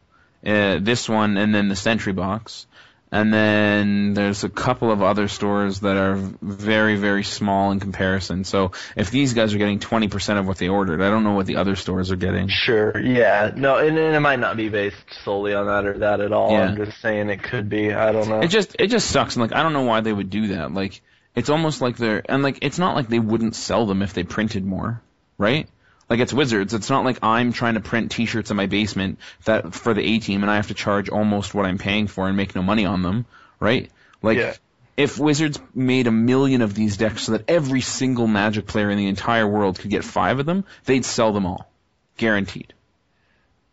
Uh, 0.45 0.79
this 0.79 1.09
one, 1.09 1.37
and 1.37 1.53
then 1.53 1.67
the 1.67 1.75
Sentry 1.75 2.13
Box, 2.13 2.65
and 3.11 3.33
then 3.33 4.13
there's 4.13 4.43
a 4.43 4.49
couple 4.49 4.91
of 4.91 5.01
other 5.01 5.27
stores 5.27 5.79
that 5.79 5.97
are 5.97 6.15
very, 6.15 6.95
very 6.95 7.23
small 7.23 7.71
in 7.71 7.79
comparison. 7.79 8.43
So 8.43 8.73
if 8.95 9.09
these 9.09 9.33
guys 9.33 9.53
are 9.53 9.57
getting 9.57 9.79
20% 9.79 10.39
of 10.39 10.45
what 10.45 10.57
they 10.57 10.67
ordered, 10.67 11.01
I 11.01 11.09
don't 11.09 11.23
know 11.23 11.33
what 11.33 11.47
the 11.47 11.55
other 11.55 11.75
stores 11.75 12.11
are 12.11 12.15
getting. 12.15 12.49
Sure. 12.49 12.99
Yeah. 12.99 13.51
No, 13.55 13.77
and, 13.77 13.97
and 13.97 14.15
it 14.15 14.19
might 14.19 14.39
not 14.39 14.57
be 14.57 14.69
based 14.69 14.97
solely 15.23 15.55
on 15.55 15.65
that 15.65 15.85
or 15.85 15.97
that 15.99 16.19
at 16.19 16.31
all. 16.31 16.51
Yeah. 16.51 16.65
I'm 16.65 16.77
just 16.77 17.01
saying 17.01 17.29
it 17.29 17.41
could 17.41 17.67
be. 17.67 17.91
I 17.93 18.11
don't 18.11 18.29
know. 18.29 18.41
It 18.41 18.49
just 18.49 18.75
it 18.77 18.87
just 18.87 19.09
sucks. 19.09 19.35
And 19.35 19.41
like 19.41 19.57
I 19.57 19.63
don't 19.63 19.73
know 19.73 19.85
why 19.85 20.01
they 20.01 20.13
would 20.13 20.29
do 20.29 20.49
that. 20.49 20.71
Like 20.71 21.01
it's 21.35 21.49
almost 21.49 21.81
like 21.81 21.97
they're 21.97 22.21
and 22.29 22.43
like 22.43 22.59
it's 22.61 22.77
not 22.77 22.95
like 22.95 23.07
they 23.07 23.19
wouldn't 23.19 23.55
sell 23.55 23.87
them 23.87 24.03
if 24.03 24.13
they 24.13 24.23
printed 24.23 24.63
more, 24.63 25.01
right? 25.39 25.67
Like 26.09 26.19
it's 26.19 26.33
Wizards. 26.33 26.73
It's 26.73 26.89
not 26.89 27.05
like 27.05 27.19
I'm 27.23 27.53
trying 27.53 27.75
to 27.75 27.81
print 27.81 28.11
T-shirts 28.11 28.49
in 28.49 28.57
my 28.57 28.65
basement 28.65 29.19
that 29.45 29.73
for 29.75 29.93
the 29.93 30.01
A 30.01 30.19
team 30.19 30.41
and 30.41 30.49
I 30.51 30.55
have 30.55 30.67
to 30.67 30.73
charge 30.73 31.09
almost 31.09 31.53
what 31.53 31.65
I'm 31.65 31.77
paying 31.77 32.07
for 32.07 32.27
and 32.27 32.35
make 32.35 32.55
no 32.55 32.63
money 32.63 32.85
on 32.85 33.03
them, 33.03 33.25
right? 33.59 33.91
Like 34.23 34.37
Yeah. 34.39 34.53
if 34.97 35.19
Wizards 35.19 35.59
made 35.75 36.07
a 36.07 36.11
million 36.11 36.61
of 36.63 36.73
these 36.73 36.97
decks 36.97 37.23
so 37.23 37.33
that 37.33 37.45
every 37.47 37.81
single 37.81 38.25
Magic 38.27 38.65
player 38.65 38.89
in 38.89 38.97
the 38.97 39.07
entire 39.07 39.47
world 39.47 39.77
could 39.77 39.91
get 39.91 40.03
five 40.03 40.39
of 40.39 40.45
them, 40.47 40.65
they'd 40.85 41.05
sell 41.05 41.31
them 41.31 41.45
all, 41.45 41.69
guaranteed. 42.17 42.73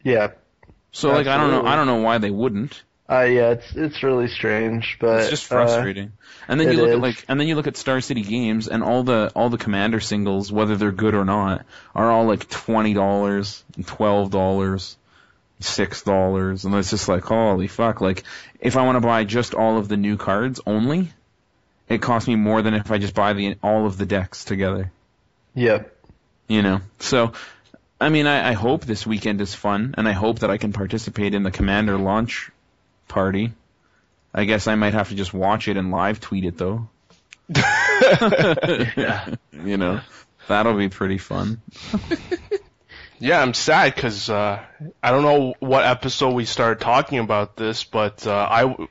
yeah. 0.04 0.28
So 0.92 1.10
like 1.10 1.26
I 1.26 1.36
don't 1.36 1.50
know 1.50 1.64
I 1.66 1.76
don't 1.76 1.86
know 1.86 1.96
why 2.02 2.18
they 2.18 2.30
wouldn't. 2.30 2.82
Uh, 3.08 3.20
yeah. 3.20 3.50
It's 3.50 3.74
it's 3.74 4.02
really 4.02 4.28
strange, 4.28 4.96
but 5.00 5.20
It's 5.20 5.30
just 5.30 5.52
uh, 5.52 5.56
frustrating. 5.56 6.12
and 6.48 6.58
then 6.58 6.72
you 6.72 6.78
look 6.78 6.88
is. 6.88 6.94
at 6.94 7.00
like, 7.00 7.24
and 7.28 7.38
then 7.38 7.46
you 7.46 7.54
look 7.54 7.68
at 7.68 7.76
Star 7.76 8.00
City 8.00 8.22
Games, 8.22 8.66
and 8.66 8.82
all 8.82 9.04
the 9.04 9.30
all 9.36 9.48
the 9.48 9.58
Commander 9.58 10.00
singles, 10.00 10.50
whether 10.50 10.76
they're 10.76 10.92
good 10.92 11.14
or 11.14 11.24
not, 11.24 11.64
are 11.94 12.10
all 12.10 12.24
like 12.24 12.48
twenty 12.48 12.94
dollars, 12.94 13.62
twelve 13.86 14.30
dollars, 14.30 14.96
six 15.60 16.02
dollars, 16.02 16.64
and 16.64 16.74
it's 16.74 16.90
just 16.90 17.08
like 17.08 17.22
holy 17.22 17.68
fuck! 17.68 18.00
Like, 18.00 18.24
if 18.60 18.76
I 18.76 18.82
want 18.84 18.96
to 18.96 19.00
buy 19.06 19.22
just 19.22 19.54
all 19.54 19.78
of 19.78 19.86
the 19.86 19.96
new 19.96 20.16
cards 20.16 20.60
only, 20.66 21.10
it 21.88 22.02
costs 22.02 22.26
me 22.26 22.34
more 22.34 22.60
than 22.62 22.74
if 22.74 22.90
I 22.90 22.98
just 22.98 23.14
buy 23.14 23.34
the 23.34 23.56
all 23.62 23.86
of 23.86 23.98
the 23.98 24.06
decks 24.06 24.44
together. 24.44 24.90
Yep. 25.54 25.94
You 26.48 26.62
know, 26.62 26.80
so. 26.98 27.32
I 27.98 28.10
mean, 28.10 28.26
I, 28.26 28.50
I 28.50 28.52
hope 28.52 28.84
this 28.84 29.06
weekend 29.06 29.40
is 29.40 29.54
fun, 29.54 29.94
and 29.96 30.06
I 30.06 30.12
hope 30.12 30.40
that 30.40 30.50
I 30.50 30.58
can 30.58 30.74
participate 30.74 31.34
in 31.34 31.44
the 31.44 31.50
Commander 31.50 31.96
launch 31.96 32.50
party. 33.08 33.52
I 34.34 34.44
guess 34.44 34.66
I 34.66 34.74
might 34.74 34.94
have 34.94 35.08
to 35.08 35.14
just 35.14 35.32
watch 35.32 35.68
it 35.68 35.76
and 35.76 35.90
live 35.90 36.20
tweet 36.20 36.44
it 36.44 36.58
though. 36.58 36.88
You 39.64 39.76
know, 39.78 40.00
that'll 40.48 40.76
be 40.76 40.88
pretty 40.88 41.18
fun. 41.18 41.60
Yeah, 43.18 43.40
I'm 43.40 43.54
sad 43.54 43.94
because 43.94 44.28
uh, 44.28 44.62
I 45.02 45.10
don't 45.10 45.22
know 45.22 45.54
what 45.60 45.84
episode 45.84 46.34
we 46.34 46.44
started 46.44 46.80
talking 46.80 47.18
about 47.18 47.56
this, 47.56 47.84
but 47.84 48.26
uh, 48.26 48.30
I, 48.30 48.88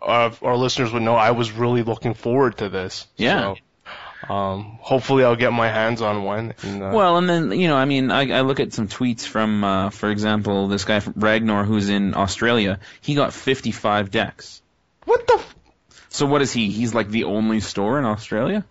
uh, 0.00 0.30
our 0.42 0.56
listeners 0.56 0.92
would 0.92 1.02
know 1.02 1.14
I 1.14 1.32
was 1.32 1.50
really 1.50 1.82
looking 1.82 2.14
forward 2.14 2.58
to 2.58 2.68
this. 2.68 3.06
Yeah. 3.16 3.54
So, 3.54 3.56
um, 4.30 4.78
hopefully, 4.80 5.24
I'll 5.24 5.36
get 5.36 5.52
my 5.52 5.68
hands 5.68 6.02
on 6.02 6.24
one. 6.24 6.54
And, 6.62 6.82
uh, 6.82 6.90
Well, 6.94 7.16
and 7.18 7.28
then 7.28 7.52
you 7.52 7.68
know, 7.68 7.76
I 7.76 7.84
mean, 7.84 8.10
I, 8.10 8.30
I 8.38 8.40
look 8.42 8.60
at 8.60 8.72
some 8.72 8.88
tweets 8.88 9.26
from, 9.26 9.62
uh, 9.64 9.90
for 9.90 10.10
example, 10.10 10.68
this 10.68 10.84
guy 10.84 11.00
from 11.00 11.14
Ragnar 11.16 11.64
who's 11.64 11.88
in 11.88 12.14
Australia. 12.14 12.78
He 13.00 13.14
got 13.14 13.32
55 13.32 14.10
decks. 14.10 14.62
what 15.04 15.26
the? 15.26 15.34
F- 15.34 15.54
So 16.08 16.26
what 16.26 16.42
is 16.42 16.52
he? 16.52 16.70
He's 16.70 16.94
like 16.94 17.08
the 17.10 17.24
only 17.24 17.60
store 17.60 17.98
in 17.98 18.04
Australia. 18.04 18.64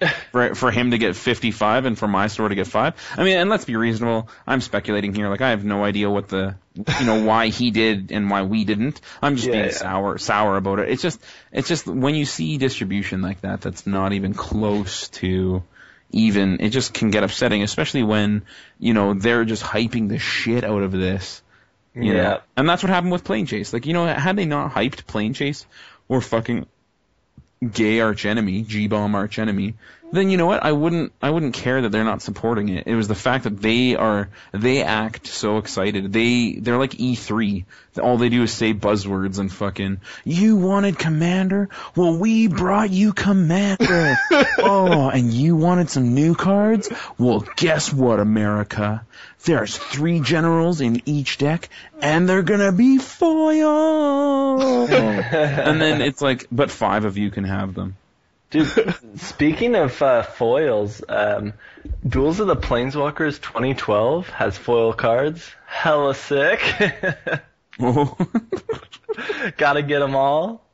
For 0.30 0.54
for 0.54 0.70
him 0.70 0.92
to 0.92 0.98
get 0.98 1.16
55 1.16 1.84
and 1.84 1.98
for 1.98 2.06
my 2.06 2.28
store 2.28 2.48
to 2.48 2.54
get 2.54 2.68
five. 2.68 2.94
I 3.16 3.24
mean, 3.24 3.36
and 3.36 3.50
let's 3.50 3.64
be 3.64 3.74
reasonable. 3.74 4.28
I'm 4.46 4.60
speculating 4.60 5.12
here. 5.12 5.28
Like 5.28 5.40
I 5.40 5.50
have 5.50 5.64
no 5.64 5.82
idea 5.82 6.08
what 6.08 6.28
the 6.28 6.54
you 7.00 7.06
know 7.06 7.24
why 7.24 7.48
he 7.48 7.70
did 7.70 8.12
and 8.12 8.30
why 8.30 8.42
we 8.42 8.64
didn't. 8.64 9.00
I'm 9.22 9.36
just 9.36 9.48
Yeah, 9.48 9.52
being 9.54 9.64
yeah. 9.66 9.70
sour 9.70 10.18
sour 10.18 10.56
about 10.56 10.78
it. 10.78 10.90
It's 10.90 11.02
just 11.02 11.20
it's 11.52 11.68
just 11.68 11.86
when 11.86 12.14
you 12.14 12.24
see 12.24 12.58
distribution 12.58 13.22
like 13.22 13.40
that 13.42 13.60
that's 13.60 13.86
not 13.86 14.12
even 14.12 14.34
close 14.34 15.08
to 15.20 15.62
even 16.10 16.60
it 16.60 16.70
just 16.70 16.94
can 16.94 17.10
get 17.10 17.22
upsetting, 17.24 17.62
especially 17.62 18.02
when 18.02 18.42
you 18.78 18.94
know 18.94 19.14
they're 19.14 19.44
just 19.44 19.62
hyping 19.62 20.08
the 20.08 20.18
shit 20.18 20.64
out 20.64 20.82
of 20.82 20.92
this. 20.92 21.42
You 21.94 22.14
Yeah. 22.14 22.22
know? 22.22 22.40
And 22.56 22.68
that's 22.68 22.82
what 22.82 22.90
happened 22.90 23.12
with 23.12 23.24
Planechase. 23.24 23.72
Like, 23.72 23.84
you 23.86 23.92
know, 23.92 24.06
had 24.06 24.36
they 24.36 24.46
not 24.46 24.72
hyped 24.72 25.04
Planechase 25.04 25.64
or 26.08 26.20
fucking 26.20 26.66
gay 27.72 28.00
Archenemy, 28.00 28.62
G 28.62 28.86
bomb 28.86 29.14
Archenemy, 29.16 29.74
then 30.10 30.30
you 30.30 30.36
know 30.36 30.46
what? 30.46 30.64
I 30.64 30.72
wouldn't 30.72 31.12
I 31.20 31.30
wouldn't 31.30 31.54
care 31.54 31.82
that 31.82 31.92
they're 31.92 32.04
not 32.04 32.22
supporting 32.22 32.68
it. 32.70 32.86
It 32.86 32.94
was 32.94 33.08
the 33.08 33.14
fact 33.14 33.44
that 33.44 33.60
they 33.60 33.94
are 33.94 34.30
they 34.52 34.82
act 34.82 35.26
so 35.26 35.58
excited. 35.58 36.12
They 36.12 36.58
they're 36.60 36.78
like 36.78 36.92
E3. 36.92 37.64
All 38.00 38.16
they 38.16 38.28
do 38.28 38.42
is 38.44 38.52
say 38.52 38.72
buzzwords 38.72 39.38
and 39.38 39.52
fucking 39.52 40.00
you 40.24 40.56
wanted 40.56 40.98
commander? 40.98 41.68
Well, 41.96 42.16
we 42.16 42.46
brought 42.46 42.90
you 42.90 43.12
commander. 43.12 44.16
oh, 44.58 45.10
and 45.10 45.32
you 45.32 45.56
wanted 45.56 45.90
some 45.90 46.14
new 46.14 46.34
cards? 46.34 46.88
Well, 47.18 47.44
guess 47.56 47.92
what, 47.92 48.20
America? 48.20 49.04
There's 49.44 49.76
three 49.76 50.20
generals 50.20 50.80
in 50.80 51.02
each 51.06 51.38
deck 51.38 51.68
and 52.00 52.28
they're 52.28 52.42
to 52.42 52.72
be 52.72 52.98
foil. 52.98 54.86
and 54.90 55.80
then 55.80 56.00
it's 56.00 56.22
like 56.22 56.46
but 56.50 56.70
5 56.70 57.04
of 57.04 57.18
you 57.18 57.30
can 57.30 57.44
have 57.44 57.74
them. 57.74 57.96
Dude, 58.50 58.94
speaking 59.16 59.74
of 59.74 60.00
uh, 60.00 60.22
foils, 60.22 61.02
um, 61.06 61.52
Duels 62.06 62.40
of 62.40 62.46
the 62.46 62.56
Planeswalkers 62.56 63.40
2012 63.42 64.30
has 64.30 64.56
foil 64.56 64.94
cards. 64.94 65.50
Hella 65.66 66.14
sick. 66.14 66.60
Gotta 69.58 69.82
get 69.82 69.98
them 69.98 70.16
all. 70.16 70.64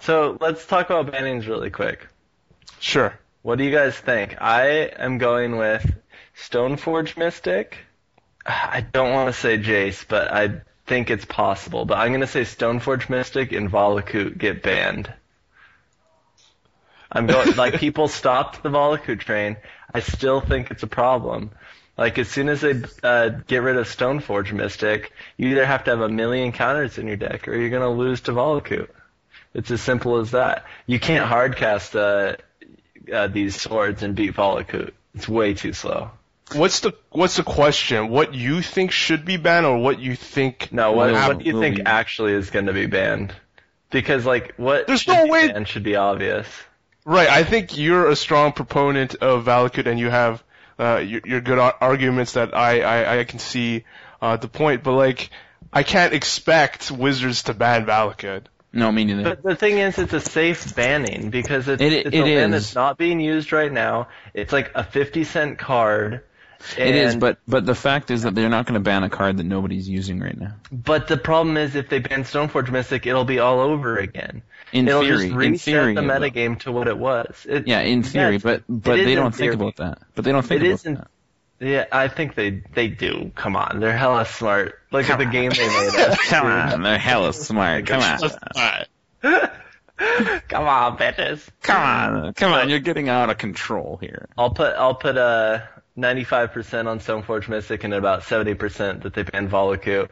So 0.00 0.38
let's 0.40 0.64
talk 0.66 0.88
about 0.88 1.12
bannings 1.12 1.46
really 1.46 1.68
quick. 1.70 2.06
Sure. 2.80 3.18
What 3.42 3.58
do 3.58 3.64
you 3.64 3.70
guys 3.70 3.94
think? 3.94 4.40
I 4.40 4.68
am 4.98 5.18
going 5.18 5.56
with 5.56 5.94
Stoneforge 6.34 7.18
Mystic. 7.18 7.76
I 8.46 8.80
don't 8.80 9.12
want 9.12 9.34
to 9.34 9.38
say 9.38 9.58
Jace, 9.58 10.04
but 10.08 10.32
I 10.32 10.62
think 10.86 11.10
it's 11.10 11.24
possible. 11.26 11.84
But 11.84 11.98
I'm 11.98 12.08
going 12.08 12.20
to 12.22 12.26
say 12.26 12.42
Stoneforge 12.42 13.10
Mystic 13.10 13.52
and 13.52 13.70
Valakut 13.70 14.38
get 14.38 14.62
banned. 14.62 15.12
I'm 17.16 17.26
going 17.26 17.56
like 17.56 17.74
people 17.80 18.08
stopped 18.08 18.62
the 18.62 18.68
Valakut 18.68 19.20
train. 19.20 19.56
I 19.92 20.00
still 20.00 20.40
think 20.40 20.70
it's 20.70 20.82
a 20.82 20.86
problem. 20.88 21.50
Like 21.96 22.18
as 22.18 22.28
soon 22.28 22.48
as 22.50 22.60
they 22.60 22.82
uh, 23.02 23.28
get 23.46 23.62
rid 23.62 23.76
of 23.76 23.86
Stoneforge 23.86 24.52
Mystic, 24.52 25.12
you 25.38 25.48
either 25.48 25.64
have 25.64 25.84
to 25.84 25.90
have 25.92 26.00
a 26.00 26.08
million 26.10 26.52
counters 26.52 26.98
in 26.98 27.06
your 27.06 27.16
deck, 27.16 27.48
or 27.48 27.54
you're 27.56 27.70
gonna 27.70 27.90
lose 27.90 28.20
to 28.22 28.32
Valakut. 28.32 28.88
It's 29.54 29.70
as 29.70 29.80
simple 29.80 30.18
as 30.18 30.32
that. 30.32 30.64
You 30.86 31.00
can't 31.00 31.24
hardcast 31.28 31.94
uh, 31.98 32.36
uh, 33.10 33.28
these 33.28 33.58
swords 33.58 34.02
and 34.02 34.14
beat 34.14 34.34
Valakut. 34.34 34.92
It's 35.14 35.26
way 35.26 35.54
too 35.54 35.72
slow. 35.72 36.10
What's 36.52 36.80
the 36.80 36.92
what's 37.10 37.36
the 37.36 37.42
question? 37.42 38.08
What 38.10 38.34
you 38.34 38.60
think 38.60 38.90
should 38.92 39.24
be 39.24 39.38
banned, 39.38 39.64
or 39.64 39.78
what 39.78 39.98
you 39.98 40.14
think? 40.14 40.70
No, 40.72 40.92
what, 40.92 41.10
Will- 41.12 41.28
what 41.28 41.38
do 41.38 41.44
you 41.46 41.58
think 41.60 41.76
be. 41.76 41.82
actually 41.86 42.34
is 42.34 42.50
going 42.50 42.66
to 42.66 42.72
be 42.74 42.86
banned? 42.86 43.34
Because 43.90 44.26
like 44.26 44.54
what 44.56 44.86
There's 44.86 45.08
no 45.08 45.26
way- 45.26 45.48
banned 45.48 45.66
should 45.66 45.82
be 45.84 45.96
obvious. 45.96 46.46
Right. 47.06 47.28
I 47.28 47.44
think 47.44 47.78
you're 47.78 48.08
a 48.08 48.16
strong 48.16 48.52
proponent 48.52 49.14
of 49.14 49.44
Valakut, 49.44 49.86
and 49.86 49.98
you 49.98 50.10
have 50.10 50.42
uh, 50.78 50.96
your, 50.96 51.20
your 51.24 51.40
good 51.40 51.58
ar- 51.58 51.76
arguments 51.80 52.32
that 52.32 52.54
I 52.54 52.80
I, 52.80 53.20
I 53.20 53.24
can 53.24 53.38
see 53.38 53.84
uh, 54.20 54.36
the 54.36 54.48
point. 54.48 54.82
But 54.82 54.92
like, 54.94 55.30
I 55.72 55.84
can't 55.84 56.12
expect 56.12 56.90
Wizards 56.90 57.44
to 57.44 57.54
ban 57.54 57.86
Valakut. 57.86 58.42
No, 58.72 58.90
me 58.90 59.04
neither. 59.04 59.22
But 59.22 59.42
the 59.42 59.54
thing 59.56 59.78
is, 59.78 59.98
it's 59.98 60.12
a 60.12 60.20
safe 60.20 60.74
banning 60.74 61.30
because 61.30 61.68
it's, 61.68 61.80
It- 61.80 61.92
it's 61.92 62.14
it 62.14 62.18
a 62.18 62.24
land 62.24 62.52
that's 62.52 62.74
not 62.74 62.98
being 62.98 63.20
used 63.20 63.52
right 63.52 63.72
now. 63.72 64.08
It's 64.34 64.52
like 64.52 64.72
a 64.74 64.82
50 64.84 65.24
cent 65.24 65.58
card. 65.58 66.22
It 66.76 66.94
is, 66.94 67.16
but 67.16 67.38
but 67.46 67.64
the 67.66 67.74
fact 67.74 68.10
is 68.10 68.22
that 68.22 68.34
they're 68.34 68.48
not 68.48 68.66
going 68.66 68.74
to 68.74 68.80
ban 68.80 69.02
a 69.04 69.10
card 69.10 69.36
that 69.36 69.44
nobody's 69.44 69.88
using 69.88 70.20
right 70.20 70.38
now. 70.38 70.54
But 70.72 71.08
the 71.08 71.16
problem 71.16 71.56
is, 71.56 71.74
if 71.74 71.88
they 71.88 71.98
ban 72.00 72.24
Stoneforge 72.24 72.70
Mystic, 72.70 73.06
it'll 73.06 73.24
be 73.24 73.38
all 73.38 73.60
over 73.60 73.96
again. 73.98 74.42
In 74.72 74.88
it'll 74.88 75.02
theory, 75.02 75.16
just 75.18 75.30
in 75.30 75.36
reset 75.36 75.64
theory, 75.64 75.94
the 75.94 76.00
metagame 76.00 76.58
to 76.60 76.72
what 76.72 76.88
it 76.88 76.98
was. 76.98 77.46
It, 77.48 77.66
Yeah, 77.68 77.80
in 77.80 78.02
theory, 78.02 78.34
Yes, 78.34 78.42
but 78.42 78.64
but 78.68 78.96
they 78.96 79.14
don't 79.14 79.34
think 79.34 79.54
about 79.54 79.76
that. 79.76 79.98
But 80.14 80.24
they 80.24 80.32
don't 80.32 80.44
think 80.44 80.60
It 80.62 80.66
about 80.66 80.74
isn't- 80.74 80.94
that. 80.96 81.08
Yeah, 81.58 81.86
I 81.90 82.08
think 82.08 82.34
they 82.34 82.62
they 82.74 82.88
do. 82.88 83.32
Come 83.34 83.56
on, 83.56 83.80
they're 83.80 83.96
hella 83.96 84.26
smart. 84.26 84.78
Look 84.92 85.08
at 85.08 85.16
the 85.18 85.24
game 85.24 85.50
they 85.52 85.66
made 85.66 85.94
us. 85.94 86.18
Come 86.28 86.46
on, 86.46 86.82
they're 86.82 86.98
hella 86.98 87.32
smart. 87.32 87.86
Come 87.86 88.02
on, 88.02 88.84
Come 90.48 90.66
on, 90.68 90.98
bitches. 90.98 91.48
come 91.62 91.80
on, 91.80 92.34
come 92.34 92.52
on. 92.52 92.68
You're 92.68 92.80
getting 92.80 93.08
out 93.08 93.30
of 93.30 93.38
control 93.38 93.96
here. 94.00 94.28
I'll 94.36 94.50
put 94.50 94.74
I'll 94.74 94.94
put 94.94 95.16
uh 95.16 95.60
95% 95.96 96.86
on 96.86 97.00
Stoneforge 97.00 97.48
Mystic 97.48 97.84
and 97.84 97.94
about 97.94 98.22
70% 98.22 99.02
that 99.02 99.14
they 99.14 99.22
ban 99.22 99.48
Valakut. 99.48 100.10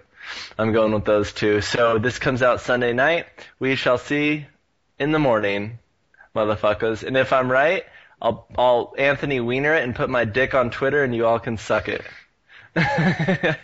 I'm 0.59 0.73
going 0.73 0.93
with 0.93 1.05
those 1.05 1.33
two. 1.33 1.61
So 1.61 1.99
this 1.99 2.19
comes 2.19 2.43
out 2.43 2.61
Sunday 2.61 2.93
night. 2.93 3.27
We 3.59 3.77
shall 3.77 3.99
see 3.99 4.47
in 4.99 5.13
the 5.13 5.19
morning, 5.19 5.79
motherfuckers. 6.35 7.03
And 7.03 7.17
if 7.17 7.33
I'm 7.33 7.51
right, 7.51 7.85
I'll 8.23 8.47
I'll 8.57 8.95
Anthony 8.97 9.41
Weiner 9.41 9.75
it 9.75 9.85
and 9.85 9.95
put 9.95 10.09
my 10.09 10.25
dick 10.25 10.55
on 10.55 10.71
Twitter, 10.71 11.05
and 11.05 11.15
you 11.15 11.27
all 11.27 11.39
can 11.39 11.59
suck 11.59 11.89
it. 11.89 12.03
oh, 12.77 13.55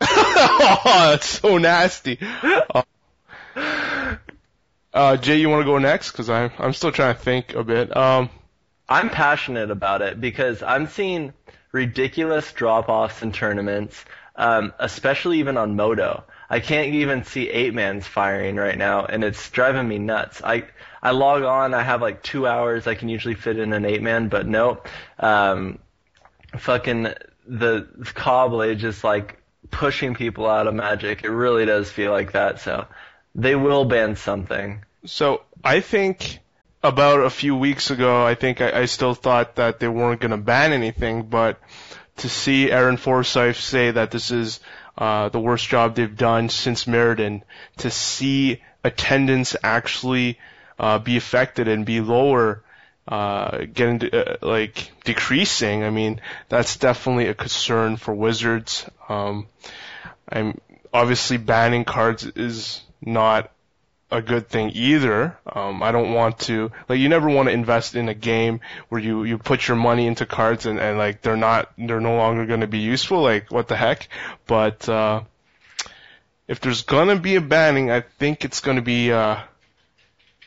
that's 0.84 1.28
so 1.28 1.58
nasty. 1.58 2.18
Uh, 2.20 2.82
uh, 4.92 5.16
Jay, 5.16 5.36
you 5.36 5.48
want 5.48 5.60
to 5.60 5.64
go 5.64 5.78
next? 5.78 6.10
Because 6.10 6.28
I'm 6.28 6.50
I'm 6.58 6.72
still 6.72 6.90
trying 6.90 7.14
to 7.14 7.20
think 7.20 7.54
a 7.54 7.62
bit. 7.62 7.96
Um, 7.96 8.30
I'm 8.88 9.10
passionate 9.10 9.70
about 9.70 10.02
it 10.02 10.20
because 10.20 10.62
I'm 10.62 10.86
seeing 10.88 11.32
ridiculous 11.72 12.52
drop-offs 12.52 13.22
in 13.22 13.32
tournaments, 13.32 14.04
um, 14.36 14.72
especially 14.78 15.40
even 15.40 15.56
on 15.56 15.76
MODO. 15.76 16.24
I 16.50 16.60
can't 16.60 16.94
even 16.94 17.24
see 17.24 17.48
eight 17.50 17.74
mans 17.74 18.06
firing 18.06 18.56
right 18.56 18.78
now, 18.78 19.04
and 19.04 19.22
it's 19.22 19.50
driving 19.50 19.86
me 19.86 19.98
nuts. 19.98 20.40
I 20.42 20.64
I 21.02 21.10
log 21.10 21.42
on, 21.42 21.74
I 21.74 21.82
have 21.82 22.00
like 22.00 22.22
two 22.22 22.46
hours. 22.46 22.86
I 22.86 22.94
can 22.94 23.08
usually 23.08 23.34
fit 23.34 23.58
in 23.58 23.72
an 23.72 23.84
eight 23.84 24.02
man, 24.02 24.28
but 24.28 24.46
nope. 24.46 24.88
Um, 25.18 25.78
fucking 26.56 27.08
the 27.46 27.88
Caw-Blade 28.14 28.78
just 28.78 29.04
like 29.04 29.40
pushing 29.70 30.14
people 30.14 30.46
out 30.46 30.66
of 30.66 30.74
Magic. 30.74 31.24
It 31.24 31.30
really 31.30 31.66
does 31.66 31.90
feel 31.90 32.10
like 32.12 32.32
that. 32.32 32.60
So 32.60 32.86
they 33.34 33.54
will 33.54 33.84
ban 33.84 34.16
something. 34.16 34.84
So 35.04 35.42
I 35.62 35.80
think 35.80 36.40
about 36.88 37.20
a 37.20 37.30
few 37.30 37.54
weeks 37.56 37.90
ago, 37.90 38.26
I 38.26 38.34
think 38.34 38.60
I, 38.60 38.80
I 38.80 38.84
still 38.86 39.14
thought 39.14 39.56
that 39.56 39.78
they 39.78 39.88
weren't 39.88 40.20
going 40.20 40.30
to 40.30 40.36
ban 40.36 40.72
anything, 40.72 41.24
but 41.24 41.60
to 42.18 42.28
see 42.28 42.70
Aaron 42.70 42.96
Forsythe 42.96 43.56
say 43.56 43.90
that 43.92 44.10
this 44.10 44.30
is 44.30 44.60
uh, 44.96 45.28
the 45.28 45.38
worst 45.38 45.68
job 45.68 45.94
they've 45.94 46.16
done 46.16 46.48
since 46.48 46.84
Mirrodin, 46.86 47.42
to 47.78 47.90
see 47.90 48.62
attendance 48.82 49.54
actually 49.62 50.38
uh, 50.78 50.98
be 50.98 51.16
affected 51.16 51.68
and 51.68 51.86
be 51.86 52.00
lower, 52.00 52.62
uh, 53.06 53.58
getting 53.72 54.12
uh, 54.12 54.36
like 54.42 54.90
decreasing. 55.04 55.84
I 55.84 55.90
mean, 55.90 56.20
that's 56.48 56.76
definitely 56.76 57.28
a 57.28 57.34
concern 57.34 57.96
for 57.96 58.12
Wizards. 58.14 58.88
Um, 59.08 59.46
I'm 60.28 60.60
obviously 60.92 61.36
banning 61.36 61.84
cards 61.84 62.24
is 62.24 62.82
not 63.00 63.50
a 64.10 64.22
good 64.22 64.48
thing 64.48 64.70
either. 64.74 65.36
Um, 65.46 65.82
I 65.82 65.92
don't 65.92 66.12
want 66.12 66.38
to 66.40 66.70
like 66.88 66.98
you 66.98 67.08
never 67.08 67.28
want 67.28 67.48
to 67.48 67.52
invest 67.52 67.94
in 67.94 68.08
a 68.08 68.14
game 68.14 68.60
where 68.88 69.00
you 69.00 69.24
you 69.24 69.38
put 69.38 69.68
your 69.68 69.76
money 69.76 70.06
into 70.06 70.24
cards 70.26 70.66
and, 70.66 70.78
and 70.78 70.96
like 70.98 71.20
they're 71.20 71.36
not 71.36 71.72
they're 71.76 72.00
no 72.00 72.16
longer 72.16 72.46
going 72.46 72.60
to 72.60 72.66
be 72.66 72.78
useful. 72.78 73.22
Like 73.22 73.50
what 73.50 73.68
the 73.68 73.76
heck? 73.76 74.08
But 74.46 74.88
uh, 74.88 75.22
if 76.46 76.60
there's 76.60 76.82
gonna 76.82 77.16
be 77.16 77.36
a 77.36 77.40
banning, 77.40 77.90
I 77.90 78.00
think 78.00 78.44
it's 78.44 78.60
gonna 78.60 78.82
be 78.82 79.12
uh, 79.12 79.40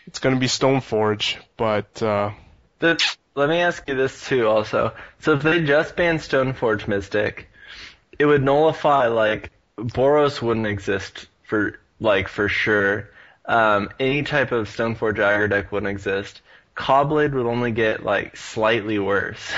it's 0.07 0.19
gonna 0.19 0.37
be 0.39 0.47
Stoneforge. 0.47 1.37
But 1.55 2.01
uh, 2.01 2.31
The, 2.79 3.01
let 3.35 3.47
me 3.47 3.59
ask 3.59 3.87
you 3.87 3.95
this 3.95 4.27
too 4.27 4.47
also. 4.47 4.93
So 5.19 5.33
if 5.33 5.43
they 5.43 5.63
just 5.63 5.95
banned 5.95 6.19
Stoneforge 6.19 6.87
Mystic, 6.87 7.47
it 8.17 8.25
would 8.25 8.43
nullify 8.43 9.07
like 9.07 9.51
Boros 9.77 10.41
wouldn't 10.41 10.67
exist 10.67 11.27
for 11.43 11.79
like 11.99 12.27
for 12.27 12.49
sure. 12.49 13.10
Um, 13.45 13.89
any 13.99 14.23
type 14.23 14.51
of 14.51 14.67
Stoneforge 14.69 15.17
aggro 15.17 15.49
deck 15.49 15.71
wouldn't 15.71 15.89
exist. 15.89 16.41
Caw-Blade 16.75 17.33
would 17.33 17.45
only 17.45 17.71
get 17.71 18.03
like 18.03 18.37
slightly 18.37 18.99
worse. 18.99 19.51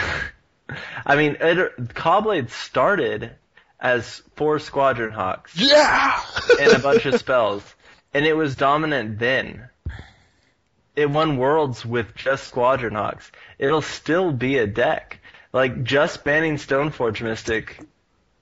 I 1.05 1.15
mean, 1.15 1.37
it, 1.39 1.93
Caw-Blade 1.93 2.49
started 2.49 3.31
as 3.79 4.21
four 4.35 4.59
Squadron 4.59 5.11
Hawks 5.11 5.57
yeah, 5.57 6.19
and 6.59 6.71
a 6.71 6.79
bunch 6.83 7.05
of 7.05 7.15
spells, 7.19 7.61
and 8.13 8.25
it 8.25 8.33
was 8.33 8.55
dominant 8.55 9.19
then. 9.19 9.67
It 10.95 11.09
won 11.09 11.37
worlds 11.37 11.85
with 11.85 12.15
just 12.15 12.47
Squadron 12.47 12.93
Hawks. 12.93 13.31
It'll 13.57 13.81
still 13.81 14.31
be 14.31 14.57
a 14.59 14.67
deck. 14.67 15.19
Like 15.51 15.83
just 15.83 16.23
banning 16.23 16.55
Stoneforge 16.55 17.21
Mystic. 17.21 17.79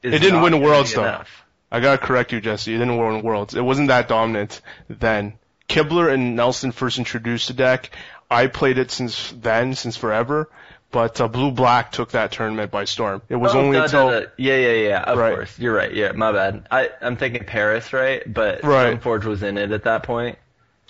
Is 0.03 0.13
It 0.13 0.19
didn't 0.19 0.41
not 0.41 0.51
win 0.51 0.61
Worlds, 0.61 0.93
though. 0.93 1.01
enough. 1.03 1.40
I 1.71 1.79
gotta 1.79 1.97
correct 1.97 2.31
you, 2.33 2.41
Jesse. 2.41 2.73
It 2.75 2.79
didn't 2.79 2.97
win 2.97 3.21
Worlds. 3.21 3.55
It 3.55 3.61
wasn't 3.63 3.87
that 3.89 4.07
dominant 4.07 4.61
then. 4.89 5.33
Kibler 5.69 6.13
and 6.13 6.35
Nelson 6.35 6.71
first 6.73 6.97
introduced 6.97 7.47
the 7.47 7.53
deck. 7.53 7.91
I 8.29 8.47
played 8.47 8.77
it 8.77 8.91
since 8.91 9.31
then, 9.31 9.73
since 9.75 9.95
forever. 9.95 10.49
But 10.91 11.21
uh, 11.21 11.29
Blue 11.29 11.51
Black 11.51 11.93
took 11.93 12.11
that 12.11 12.33
tournament 12.33 12.69
by 12.69 12.83
storm. 12.83 13.21
It 13.29 13.37
was 13.37 13.55
Oh, 13.55 13.59
only 13.59 13.77
duh, 13.77 13.83
until 13.83 14.09
duh, 14.09 14.19
duh. 14.21 14.25
yeah, 14.35 14.57
yeah, 14.57 14.71
yeah. 14.89 15.01
Of 15.03 15.17
Right. 15.17 15.33
course, 15.33 15.57
you're 15.57 15.73
right. 15.73 15.93
Yeah, 15.93 16.11
my 16.11 16.33
bad. 16.33 16.67
I 16.69 16.89
I'm 17.01 17.15
thinking 17.15 17.45
Paris, 17.45 17.93
right? 17.93 18.21
But 18.31 18.61
Right. 18.65 18.99
Stoneforge 19.01 19.23
was 19.23 19.41
in 19.41 19.57
it 19.57 19.71
at 19.71 19.85
that 19.85 20.03
point. 20.03 20.37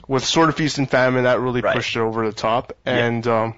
with 0.07 0.25
Sword 0.25 0.49
of 0.49 0.55
Feast 0.55 0.79
and 0.79 0.89
Famine, 0.89 1.25
that 1.25 1.39
really 1.39 1.61
Right. 1.61 1.75
pushed 1.75 1.95
it 1.95 1.99
over 1.99 2.25
the 2.25 2.33
top. 2.33 2.73
And 2.87 3.27
um, 3.27 3.53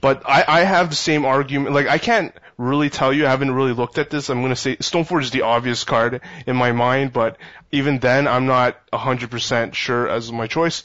but 0.00 0.22
I, 0.28 0.44
I 0.48 0.60
have 0.64 0.90
the 0.90 0.96
same 0.96 1.24
argument. 1.24 1.72
Like 1.74 1.86
I 1.86 1.98
can't 1.98 2.34
really 2.58 2.90
tell 2.90 3.12
you. 3.12 3.26
I 3.26 3.30
haven't 3.30 3.52
really 3.52 3.72
looked 3.72 3.98
at 3.98 4.10
this. 4.10 4.28
I'm 4.28 4.42
gonna 4.42 4.56
say 4.56 4.76
Stoneforge 4.76 5.22
is 5.22 5.30
the 5.30 5.42
obvious 5.42 5.84
card 5.84 6.20
in 6.46 6.56
my 6.56 6.72
mind, 6.72 7.12
but 7.12 7.36
even 7.72 7.98
then, 7.98 8.26
I'm 8.26 8.46
not 8.46 8.78
100% 8.92 9.74
sure 9.74 10.08
as 10.08 10.32
my 10.32 10.46
choice. 10.46 10.84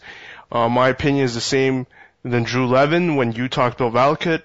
Uh, 0.51 0.67
my 0.67 0.89
opinion 0.89 1.25
is 1.25 1.33
the 1.33 1.41
same 1.41 1.87
than 2.23 2.43
Drew 2.43 2.67
Levin 2.67 3.15
when 3.15 3.31
you 3.31 3.47
talked 3.47 3.79
about 3.79 3.93
Valakut. 3.93 4.43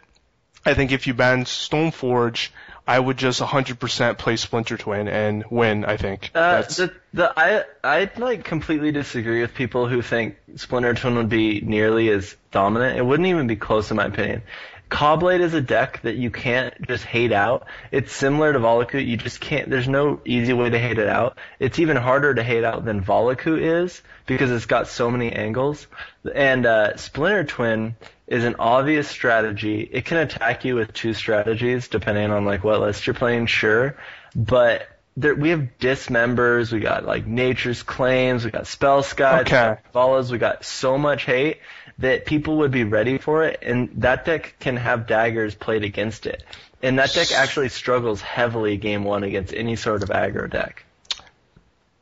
I 0.64 0.74
think 0.74 0.92
if 0.92 1.06
you 1.06 1.14
banned 1.14 1.46
Stoneforge, 1.46 2.50
I 2.88 2.98
would 2.98 3.16
just 3.16 3.40
100% 3.40 4.18
play 4.18 4.36
Splinter 4.36 4.76
Twin 4.76 5.08
and 5.08 5.44
win. 5.50 5.84
I 5.84 5.96
think. 5.96 6.30
Uh, 6.34 6.62
the 6.62 6.92
the 7.12 7.32
I 7.36 7.64
I 7.82 8.10
like 8.16 8.44
completely 8.44 8.92
disagree 8.92 9.40
with 9.40 9.54
people 9.54 9.88
who 9.88 10.02
think 10.02 10.36
Splinter 10.54 10.94
Twin 10.94 11.16
would 11.16 11.28
be 11.28 11.60
nearly 11.60 12.08
as 12.10 12.36
dominant. 12.52 12.96
It 12.96 13.04
wouldn't 13.04 13.28
even 13.28 13.48
be 13.48 13.56
close 13.56 13.90
in 13.90 13.96
my 13.96 14.06
opinion. 14.06 14.42
Caw-Blade 14.88 15.40
is 15.40 15.52
a 15.54 15.60
deck 15.60 16.00
that 16.02 16.16
you 16.16 16.30
can't 16.30 16.74
just 16.86 17.04
hate 17.04 17.32
out. 17.32 17.66
It's 17.90 18.12
similar 18.12 18.52
to 18.52 18.58
Valakut. 18.58 19.06
You 19.06 19.16
just 19.16 19.40
can't. 19.40 19.68
There's 19.68 19.88
no 19.88 20.20
easy 20.24 20.52
way 20.52 20.70
to 20.70 20.78
hate 20.78 20.98
it 20.98 21.08
out. 21.08 21.38
It's 21.58 21.78
even 21.78 21.96
harder 21.96 22.34
to 22.34 22.42
hate 22.42 22.62
out 22.64 22.84
than 22.84 23.02
Valakut 23.02 23.60
is 23.60 24.00
because 24.26 24.50
it's 24.50 24.66
got 24.66 24.86
so 24.86 25.10
many 25.10 25.32
angles. 25.32 25.86
And 26.32 26.66
uh, 26.66 26.96
Splinter 26.96 27.44
Twin 27.44 27.96
is 28.28 28.44
an 28.44 28.56
obvious 28.58 29.08
strategy. 29.08 29.80
It 29.80 30.04
can 30.04 30.18
attack 30.18 30.64
you 30.64 30.76
with 30.76 30.92
two 30.92 31.14
strategies 31.14 31.88
depending 31.88 32.30
on 32.30 32.44
like 32.44 32.62
what 32.62 32.80
list 32.80 33.06
you're 33.06 33.14
playing. 33.14 33.46
Sure, 33.46 33.96
but 34.34 34.88
there, 35.16 35.34
we 35.34 35.50
have 35.50 35.68
dismembers, 35.80 36.72
we 36.72 36.80
got 36.80 37.06
like 37.06 37.26
nature's 37.26 37.82
claims, 37.82 38.44
we 38.44 38.50
got 38.50 38.64
Spellskites, 38.64 39.40
Okay. 39.42 39.68
we 39.70 39.74
got 39.74 39.92
follows, 39.92 40.30
we 40.30 40.38
got 40.38 40.64
so 40.64 40.98
much 40.98 41.24
hate 41.24 41.60
that 41.98 42.26
people 42.26 42.58
would 42.58 42.70
be 42.70 42.84
ready 42.84 43.18
for 43.18 43.44
it, 43.44 43.60
and 43.62 43.90
that 43.96 44.24
deck 44.24 44.56
can 44.60 44.76
have 44.76 45.06
daggers 45.06 45.54
played 45.54 45.84
against 45.84 46.26
it. 46.26 46.42
And 46.82 46.98
that 46.98 47.12
deck 47.14 47.32
actually 47.32 47.70
struggles 47.70 48.20
heavily 48.20 48.76
game 48.76 49.04
one 49.04 49.24
against 49.24 49.54
any 49.54 49.76
sort 49.76 50.02
of 50.02 50.10
aggro 50.10 50.50
deck. 50.50 50.84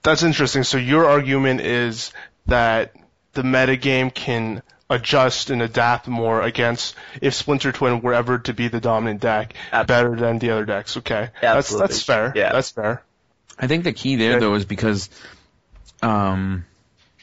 That's 0.03 0.23
interesting. 0.23 0.65
So 0.65 0.79
your 0.79 1.07
argument 1.07 1.61
is 1.61 2.13
that 2.47 2.95
the 3.33 3.43
metagame 3.43 4.13
can 4.13 4.63
adjust 4.91 5.51
and 5.51 5.63
adapt 5.63 6.09
more 6.09 6.43
against 6.43 6.95
if 7.23 7.35
Splinter 7.35 7.73
Twin 7.73 8.01
were 8.01 8.15
ever 8.15 8.39
to 8.41 8.53
be 8.53 8.69
the 8.69 8.81
dominant 8.81 9.21
deck 9.21 9.55
Ab- 9.73 9.87
better 9.87 10.15
than 10.15 10.39
the 10.39 10.51
other 10.51 10.65
decks. 10.65 10.97
Okay, 10.97 11.31
that's 11.41 11.73
Absolutely. 11.73 11.87
that's 11.87 12.03
fair. 12.03 12.33
Yeah. 12.35 12.53
That's 12.53 12.71
fair. 12.71 13.03
I 13.59 13.67
think 13.67 13.85
the 13.85 13.93
key 13.93 14.17
there 14.17 14.41
though 14.41 14.55
is 14.55 14.65
because 14.65 15.09
um, 16.03 16.65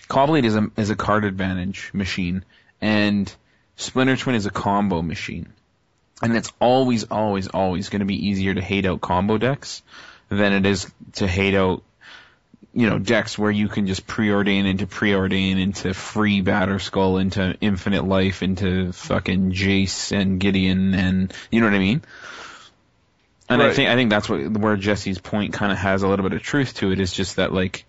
Caw-Blade 0.08 0.46
is 0.46 0.56
a 0.56 0.72
is 0.78 0.90
a 0.90 0.96
card 0.96 1.24
advantage 1.26 1.92
machine, 1.94 2.46
and 2.82 3.34
Splinter 3.76 4.18
Twin 4.18 4.36
is 4.36 4.46
a 4.46 4.52
combo 4.52 5.02
machine, 5.02 5.48
and 6.22 6.36
it's 6.36 6.52
always 6.60 7.06
always 7.06 7.48
always 7.48 7.90
going 7.90 8.00
to 8.00 8.06
be 8.06 8.28
easier 8.28 8.54
to 8.54 8.62
hate 8.62 8.86
out 8.86 9.02
combo 9.02 9.38
decks 9.38 9.82
than 10.30 10.54
it 10.54 10.66
is 10.66 10.92
to 11.14 11.28
hate 11.28 11.56
out 11.56 11.84
you 12.74 12.90
know 12.90 13.00
decks 13.00 13.38
where 13.38 13.52
you 13.52 13.68
can 13.68 13.86
just 13.86 14.08
preordain 14.08 14.66
into 14.66 14.88
preordain 14.88 15.60
into 15.60 15.94
free 15.94 16.42
Batterskull 16.42 17.20
into 17.20 17.56
infinite 17.60 18.06
life 18.06 18.44
into 18.44 18.92
fucking 18.94 19.52
Jace 19.52 20.12
and 20.12 20.40
Gideon 20.40 20.94
and 20.94 21.34
you 21.52 21.60
know 21.60 21.68
what 21.68 21.76
I 21.76 21.80
mean. 21.80 22.02
And 23.50 23.62
I 23.62 23.74
think 23.74 23.90
I 23.90 23.96
think 23.96 24.10
that's 24.10 24.30
what 24.30 24.58
where 24.58 24.78
Jesse's 24.78 25.20
point 25.20 25.54
kind 25.54 25.74
of 25.74 25.78
has 25.78 26.04
a 26.04 26.08
little 26.08 26.24
bit 26.24 26.34
of 26.34 26.42
truth 26.42 26.76
to 26.76 26.92
it 26.92 27.02
is 27.02 27.12
just 27.12 27.36
that 27.36 27.52
like 27.52 27.86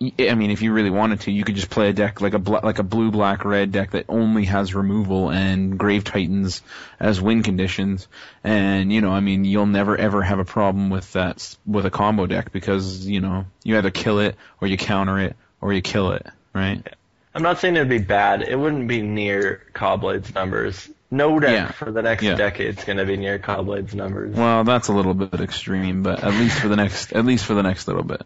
I 0.00 0.34
mean 0.34 0.52
if 0.52 0.62
you 0.62 0.72
really 0.72 0.90
wanted 0.90 1.22
to 1.22 1.32
you 1.32 1.42
could 1.42 1.56
just 1.56 1.70
play 1.70 1.88
a 1.88 1.92
deck 1.92 2.20
like 2.20 2.32
a 2.34 2.38
bla- 2.38 2.60
like 2.62 2.78
a 2.78 2.84
blue 2.84 3.10
black 3.10 3.44
red 3.44 3.72
deck 3.72 3.90
that 3.92 4.04
only 4.08 4.44
has 4.44 4.72
removal 4.72 5.30
and 5.30 5.76
grave 5.76 6.04
titans 6.04 6.62
as 7.00 7.20
win 7.20 7.42
conditions 7.42 8.06
and 8.44 8.92
you 8.92 9.00
know 9.00 9.10
I 9.10 9.18
mean 9.18 9.44
you'll 9.44 9.66
never 9.66 9.96
ever 9.96 10.22
have 10.22 10.38
a 10.38 10.44
problem 10.44 10.88
with 10.90 11.12
that 11.14 11.36
s- 11.38 11.58
with 11.66 11.84
a 11.84 11.90
combo 11.90 12.26
deck 12.26 12.52
because 12.52 13.08
you 13.08 13.20
know 13.20 13.46
you 13.64 13.76
either 13.76 13.90
kill 13.90 14.20
it 14.20 14.36
or 14.60 14.68
you 14.68 14.76
counter 14.76 15.18
it 15.18 15.34
or 15.60 15.72
you 15.72 15.82
kill 15.82 16.12
it 16.12 16.24
right 16.54 16.86
I'm 17.34 17.42
not 17.42 17.58
saying 17.58 17.76
it'd 17.76 17.88
be 17.88 17.98
bad. 17.98 18.42
It 18.42 18.56
wouldn't 18.58 18.88
be 18.88 19.00
near 19.02 19.62
Caw-Blade's 19.72 20.34
numbers. 20.34 20.88
No 21.10 21.38
deck 21.38 21.50
Yeah. 21.52 21.70
for 21.70 21.92
the 21.92 22.02
next 22.02 22.22
Yeah. 22.24 22.34
decade's 22.34 22.82
gonna 22.84 23.04
be 23.04 23.16
near 23.16 23.38
Caw-Blade's 23.38 23.94
numbers. 23.96 24.36
well 24.36 24.62
that's 24.64 24.86
a 24.88 24.92
little 24.92 25.14
bit 25.14 25.40
extreme 25.40 26.02
but 26.04 26.22
at 26.22 26.32
least 26.34 26.60
for 26.60 26.68
the 26.68 26.76
next 26.76 27.12
at 27.12 27.24
least 27.24 27.44
for 27.44 27.54
the 27.54 27.62
next 27.64 27.88
little 27.88 28.02
bit 28.04 28.22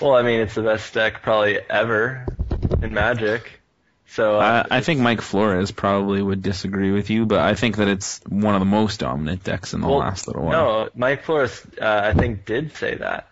Well, 0.00 0.14
I 0.14 0.22
mean, 0.22 0.40
it's 0.40 0.54
the 0.54 0.62
best 0.62 0.92
deck 0.94 1.22
probably 1.22 1.58
ever 1.70 2.26
in 2.82 2.92
Magic. 2.92 3.60
So 4.08 4.38
uh, 4.38 4.64
I, 4.70 4.78
I 4.78 4.80
think 4.82 5.00
Mike 5.00 5.20
Flores 5.20 5.70
probably 5.72 6.22
would 6.22 6.42
disagree 6.42 6.92
with 6.92 7.10
you, 7.10 7.26
but 7.26 7.40
I 7.40 7.54
think 7.54 7.76
that 7.78 7.88
it's 7.88 8.20
one 8.28 8.54
of 8.54 8.60
the 8.60 8.66
most 8.66 9.00
dominant 9.00 9.42
decks 9.42 9.72
in 9.74 9.80
the 9.80 9.88
Well, 9.88 9.98
last 9.98 10.26
little 10.28 10.42
while. 10.42 10.52
No, 10.84 10.90
Mike 10.94 11.24
Flores, 11.24 11.60
uh, 11.80 12.00
I 12.04 12.12
think, 12.12 12.44
did 12.44 12.76
say 12.76 12.94
that. 12.96 13.28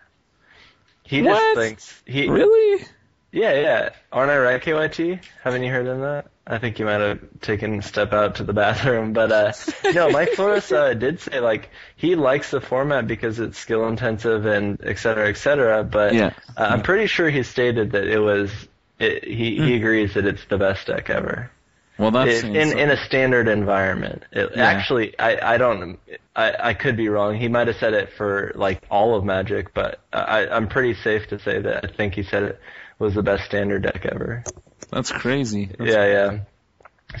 He 1.03 1.21
What? 1.21 1.39
just 1.39 1.57
thinks 1.57 2.01
he. 2.05 2.27
Really? 2.27 2.85
Yeah, 3.31 3.53
yeah. 3.53 3.89
Aren't 4.11 4.31
I 4.31 4.37
right, 4.39 4.61
KYT? 4.61 5.19
Haven't 5.43 5.63
you 5.63 5.71
heard 5.71 5.87
of 5.87 5.99
that? 6.01 6.27
I 6.47 6.59
think 6.59 6.77
you 6.77 6.85
might 6.85 7.01
have 7.01 7.19
taken 7.41 7.79
a 7.79 7.81
step 7.81 8.13
out 8.13 8.35
to 8.35 8.43
the 8.43 8.53
bathroom, 8.53 9.13
but 9.13 9.31
uh, 9.31 9.53
no, 9.93 10.09
Mike 10.11 10.33
Flores 10.33 10.71
uh, 10.71 10.93
did 10.93 11.19
say 11.19 11.39
like 11.39 11.69
he 11.95 12.15
likes 12.15 12.51
the 12.51 12.61
format 12.61 13.07
because 13.07 13.39
it's 13.39 13.57
skill 13.57 13.87
intensive 13.87 14.45
and 14.45 14.79
et 14.83 14.99
cetera, 14.99 15.27
et 15.27 15.37
cetera. 15.37 15.83
But 15.83 16.13
Yeah. 16.13 16.33
uh, 16.55 16.67
I'm 16.69 16.83
pretty 16.83 17.07
sure 17.07 17.29
he 17.29 17.43
stated 17.43 17.91
that 17.93 18.05
it 18.07 18.19
was. 18.19 18.51
It, 18.99 19.25
he 19.25 19.57
he 19.57 19.75
agrees 19.75 20.13
that 20.13 20.25
it's 20.25 20.45
the 20.45 20.57
best 20.57 20.87
deck 20.87 21.09
ever. 21.09 21.51
Well, 21.97 22.11
that's 22.11 22.43
in, 22.43 22.55
in 22.55 22.77
in 22.77 22.89
a 22.91 22.97
standard 22.97 23.47
environment. 23.47 24.23
It, 24.31 24.51
Yeah. 24.55 24.65
Actually, 24.65 25.17
I 25.19 25.55
I 25.55 25.57
don't 25.57 25.99
I 26.35 26.53
I 26.69 26.73
could 26.75 26.95
be 26.95 27.09
wrong. 27.09 27.35
He 27.35 27.47
might 27.47 27.67
have 27.67 27.77
said 27.77 27.93
it 27.93 28.13
for 28.13 28.51
like 28.55 28.83
all 28.91 29.15
of 29.15 29.25
Magic, 29.25 29.73
but 29.73 29.99
I 30.13 30.47
I'm 30.47 30.67
pretty 30.67 30.93
safe 30.93 31.27
to 31.29 31.39
say 31.39 31.59
that 31.59 31.85
I 31.85 31.87
think 31.87 32.13
he 32.13 32.23
said 32.23 32.43
it 32.43 32.59
was 32.99 33.15
the 33.15 33.23
best 33.23 33.45
standard 33.45 33.81
deck 33.81 34.05
ever. 34.05 34.43
That's 34.91 35.11
crazy. 35.11 35.65
That's- 35.65 35.87
yeah, 35.89 36.05
yeah. 36.05 36.39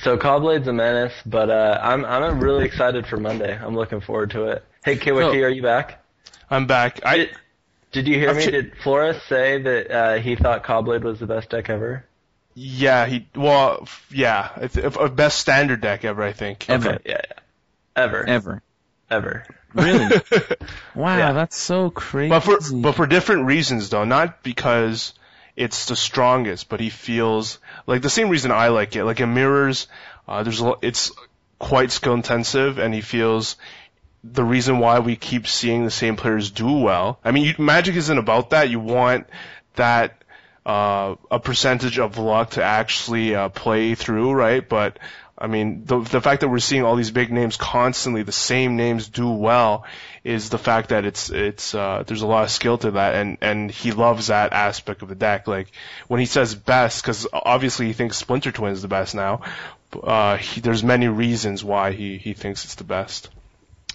So 0.01 0.17
Caw-Blade's 0.17 0.67
a 0.67 0.73
menace, 0.73 1.13
but 1.25 1.49
uh, 1.49 1.79
I'm 1.81 2.03
I'm 2.05 2.39
really 2.39 2.65
excited 2.65 3.07
for 3.07 3.17
Monday. 3.17 3.55
I'm 3.57 3.75
looking 3.75 4.01
forward 4.01 4.31
to 4.31 4.45
it. 4.45 4.65
Hey 4.83 4.95
KYT, 4.97 5.31
So- 5.31 5.39
are 5.43 5.49
you 5.49 5.61
back? 5.61 6.03
I'm 6.49 6.67
back. 6.67 6.99
I 7.05 7.17
Did, 7.17 7.29
did 7.91 8.07
you 8.07 8.15
hear 8.15 8.29
I've 8.31 8.35
me? 8.37 8.43
ch- 8.47 8.51
Did 8.51 8.73
Flores 8.83 9.21
say 9.29 9.61
that 9.61 9.91
uh, 9.91 10.13
he 10.19 10.35
thought 10.35 10.63
Caw-Blade 10.63 11.03
was 11.03 11.19
the 11.19 11.27
best 11.27 11.49
deck 11.49 11.69
ever? 11.69 12.05
yeah 12.57 13.05
he 13.05 13.27
well 13.35 13.85
yeah 14.09 14.49
it's 14.61 14.77
a 14.77 14.87
a 14.87 15.09
best 15.09 15.39
standard 15.39 15.81
deck 15.81 16.05
ever 16.05 16.23
I 16.23 16.31
think. 16.31 16.69
Ever. 16.69 16.89
Okay, 16.91 16.99
yeah, 17.05 17.21
yeah. 17.29 17.39
Ever, 17.97 18.25
Ever. 18.27 18.61
ever. 19.09 19.45
Really? 19.73 20.21
wow, 20.95 21.17
Yeah. 21.17 21.33
that's 21.33 21.57
so 21.57 21.89
crazy. 21.89 22.29
But 22.29 22.39
for 22.41 22.57
but 22.73 22.93
for 22.93 23.07
different 23.07 23.45
reasons 23.45 23.89
though, 23.89 24.05
not 24.05 24.41
because 24.41 25.13
it's 25.55 25.85
the 25.85 25.95
strongest, 25.95 26.69
but 26.69 26.79
he 26.79 26.89
feels 26.89 27.59
like 27.87 28.01
the 28.01 28.09
same 28.09 28.29
reason 28.29 28.51
I 28.51 28.69
like 28.69 28.95
it. 28.95 29.05
Like 29.05 29.19
in 29.19 29.33
mirrors, 29.33 29.87
uh, 30.27 30.43
there's 30.43 30.59
a, 30.59 30.65
lo- 30.65 30.79
it's 30.81 31.11
quite 31.59 31.91
skill 31.91 32.13
intensive, 32.13 32.77
and 32.77 32.93
he 32.93 33.01
feels 33.01 33.55
the 34.23 34.43
reason 34.43 34.79
why 34.79 34.99
we 34.99 35.15
keep 35.15 35.47
seeing 35.47 35.85
the 35.85 35.91
same 35.91 36.15
players 36.15 36.51
do 36.51 36.79
well. 36.79 37.19
I 37.23 37.31
mean, 37.31 37.43
you, 37.45 37.55
Magic 37.57 37.95
isn't 37.95 38.17
about 38.17 38.49
that. 38.49 38.69
You 38.69 38.79
want 38.79 39.27
that 39.75 40.23
uh, 40.65 41.15
a 41.29 41.39
percentage 41.39 41.99
of 41.99 42.17
luck 42.17 42.51
to 42.51 42.63
actually 42.63 43.35
uh, 43.35 43.49
play 43.49 43.95
through, 43.95 44.33
right? 44.33 44.67
But 44.67 44.97
I 45.37 45.47
mean, 45.47 45.85
the 45.85 45.99
the 45.99 46.21
fact 46.21 46.41
that 46.41 46.49
we're 46.49 46.59
seeing 46.59 46.83
all 46.83 46.95
these 46.95 47.11
big 47.11 47.31
names 47.31 47.55
constantly, 47.55 48.23
the 48.23 48.31
same 48.31 48.75
names 48.75 49.09
do 49.09 49.29
well, 49.29 49.85
is 50.25 50.49
the 50.49 50.57
fact 50.57 50.89
that 50.89 51.05
it's 51.05 51.29
it's 51.29 51.75
uh, 51.75 52.03
there's 52.05 52.23
a 52.23 52.27
lot 52.27 52.43
of 52.43 52.51
skill 52.51 52.79
to 52.79 52.91
that, 52.91 53.13
and 53.13 53.37
and 53.41 53.69
he 53.69 53.91
loves 53.91 54.27
that 54.27 54.51
aspect 54.53 55.03
of 55.03 55.09
the 55.09 55.15
deck. 55.15 55.47
Like 55.47 55.71
when 56.07 56.19
he 56.19 56.25
says 56.25 56.55
best, 56.55 57.03
because 57.03 57.27
obviously 57.31 57.85
he 57.85 57.93
thinks 57.93 58.17
Splinter 58.17 58.51
Twin 58.51 58.73
is 58.73 58.81
the 58.81 58.87
best 58.87 59.13
now. 59.13 59.41
Uh, 59.93 60.37
he, 60.37 60.61
there's 60.61 60.83
many 60.83 61.07
reasons 61.07 61.63
why 61.63 61.91
he 61.91 62.17
he 62.17 62.33
thinks 62.33 62.65
it's 62.65 62.75
the 62.75 62.83
best. 62.83 63.29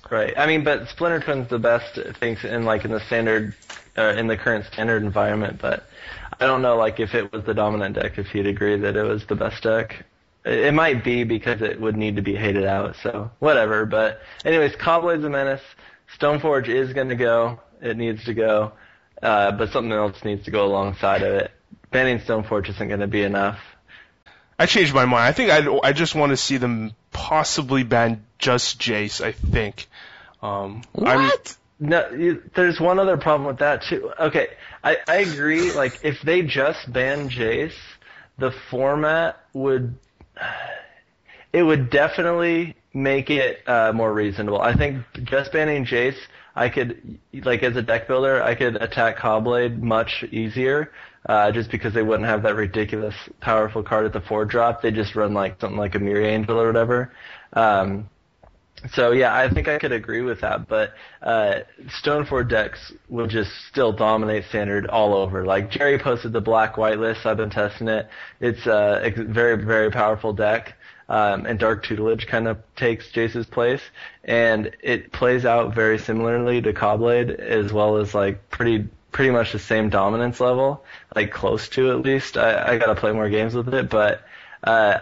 Right. 0.09 0.33
I 0.39 0.47
mean, 0.47 0.63
but 0.63 0.89
Splinter 0.89 1.21
Twin's 1.21 1.49
the 1.49 1.59
best 1.59 1.99
things 2.21 2.45
in 2.45 2.65
like 2.65 2.85
in 2.85 2.93
the 2.93 3.01
standard, 3.01 3.55
uh, 3.99 4.15
in 4.17 4.29
the 4.29 4.37
current 4.37 4.67
standard 4.67 5.03
environment. 5.03 5.59
But 5.61 5.85
I 6.41 6.47
don't 6.47 6.63
know, 6.63 6.77
like 6.77 7.01
if 7.01 7.15
it 7.15 7.33
was 7.33 7.45
the 7.45 7.55
dominant 7.55 7.97
deck, 7.97 8.19
if 8.19 8.29
he'd 8.29 8.47
agree 8.47 8.79
that 8.79 8.97
it 8.97 9.03
was 9.03 9.27
the 9.27 9.35
best 9.35 9.65
deck. 9.65 10.05
It, 10.45 10.73
might 10.73 11.05
be 11.05 11.25
because 11.25 11.61
it 11.61 11.79
would 11.79 11.97
need 11.97 12.17
to 12.17 12.23
be 12.23 12.35
hated 12.35 12.65
out. 12.65 12.97
So 13.03 13.31
whatever. 13.41 13.85
But 13.85 14.23
anyways, 14.45 14.75
Caw-Blade's 14.77 15.25
a 15.25 15.29
menace. 15.29 15.61
Stoneforge 16.19 16.69
is 16.69 16.93
going 16.93 17.09
to 17.09 17.17
go. 17.17 17.61
It 17.81 17.97
needs 17.97 18.25
to 18.25 18.35
go. 18.35 18.73
Uh, 19.23 19.53
but 19.53 19.71
something 19.71 19.93
else 19.93 20.25
needs 20.25 20.45
to 20.47 20.51
go 20.51 20.67
alongside 20.67 21.23
of 21.23 21.35
it. 21.35 21.51
Banning 21.91 22.21
Stoneforge 22.21 22.69
isn't 22.71 22.89
going 22.89 23.01
to 23.01 23.07
be 23.07 23.23
enough. 23.23 23.59
I 24.59 24.67
changed 24.67 24.95
my 24.95 25.05
mind. 25.07 25.25
I 25.25 25.33
think 25.33 25.51
I 25.51 25.89
I 25.89 25.93
just 25.93 26.15
want 26.15 26.31
to 26.31 26.37
see 26.37 26.59
them 26.59 26.93
possibly 27.13 27.83
ban 27.83 28.25
just 28.39 28.81
Jace. 28.81 29.25
I 29.25 29.33
think. 29.33 29.89
Um, 30.43 30.83
I'm- 30.97 31.25
what? 31.25 31.57
No, 31.83 32.11
you, 32.11 32.43
there's 32.55 32.79
one 32.79 32.99
other 32.99 33.17
problem 33.17 33.47
with 33.47 33.61
that 33.61 33.83
too. 33.85 34.13
Okay, 34.21 34.49
I, 34.85 34.99
I 35.09 35.17
agree. 35.21 35.73
Like, 35.73 36.05
if 36.05 36.21
they 36.21 36.43
just 36.43 36.93
ban 36.93 37.31
Jace, 37.31 37.73
the 38.37 38.53
format 38.71 39.41
would 39.55 39.95
it 41.53 41.63
would 41.63 41.91
definitely 41.91 42.75
make 42.93 43.31
it 43.31 43.69
uh, 43.69 43.93
more 43.93 44.13
reasonable. 44.13 44.61
I 44.61 44.77
think 44.77 45.05
just 45.25 45.53
banning 45.53 45.85
Jace, 45.85 46.19
I 46.55 46.69
could 46.69 47.19
like 47.45 47.63
as 47.63 47.77
a 47.77 47.83
deck 47.83 48.09
builder, 48.09 48.43
I 48.43 48.55
could 48.55 48.77
attack 48.77 49.19
Caw-Blade 49.19 49.83
much 49.83 50.25
easier. 50.31 50.91
Uh, 51.27 51.53
just 51.53 51.71
because 51.71 51.93
they 51.93 52.03
wouldn't 52.03 52.27
have 52.27 52.43
that 52.43 52.55
ridiculous 52.55 53.15
powerful 53.43 53.83
card 53.83 54.07
at 54.07 54.13
the 54.15 54.23
four 54.23 54.47
drop, 54.47 54.81
they 54.81 54.91
just 54.91 55.15
run 55.15 55.35
like 55.35 55.61
something 55.61 55.79
like 55.79 55.95
a 55.95 55.99
Mirror 55.99 56.25
Angel 56.25 56.59
or 56.59 56.67
whatever. 56.67 57.13
Um, 57.53 58.09
so 58.95 59.13
yeah, 59.13 59.35
I 59.35 59.53
think 59.53 59.69
I 59.69 59.79
could 59.79 59.93
agree 59.93 60.23
with 60.23 60.41
that. 60.41 60.67
But 60.67 60.95
uh, 61.21 61.61
Stoneforge 62.03 62.49
decks 62.49 62.93
will 63.11 63.27
just 63.27 63.51
still 63.69 63.93
dominate 63.93 64.45
standard 64.49 64.87
all 64.87 65.13
over. 65.13 65.45
Like 65.45 65.71
Gerry 65.71 65.99
posted 65.99 66.33
the 66.33 66.41
black 66.41 66.79
white 66.79 66.99
list. 66.99 67.27
I've 67.27 67.37
been 67.37 67.51
testing 67.51 67.89
it. 67.89 68.09
It's 68.41 68.67
a 68.67 69.13
very 69.29 69.63
very 69.63 69.91
powerful 69.91 70.33
deck. 70.33 70.75
Um, 71.11 71.45
and 71.45 71.59
Dark 71.59 71.85
Tutelage 71.85 72.29
kind 72.29 72.47
of 72.47 72.59
takes 72.77 73.11
Jace's 73.11 73.45
place, 73.45 73.83
and 74.23 74.71
it 74.81 75.11
plays 75.11 75.45
out 75.45 75.75
very 75.75 75.99
similarly 75.99 76.63
to 76.63 76.73
Caw-Blade, 76.73 77.31
as 77.31 77.73
well 77.73 77.97
as 77.97 78.15
like 78.15 78.49
pretty 78.49 78.87
pretty 79.11 79.33
much 79.33 79.51
the 79.51 79.59
same 79.59 79.91
dominance 79.91 80.39
level, 80.39 80.85
like 81.17 81.33
close 81.33 81.69
to 81.71 81.91
at 81.91 82.03
least. 82.03 82.37
I, 82.37 82.75
I 82.75 82.79
gotta 82.79 82.95
play 82.95 83.11
more 83.11 83.29
games 83.29 83.57
with 83.57 83.75
it, 83.75 83.91
but 83.91 84.23
uh, 84.63 85.01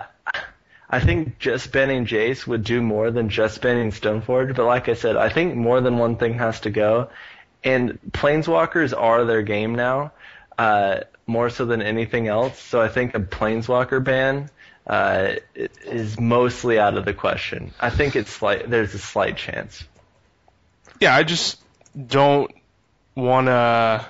I 0.88 1.00
think 1.00 1.38
just 1.38 1.72
banning 1.72 2.06
Jace 2.06 2.46
would 2.46 2.64
do 2.64 2.80
more 2.80 3.10
than 3.10 3.28
just 3.28 3.60
banning 3.60 3.90
Stoneforge. 3.90 4.56
But 4.56 4.64
like 4.64 4.88
I 4.88 4.94
said, 4.94 5.18
I 5.18 5.28
think 5.28 5.56
more 5.56 5.82
than 5.82 5.98
one 5.98 6.16
thing 6.16 6.32
has 6.38 6.60
to 6.60 6.70
go, 6.70 7.10
and 7.62 7.98
Planeswalkers 8.12 8.98
are 8.98 9.26
their 9.26 9.42
game 9.42 9.74
now, 9.74 10.12
uh, 10.56 11.00
more 11.26 11.50
so 11.50 11.66
than 11.66 11.82
anything 11.82 12.28
else. 12.28 12.58
So 12.58 12.80
I 12.80 12.88
think 12.88 13.14
a 13.14 13.20
Planeswalker 13.20 14.02
ban 14.02 14.48
uh, 14.88 15.34
is 15.84 16.18
mostly 16.18 16.78
out 16.78 16.96
of 16.96 17.04
the 17.04 17.14
question. 17.14 17.72
I 17.78 17.90
think 17.90 18.16
it's 18.16 18.30
slight. 18.30 18.68
There's 18.70 18.94
a 18.94 18.98
slight 18.98 19.36
chance. 19.36 19.84
Yeah, 21.00 21.14
I 21.14 21.22
just 21.22 21.60
don't 21.94 22.50
want 23.14 23.46
to 23.48 24.06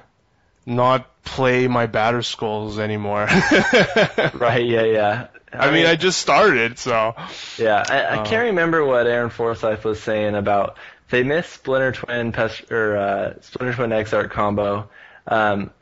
not 0.67 1.23
play 1.25 1.67
my 1.69 1.87
Batterskulls 1.87 2.79
anymore. 2.79 3.27
Right? 4.39 4.65
Yeah, 4.67 4.85
yeah. 4.85 5.27
I 5.53 5.71
mean, 5.71 5.87
I 5.87 5.97
just 5.97 6.19
started, 6.21 6.79
so 6.79 7.15
Yeah, 7.57 7.83
I, 7.89 8.01
I 8.03 8.21
Oh. 8.21 8.25
can't 8.25 8.45
remember 8.51 8.85
what 8.85 9.07
Aaron 9.07 9.31
Forsythe 9.31 9.83
was 9.85 10.01
saying 10.01 10.35
about 10.35 10.77
they 11.11 11.23
missed 11.23 11.51
Splinter 11.53 11.93
Twin 11.93 12.33
Pest 12.33 12.71
or 12.71 12.97
uh, 12.97 13.35
Splinter 13.41 13.75
Twin 13.75 13.91
Exarch 13.93 14.31
combo. 14.31 14.91
Um, 15.27 15.71
I 15.71 15.78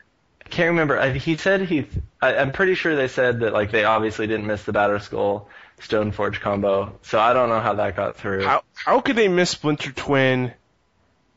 can't 0.51 0.71
remember. 0.71 0.99
I, 0.99 1.11
he 1.13 1.37
said 1.37 1.63
he. 1.63 1.87
I, 2.21 2.37
I'm 2.37 2.53
pretty 2.53 2.75
sure 2.75 2.97
they 2.97 3.09
said 3.09 3.41
that 3.41 3.53
like 3.53 3.71
they 3.71 3.85
obviously 3.85 4.27
didn't 4.27 4.47
miss 4.47 4.65
the 4.65 4.73
Batterskull 4.73 5.47
Stoneforge 5.81 6.41
combo. 6.41 6.99
So 7.03 7.19
I 7.19 7.33
don't 7.33 7.49
know 7.49 7.61
how 7.61 7.75
that 7.75 7.97
got 7.97 8.17
through. 8.17 8.45
how 8.45 8.63
how 8.75 9.01
could 9.01 9.17
they 9.17 9.29
miss 9.29 9.51
Splinter 9.51 9.93
Twin, 9.93 10.53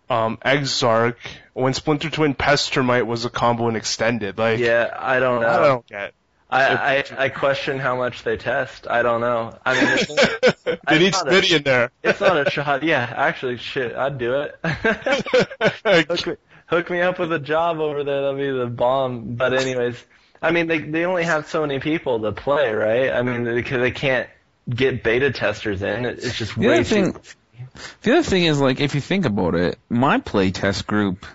um, 0.10 0.38
Exarch 0.44 1.18
when 1.54 1.74
Splinter 1.74 2.10
Twin 2.10 2.36
Pestermite 2.36 3.06
was 3.06 3.26
a 3.26 3.30
combo 3.30 3.68
and 3.68 3.78
extended? 3.78 4.38
Like, 4.38 4.60
yeah, 4.60 4.96
I 4.98 5.20
don't 5.20 5.42
know. 5.42 5.50
I 5.50 5.58
don't 5.58 5.88
get. 5.88 6.14
I, 6.52 6.98
I, 6.98 7.04
I 7.26 7.30
question 7.30 7.78
how 7.78 7.96
much 7.96 8.24
they 8.24 8.36
test. 8.36 8.88
I 8.90 9.04
don't 9.04 9.22
know. 9.22 9.56
I 9.64 9.74
mean, 9.76 9.98
it's, 10.00 10.64
they 10.88 10.98
need 10.98 11.14
Smitty 11.14 11.58
in 11.58 11.64
there. 11.64 11.92
it's 12.02 12.20
not 12.20 12.48
a 12.48 12.50
shot. 12.50 12.82
Yeah, 12.82 13.14
actually, 13.16 13.58
shit, 13.58 13.96
I'd 13.96 14.18
do 14.18 14.42
it. 14.42 14.60
me, 16.26 16.36
hook 16.70 16.90
me 16.90 17.02
up 17.02 17.20
with 17.20 17.32
a 17.34 17.40
job 17.40 17.80
over 17.80 18.04
there. 18.04 18.22
That'd 18.22 18.38
be 18.38 18.52
the 18.52 18.68
bomb. 18.68 19.36
But 19.36 19.54
anyways, 19.54 20.02
I 20.42 20.52
mean, 20.52 20.68
they 20.68 20.80
they 20.80 21.06
only 21.06 21.24
have 21.24 21.48
so 21.48 21.62
many 21.62 21.80
people 21.80 22.22
to 22.22 22.32
play, 22.32 22.72
right? 22.74 23.12
I 23.12 23.22
mean, 23.22 23.44
they, 23.44 23.62
they 23.62 23.92
can't 23.92 24.30
get 24.70 25.04
beta 25.04 25.32
testers 25.32 25.82
in. 25.82 26.06
It- 26.06 26.20
It's 26.24 26.38
just 26.38 26.56
The 26.56 26.68
way 26.68 26.84
thing, 26.84 27.16
the 28.04 28.14
other 28.14 28.24
thing 28.24 28.44
is 28.46 28.60
like 28.60 28.80
if 28.80 28.96
you 28.96 29.02
think 29.02 29.26
about 29.26 29.56
it, 29.56 29.78
my 29.90 30.20
play 30.20 30.52
test 30.52 30.88
group, 30.88 31.26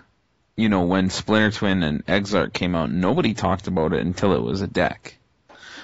you 0.55 0.69
know, 0.69 0.85
when 0.85 1.09
Splinter 1.09 1.51
Twin 1.51 1.83
and 1.83 2.03
Exarch 2.07 2.53
came 2.53 2.75
out, 2.75 2.89
nobody 2.91 3.33
talked 3.33 3.67
about 3.67 3.93
it 3.93 4.01
until 4.01 4.33
it 4.33 4.41
was 4.41 4.61
a 4.61 4.67
deck. 4.67 5.17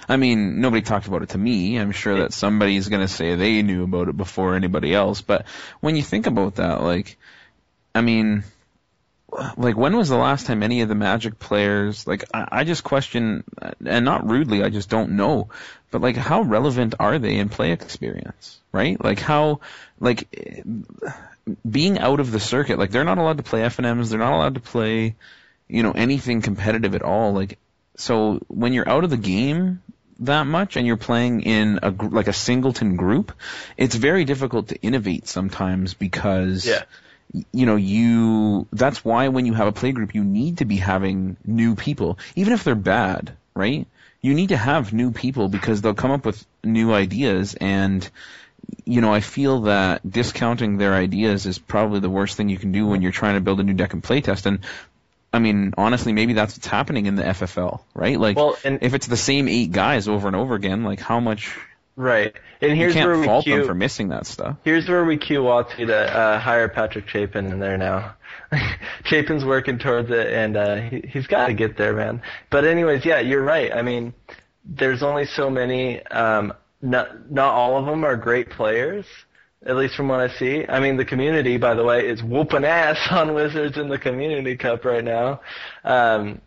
I 0.09 0.17
mean, 0.17 0.59
nobody 0.61 0.81
talked 0.81 1.07
about 1.07 1.21
it 1.23 1.29
to 1.29 1.37
me. 1.37 1.77
I'm 1.77 1.91
sure 1.91 2.19
that 2.19 2.33
somebody's 2.33 2.89
gonna 2.89 3.07
say 3.07 3.35
they 3.35 3.61
knew 3.61 3.83
about 3.83 4.07
it 4.09 4.17
before 4.17 4.55
anybody 4.55 4.93
else. 4.93 5.21
But 5.21 5.45
when 5.79 5.95
you 5.95 6.01
think 6.03 6.25
about 6.25 6.55
that, 6.55 6.81
like, 6.81 7.17
I 7.93 8.01
mean, 8.01 8.43
like 9.57 9.77
when 9.77 9.95
was 9.95 10.09
the 10.09 10.17
last 10.17 10.45
time 10.45 10.63
any 10.63 10.81
of 10.81 10.89
the 10.89 10.95
Magic 10.95 11.39
players, 11.39 12.05
like, 12.05 12.25
I, 12.33 12.47
I 12.51 12.63
just 12.63 12.83
question, 12.83 13.43
and 13.85 14.05
not 14.05 14.29
rudely, 14.29 14.63
I 14.63 14.69
just 14.69 14.89
don't 14.89 15.11
know, 15.11 15.49
but 15.89 16.01
like, 16.01 16.15
how 16.15 16.41
relevant 16.41 16.95
are 16.99 17.19
they 17.19 17.37
in 17.37 17.49
play 17.49 17.71
experience, 17.71 18.59
right? 18.71 19.01
Like 19.01 19.19
how, 19.19 19.61
like, 19.99 20.27
being 21.69 21.99
out 21.99 22.19
of 22.19 22.31
the 22.31 22.39
circuit, 22.39 22.77
like 22.77 22.91
they're 22.91 23.03
not 23.03 23.17
allowed 23.17 23.37
to 23.37 23.43
play 23.43 23.61
FNMs, 23.61 24.09
they're 24.09 24.19
not 24.19 24.33
allowed 24.33 24.55
to 24.55 24.61
play, 24.61 25.15
you 25.67 25.83
know, 25.83 25.91
anything 25.91 26.41
competitive 26.41 26.95
at 26.95 27.01
all. 27.01 27.33
Like, 27.33 27.57
so 27.95 28.39
when 28.47 28.73
you're 28.73 28.87
out 28.87 29.03
of 29.03 29.09
the 29.09 29.17
game 29.17 29.81
that 30.19 30.45
much 30.45 30.75
and 30.75 30.85
you're 30.85 30.97
playing 30.97 31.41
in 31.41 31.79
a 31.81 31.89
like 31.89 32.27
a 32.27 32.33
singleton 32.33 32.95
group, 32.95 33.33
it's 33.77 33.95
very 33.95 34.23
difficult 34.25 34.69
to 34.69 34.75
innovate 34.81 35.27
sometimes 35.27 35.93
because 35.93 36.65
Yeah. 36.65 36.83
You 37.51 37.65
know 37.65 37.75
you 37.77 38.67
that's 38.73 39.05
why 39.05 39.27
when 39.29 39.45
you 39.45 39.53
have 39.53 39.67
a 39.67 39.71
play 39.71 39.91
group 39.91 40.13
you 40.13 40.23
need 40.23 40.57
to 40.57 40.65
be 40.65 40.75
having 40.77 41.37
new 41.45 41.75
people 41.75 42.19
even 42.35 42.53
if 42.53 42.63
they're 42.63 42.75
bad 42.75 43.33
right? 43.53 43.87
You 44.21 44.33
need 44.33 44.49
to 44.49 44.57
have 44.57 44.93
new 44.93 45.11
people 45.11 45.49
because 45.49 45.81
they'll 45.81 45.93
come 45.93 46.11
up 46.11 46.25
with 46.25 46.45
new 46.63 46.93
ideas. 46.93 47.55
And 47.55 48.07
you 48.85 49.01
know 49.01 49.11
i 49.13 49.19
feel 49.19 49.61
that 49.61 50.09
discounting 50.09 50.77
their 50.77 50.93
ideas 50.93 51.45
is 51.45 51.57
probably 51.57 51.99
the 51.99 52.09
worst 52.09 52.37
thing 52.37 52.47
you 52.47 52.57
can 52.57 52.71
do 52.71 52.85
when 52.87 53.01
you're 53.01 53.11
trying 53.11 53.33
to 53.35 53.41
build 53.41 53.59
a 53.59 53.63
new 53.63 53.73
deck 53.73 53.93
and 53.93 54.03
playtest. 54.03 54.45
And 54.45 54.59
I 55.33 55.39
mean, 55.39 55.73
honestly, 55.77 56.13
maybe 56.13 56.33
that's 56.33 56.55
what's 56.55 56.67
happening 56.67 57.05
in 57.05 57.15
the 57.15 57.23
FFL, 57.23 57.81
right? 57.93 58.19
Like, 58.19 58.37
Well, 58.37 58.57
and- 58.63 58.79
if 58.81 58.93
it's 58.93 59.07
the 59.07 59.17
same 59.17 59.47
eight 59.47 59.71
guys 59.71 60.07
over 60.07 60.27
and 60.27 60.35
over 60.35 60.55
again, 60.55 60.83
like, 60.83 60.99
how 60.99 61.19
much 61.19 61.57
Right. 61.95 62.33
And 62.61 62.77
here's 62.77 62.95
where 62.95 63.05
can't 63.05 63.19
we 63.19 63.25
fault 63.25 63.43
cue, 63.43 63.57
them 63.57 63.67
for 63.67 63.73
missing 63.73 64.09
that 64.09 64.25
stuff. 64.25 64.57
Here's 64.63 64.87
where 64.87 65.03
we 65.03 65.17
cue 65.17 65.39
Watsy 65.39 65.87
to 65.87 65.95
uh, 65.95 66.39
hire 66.39 66.69
Patrick 66.69 67.07
Chapin 67.07 67.51
in 67.51 67.59
there 67.59 67.77
now. 67.77 68.15
Chapin's 69.03 69.43
working 69.43 69.77
towards 69.77 70.09
it, 70.09 70.27
and 70.27 70.57
uh, 70.57 70.75
he, 70.81 71.03
he's 71.07 71.27
got 71.27 71.47
to 71.47 71.53
get 71.53 71.77
there, 71.77 71.93
man. 71.93 72.21
But 72.49 72.65
anyways, 72.65 73.05
yeah, 73.05 73.19
you're 73.19 73.43
right. 73.43 73.73
I 73.73 73.81
mean, 73.81 74.13
there's 74.65 75.03
only 75.03 75.25
so 75.25 75.49
many. 75.49 76.05
Um, 76.07 76.53
not 76.81 77.31
not 77.31 77.53
all 77.53 77.77
of 77.77 77.85
them 77.85 78.03
are 78.03 78.15
great 78.15 78.49
players, 78.49 79.05
at 79.65 79.75
least 79.75 79.95
from 79.95 80.07
what 80.07 80.19
I 80.19 80.29
see. 80.37 80.65
I 80.67 80.79
mean, 80.79 80.97
the 80.97 81.05
community, 81.05 81.57
by 81.57 81.73
the 81.73 81.83
way, 81.83 82.07
is 82.07 82.23
whooping 82.23 82.65
ass 82.65 82.97
on 83.11 83.33
Wizards 83.33 83.77
in 83.77 83.89
the 83.89 83.99
Community 83.99 84.55
Cup 84.55 84.85
right 84.85 85.03
now. 85.03 85.41
Um, 85.83 86.41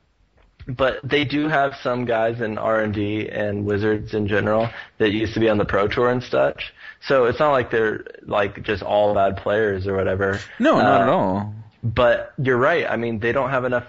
but 0.67 0.99
they 1.03 1.25
do 1.25 1.49
have 1.49 1.75
some 1.83 2.05
guys 2.05 2.41
in 2.41 2.59
R 2.59 2.81
and 2.81 2.95
D 2.95 3.29
and 3.29 3.65
Wizards 3.65 4.15
in 4.15 4.27
general 4.29 4.69
that 4.99 5.11
used 5.11 5.35
to 5.35 5.41
be 5.41 5.49
on 5.49 5.59
the 5.59 5.65
Pro 5.65 5.89
Tour 5.89 6.11
and 6.11 6.23
such. 6.23 6.73
So 7.07 7.27
it's 7.27 7.39
not 7.39 7.53
like 7.53 7.71
they're 7.71 8.05
like 8.23 8.63
just 8.63 8.83
all 8.83 9.15
bad 9.15 9.37
players 9.37 9.87
or 9.87 9.95
whatever. 9.95 10.41
No, 10.59 10.77
not 10.81 11.01
Uh, 11.01 11.03
at 11.05 11.09
all. 11.09 11.55
But 11.83 12.33
you're 12.39 12.57
right. 12.57 12.87
I 12.89 12.97
mean, 12.97 13.19
they 13.19 13.33
don't 13.33 13.51
have 13.51 13.65
enough 13.67 13.85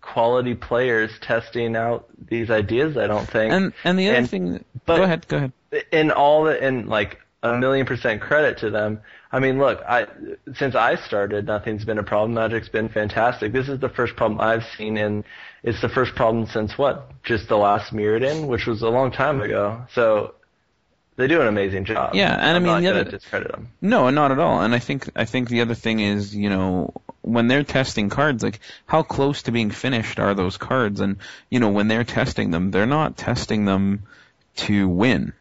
quality 0.00 0.54
players 0.54 1.10
testing 1.20 1.76
out 1.76 2.06
these 2.28 2.50
ideas. 2.50 2.96
I 2.96 3.06
don't 3.06 3.26
think. 3.28 3.52
And 3.52 3.72
and 3.84 3.98
the 3.98 4.08
other 4.08 4.18
and- 4.18 4.30
thing, 4.30 4.64
but- 4.86 4.96
go 4.96 5.02
ahead, 5.02 5.28
go 5.28 5.36
ahead. 5.38 5.52
in 5.92 6.10
all 6.10 6.44
the 6.44 6.62
in 6.66 6.86
like 6.88 7.20
a 7.42 7.58
million 7.58 7.84
percent 7.86 8.22
credit 8.22 8.58
to 8.58 8.70
them. 8.70 9.00
I 9.30 9.40
mean, 9.40 9.58
look, 9.58 9.82
I 9.86 10.06
since 10.54 10.74
I 10.74 10.94
started, 10.94 11.46
nothing's 11.46 11.84
been 11.84 11.98
a 11.98 12.02
problem. 12.02 12.34
Magic's 12.34 12.68
been 12.68 12.88
fantastic. 12.88 13.52
This 13.52 13.68
is 13.68 13.80
the 13.80 13.88
first 13.88 14.14
problem 14.16 14.40
I've 14.40 14.64
seen, 14.78 14.96
and 14.96 15.24
it's 15.64 15.80
the 15.80 15.88
first 15.88 16.14
problem 16.14 16.46
since 16.46 16.78
what? 16.78 17.10
Just 17.24 17.48
the 17.48 17.56
last 17.56 17.92
Mirrodin, 17.92 18.46
which 18.46 18.66
was 18.66 18.82
a 18.82 18.88
long 18.88 19.10
time 19.10 19.40
ago. 19.40 19.84
So 19.94 20.34
they 21.16 21.26
do 21.26 21.40
an 21.40 21.48
amazing 21.48 21.84
job. 21.86 22.14
Yeah, 22.14 22.32
and 22.34 22.42
I 22.42 22.54
I'm 22.56 22.62
mean, 22.62 22.72
not 22.72 22.80
the 22.82 23.00
other- 23.00 23.10
discredit 23.10 23.50
them. 23.50 23.68
No, 23.80 24.10
not 24.10 24.30
at 24.30 24.38
all. 24.38 24.60
And 24.60 24.74
I 24.74 24.78
think 24.78 25.08
I 25.16 25.24
think 25.24 25.48
the 25.48 25.62
other 25.62 25.74
thing 25.74 25.98
is, 26.00 26.36
you 26.36 26.50
know, 26.50 26.92
when 27.22 27.48
they're 27.48 27.64
testing 27.64 28.10
cards, 28.10 28.42
like 28.44 28.60
how 28.86 29.02
close 29.02 29.42
to 29.44 29.52
being 29.52 29.70
finished 29.70 30.18
are 30.20 30.34
those 30.34 30.56
cards? 30.58 31.00
And 31.00 31.16
you 31.50 31.58
know, 31.60 31.70
when 31.70 31.88
they're 31.88 32.04
testing 32.04 32.50
them, 32.50 32.70
they're 32.70 32.84
not 32.86 33.16
testing 33.16 33.64
them 33.64 34.02
to 34.56 34.86
win, 34.88 35.32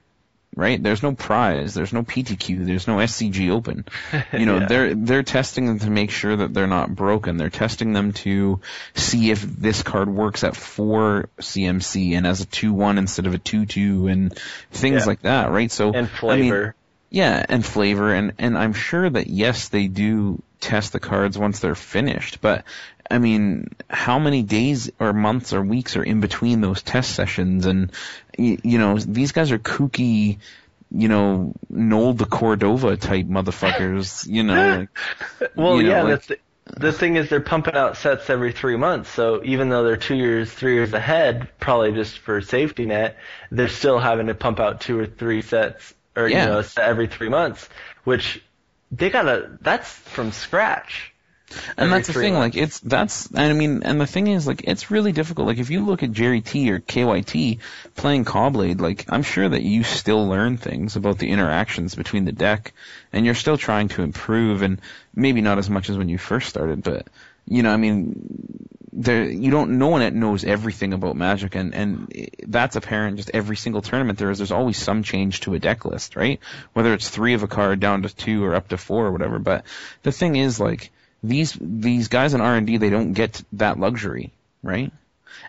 right? 0.56 0.82
There's 0.82 1.04
no 1.04 1.14
prize, 1.14 1.74
there's 1.74 1.94
no 1.94 2.04
PTQ, 2.04 2.66
there's 2.66 2.88
no 2.88 2.98
SCG 2.98 3.50
Open. 3.50 3.86
You 4.34 4.46
know, 4.46 4.60
Yeah. 4.60 4.66
they're 4.68 4.96
they're 4.96 5.24
testing 5.24 5.66
them 5.68 5.80
to 5.80 5.90
make 5.90 6.12
sure 6.12 6.36
that 6.36 6.54
they're 6.54 6.68
not 6.68 6.94
broken. 6.96 7.38
They're 7.38 7.50
testing 7.50 7.94
them 7.94 8.14
to 8.24 8.60
see 8.96 9.32
if 9.32 9.42
this 9.42 9.84
card 9.84 10.10
works 10.10 10.44
at 10.44 10.56
four 10.56 11.30
CMC 11.40 12.16
and 12.18 12.26
as 12.28 12.42
a 12.42 12.46
two 12.46 12.74
one 12.74 12.98
instead 12.98 13.26
of 13.28 13.34
a 13.34 13.38
two 13.38 13.66
two 13.66 14.08
and 14.08 14.38
things 14.72 15.02
Yeah. 15.02 15.06
like 15.06 15.22
that, 15.22 15.52
right? 15.52 15.72
So 15.72 15.88
And 15.88 15.98
I 15.98 16.02
mean, 16.02 16.10
flavor. 16.10 16.76
yeah, 17.10 17.46
and 17.48 17.66
flavor, 17.66 18.14
and 18.14 18.34
and 18.40 18.58
I'm 18.58 18.74
sure 18.74 19.10
that 19.10 19.28
yes, 19.28 19.70
they 19.70 19.88
do 19.88 20.42
test 20.60 20.94
the 20.94 21.00
cards 21.00 21.38
once 21.38 21.60
they're 21.60 21.76
finished, 21.76 22.40
but 22.42 22.64
I 23.12 23.20
mean, 23.20 23.70
how 23.90 24.18
many 24.20 24.44
days 24.44 24.92
or 25.00 25.14
months 25.14 25.54
or 25.54 25.62
weeks 25.62 25.96
are 25.98 26.04
in 26.04 26.20
between 26.22 26.62
those 26.62 26.82
test 26.82 27.14
sessions? 27.16 27.66
And, 27.66 27.92
you, 28.38 28.58
you 28.64 28.78
know, 28.80 28.98
these 28.98 29.32
guys 29.34 29.52
are 29.52 29.60
kooky, 29.60 30.38
you 30.90 31.08
know, 31.08 31.54
Noel 31.70 32.14
deCordova 32.16 33.00
type 33.00 33.26
motherfuckers, 33.28 34.28
you 34.28 34.44
know. 34.44 34.88
Like, 35.40 35.52
Well, 35.56 35.78
you 35.82 35.84
know, 35.84 35.90
yeah, 35.90 36.02
like- 36.04 36.10
that's 36.12 36.28
the, 36.28 36.40
the 36.78 36.94
thing 36.94 37.18
is 37.18 37.30
they're 37.30 37.42
pumping 37.42 37.76
out 37.76 37.98
sets 37.98 38.30
every 38.30 38.54
three 38.54 38.78
months. 38.78 39.10
So 39.10 39.42
even 39.44 39.68
though 39.70 39.84
they're 39.84 39.98
two 39.98 40.16
years, 40.16 40.52
three 40.52 40.76
years 40.76 40.94
ahead, 40.94 41.50
probably 41.60 41.92
just 41.92 42.20
for 42.20 42.42
safety 42.42 42.86
net, 42.86 43.18
they're 43.52 43.68
still 43.68 44.00
having 44.00 44.28
to 44.28 44.34
pump 44.34 44.62
out 44.62 44.80
two 44.82 44.98
or 44.98 45.06
three 45.06 45.42
sets, 45.42 45.94
or 46.16 46.28
Yeah. 46.30 46.46
you 46.46 46.50
know, 46.52 46.64
every 46.78 47.08
three 47.08 47.28
months, 47.30 47.68
which 48.06 48.42
they 48.92 49.10
gotta. 49.10 49.58
That's 49.62 49.90
from 49.92 50.32
scratch. 50.32 51.12
And 51.78 51.92
that's 51.92 52.08
the 52.08 52.14
thing, 52.14 52.34
months. 52.34 52.56
like 52.56 52.64
it's 52.64 52.80
that's 52.80 53.30
I 53.36 53.54
mean, 53.54 53.84
and 53.84 54.00
the 54.00 54.08
thing 54.08 54.28
is, 54.28 54.48
like 54.48 54.64
it's 54.66 54.92
really 54.92 55.12
difficult. 55.12 55.48
Like 55.48 55.58
if 55.58 55.70
you 55.70 55.86
look 55.86 56.04
at 56.04 56.12
Gerry 56.12 56.42
T 56.42 56.72
or 56.72 56.80
KYT 56.80 57.60
playing 57.96 58.26
Caw-Blade, 58.26 58.82
like 58.82 59.06
I'm 59.10 59.24
sure 59.24 59.48
that 59.48 59.62
you 59.62 59.84
still 59.84 60.28
learn 60.28 60.58
things 60.58 60.96
about 60.96 61.18
the 61.18 61.30
interactions 61.30 61.96
between 61.96 62.26
the 62.26 62.32
deck, 62.32 62.74
and 63.12 63.26
you're 63.26 63.36
still 63.36 63.58
trying 63.58 63.90
to 63.90 64.04
improve, 64.04 64.62
and 64.62 64.80
maybe 65.16 65.42
not 65.42 65.58
as 65.58 65.70
much 65.70 65.90
as 65.90 65.98
when 65.98 66.10
you 66.10 66.18
first 66.18 66.50
started, 66.50 66.84
but 66.84 67.08
you 67.46 67.64
know, 67.64 67.72
I 67.72 67.78
mean, 67.78 68.68
there 68.94 69.26
you 69.26 69.52
don't 69.52 69.78
no 69.78 69.88
one 69.88 70.20
knows 70.20 70.44
everything 70.44 70.94
about 70.94 71.16
Magic, 71.16 71.56
and 71.56 71.74
and 71.74 72.30
that's 72.48 72.76
apparent 72.76 73.18
just 73.18 73.32
every 73.34 73.56
single 73.56 73.82
tournament 73.82 74.20
there 74.20 74.32
is. 74.32 74.38
There's 74.38 74.52
always 74.52 74.78
some 74.78 75.04
change 75.04 75.42
to 75.42 75.54
a 75.56 75.60
deck 75.60 75.86
list, 75.86 76.16
right? 76.16 76.40
Whether 76.74 76.94
it's 76.94 77.10
three 77.10 77.34
of 77.34 77.44
a 77.44 77.48
card 77.48 77.80
down 77.80 78.04
to 78.04 78.16
two 78.16 78.44
or 78.44 78.56
up 78.56 78.70
to 78.70 78.78
four 78.78 79.08
or 79.08 79.12
whatever. 79.12 79.40
But 79.40 79.66
the 80.04 80.12
thing 80.12 80.36
is, 80.36 80.60
like 80.60 80.92
these 81.24 81.58
these 81.60 82.10
guys 82.10 82.34
in 82.34 82.41
R 82.41 82.56
and 82.56 82.68
D, 82.68 82.78
they 82.78 82.90
don't 82.90 83.14
get 83.14 83.41
that 83.54 83.80
luxury, 83.80 84.32
right? 84.62 84.91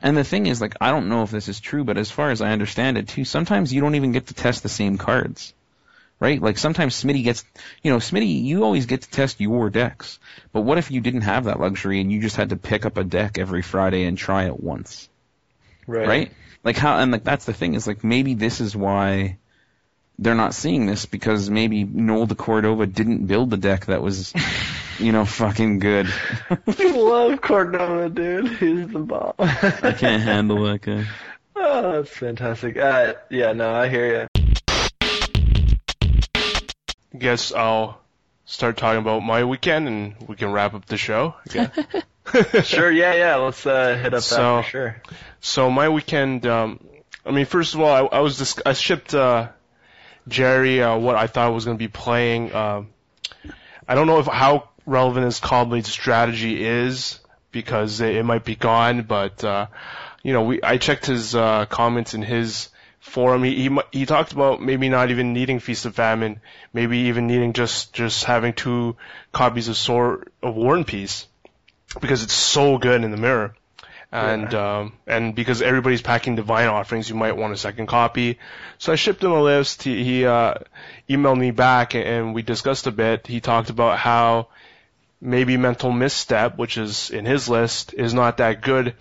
And 0.02 0.16
the 0.16 0.24
thing 0.24 0.46
is, 0.46 0.60
like, 0.60 0.76
I 0.80 0.90
don't 0.90 1.08
know 1.08 1.22
if 1.22 1.30
this 1.30 1.48
is 1.48 1.60
true, 1.60 1.84
but 1.84 1.98
as 1.98 2.10
far 2.10 2.30
as 2.30 2.40
I 2.40 2.50
understand 2.50 2.98
it, 2.98 3.08
too, 3.08 3.24
sometimes 3.24 3.72
you 3.72 3.80
don't 3.80 3.94
even 3.94 4.12
get 4.12 4.26
to 4.28 4.34
test 4.34 4.62
the 4.62 4.68
same 4.68 4.98
cards, 4.98 5.52
right? 6.20 6.40
Like 6.40 6.58
sometimes 6.58 7.02
Smitty 7.02 7.22
gets, 7.22 7.44
you 7.82 7.90
know, 7.90 7.98
Smitty, 7.98 8.42
you 8.42 8.64
always 8.64 8.86
get 8.86 9.02
to 9.02 9.10
test 9.10 9.40
your 9.40 9.70
decks. 9.70 10.18
But 10.52 10.62
what 10.62 10.78
if 10.78 10.90
you 10.90 11.00
didn't 11.00 11.22
have 11.22 11.44
that 11.44 11.60
luxury 11.60 12.00
and 12.00 12.10
you 12.10 12.20
just 12.20 12.36
had 12.36 12.50
to 12.50 12.56
pick 12.56 12.86
up 12.86 12.96
a 12.96 13.04
deck 13.04 13.38
every 13.38 13.62
Friday 13.62 14.04
and 14.04 14.16
try 14.16 14.46
it 14.46 14.58
once, 14.60 15.08
right? 15.86 16.06
Right? 16.06 16.32
Like 16.64 16.76
how, 16.76 16.98
and 16.98 17.12
like 17.12 17.24
that's 17.24 17.44
the 17.44 17.52
thing 17.52 17.74
is 17.74 17.86
like 17.86 18.02
maybe 18.02 18.34
this 18.34 18.60
is 18.60 18.74
why 18.74 19.36
they're 20.18 20.34
not 20.34 20.54
seeing 20.54 20.86
this 20.86 21.06
because 21.06 21.50
maybe 21.50 21.84
Noel 21.84 22.26
deCordova 22.26 22.92
didn't 22.92 23.26
build 23.26 23.50
the 23.50 23.56
deck 23.56 23.86
that 23.86 24.02
was, 24.02 24.32
you 24.98 25.12
know, 25.12 25.24
fucking 25.24 25.78
good. 25.78 26.06
I 26.50 26.90
love 26.96 27.40
Cordova, 27.40 28.08
dude. 28.08 28.48
He's 28.58 28.88
the 28.88 28.98
bomb. 29.00 29.34
I 29.38 29.94
can't 29.96 30.22
handle 30.22 30.62
that 30.64 30.82
guy. 30.82 31.04
Oh, 31.56 31.92
that's 31.92 32.10
fantastic. 32.10 32.76
Uh, 32.76 33.14
yeah, 33.30 33.52
no, 33.52 33.72
I 33.72 33.88
hear 33.88 34.28
you. 34.28 34.42
guess 37.16 37.52
I'll 37.52 38.00
start 38.44 38.76
talking 38.76 38.98
about 39.00 39.20
my 39.20 39.44
weekend 39.44 39.86
and 39.88 40.14
we 40.26 40.34
can 40.34 40.50
wrap 40.52 40.74
up 40.74 40.86
the 40.86 40.96
show. 40.96 41.34
again. 41.46 41.70
Sure, 42.64 42.90
yeah, 42.90 43.14
yeah. 43.14 43.36
Let's 43.36 43.64
uh, 43.66 43.96
hit 44.02 44.14
up 44.14 44.22
So- 44.22 44.36
that 44.56 44.64
for 44.64 44.70
sure. 44.70 45.02
So 45.40 45.70
my 45.70 45.88
weekend, 45.90 46.44
um, 46.46 46.80
I 47.24 47.30
mean, 47.30 47.44
first 47.46 47.74
of 47.74 47.80
all, 47.80 48.08
I, 48.12 48.16
I 48.16 48.20
was 48.20 48.38
dis- 48.38 48.60
I 48.66 48.72
shipped 48.72 49.14
uh, 49.14 49.48
Gerry 50.26 50.82
uh, 50.82 50.96
what 50.96 51.16
I 51.16 51.26
thought 51.28 51.52
was 51.54 51.64
going 51.66 51.76
to 51.76 51.82
be 51.82 51.88
playing. 51.88 52.52
Um 52.54 52.88
I 53.86 53.94
don't 53.94 54.06
know 54.06 54.18
if 54.18 54.26
how 54.26 54.70
relevant 54.86 55.26
as 55.26 55.40
Caw-Blade 55.40 55.86
strategy 55.86 56.64
is 56.64 57.20
because 57.52 58.00
it, 58.00 58.16
it 58.16 58.22
might 58.24 58.44
be 58.44 58.56
gone, 58.56 59.02
but 59.02 59.42
uh, 59.44 59.66
you 60.22 60.32
know, 60.32 60.42
we 60.42 60.62
I 60.62 60.78
checked 60.78 61.06
his 61.06 61.34
uh, 61.34 61.66
comments 61.66 62.14
in 62.14 62.22
his 62.22 62.68
forum. 63.00 63.44
He, 63.44 63.68
he 63.68 63.78
he 63.92 64.06
talked 64.06 64.32
about 64.32 64.62
maybe 64.62 64.88
not 64.88 65.10
even 65.10 65.32
needing 65.32 65.60
Feast 65.60 65.86
of 65.86 65.94
Famine, 65.94 66.40
maybe 66.72 66.98
even 66.98 67.26
needing 67.26 67.52
just 67.52 67.92
just 67.92 68.24
having 68.24 68.52
two 68.52 68.96
copies 69.32 69.68
of 69.68 69.76
Sword 69.76 70.30
of 70.42 70.54
War 70.54 70.76
and 70.76 70.86
Peace 70.86 71.26
because 72.00 72.22
it's 72.22 72.32
so 72.32 72.78
good 72.78 73.04
in 73.04 73.10
the 73.10 73.16
mirror 73.16 73.54
and 74.14 74.54
um, 74.54 74.92
and 75.08 75.34
because 75.34 75.60
everybody's 75.60 76.00
packing 76.00 76.36
divine 76.36 76.68
offerings, 76.68 77.08
you 77.08 77.16
might 77.16 77.36
want 77.36 77.52
a 77.52 77.56
second 77.56 77.88
copy. 77.88 78.38
So 78.78 78.92
I 78.92 78.94
shipped 78.94 79.24
him 79.24 79.32
a 79.32 79.42
list. 79.42 79.82
He, 79.82 80.04
he 80.04 80.24
uh, 80.24 80.54
emailed 81.10 81.38
me 81.38 81.50
back, 81.50 81.96
and 81.96 82.32
we 82.32 82.42
discussed 82.42 82.86
a 82.86 82.92
bit. 82.92 83.26
He 83.26 83.40
talked 83.40 83.70
about 83.70 83.98
how 83.98 84.48
maybe 85.24 85.56
mental 85.56 85.90
misstep, 85.90 86.58
which 86.58 86.76
is 86.76 87.10
in 87.10 87.24
his 87.24 87.48
list, 87.48 87.94
is 87.94 88.12
not 88.14 88.36
that 88.36 88.60
good 88.60 88.94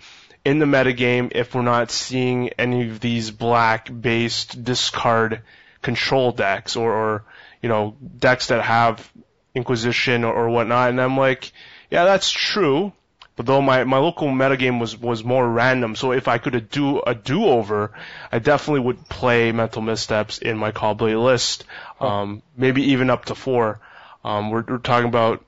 in 0.44 0.58
the 0.58 0.66
metagame 0.66 1.30
if 1.34 1.54
we're 1.54 1.62
not 1.62 1.90
seeing 1.90 2.48
any 2.50 2.88
of 2.88 3.00
these 3.00 3.30
black-based 3.30 4.64
discard 4.64 5.42
control 5.82 6.32
decks 6.32 6.76
or, 6.76 6.92
or 6.92 7.24
you 7.62 7.68
know 7.68 7.96
decks 8.18 8.48
that 8.48 8.62
have 8.62 9.12
Inquisition 9.54 10.24
or, 10.24 10.34
or 10.34 10.50
whatnot. 10.50 10.90
And 10.90 11.00
I'm 11.00 11.16
like, 11.16 11.52
yeah, 11.88 12.04
that's 12.04 12.30
true. 12.30 12.92
But 13.36 13.46
though 13.46 13.60
my, 13.60 13.84
my 13.84 13.98
local 13.98 14.28
metagame 14.28 14.80
was, 14.80 14.96
was 14.96 15.24
more 15.24 15.48
random, 15.48 15.96
so 15.96 16.12
if 16.12 16.28
I 16.28 16.38
could 16.38 16.70
do 16.70 17.00
a 17.00 17.14
do 17.14 17.46
over, 17.46 17.92
I 18.30 18.38
definitely 18.38 18.80
would 18.80 19.08
play 19.08 19.50
Mental 19.50 19.82
Missteps 19.82 20.38
in 20.38 20.56
my 20.56 20.70
Caw-Blade 20.70 21.16
list. 21.16 21.64
Um, 22.00 22.42
maybe 22.56 22.92
even 22.92 23.10
up 23.10 23.24
to 23.26 23.34
four. 23.34 23.80
Um, 24.24 24.50
we're, 24.50 24.64
we're 24.66 24.78
talking 24.78 25.08
about 25.08 25.44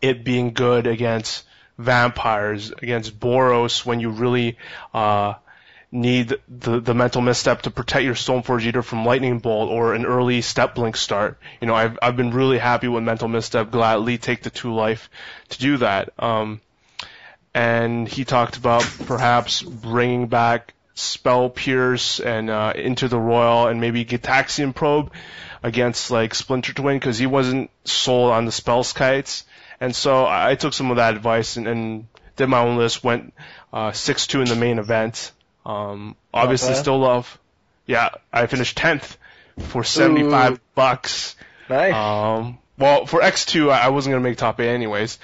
it 0.00 0.24
being 0.24 0.52
good 0.52 0.86
against 0.86 1.44
vampires, 1.78 2.70
against 2.70 3.18
Boros 3.18 3.84
when 3.84 4.00
you 4.00 4.10
really 4.10 4.56
uh, 4.94 5.34
need 5.92 6.34
the, 6.48 6.80
the 6.80 6.94
mental 6.94 7.22
misstep 7.22 7.62
to 7.62 7.70
protect 7.70 8.04
your 8.04 8.14
Stoneforge 8.14 8.64
Eater 8.64 8.82
from 8.82 9.04
Lightning 9.04 9.38
Bolt 9.38 9.70
or 9.70 9.94
an 9.94 10.04
early 10.04 10.42
Steppe 10.42 10.78
Lynx 10.78 11.00
start. 11.00 11.38
You 11.60 11.66
know, 11.66 11.74
I've, 11.74 11.98
I've 12.02 12.16
been 12.16 12.30
really 12.30 12.58
happy 12.58 12.88
with 12.88 13.02
mental 13.02 13.28
misstep, 13.28 13.70
gladly 13.70 14.18
take 14.18 14.42
the 14.42 14.50
two 14.50 14.74
life 14.74 15.10
to 15.50 15.58
do 15.58 15.76
that. 15.78 16.10
Um, 16.18 16.60
and 17.54 18.06
he 18.06 18.24
talked 18.24 18.56
about 18.56 18.82
perhaps 19.06 19.62
bringing 19.62 20.26
back 20.26 20.74
Spell 20.94 21.50
Pierce 21.50 22.20
and 22.20 22.50
uh, 22.50 22.72
into 22.74 23.08
the 23.08 23.18
Royal 23.18 23.68
and 23.68 23.80
maybe 23.80 24.04
Gitaxian 24.04 24.74
Probe 24.74 25.12
against 25.62 26.10
like 26.10 26.34
Splinter 26.34 26.72
Twin 26.72 26.98
because 26.98 27.18
he 27.18 27.26
wasn't 27.26 27.70
sold 27.84 28.32
on 28.32 28.44
the 28.44 28.50
Spellskites. 28.50 29.44
And 29.80 29.94
so 29.94 30.26
I 30.26 30.54
took 30.54 30.72
some 30.72 30.90
of 30.90 30.96
that 30.96 31.14
advice 31.14 31.56
and, 31.56 31.68
and 31.68 32.06
did 32.36 32.48
my 32.48 32.60
own 32.60 32.76
list. 32.76 33.04
Went 33.04 33.34
uh, 33.72 33.92
six 33.92 34.26
two 34.26 34.40
in 34.40 34.48
the 34.48 34.56
main 34.56 34.78
event. 34.78 35.32
Um, 35.64 36.16
obviously, 36.32 36.70
bad. 36.70 36.78
still 36.78 36.98
love. 36.98 37.38
Yeah, 37.86 38.10
I 38.32 38.46
finished 38.46 38.76
tenth 38.76 39.16
for 39.58 39.84
seventy 39.84 40.28
five 40.28 40.60
bucks. 40.74 41.36
Nice. 41.68 41.94
Um, 41.94 42.58
well, 42.78 43.06
for 43.06 43.20
X2, 43.20 43.70
I 43.70 43.84
I 43.84 43.88
wasn't 43.88 44.12
going 44.12 44.22
to 44.22 44.28
make 44.28 44.38
top 44.38 44.60
8 44.60 44.68
anyways. 44.68 45.18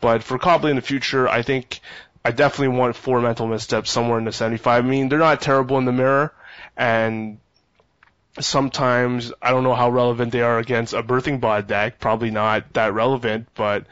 But 0.00 0.22
for 0.22 0.38
Cobley 0.38 0.70
in 0.70 0.76
the 0.76 0.82
future, 0.82 1.28
I 1.28 1.42
think 1.42 1.80
I 2.24 2.30
definitely 2.30 2.76
want 2.78 2.96
four 2.96 3.20
mental 3.20 3.46
missteps 3.46 3.90
somewhere 3.90 4.18
in 4.18 4.24
the 4.24 4.32
75. 4.32 4.84
I 4.84 4.88
mean, 4.88 5.08
they're 5.08 5.18
not 5.18 5.40
terrible 5.40 5.78
in 5.78 5.84
the 5.84 5.92
mirror, 5.92 6.32
and 6.76 7.38
sometimes 8.40 9.32
I 9.40 9.50
don't 9.50 9.64
know 9.64 9.74
how 9.74 9.90
relevant 9.90 10.32
they 10.32 10.42
are 10.42 10.58
against 10.58 10.92
a 10.94 11.02
Birthing 11.02 11.40
Pod 11.40 11.66
deck. 11.66 11.98
Probably 12.00 12.30
not 12.30 12.72
that 12.74 12.92
relevant, 12.94 13.48
but 13.54 13.86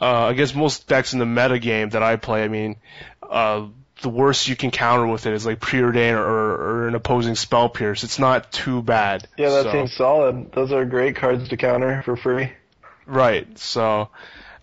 uh, 0.00 0.28
against 0.30 0.54
most 0.56 0.88
decks 0.88 1.12
in 1.12 1.18
the 1.18 1.26
meta 1.26 1.58
game 1.58 1.90
that 1.90 2.02
I 2.02 2.16
play, 2.16 2.44
I 2.44 2.48
mean, 2.48 2.76
uh, 3.22 3.66
the 4.02 4.08
worst 4.08 4.48
you 4.48 4.56
can 4.56 4.70
counter 4.70 5.06
with 5.06 5.26
it 5.26 5.34
is 5.34 5.44
like 5.44 5.60
preordain 5.60 6.14
or, 6.14 6.24
or 6.84 6.88
an 6.88 6.94
opposing 6.94 7.34
spell 7.34 7.68
pierce. 7.68 8.02
It's 8.02 8.18
not 8.18 8.50
too 8.50 8.82
bad. 8.82 9.28
yeah, 9.36 9.50
that 9.50 9.64
So- 9.64 9.72
seems 9.72 9.94
solid. 9.94 10.52
Those 10.52 10.72
are 10.72 10.84
great 10.86 11.16
cards 11.16 11.48
to 11.50 11.56
counter 11.56 12.02
for 12.02 12.16
free. 12.16 12.50
Right. 13.06 13.58
So, 13.58 14.08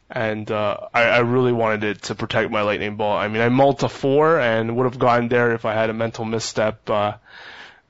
and 0.10 0.50
uh, 0.50 0.78
I, 0.94 1.04
I 1.04 1.18
really 1.20 1.52
wanted 1.52 1.84
it 1.84 2.02
to 2.04 2.16
protect 2.16 2.50
my 2.50 2.62
lightning 2.62 2.96
bolt. 2.96 3.18
I 3.20 3.28
mean, 3.28 3.42
I 3.42 3.50
mulled 3.50 3.80
to 3.80 3.90
four 3.90 4.40
and 4.40 4.76
would 4.78 4.86
have 4.86 4.98
gotten 4.98 5.28
there 5.28 5.52
if 5.54 5.66
I 5.66 5.74
had 5.74 5.90
a 5.90 5.94
mental 5.94 6.26
misstep 6.26 6.90
uh, 6.90 7.14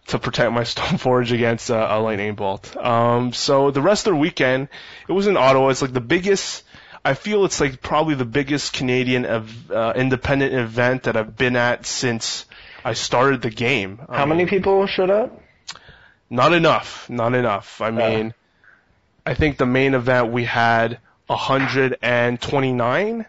to 0.08 0.20
protect 0.20 0.52
my 0.52 0.62
Stoneforge 0.74 1.32
against 1.32 1.70
a, 1.70 1.96
a 1.96 2.00
lightning 2.00 2.36
bolt. 2.36 2.76
Um, 2.78 3.34
so 3.34 3.72
the 3.72 3.82
rest 3.82 4.08
of 4.08 4.14
the 4.14 4.20
weekend, 4.20 4.70
it 5.08 5.12
was 5.12 5.28
in 5.28 5.38
Ottawa. 5.38 5.70
It's 5.70 5.82
like 5.82 5.94
the 5.94 6.02
biggest. 6.02 6.64
I 7.06 7.14
feel 7.14 7.46
it's 7.46 7.62
like 7.62 7.82
probably 7.82 8.16
the 8.16 8.26
biggest 8.26 8.74
Canadian 8.74 9.26
ev- 9.26 9.72
uh, 9.72 9.94
independent 9.96 10.54
event 10.54 11.04
that 11.04 11.16
I've 11.16 11.38
been 11.38 11.56
at 11.56 11.86
since 11.86 12.46
I 12.84 12.94
started 12.94 13.42
the 13.42 13.50
game. 13.50 14.02
I 14.10 14.18
How 14.18 14.26
many 14.26 14.46
people 14.46 14.86
showed 14.88 15.10
up? 15.10 15.42
not 16.30 16.52
enough. 16.52 17.10
Not 17.10 17.34
enough. 17.36 17.80
I 17.80 17.92
mean, 17.92 18.34
I 19.26 19.34
think 19.36 19.58
the 19.58 19.66
main 19.66 19.94
event 19.94 20.32
we 20.34 20.44
had 20.44 21.00
129. 21.28 23.26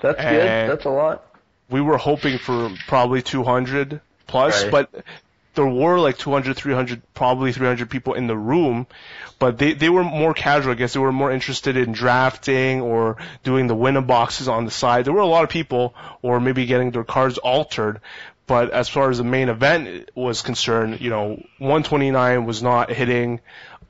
That's 0.00 0.20
good. 0.20 0.70
That's 0.70 0.84
a 0.84 0.90
lot. 0.90 1.24
We 1.68 1.80
were 1.80 1.96
hoping 1.96 2.38
for 2.38 2.70
probably 2.86 3.22
200 3.22 4.00
plus, 4.26 4.62
Right. 4.62 4.70
but 4.70 5.04
there 5.56 5.66
were 5.66 5.98
like 5.98 6.16
200, 6.16 6.56
300, 6.56 7.02
probably 7.14 7.52
300 7.52 7.90
people 7.90 8.14
in 8.14 8.28
the 8.28 8.36
room, 8.36 8.86
but 9.38 9.58
they, 9.58 9.72
they 9.72 9.88
were 9.88 10.04
more 10.04 10.32
casual. 10.32 10.72
I 10.72 10.76
guess 10.76 10.92
they 10.92 11.00
were 11.00 11.12
more 11.12 11.32
interested 11.32 11.76
in 11.76 11.92
drafting 11.92 12.80
or 12.80 13.16
doing 13.42 13.66
the 13.66 13.74
winner 13.74 14.02
boxes 14.02 14.46
on 14.48 14.64
the 14.64 14.70
side. 14.70 15.04
There 15.04 15.12
were 15.12 15.20
a 15.20 15.26
lot 15.26 15.44
of 15.44 15.50
people, 15.50 15.94
or 16.22 16.38
maybe 16.38 16.66
getting 16.66 16.92
their 16.92 17.04
cards 17.04 17.38
altered. 17.38 18.00
But 18.46 18.70
as 18.70 18.88
far 18.88 19.10
as 19.10 19.18
the 19.18 19.24
main 19.24 19.48
event 19.48 20.10
was 20.14 20.42
concerned, 20.42 21.00
you 21.00 21.10
know, 21.10 21.42
129 21.58 22.44
was 22.44 22.62
not 22.62 22.92
hitting 22.92 23.40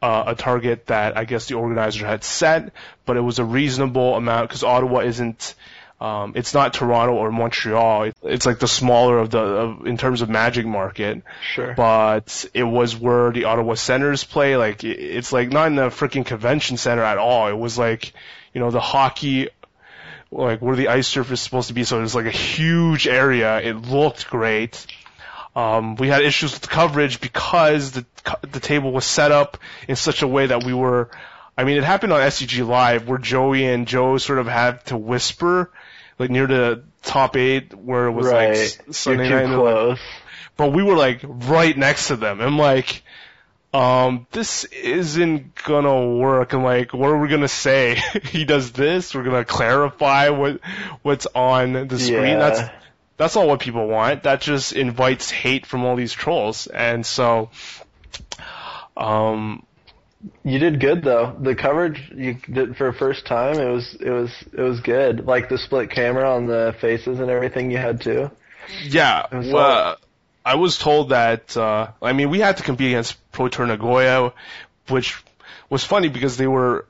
uh, 0.01 0.25
a 0.29 0.35
target 0.35 0.87
that 0.87 1.17
I 1.17 1.25
guess 1.25 1.47
the 1.47 1.55
organizer 1.55 2.07
had 2.07 2.25
set, 2.25 2.73
but 3.05 3.17
it 3.17 3.21
was 3.21 3.39
a 3.39 3.45
reasonable 3.45 4.15
amount 4.15 4.49
because 4.49 4.63
Ottawa 4.63 5.01
isn't. 5.01 5.55
Um, 5.99 6.33
it's 6.37 6.53
not 6.53 6.75
Toronto 6.75 7.15
or 7.15 7.33
Montreal. 7.33 8.13
It's 8.23 8.45
like 8.45 8.59
the 8.59 8.69
smaller 8.69 9.19
of 9.19 9.31
the 9.31 9.39
of, 9.39 9.87
in 9.87 9.97
terms 9.97 10.21
of 10.21 10.29
Magic 10.29 10.67
market. 10.67 11.23
Sure. 11.55 11.75
But 11.75 12.45
it 12.53 12.65
was 12.65 12.95
where 12.95 13.33
the 13.33 13.45
Ottawa 13.45 13.75
Senators 13.75 14.23
play. 14.23 14.57
Like 14.57 14.85
it's 14.85 15.33
like 15.33 15.51
not 15.51 15.69
in 15.69 15.77
the 15.77 15.89
freaking 15.89 16.27
convention 16.27 16.77
center 16.77 17.03
at 17.03 17.17
all. 17.17 17.49
It 17.49 17.57
was 17.57 17.79
like 17.79 18.13
you 18.53 18.61
know 18.61 18.71
the 18.71 18.81
hockey 18.81 19.49
like 20.31 20.61
where 20.61 20.77
the 20.77 20.89
ice 20.89 21.09
surface 21.09 21.41
is 21.41 21.45
supposed 21.45 21.69
to 21.69 21.75
be. 21.75 21.85
So 21.85 21.99
it 21.99 22.03
was 22.03 22.15
like 22.15 22.27
a 22.27 22.31
huge 22.31 23.07
area. 23.07 23.61
It 23.61 23.75
looked 23.75 24.29
great. 24.29 24.87
Um, 25.55 25.97
we 25.97 26.09
had 26.09 26.23
issues 26.23 26.53
with 26.53 26.69
coverage 26.69 27.21
because 27.21 27.93
the 27.93 28.05
the 28.43 28.61
table 28.61 28.93
was 28.93 29.07
set 29.07 29.33
up 29.33 29.57
in 29.89 29.97
such 29.97 30.23
a 30.23 30.29
way 30.29 30.47
that 30.47 30.65
we 30.65 30.75
were. 30.75 31.11
I 31.57 31.65
mean, 31.65 31.79
it 31.79 31.85
happened 31.85 32.13
on 32.13 32.21
SCG 32.21 32.67
Live 32.67 33.09
where 33.09 33.17
Joey 33.17 33.65
and 33.65 33.89
Joe 33.89 34.19
sort 34.19 34.39
of 34.39 34.47
had 34.47 34.85
to 34.87 34.99
whisper, 34.99 35.73
like 36.19 36.31
near 36.31 36.47
the 36.47 36.83
top 37.03 37.37
eight, 37.37 37.75
where 37.75 38.07
it 38.07 38.13
was 38.13 38.27
right. 38.27 38.49
like 38.51 38.57
s- 38.57 38.79
You're 38.87 38.93
Sunday 38.95 39.29
too 39.29 39.35
night. 39.35 39.43
and 39.45 39.53
they're 39.53 39.59
like- 39.59 39.75
close. 39.75 40.01
but 40.57 40.73
we 40.73 40.83
were 40.83 40.97
like 40.97 41.21
right 41.25 41.77
next 41.77 42.09
to 42.09 42.17
them. 42.17 42.41
I'm 42.41 42.57
like, 42.59 43.03
um, 43.75 44.27
this 44.33 44.65
isn't 44.65 45.55
gonna 45.65 46.07
work. 46.17 46.55
And 46.55 46.63
like, 46.63 46.95
what 46.95 47.11
are 47.11 47.19
we 47.19 47.29
gonna 47.29 47.49
say? 47.49 47.97
he 48.31 48.45
does 48.47 48.73
this. 48.73 49.15
We're 49.15 49.25
gonna 49.25 49.45
clarify 49.45 50.31
what 50.31 50.61
what's 51.03 51.27
on 51.35 51.89
the 51.89 51.99
screen. 51.99 52.23
Yeah. 52.25 52.39
That's 52.39 52.61
that's 53.19 53.35
not 53.35 53.47
what 53.47 53.61
people 53.61 53.87
want. 53.87 54.23
That 54.23 54.41
just 54.41 54.73
invites 54.73 55.31
hate 55.31 55.67
from 55.67 55.85
all 55.85 55.97
these 55.97 56.13
trolls. 56.13 56.67
And 56.69 57.05
so, 57.05 57.51
um, 58.97 59.66
You 60.43 60.59
did 60.59 60.81
good 60.81 61.03
though. 61.03 61.37
The 61.39 61.55
coverage 61.55 62.11
you 62.15 62.35
did 62.35 62.77
for 62.77 62.89
a 62.89 62.95
first 62.95 63.27
time. 63.27 63.59
It 63.59 63.69
was 63.69 63.97
it 64.01 64.11
was 64.11 64.31
it 64.53 64.61
was 64.61 64.81
good. 64.81 65.27
Like 65.27 65.49
the 65.49 65.59
split 65.59 65.91
camera 65.91 66.35
on 66.35 66.47
the 66.47 66.75
faces 66.81 67.21
and 67.21 67.31
everything 67.31 67.71
you 67.71 67.79
had 67.79 68.01
too. 68.01 68.31
Yeah, 68.85 69.27
was 69.33 69.53
well, 69.53 69.97
I 70.45 70.55
was 70.57 70.79
told 70.79 71.11
that. 71.11 71.57
Uh, 71.57 71.89
I 72.03 72.13
mean, 72.13 72.31
we 72.31 72.41
had 72.41 72.57
to 72.59 72.63
compete 72.63 72.93
against 72.93 73.17
Pro 73.33 73.49
Tour 73.49 73.67
Nagoya, 73.67 74.33
which 74.89 75.23
was 75.69 75.85
funny 75.85 76.09
because 76.09 76.37
they 76.37 76.47
were 76.47 76.87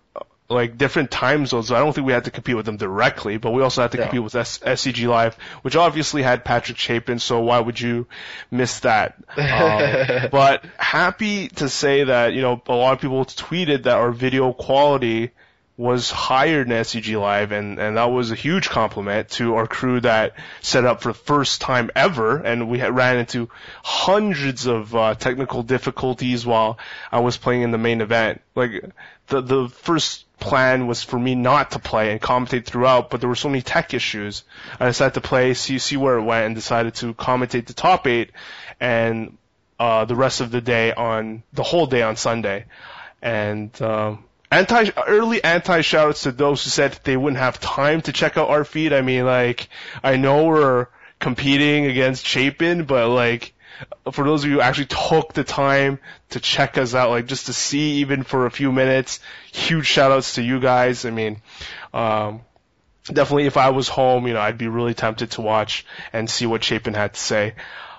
like 0.48 0.78
different 0.78 1.10
time 1.10 1.46
zones. 1.46 1.68
So 1.68 1.76
I 1.76 1.80
don't 1.80 1.92
think 1.92 2.06
we 2.06 2.12
had 2.12 2.24
to 2.24 2.30
compete 2.30 2.56
with 2.56 2.66
them 2.66 2.76
directly, 2.76 3.36
but 3.36 3.50
we 3.50 3.62
also 3.62 3.82
had 3.82 3.92
to 3.92 3.98
compete 3.98 4.22
with 4.22 4.34
S- 4.34 4.58
SCG 4.58 5.08
Live, 5.08 5.34
which 5.62 5.76
obviously 5.76 6.22
had 6.22 6.44
Patrick 6.44 6.78
Chapin. 6.78 7.18
So 7.18 7.40
why 7.40 7.58
would 7.58 7.80
you 7.80 8.06
miss 8.50 8.80
that? 8.80 9.16
Um, 9.36 10.28
but 10.30 10.64
happy 10.76 11.48
to 11.48 11.68
say 11.68 12.04
that 12.04 12.32
you 12.32 12.42
know 12.42 12.62
a 12.66 12.74
lot 12.74 12.92
of 12.92 13.00
people 13.00 13.24
tweeted 13.24 13.84
that 13.84 13.96
our 13.96 14.12
video 14.12 14.52
quality 14.52 15.32
was 15.76 16.10
higher 16.10 16.64
than 16.64 16.72
SCG 16.72 17.20
Live, 17.20 17.52
and, 17.52 17.78
and 17.78 17.98
that 17.98 18.06
was 18.06 18.30
a 18.30 18.34
huge 18.34 18.70
compliment 18.70 19.28
to 19.28 19.56
our 19.56 19.66
crew 19.66 20.00
that 20.00 20.32
set 20.62 20.86
up 20.86 21.02
for 21.02 21.08
the 21.08 21.18
first 21.18 21.60
time 21.60 21.90
ever, 21.94 22.38
and 22.38 22.70
we 22.70 22.78
had 22.78 22.96
ran 22.96 23.18
into 23.18 23.50
hundreds 23.84 24.66
of 24.66 24.94
uh, 24.96 25.14
technical 25.14 25.62
difficulties 25.62 26.46
while 26.46 26.78
I 27.12 27.20
was 27.20 27.36
playing 27.36 27.60
in 27.60 27.72
the 27.72 27.78
main 27.78 28.00
event. 28.00 28.40
Like 28.54 28.84
the 29.26 29.42
the 29.42 29.68
first 29.68 30.25
plan 30.48 30.86
was 30.86 31.02
for 31.02 31.18
me 31.18 31.34
not 31.34 31.72
to 31.72 31.78
play 31.78 32.12
and 32.12 32.20
commentate 32.20 32.64
throughout, 32.64 33.10
but 33.10 33.20
there 33.20 33.28
were 33.28 33.34
so 33.34 33.48
many 33.48 33.62
tech 33.62 33.94
issues. 33.94 34.44
I 34.78 34.86
decided 34.86 35.14
to 35.14 35.20
play, 35.20 35.54
see 35.54 35.78
see 35.78 35.96
where 35.96 36.16
it 36.16 36.22
went, 36.22 36.46
and 36.46 36.54
decided 36.54 36.94
to 36.96 37.14
commentate 37.14 37.66
the 37.66 37.74
top 37.74 38.06
eight, 38.06 38.32
and 38.80 39.36
uh, 39.78 40.04
the 40.04 40.16
rest 40.16 40.40
of 40.40 40.50
the 40.50 40.60
day 40.60 40.92
on 40.92 41.42
the 41.52 41.62
whole 41.62 41.86
day 41.86 42.02
on 42.02 42.16
Sunday, 42.16 42.64
and. 43.22 43.70
Um, 43.82 44.24
anti 44.50 44.90
early 45.06 45.42
anti 45.42 45.80
shoutouts 45.80 46.22
to 46.22 46.32
those 46.32 46.62
who 46.62 46.70
said 46.70 46.98
they 47.02 47.16
wouldn't 47.16 47.40
have 47.40 47.58
time 47.58 48.00
to 48.02 48.12
check 48.12 48.36
out 48.36 48.48
our 48.48 48.64
feed. 48.64 48.92
I 48.92 49.02
mean, 49.02 49.24
like 49.24 49.68
I 50.02 50.16
know 50.16 50.44
we're 50.44 50.86
competing 51.18 51.86
against 51.86 52.26
Chapin, 52.26 52.84
but 52.84 53.08
like 53.08 53.54
for 54.12 54.24
those 54.24 54.44
of 54.44 54.50
you 54.50 54.56
who 54.56 54.60
actually 54.60 54.86
took 54.86 55.32
the 55.32 55.44
time 55.44 55.98
to 56.30 56.40
check 56.40 56.78
us 56.78 56.94
out, 56.94 57.10
like 57.10 57.26
just 57.26 57.46
to 57.46 57.52
see 57.52 57.96
even 57.96 58.22
for 58.22 58.46
a 58.46 58.50
few 58.50 58.72
minutes, 58.72 59.20
huge 59.52 59.86
shoutouts 59.86 60.34
to 60.34 60.42
you 60.42 60.60
guys. 60.60 61.04
I 61.04 61.10
mean, 61.10 61.42
um, 61.92 62.42
definitely 63.04 63.46
if 63.46 63.56
I 63.56 63.70
was 63.70 63.88
home, 63.88 64.26
you 64.26 64.34
know, 64.34 64.40
I'd 64.40 64.58
be 64.58 64.68
really 64.68 64.94
tempted 64.94 65.32
to 65.32 65.42
watch 65.42 65.86
and 66.12 66.28
see 66.28 66.46
what 66.46 66.64
Chapin 66.64 66.94
had 66.94 67.14
to 67.14 67.20
say. 67.20 67.54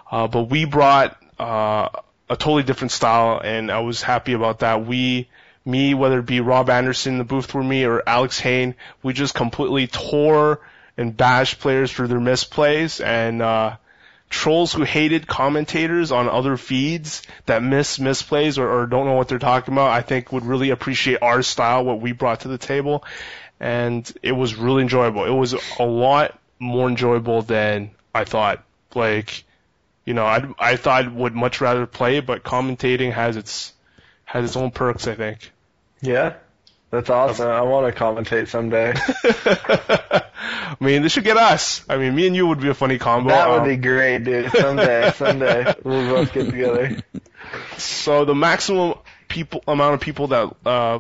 Uh, 0.10 0.28
but 0.28 0.44
we 0.44 0.66
brought 0.66 1.22
uh, 1.40 1.90
a 2.30 2.36
totally 2.36 2.64
different 2.64 2.92
style, 2.92 3.40
and 3.44 3.72
I 3.72 3.80
was 3.82 4.02
happy 4.02 4.34
about 4.34 4.60
that. 4.60 4.86
We 4.86 5.30
me, 5.66 5.94
whether 5.94 6.20
it 6.20 6.26
be 6.26 6.40
Rob 6.40 6.70
Anderson 6.70 7.14
in 7.14 7.18
the 7.18 7.26
booth 7.26 7.54
with 7.54 7.66
me 7.66 7.84
or 7.84 8.02
Alex 8.08 8.40
Hayne, 8.40 8.76
we 9.04 9.12
just 9.12 9.34
completely 9.34 9.88
tore 9.88 10.62
and 10.96 11.16
bashed 11.16 11.60
players 11.60 11.92
for 11.92 12.08
their 12.08 12.20
misplays 12.20 13.04
and 13.04 13.42
uh, 13.42 13.76
trolls 14.30 14.74
who 14.74 14.84
hated 14.84 15.28
commentators 15.28 16.12
on 16.12 16.28
other 16.28 16.58
feeds 16.58 17.22
that 17.46 17.64
miss 17.64 17.98
misplays 17.98 18.58
or, 18.58 18.70
or 18.70 18.86
don't 18.86 19.06
know 19.06 19.14
what 19.14 19.28
they're 19.28 19.40
talking 19.40 19.74
about. 19.74 19.92
I 19.92 20.02
think 20.02 20.32
would 20.32 20.46
really 20.46 20.70
appreciate 20.70 21.22
our 21.22 21.42
style, 21.42 21.86
what 21.86 22.02
we 22.02 22.12
brought 22.12 22.42
to 22.42 22.48
the 22.48 22.58
table, 22.58 23.06
and 23.60 24.12
it 24.22 24.34
was 24.34 24.56
really 24.56 24.82
enjoyable. 24.82 25.26
It 25.26 25.38
was 25.38 25.56
a 25.80 25.86
lot 25.86 26.38
more 26.60 26.90
enjoyable 26.90 27.42
than 27.42 27.92
I 28.14 28.26
thought. 28.26 28.64
Like, 28.94 29.44
you 30.06 30.14
know, 30.14 30.26
I 30.26 30.48
I 30.60 30.76
thought 30.76 31.06
I 31.06 31.08
would 31.08 31.34
much 31.34 31.62
rather 31.62 31.86
play, 31.86 32.20
but 32.20 32.44
commentating 32.44 33.14
has 33.14 33.38
its 33.38 33.74
has 34.26 34.46
its 34.46 34.58
own 34.58 34.72
perks. 34.72 35.08
I 35.08 35.16
think. 35.16 35.52
Yeah. 36.02 36.36
That's 36.90 37.10
awesome. 37.10 37.50
I 37.50 37.62
want 37.64 37.94
to 37.94 38.00
commentate 38.02 38.48
someday. 38.48 38.94
I 40.70 40.76
mean, 40.80 41.02
they 41.02 41.10
should 41.10 41.24
get 41.26 41.38
us. 41.38 41.84
I 41.90 41.98
mean, 41.98 42.16
me 42.16 42.28
and 42.28 42.36
you 42.36 42.48
would 42.48 42.62
be 42.62 42.70
a 42.70 42.74
funny 42.74 42.98
combo. 42.98 43.30
that 43.30 43.50
would 43.50 43.62
Um, 43.62 43.68
be 43.68 43.76
great, 43.78 44.24
dude. 44.24 44.52
Someday, 44.52 45.12
someday 45.16 45.74
we'll 45.84 46.10
both 46.16 46.34
get 46.34 46.46
together. 46.50 46.98
So 47.78 48.26
the 48.26 48.36
maximum 48.36 48.96
people 49.28 49.64
amount 49.68 49.96
of 49.96 50.00
people 50.00 50.28
that 50.28 50.56
uh, 50.66 51.00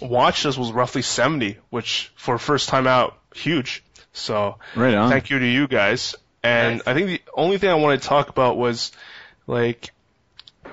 watched 0.00 0.46
us 0.46 0.58
was 0.58 0.72
roughly 0.72 1.02
70, 1.02 1.58
which 1.70 2.10
for 2.16 2.38
first 2.38 2.68
time 2.68 2.86
out, 2.86 3.16
huge. 3.34 3.84
So 4.12 4.58
Right 4.74 4.94
on. 4.94 5.10
thank 5.10 5.30
you 5.30 5.38
to 5.38 5.46
you 5.46 5.68
guys. 5.68 6.16
And 6.42 6.82
I 6.86 6.94
think 6.94 7.06
the 7.06 7.22
only 7.34 7.58
thing 7.58 7.70
I 7.70 7.74
wanted 7.74 8.02
to 8.02 8.08
talk 8.08 8.28
about 8.30 8.56
was 8.56 8.90
like 9.46 9.92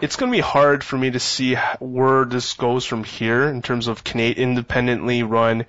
it's 0.01 0.15
going 0.15 0.31
to 0.31 0.35
be 0.35 0.41
hard 0.41 0.83
for 0.83 0.97
me 0.97 1.11
to 1.11 1.19
see 1.19 1.55
where 1.79 2.25
this 2.25 2.53
goes 2.53 2.85
from 2.85 3.03
here 3.03 3.43
in 3.43 3.61
terms 3.61 3.87
of 3.87 4.03
independently 4.15 5.23
run 5.23 5.65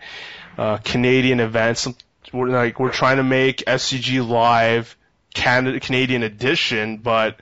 uh, 0.57 0.79
Canadian 0.79 1.41
events. 1.41 1.89
We're 2.33 2.49
like 2.49 2.79
we're 2.79 2.93
trying 2.93 3.17
to 3.17 3.25
make 3.25 3.65
SCG 3.67 4.27
Live 4.27 4.97
Canada 5.35 5.81
Canadian 5.81 6.23
edition, 6.23 6.99
but 6.99 7.41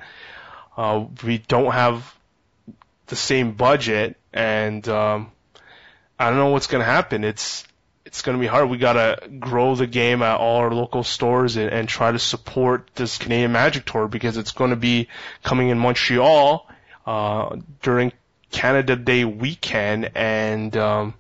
uh, 0.77 1.05
we 1.25 1.39
don't 1.39 1.73
have 1.73 2.15
the 3.07 3.17
same 3.17 3.53
budget, 3.53 4.17
and 4.33 4.87
um, 4.89 5.31
I 6.19 6.31
don't 6.31 6.39
know 6.39 6.51
what's 6.51 6.69
going 6.69 6.81
to 6.81 6.91
happen. 6.91 7.25
It's 7.25 7.65
it's 8.07 8.23
going 8.23 8.39
to 8.39 8.41
be 8.41 8.47
hard. 8.47 8.71
We 8.71 8.79
got 8.79 8.95
to 8.95 9.29
grow 9.29 9.75
the 9.75 9.87
game 9.87 10.23
at 10.23 10.39
all 10.39 10.57
our 10.59 10.71
local 10.71 11.05
stores 11.05 11.57
and, 11.57 11.71
and 11.71 11.87
try 11.87 12.11
to 12.11 12.19
support 12.19 12.89
this 12.95 13.19
Canadian 13.19 13.53
Magic 13.53 13.85
Tour 13.85 14.09
because 14.09 14.39
it's 14.39 14.53
going 14.53 14.71
to 14.71 14.77
be 14.77 15.09
coming 15.43 15.69
in 15.69 15.79
Montreal 15.79 16.67
during 17.83 18.13
Canada 18.51 18.97
Day 18.97 19.25
weekend, 19.25 20.11
and 20.15 20.77
um, 20.77 21.15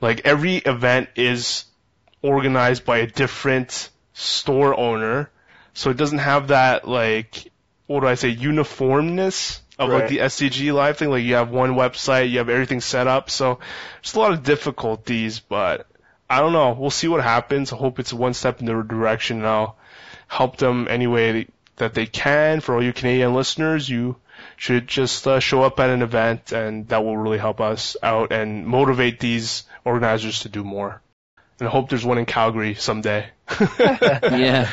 like 0.00 0.20
every 0.24 0.56
event 0.56 1.08
is 1.16 1.64
organized 2.22 2.84
by 2.84 2.98
a 2.98 3.06
different 3.06 3.90
store 4.14 4.78
owner, 4.78 5.30
so 5.74 5.90
it 5.90 5.96
doesn't 5.96 6.18
have 6.18 6.48
that 6.48 6.86
like 6.86 7.50
what 7.86 8.00
do 8.00 8.06
I 8.06 8.14
say 8.14 8.28
uniformness 8.28 9.60
of 9.78 9.90
like 9.90 10.08
the 10.08 10.18
SCG 10.18 10.72
live 10.72 10.96
thing. 10.96 11.10
Like 11.10 11.24
you 11.24 11.34
have 11.34 11.50
one 11.50 11.74
website, 11.74 12.30
you 12.30 12.38
have 12.38 12.48
everything 12.48 12.80
set 12.80 13.06
up, 13.06 13.30
so 13.30 13.58
there's 14.02 14.14
a 14.14 14.18
lot 14.20 14.32
of 14.32 14.42
difficulties, 14.42 15.40
but 15.40 15.86
I 16.30 16.40
don't 16.40 16.52
know. 16.52 16.72
We'll 16.72 16.90
see 16.90 17.08
what 17.08 17.22
happens. 17.22 17.72
I 17.72 17.76
hope 17.76 17.98
it's 17.98 18.12
one 18.12 18.34
step 18.34 18.60
in 18.60 18.66
the 18.66 18.76
right 18.76 18.86
direction, 18.86 19.38
and 19.38 19.46
I'll 19.46 19.76
help 20.26 20.56
them 20.56 20.86
any 20.88 21.06
way 21.06 21.48
that 21.76 21.94
they 21.94 22.06
can. 22.06 22.60
For 22.60 22.74
all 22.74 22.82
you 22.82 22.92
Canadian 22.92 23.34
listeners, 23.34 23.88
you 23.88 24.16
should 24.58 24.86
just 24.88 25.26
uh, 25.26 25.40
show 25.40 25.62
up 25.62 25.80
at 25.80 25.88
an 25.88 26.02
event, 26.02 26.52
and 26.52 26.86
that 26.88 27.02
will 27.04 27.16
really 27.16 27.38
help 27.38 27.60
us 27.60 27.96
out 28.02 28.32
and 28.32 28.66
motivate 28.66 29.18
these 29.20 29.62
organizers 29.84 30.40
to 30.40 30.48
do 30.50 30.64
more. 30.64 31.00
And 31.58 31.68
I 31.68 31.70
hope 31.70 31.88
there's 31.88 32.04
one 32.04 32.18
in 32.18 32.26
Calgary 32.26 32.74
someday. 32.74 33.26
yeah. 33.80 34.68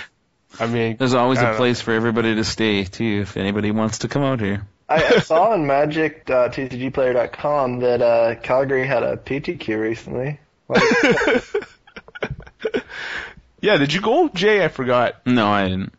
I 0.60 0.68
mean, 0.68 0.98
There's 0.98 1.14
always 1.14 1.38
a 1.40 1.44
don't 1.44 1.52
know. 1.52 1.58
place 1.58 1.80
for 1.82 1.94
everybody 1.94 2.34
to 2.36 2.44
stay 2.44 2.84
too. 2.86 3.20
If 3.24 3.38
anybody 3.38 3.70
wants 3.72 4.00
to 4.00 4.08
come 4.08 4.24
out 4.24 4.40
here. 4.40 4.66
I, 4.88 5.04
I 5.04 5.20
saw 5.20 5.52
on 5.52 5.66
Magic.tcgplayer.com 5.68 7.80
that 7.80 8.02
uh, 8.02 8.36
Calgary 8.36 8.86
had 8.88 9.04
a 9.04 9.18
PTQ 9.18 9.80
recently. 9.82 10.40
Like, 10.68 10.82
Yeah, 13.62 13.78
did 13.78 13.94
you 13.94 14.02
go, 14.02 14.28
Jay? 14.30 14.64
I 14.64 14.68
forgot. 14.68 15.26
No, 15.26 15.48
I 15.48 15.68
didn't. 15.68 15.94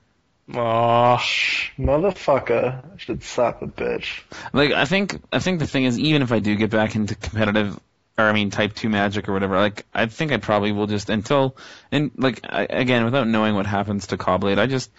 Aw. 0.54 1.16
motherfucker 1.78 2.84
I 2.94 2.98
should 2.98 3.22
slap 3.22 3.62
a 3.62 3.66
bitch. 3.66 4.22
Like 4.52 4.72
I 4.72 4.84
think 4.84 5.20
I 5.32 5.38
think 5.40 5.58
the 5.58 5.66
thing 5.66 5.84
is 5.84 5.98
even 5.98 6.22
if 6.22 6.32
I 6.32 6.38
do 6.38 6.54
get 6.56 6.70
back 6.70 6.94
into 6.94 7.14
competitive 7.14 7.78
or 8.18 8.24
I 8.24 8.32
mean 8.32 8.50
type 8.50 8.74
2 8.74 8.88
magic 8.88 9.28
or 9.28 9.32
whatever 9.32 9.56
like 9.58 9.84
I 9.92 10.06
think 10.06 10.32
I 10.32 10.36
probably 10.36 10.72
will 10.72 10.86
just 10.86 11.10
until 11.10 11.56
and 11.90 12.10
like 12.16 12.40
I, 12.48 12.62
again 12.68 13.04
without 13.04 13.26
knowing 13.26 13.54
what 13.54 13.66
happens 13.66 14.08
to 14.08 14.16
Caw-Blade 14.16 14.58
I 14.58 14.66
just 14.66 14.90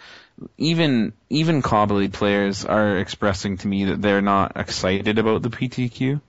even 0.58 1.14
even 1.30 1.62
Caw-Blade 1.62 2.14
players 2.14 2.66
are 2.66 2.98
expressing 2.98 3.58
to 3.60 3.68
me 3.68 3.86
that 3.86 4.02
they're 4.02 4.22
not 4.22 4.54
excited 4.58 5.18
about 5.18 5.42
the 5.42 5.50
PTQ 5.50 6.22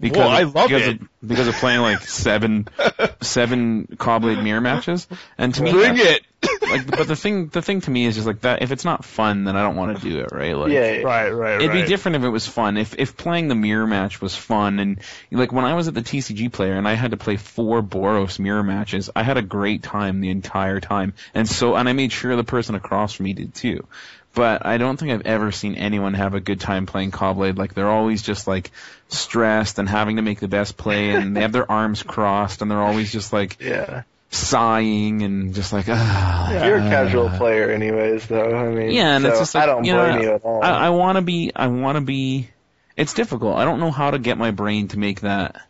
because 0.00 0.18
Well, 0.18 0.28
I 0.28 0.42
love 0.42 0.68
because 0.68 0.88
it. 0.88 1.00
of, 1.00 1.08
because 1.24 1.46
of 1.46 1.54
playing 1.54 1.80
like 1.80 2.00
seven 2.02 2.66
seven 3.22 3.86
Caw-Blade 3.96 4.42
mirror 4.42 4.60
matches 4.60 5.06
and 5.38 5.54
to 5.54 5.62
me 5.62 5.70
Bring 5.70 5.94
that's- 5.94 6.16
it. 6.16 6.25
Like 6.68 6.86
but 6.86 7.08
the 7.08 7.16
thing 7.16 7.48
the 7.48 7.62
thing 7.62 7.80
to 7.82 7.90
me 7.90 8.06
is 8.06 8.14
just 8.14 8.26
like 8.26 8.40
that 8.42 8.62
if 8.62 8.72
it's 8.72 8.84
not 8.84 9.04
fun 9.04 9.44
then 9.44 9.56
I 9.56 9.62
don't 9.62 9.76
want 9.76 9.98
to 9.98 10.02
do 10.08 10.18
it 10.20 10.30
right 10.32 10.56
like 10.56 10.72
Yeah, 10.72 10.92
yeah. 10.92 11.02
Right, 11.02 11.30
right, 11.30 11.54
It'd 11.56 11.68
right. 11.68 11.82
be 11.82 11.86
different 11.86 12.16
if 12.16 12.22
it 12.24 12.28
was 12.28 12.46
fun. 12.46 12.76
If 12.76 12.94
if 12.98 13.16
playing 13.16 13.48
the 13.48 13.54
mirror 13.54 13.86
match 13.86 14.20
was 14.20 14.34
fun, 14.34 14.78
and 14.78 15.00
like 15.30 15.52
when 15.52 15.64
I 15.64 15.74
was 15.74 15.88
at 15.88 15.94
the 15.94 16.02
TCG 16.02 16.52
player 16.52 16.74
and 16.74 16.86
I 16.86 16.94
had 16.94 17.12
to 17.12 17.16
play 17.16 17.36
four 17.36 17.82
Boros 17.82 18.38
mirror 18.38 18.62
matches, 18.62 19.10
I 19.14 19.22
had 19.22 19.36
a 19.36 19.42
great 19.42 19.82
time 19.82 20.20
the 20.20 20.30
entire 20.30 20.80
time, 20.80 21.14
and 21.34 21.48
so 21.48 21.76
and 21.76 21.88
I 21.88 21.92
made 21.92 22.12
sure 22.12 22.36
the 22.36 22.44
person 22.44 22.74
across 22.74 23.14
from 23.14 23.24
me 23.24 23.32
did 23.32 23.54
too. 23.54 23.86
But 24.34 24.66
I 24.66 24.76
don't 24.76 24.98
think 24.98 25.12
I've 25.12 25.26
ever 25.26 25.50
seen 25.50 25.76
anyone 25.76 26.12
have 26.12 26.34
a 26.34 26.40
good 26.40 26.60
time 26.60 26.84
playing 26.84 27.10
Caw-Blade. 27.10 27.56
Like 27.56 27.72
they're 27.72 27.88
always 27.88 28.20
just 28.22 28.46
like 28.46 28.70
stressed 29.08 29.78
and 29.78 29.88
having 29.88 30.16
to 30.16 30.22
make 30.22 30.40
the 30.40 30.48
best 30.48 30.76
play, 30.76 31.10
and 31.10 31.34
they 31.34 31.40
have 31.40 31.52
their 31.52 31.70
arms 31.70 32.02
crossed, 32.02 32.60
and 32.60 32.70
they're 32.70 32.82
always 32.82 33.10
just 33.10 33.32
like 33.32 33.56
Yeah. 33.60 34.02
Sighing 34.30 35.22
and 35.22 35.54
just 35.54 35.72
like 35.72 35.86
ah. 35.88 36.64
You're 36.66 36.78
a 36.78 36.80
casual 36.80 37.30
player, 37.30 37.70
anyways, 37.70 38.26
though. 38.26 38.54
I 38.56 38.68
mean, 38.74 38.90
Yeah, 38.90 39.16
and 39.16 39.22
so 39.24 39.30
it's 39.30 39.38
just 39.38 39.54
like 39.54 39.62
I 39.64 39.66
don't 39.66 39.84
you 39.84 39.94
blame 39.94 40.16
know, 40.16 40.22
you 40.22 40.32
at 40.34 40.42
all. 40.44 40.62
I, 40.62 40.86
I 40.86 40.90
want 40.90 41.16
to 41.16 41.22
be. 41.22 41.52
I 41.54 41.68
want 41.68 41.96
to 41.96 42.00
be. 42.00 42.50
It's 42.96 43.14
difficult. 43.14 43.56
I 43.56 43.64
don't 43.64 43.78
know 43.80 43.90
how 43.90 44.10
to 44.10 44.18
get 44.18 44.36
my 44.36 44.50
brain 44.50 44.88
to 44.88 44.98
make 44.98 45.20
that 45.20 45.62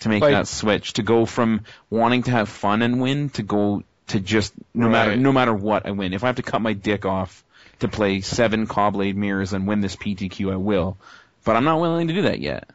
to 0.00 0.08
make 0.08 0.22
Like- 0.22 0.32
that 0.32 0.46
switch 0.46 0.94
to 0.94 1.02
go 1.02 1.26
from 1.26 1.62
wanting 1.90 2.22
to 2.24 2.30
have 2.30 2.48
fun 2.48 2.82
and 2.82 3.00
win 3.00 3.30
to 3.30 3.42
go 3.42 3.82
to 4.08 4.20
just 4.20 4.52
no 4.74 4.88
matter 4.88 5.16
no 5.16 5.32
matter 5.32 5.52
what 5.52 5.84
I 5.86 5.90
win. 5.90 6.12
If 6.14 6.24
I 6.24 6.28
have 6.28 6.36
to 6.36 6.42
cut 6.42 6.62
my 6.62 6.72
dick 6.72 7.04
off 7.04 7.44
to 7.80 7.88
play 7.88 8.20
seven 8.20 8.66
Caw-Blade 8.66 9.16
mirrors 9.16 9.52
and 9.52 9.66
win 9.66 9.80
this 9.80 9.96
PTQ, 9.96 10.52
I 10.52 10.56
will. 10.56 10.96
But 11.44 11.56
I'm 11.56 11.64
not 11.64 11.80
willing 11.80 12.08
to 12.08 12.14
do 12.14 12.22
that 12.22 12.40
yet. 12.40 12.68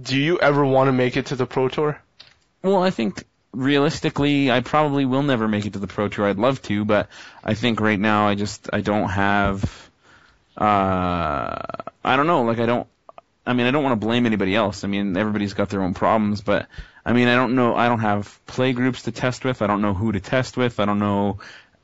Do 0.00 0.16
you 0.16 0.38
ever 0.38 0.64
want 0.64 0.88
to 0.88 0.92
make 0.92 1.16
it 1.16 1.26
to 1.26 1.36
the 1.36 1.46
Pro 1.46 1.68
Tour? 1.68 2.00
Well, 2.62 2.82
I 2.82 2.90
think 2.90 3.24
realistically, 3.52 4.50
I 4.50 4.60
probably 4.60 5.04
will 5.04 5.22
never 5.22 5.48
make 5.48 5.66
it 5.66 5.74
to 5.74 5.78
the 5.78 5.86
Pro 5.86 6.08
Tour. 6.08 6.26
I'd 6.26 6.38
love 6.38 6.62
to, 6.62 6.84
but 6.84 7.08
I 7.42 7.54
think 7.54 7.80
right 7.80 7.98
now 7.98 8.28
I 8.28 8.34
just 8.34 8.70
I 8.72 8.80
don't 8.80 9.08
have. 9.08 9.90
Uh, 10.56 11.56
I 12.04 12.16
don't 12.16 12.26
know. 12.26 12.42
Like 12.42 12.58
I 12.58 12.66
don't. 12.66 12.86
I 13.46 13.52
mean, 13.54 13.66
I 13.66 13.70
don't 13.70 13.82
want 13.82 14.00
to 14.00 14.06
blame 14.06 14.26
anybody 14.26 14.54
else. 14.54 14.84
I 14.84 14.88
mean, 14.88 15.16
everybody's 15.16 15.54
got 15.54 15.70
their 15.70 15.82
own 15.82 15.94
problems, 15.94 16.40
but 16.42 16.68
I 17.04 17.12
mean, 17.12 17.28
I 17.28 17.34
don't 17.34 17.54
know. 17.54 17.74
I 17.74 17.88
don't 17.88 18.00
have 18.00 18.38
play 18.46 18.72
groups 18.72 19.02
to 19.02 19.12
test 19.12 19.44
with. 19.44 19.62
I 19.62 19.66
don't 19.66 19.82
know 19.82 19.94
who 19.94 20.12
to 20.12 20.20
test 20.20 20.56
with. 20.56 20.78
I 20.78 20.84
don't 20.84 20.98
know. 20.98 21.38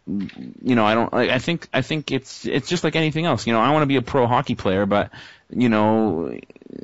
You 0.07 0.75
know, 0.77 0.87
I 0.87 0.95
don't. 0.95 1.13
I 1.13 1.39
think. 1.39 1.69
I 1.73 1.83
think 1.83 2.13
it's 2.13 2.47
it's 2.47 2.69
just 2.69 2.85
like 2.85 2.95
anything 2.95 3.25
else. 3.25 3.47
You 3.47 3.53
know, 3.53 3.61
I 3.61 3.73
want 3.73 3.83
to 3.83 3.87
be 3.87 3.97
a 3.97 4.03
pro 4.03 4.27
hockey 4.27 4.55
player, 4.55 4.87
but 4.87 5.11
you 5.51 5.69
know, 5.69 6.37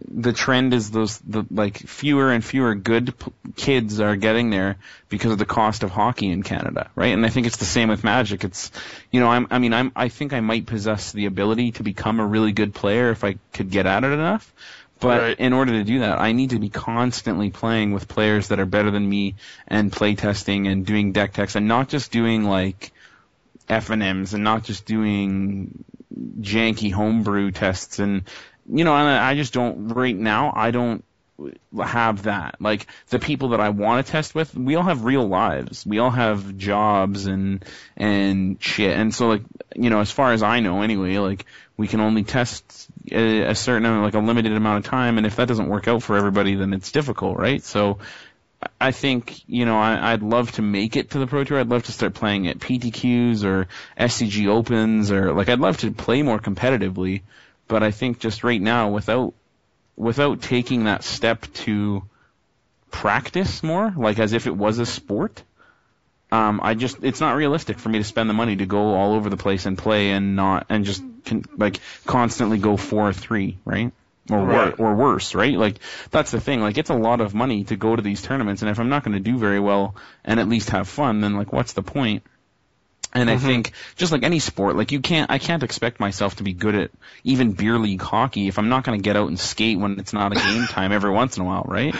the 0.08 0.32
trend 0.32 0.72
is 0.72 0.90
those 0.90 1.18
the 1.18 1.44
like 1.50 1.78
fewer 1.78 2.30
and 2.30 2.44
fewer 2.44 2.74
good 2.74 3.18
p- 3.18 3.32
kids 3.56 3.98
are 3.98 4.14
getting 4.16 4.50
there 4.50 4.76
because 5.08 5.32
of 5.32 5.38
the 5.38 5.44
cost 5.44 5.82
of 5.82 5.90
hockey 5.90 6.28
in 6.30 6.42
Canada, 6.42 6.90
right? 6.94 7.12
And 7.12 7.26
I 7.26 7.28
think 7.28 7.46
it's 7.46 7.56
the 7.56 7.64
same 7.64 7.88
with 7.88 8.04
Magic. 8.04 8.44
It's 8.44 8.70
you 9.10 9.20
know, 9.20 9.28
I'm 9.28 9.48
I 9.50 9.58
mean, 9.58 9.72
I'm 9.74 9.90
I 9.96 10.08
think 10.08 10.32
I 10.32 10.40
might 10.40 10.66
possess 10.66 11.12
the 11.12 11.26
ability 11.26 11.72
to 11.72 11.82
become 11.82 12.20
a 12.20 12.26
really 12.26 12.52
good 12.52 12.72
player 12.74 13.10
if 13.10 13.24
I 13.24 13.36
could 13.52 13.70
get 13.70 13.86
at 13.86 14.04
it 14.04 14.12
enough. 14.12 14.52
But 15.00 15.20
Right. 15.20 15.40
in 15.40 15.52
order 15.52 15.72
to 15.72 15.82
do 15.82 15.98
that, 15.98 16.20
I 16.20 16.30
need 16.30 16.50
to 16.50 16.60
be 16.60 16.68
constantly 16.68 17.50
playing 17.50 17.92
with 17.92 18.06
players 18.06 18.48
that 18.48 18.60
are 18.60 18.66
better 18.66 18.92
than 18.92 19.08
me 19.08 19.34
and 19.66 19.90
play 19.90 20.14
testing 20.14 20.68
and 20.68 20.86
doing 20.86 21.10
deck 21.10 21.32
techs 21.32 21.56
and 21.56 21.66
not 21.66 21.88
just 21.88 22.12
doing 22.12 22.44
like 22.44 22.92
F 23.68 23.90
and 23.90 24.00
M's 24.00 24.32
and 24.32 24.44
not 24.44 24.62
just 24.62 24.86
doing 24.86 25.84
janky 26.40 26.92
homebrew 26.92 27.50
tests 27.50 27.98
and 27.98 28.24
you 28.68 28.84
know 28.84 28.92
I 28.92 29.34
just 29.34 29.52
don't 29.52 29.88
right 29.88 30.16
now 30.16 30.52
I 30.54 30.70
don't 30.70 31.04
have 31.76 32.24
that. 32.24 32.56
Like 32.60 32.86
the 33.08 33.18
people 33.18 33.50
that 33.50 33.60
I 33.60 33.70
want 33.70 34.04
to 34.04 34.12
test 34.12 34.34
with 34.34 34.54
we 34.54 34.76
all 34.76 34.82
have 34.84 35.04
real 35.04 35.26
lives. 35.26 35.86
We 35.86 35.98
all 35.98 36.10
have 36.10 36.56
jobs 36.56 37.26
and 37.26 37.64
and 37.96 38.62
shit. 38.62 38.96
And 38.96 39.14
so 39.14 39.28
like 39.28 39.42
you 39.74 39.90
know 39.90 40.00
as 40.00 40.10
far 40.10 40.32
as 40.32 40.42
I 40.42 40.60
know 40.60 40.82
anyway 40.82 41.18
like 41.18 41.46
we 41.76 41.88
can 41.88 42.00
only 42.00 42.22
test 42.22 42.88
a, 43.10 43.42
a 43.42 43.54
certain 43.54 44.02
like 44.02 44.14
a 44.14 44.20
limited 44.20 44.52
amount 44.52 44.84
of 44.84 44.90
time. 44.90 45.18
And 45.18 45.26
if 45.26 45.36
that 45.36 45.48
doesn't 45.48 45.68
work 45.68 45.88
out 45.88 46.02
for 46.02 46.16
everybody 46.16 46.54
then 46.54 46.72
it's 46.72 46.92
difficult 46.92 47.38
right? 47.38 47.62
So 47.62 47.98
I 48.80 48.92
think 48.92 49.42
you 49.48 49.64
know 49.64 49.78
I, 49.78 50.12
I'd 50.12 50.22
love 50.22 50.52
to 50.52 50.62
make 50.62 50.96
it 50.96 51.10
to 51.10 51.18
the 51.18 51.26
Pro 51.26 51.44
Tour. 51.44 51.58
I'd 51.58 51.68
love 51.68 51.84
to 51.84 51.92
start 51.92 52.14
playing 52.14 52.48
at 52.48 52.58
PTQs 52.58 53.44
or 53.44 53.68
SCG 53.98 54.46
Opens 54.48 55.10
or 55.10 55.32
like 55.32 55.48
I'd 55.48 55.60
love 55.60 55.78
to 55.78 55.90
play 55.90 56.22
more 56.22 56.38
competitively. 56.38 57.22
But 57.72 57.82
I 57.82 57.90
think 57.90 58.18
just 58.18 58.44
right 58.44 58.60
now, 58.60 58.90
without 58.90 59.32
without 59.96 60.42
taking 60.42 60.84
that 60.84 61.02
step 61.04 61.46
to 61.64 62.02
practice 62.90 63.62
more, 63.62 63.92
like 63.96 64.18
as 64.18 64.34
if 64.34 64.46
it 64.46 64.54
was 64.54 64.78
a 64.78 64.84
sport, 64.84 65.42
um, 66.30 66.60
I 66.62 66.74
just 66.74 66.98
it's 67.02 67.20
not 67.20 67.34
realistic 67.36 67.78
for 67.78 67.88
me 67.88 67.96
to 67.96 68.04
spend 68.04 68.28
the 68.28 68.34
money 68.34 68.56
to 68.56 68.66
go 68.66 68.94
all 68.94 69.14
over 69.14 69.30
the 69.30 69.38
place 69.38 69.64
and 69.64 69.78
play 69.78 70.10
and 70.10 70.36
not 70.36 70.66
and 70.68 70.84
just 70.84 71.02
con- 71.24 71.46
like 71.56 71.80
constantly 72.06 72.58
go 72.58 72.76
four 72.76 73.08
or 73.08 73.12
three, 73.14 73.56
right? 73.64 73.90
Or 74.30 74.40
wor- 74.40 74.46
Right. 74.46 74.74
or 74.78 74.94
worse, 74.94 75.34
right? 75.34 75.56
Like 75.56 75.78
that's 76.10 76.30
the 76.30 76.40
thing. 76.42 76.60
Like 76.60 76.76
it's 76.76 76.90
a 76.90 76.94
lot 76.94 77.22
of 77.22 77.34
money 77.34 77.64
to 77.64 77.76
go 77.76 77.96
to 77.96 78.02
these 78.02 78.20
tournaments, 78.20 78.60
and 78.60 78.70
if 78.70 78.78
I'm 78.78 78.90
not 78.90 79.02
going 79.02 79.14
to 79.16 79.30
do 79.30 79.38
very 79.38 79.60
well 79.60 79.94
and 80.26 80.38
at 80.38 80.46
least 80.46 80.68
have 80.70 80.88
fun, 80.88 81.22
then 81.22 81.36
like 81.38 81.54
what's 81.54 81.72
the 81.72 81.82
point? 81.82 82.22
And 83.14 83.28
I 83.28 83.36
think 83.36 83.72
just 83.96 84.10
like 84.10 84.22
any 84.22 84.38
sport, 84.38 84.74
like 84.74 84.90
you 84.90 85.00
can't, 85.00 85.30
I 85.30 85.38
can't 85.38 85.62
expect 85.62 86.00
myself 86.00 86.36
to 86.36 86.42
be 86.42 86.54
good 86.54 86.74
at 86.74 86.90
even 87.24 87.52
beer 87.52 87.78
league 87.78 88.00
hockey 88.00 88.48
if 88.48 88.58
I'm 88.58 88.70
not 88.70 88.84
going 88.84 88.98
to 88.98 89.02
get 89.02 89.16
out 89.16 89.28
and 89.28 89.38
skate 89.38 89.78
when 89.78 89.98
it's 90.00 90.14
not 90.14 90.32
a 90.32 90.36
game 90.36 90.66
time 90.68 90.92
every 90.92 91.10
once 91.10 91.36
in 91.36 91.42
a 91.42 91.46
while, 91.46 91.64
right? 91.66 91.94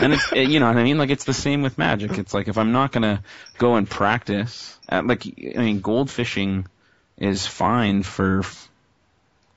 And 0.00 0.12
it's, 0.12 0.32
it, 0.32 0.50
you 0.50 0.60
know 0.60 0.68
what 0.68 0.76
I 0.76 0.84
mean? 0.84 0.98
Like 0.98 1.10
it's 1.10 1.24
the 1.24 1.34
same 1.34 1.62
with 1.62 1.78
magic. 1.78 2.16
It's 2.16 2.32
like 2.32 2.46
if 2.46 2.58
I'm 2.58 2.70
not 2.70 2.92
going 2.92 3.02
to 3.02 3.22
go 3.58 3.74
and 3.74 3.90
practice, 3.90 4.78
at, 4.88 5.04
like 5.04 5.26
I 5.26 5.58
mean, 5.58 5.80
gold 5.80 6.10
fishing 6.10 6.66
is 7.18 7.44
fine 7.44 8.04
for 8.04 8.40
f- 8.40 8.70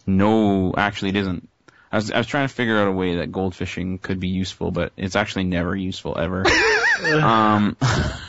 no, 0.07 0.73
actually 0.75 1.09
it 1.09 1.17
isn't. 1.17 1.47
I 1.91 1.97
was, 1.97 2.11
I 2.11 2.17
was 2.17 2.27
trying 2.27 2.47
to 2.47 2.53
figure 2.53 2.79
out 2.79 2.87
a 2.87 2.91
way 2.91 3.17
that 3.17 3.31
gold 3.31 3.55
fishing 3.55 3.99
could 3.99 4.19
be 4.19 4.27
useful, 4.27 4.71
but 4.71 4.91
it's 4.97 5.15
actually 5.15 5.45
never 5.45 5.75
useful 5.75 6.17
ever. 6.17 6.45
um, 7.21 7.77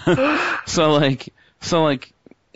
so 0.67 0.93
like, 0.93 1.33
so 1.63 1.83
like, 1.83 2.13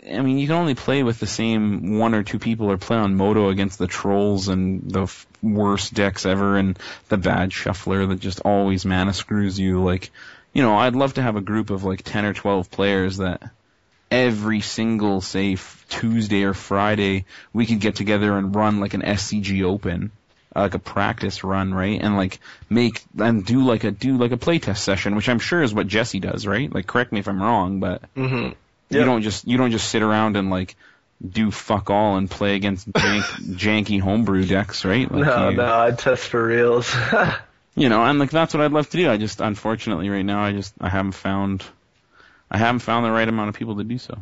I 0.09 0.21
mean, 0.21 0.39
you 0.39 0.47
can 0.47 0.55
only 0.55 0.73
play 0.75 1.03
with 1.03 1.19
the 1.19 1.27
same 1.27 1.99
one 1.99 2.15
or 2.15 2.23
two 2.23 2.39
people, 2.39 2.71
or 2.71 2.77
play 2.77 2.97
on 2.97 3.15
MODO 3.15 3.49
against 3.49 3.77
the 3.77 3.87
trolls 3.87 4.47
and 4.47 4.89
the 4.89 5.03
f- 5.03 5.27
worst 5.43 5.93
decks 5.93 6.25
ever, 6.25 6.57
and 6.57 6.77
the 7.09 7.17
bad 7.17 7.53
shuffler 7.53 8.07
that 8.07 8.19
just 8.19 8.39
always 8.39 8.83
mana 8.83 9.13
screws 9.13 9.59
you. 9.59 9.83
Like, 9.83 10.09
you 10.53 10.63
know, 10.63 10.75
I'd 10.75 10.95
love 10.95 11.13
to 11.15 11.21
have 11.21 11.35
a 11.35 11.41
group 11.41 11.69
of 11.69 11.83
like 11.83 12.01
ten 12.03 12.25
or 12.25 12.33
twelve 12.33 12.71
players 12.71 13.17
that 13.17 13.43
every 14.09 14.61
single, 14.61 15.21
say, 15.21 15.55
Tuesday 15.89 16.43
or 16.43 16.53
Friday, 16.53 17.25
we 17.53 17.65
could 17.65 17.79
get 17.79 17.95
together 17.95 18.37
and 18.37 18.55
run 18.55 18.79
like 18.79 18.93
an 18.93 19.03
SCG 19.03 19.63
Open, 19.63 20.11
like 20.55 20.73
a 20.73 20.79
practice 20.79 21.43
run, 21.43 21.73
right? 21.73 22.01
And 22.01 22.17
like 22.17 22.39
make 22.69 23.03
and 23.19 23.45
do 23.45 23.63
like 23.63 23.83
a 23.83 23.91
do 23.91 24.17
like 24.17 24.31
a 24.31 24.37
playtest 24.37 24.79
session, 24.79 25.15
which 25.15 25.29
I'm 25.29 25.39
sure 25.39 25.61
is 25.61 25.73
what 25.73 25.87
Jesse 25.87 26.19
does, 26.19 26.47
right? 26.47 26.73
Like, 26.73 26.87
correct 26.87 27.11
me 27.11 27.19
if 27.19 27.27
I'm 27.27 27.41
wrong, 27.41 27.79
but 27.79 28.01
Mm-hmm. 28.15 28.53
You 28.99 29.05
don't 29.05 29.21
just 29.21 29.47
you 29.47 29.57
don't 29.57 29.71
just 29.71 29.89
sit 29.89 30.01
around 30.01 30.35
and 30.37 30.49
like 30.49 30.75
do 31.27 31.51
fuck 31.51 31.89
all 31.89 32.17
and 32.17 32.29
play 32.29 32.55
against 32.55 32.91
jank, 32.91 33.21
janky 33.55 33.99
homebrew 33.99 34.45
decks, 34.45 34.83
right? 34.85 35.09
Like 35.11 35.25
No, 35.25 35.49
you, 35.49 35.57
no, 35.57 35.79
I 35.81 35.91
test 35.91 36.23
for 36.29 36.43
reals. 36.45 36.93
you 37.75 37.89
know, 37.89 38.03
and 38.03 38.19
like 38.19 38.31
that's 38.31 38.53
what 38.53 38.61
I'd 38.63 38.71
love 38.71 38.89
to 38.89 38.97
do. 38.97 39.09
I 39.09 39.17
just 39.17 39.39
unfortunately 39.41 40.09
right 40.09 40.25
now 40.25 40.43
I 40.43 40.51
just 40.51 40.73
I 40.81 40.89
haven't 40.89 41.11
found 41.13 41.63
I 42.49 42.57
haven't 42.57 42.79
found 42.79 43.05
the 43.05 43.11
right 43.11 43.27
amount 43.27 43.49
of 43.49 43.55
people 43.55 43.77
to 43.77 43.83
do 43.83 43.97
so. 43.97 44.17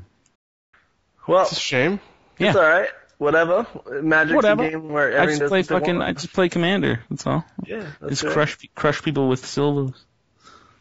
well, 1.27 1.43
It's 1.43 1.53
a 1.53 1.55
shame. 1.55 1.99
it's 2.37 2.55
Yeah. 2.55 2.61
alright. 2.61 2.89
Whatever. 3.17 3.67
Magic's 4.01 4.35
Whatever. 4.35 4.63
a 4.63 4.69
game 4.71 4.89
where 4.89 5.11
I 5.11 5.23
everything 5.23 5.39
just 5.39 5.39
does 5.41 5.49
play 5.49 5.59
what 5.59 5.67
they 5.67 5.87
fucking. 5.87 6.01
I 6.01 6.13
just 6.13 6.31
play 6.31 6.47
commander. 6.47 7.03
That's 7.09 7.27
all. 7.27 7.43
Yeah, 7.65 7.85
that's 7.99 8.11
Just 8.11 8.23
right. 8.23 8.33
crush 8.33 8.57
crush 8.75 9.01
people 9.01 9.27
with 9.27 9.45
slivers. 9.45 9.91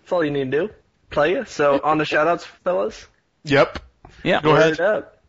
That's 0.02 0.12
all 0.12 0.24
you 0.24 0.30
need 0.30 0.50
to 0.52 0.66
do. 0.68 0.74
Play 1.10 1.34
it. 1.34 1.48
So 1.48 1.80
on 1.84 1.98
the 1.98 2.04
shoutouts, 2.04 2.42
fellas. 2.42 3.06
Yep. 3.50 3.78
Yeah. 4.24 4.40
Go 4.42 4.56
ahead. 4.56 4.72
it 4.72 4.80
up. 4.80 5.22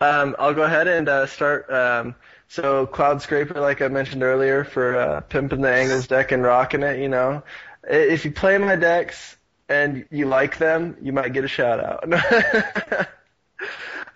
Um, 0.00 0.36
I'll 0.38 0.54
go 0.54 0.62
ahead 0.62 0.86
and 0.86 1.08
uh, 1.08 1.26
start. 1.26 1.70
Um, 1.70 2.14
so 2.48 2.86
Cloud 2.86 3.20
Scraper, 3.20 3.60
like 3.60 3.82
I 3.82 3.88
mentioned 3.88 4.22
earlier, 4.22 4.64
for 4.64 4.96
uh, 4.96 5.20
pimping 5.20 5.60
the 5.60 5.70
Angles 5.72 6.06
deck 6.06 6.32
and 6.32 6.42
rocking 6.42 6.82
it. 6.82 6.98
You 7.00 7.08
know, 7.08 7.42
if 7.84 8.24
you 8.24 8.30
play 8.30 8.56
my 8.58 8.76
decks 8.76 9.36
and 9.68 10.06
you 10.10 10.26
like 10.26 10.58
them, 10.58 10.96
you 11.02 11.12
might 11.12 11.32
get 11.32 11.44
a 11.44 11.48
shout 11.48 11.80
out. 11.80 12.10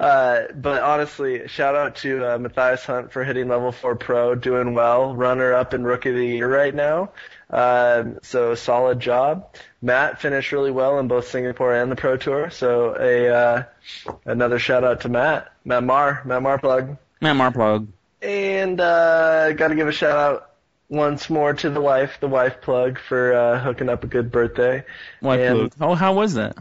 uh, 0.00 0.42
but 0.54 0.82
honestly, 0.82 1.46
shout 1.48 1.74
out 1.74 1.96
to 1.96 2.34
uh, 2.34 2.38
Matthias 2.38 2.84
Hunt 2.84 3.12
for 3.12 3.24
hitting 3.24 3.48
level 3.48 3.72
four 3.72 3.96
pro, 3.96 4.34
doing 4.34 4.74
well, 4.74 5.14
runner 5.14 5.52
up 5.52 5.74
in 5.74 5.84
rookie 5.84 6.10
of 6.10 6.16
the 6.16 6.26
year 6.26 6.48
right 6.48 6.74
now. 6.74 7.10
Um, 7.52 8.18
so 8.22 8.54
solid 8.54 8.98
job. 8.98 9.54
Matt 9.82 10.20
finished 10.20 10.52
really 10.52 10.70
well 10.70 10.98
in 10.98 11.08
both 11.08 11.28
Singapore 11.28 11.74
and 11.74 11.92
the 11.92 11.96
Pro 11.96 12.16
Tour. 12.16 12.50
So 12.50 12.96
a 12.98 13.28
uh, 13.28 13.64
another 14.24 14.58
shout 14.58 14.84
out 14.84 15.02
to 15.02 15.08
Matt, 15.08 15.52
Matt 15.64 15.84
Mar, 15.84 16.22
Matt 16.24 16.42
Mar 16.42 16.58
plug. 16.58 16.96
Man, 17.22 17.38
Marplug. 17.38 17.86
And 18.20 18.80
uh, 18.80 19.52
got 19.52 19.68
to 19.68 19.76
give 19.76 19.86
a 19.86 19.92
shout 19.92 20.16
out 20.16 20.50
once 20.88 21.30
more 21.30 21.54
to 21.54 21.70
the 21.70 21.80
wife, 21.80 22.18
the 22.20 22.26
wife 22.26 22.60
plug 22.60 22.98
for 22.98 23.32
uh, 23.32 23.60
hooking 23.60 23.88
up 23.88 24.02
a 24.02 24.08
good 24.08 24.32
birthday. 24.32 24.84
And- 25.22 25.70
plug? 25.70 25.72
Oh, 25.80 25.94
how 25.94 26.14
was 26.14 26.34
that? 26.34 26.56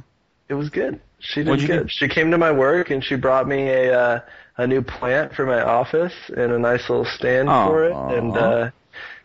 It 0.49 0.53
was 0.53 0.69
good. 0.69 0.99
She 1.19 1.43
did 1.43 1.59
good. 1.61 1.83
do? 1.83 1.87
She 1.87 2.09
came 2.09 2.31
to 2.31 2.37
my 2.37 2.51
work 2.51 2.89
and 2.89 3.03
she 3.03 3.15
brought 3.15 3.47
me 3.47 3.69
a 3.69 3.99
uh, 3.99 4.19
a 4.57 4.67
new 4.67 4.81
plant 4.81 5.33
for 5.33 5.45
my 5.45 5.61
office 5.61 6.13
and 6.27 6.51
a 6.51 6.59
nice 6.59 6.89
little 6.89 7.05
stand 7.05 7.47
for 7.47 7.85
it. 7.85 7.93
And 7.93 8.35
uh, 8.35 8.71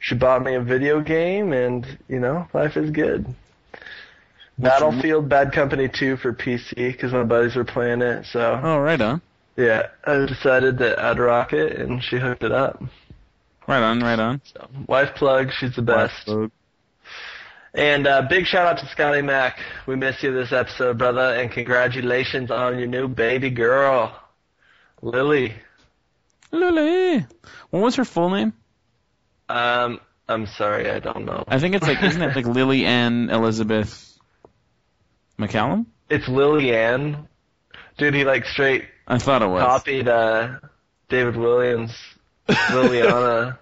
she 0.01 0.14
bought 0.14 0.43
me 0.44 0.55
a 0.55 0.60
video 0.60 1.01
game, 1.01 1.52
and 1.52 1.86
you 2.09 2.18
know, 2.20 2.47
life 2.52 2.77
is 2.77 2.90
good. 2.90 3.27
Battlefield 4.59 5.28
Bad 5.28 5.52
Company 5.52 5.89
2 5.89 6.16
for 6.16 6.32
PC 6.32 6.74
because 6.74 7.12
my 7.12 7.24
buddies 7.24 7.55
were 7.56 7.64
playing 7.64 8.01
it. 8.02 8.24
So 8.27 8.59
Oh, 8.62 8.78
right 8.78 9.01
on. 9.01 9.20
yeah, 9.56 9.89
I 10.05 10.24
decided 10.27 10.78
that 10.78 10.98
I'd 10.98 11.18
rock 11.18 11.52
it, 11.52 11.77
and 11.78 12.02
she 12.02 12.16
hooked 12.18 12.43
it 12.43 12.52
up. 12.52 12.82
Right 13.68 13.82
on, 13.82 14.01
right 14.01 14.18
on. 14.18 14.40
So, 14.44 14.66
wife 14.86 15.14
plug, 15.16 15.51
she's 15.59 15.74
the 15.77 15.82
best. 15.82 16.31
And 17.74 18.06
uh, 18.06 18.23
big 18.23 18.47
shout 18.47 18.66
out 18.66 18.78
to 18.78 18.86
Scotty 18.86 19.20
Mac. 19.20 19.59
We 19.86 19.97
miss 19.97 20.23
you 20.23 20.32
this 20.32 20.52
episode, 20.52 20.97
brother, 20.97 21.35
and 21.35 21.51
congratulations 21.51 22.51
on 22.51 22.78
your 22.78 22.89
new 22.89 23.09
baby 23.09 23.51
girl, 23.51 24.18
Lily. 25.02 25.52
Lily. 26.52 27.27
What 27.70 27.82
was 27.82 27.97
her 27.97 28.05
full 28.06 28.31
name? 28.31 28.55
Um, 29.48 30.01
I'm 30.28 30.47
sorry, 30.47 30.90
I 30.90 30.98
don't 30.98 31.24
know. 31.24 31.44
I 31.47 31.59
think 31.59 31.74
it's 31.74 31.86
like, 31.86 32.02
isn't 32.02 32.20
it 32.23 32.35
like 32.36 32.47
Lily 32.59 32.85
Ann 32.85 33.31
Elizabeth 33.31 34.18
McCallum? 35.39 35.86
It's 36.09 36.27
Lily 36.28 36.74
Ann. 36.74 37.28
Dude, 37.98 38.14
he 38.14 38.24
like 38.24 38.44
straight 38.44 38.85
I 39.06 39.18
thought 39.18 39.43
it 39.43 39.47
was. 39.48 39.62
copied 39.62 40.09
uh, 40.09 40.59
David 41.09 41.36
Williams, 41.36 41.93
Liliana 42.48 43.59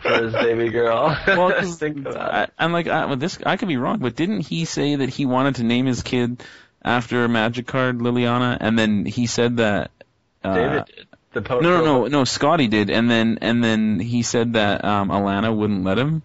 for 0.00 0.22
his 0.22 0.32
baby 0.32 0.68
girl. 0.70 1.16
Well, 1.26 1.50
'cause 1.52 1.76
think 1.78 1.98
about 2.06 2.16
I. 2.34 2.48
I'm 2.58 2.72
like, 2.72 2.86
I, 2.88 3.06
well, 3.06 3.16
this 3.16 3.38
I 3.44 3.56
could 3.56 3.68
be 3.68 3.76
wrong, 3.76 3.98
but 3.98 4.14
didn't 4.16 4.40
he 4.40 4.64
say 4.64 4.96
that 4.96 5.08
he 5.08 5.26
wanted 5.26 5.56
to 5.56 5.64
name 5.64 5.86
his 5.86 6.02
kid 6.02 6.42
after 6.82 7.24
a 7.24 7.28
magic 7.28 7.66
card, 7.66 7.98
Liliana, 7.98 8.56
and 8.60 8.78
then 8.78 9.04
he 9.04 9.26
said 9.26 9.56
that. 9.58 9.90
Uh, 10.42 10.54
David 10.54 10.84
did. 10.86 11.06
The 11.34 11.42
po- 11.42 11.60
No, 11.60 11.78
no, 11.78 11.84
no, 11.84 12.06
no. 12.06 12.24
Scotty 12.24 12.68
did, 12.68 12.90
and 12.90 13.10
then 13.10 13.38
and 13.42 13.62
then 13.62 13.98
he 14.00 14.22
said 14.22 14.52
that 14.54 14.84
um, 14.84 15.08
Alana 15.10 15.54
wouldn't 15.54 15.84
let 15.84 15.98
him. 15.98 16.22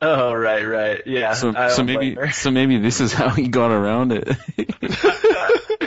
Oh, 0.00 0.32
right, 0.32 0.62
right. 0.62 1.02
Yeah. 1.06 1.34
So 1.34 1.52
so 1.68 1.82
maybe 1.84 2.16
so 2.32 2.50
maybe 2.50 2.78
this 2.78 3.00
is 3.00 3.12
how 3.12 3.30
he 3.30 3.48
got 3.48 3.70
around 3.70 4.12
it. 4.12 4.26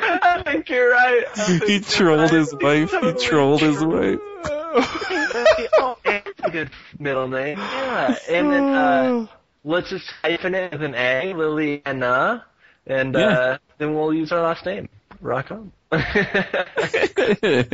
I 0.03 0.43
think 0.45 0.69
you're 0.69 0.91
right. 0.91 1.23
Think 1.33 1.63
he 1.63 1.79
trolled 1.79 2.19
right. 2.21 2.31
his 2.31 2.53
wife. 2.53 2.91
He 2.91 3.13
trolled 3.25 3.61
his 3.61 3.83
wife. 3.83 4.19
oh, 4.45 5.97
that's 6.03 6.29
a 6.43 6.51
good 6.51 6.69
middle 6.99 7.27
name. 7.27 7.57
Yeah. 7.57 8.15
And 8.29 8.51
then 8.51 8.63
uh, 8.63 9.27
let's 9.63 9.89
just 9.89 10.11
hyphen 10.21 10.55
it 10.55 10.71
with 10.71 10.83
an 10.83 10.93
A, 10.95 11.33
Liliana, 11.33 12.43
and 12.85 13.13
Yeah. 13.15 13.27
uh, 13.27 13.57
then 13.77 13.95
we'll 13.95 14.13
use 14.13 14.31
our 14.31 14.41
last 14.41 14.65
name. 14.65 14.89
Rock 15.19 15.51
on. 15.51 15.71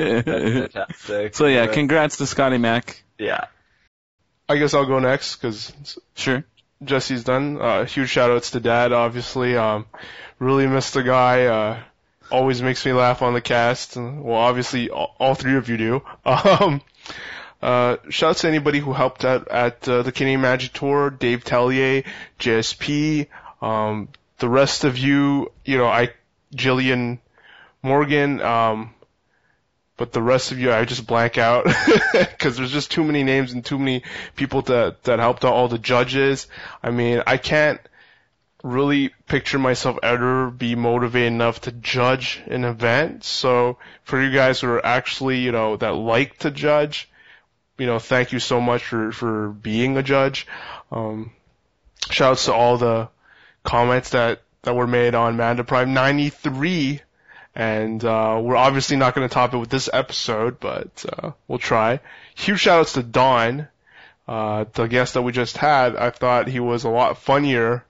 Fantastic. 0.07 1.35
so 1.35 1.45
yeah, 1.47 1.67
congrats 1.67 2.17
to 2.17 2.25
Scotty 2.25 2.57
Mac. 2.57 3.03
yeah. 3.17 3.45
I 4.49 4.57
guess 4.57 4.73
I'll 4.73 4.85
go 4.85 4.99
next 4.99 5.35
because 5.35 5.97
Sure. 6.15 6.43
Jesse's 6.83 7.23
done. 7.25 7.59
Uh, 7.59 7.83
huge 7.85 8.09
shout 8.09 8.31
outs 8.31 8.51
to 8.51 8.59
Dad, 8.61 8.93
obviously. 8.93 9.57
Um, 9.57 9.85
really 10.39 10.67
missed 10.67 10.93
the 10.93 11.03
guy. 11.03 11.45
Uh, 11.47 11.79
always 12.31 12.61
makes 12.61 12.85
me 12.85 12.93
laugh 12.93 13.21
on 13.21 13.33
the 13.33 13.41
cast. 13.41 13.97
Well, 13.97 14.35
obviously, 14.37 14.89
all, 14.89 15.15
all 15.19 15.35
three 15.35 15.55
of 15.57 15.67
you 15.69 15.77
do. 15.77 16.01
Um, 16.25 16.81
uh, 17.61 17.97
shout 18.09 18.29
out 18.31 18.37
to 18.37 18.47
anybody 18.47 18.79
who 18.79 18.93
helped 18.93 19.25
out 19.25 19.47
at 19.49 19.87
uh, 19.89 20.03
the 20.03 20.11
Canadian 20.11 20.41
Magic 20.41 20.71
Tour, 20.73 21.09
Dave 21.09 21.43
Tellier, 21.43 22.05
JSP, 22.39 23.27
um, 23.61 24.09
the 24.37 24.47
rest 24.47 24.83
of 24.83 24.95
you, 24.97 25.51
you 25.65 25.77
know, 25.79 25.87
I, 25.87 26.11
Jillian 26.55 27.17
Morgan, 27.87 28.41
um, 28.41 28.93
but 29.97 30.11
the 30.11 30.21
rest 30.21 30.51
of 30.51 30.59
you, 30.59 30.71
I 30.71 30.85
just 30.85 31.07
blank 31.07 31.37
out 31.37 31.65
because 32.13 32.57
there's 32.57 32.71
just 32.71 32.91
too 32.91 33.03
many 33.03 33.23
names 33.23 33.53
and 33.53 33.65
too 33.65 33.79
many 33.79 34.03
people 34.35 34.61
that 34.63 35.03
that 35.03 35.19
helped 35.19 35.43
out. 35.43 35.53
All 35.53 35.67
the 35.67 35.79
judges. 35.79 36.47
I 36.83 36.91
mean, 36.91 37.23
I 37.25 37.37
can't 37.37 37.81
really 38.63 39.09
picture 39.27 39.57
myself 39.57 39.97
ever 40.03 40.51
be 40.51 40.75
motivated 40.75 41.33
enough 41.33 41.61
to 41.61 41.71
judge 41.71 42.41
an 42.47 42.63
event. 42.63 43.23
So 43.23 43.77
for 44.03 44.21
you 44.21 44.31
guys 44.31 44.61
who 44.61 44.67
are 44.67 44.85
actually, 44.85 45.39
you 45.39 45.51
know, 45.51 45.77
that 45.77 45.95
like 45.95 46.37
to 46.39 46.51
judge, 46.51 47.09
you 47.77 47.85
know, 47.85 47.99
thank 47.99 48.31
you 48.31 48.39
so 48.39 48.61
much 48.61 48.83
for 48.83 49.11
for 49.11 49.49
being 49.49 49.97
a 49.97 50.03
judge. 50.03 50.47
Um, 50.91 51.31
shouts 52.09 52.45
to 52.45 52.53
all 52.53 52.77
the 52.77 53.09
comments 53.63 54.11
that 54.11 54.41
that 54.61 54.75
were 54.75 54.87
made 54.87 55.15
on 55.15 55.37
Manda 55.37 55.63
Prime 55.63 55.93
93 55.93 57.01
and 57.57 58.05
uh, 58.05 58.39
we're 58.39 58.55
obviously 58.55 58.97
not 58.97 59.15
going 59.15 59.27
to 59.27 59.33
top 59.33 59.51
it 59.55 59.57
with 59.57 59.69
this 59.69 59.89
episode, 59.91 60.59
but 60.59 61.03
uh, 61.11 61.31
we'll 61.47 61.57
try. 61.57 61.99
Huge 62.35 62.59
shout 62.59 62.81
outs 62.81 62.93
to 62.93 63.01
Don, 63.01 63.67
uh, 64.27 64.65
the 64.73 64.85
guest 64.85 65.15
that 65.15 65.23
we 65.23 65.31
just 65.31 65.57
had. 65.57 65.95
I 65.95 66.11
thought 66.11 66.47
he 66.47 66.59
was 66.59 66.83
a 66.83 66.89
lot 66.89 67.17
funnier 67.17 67.83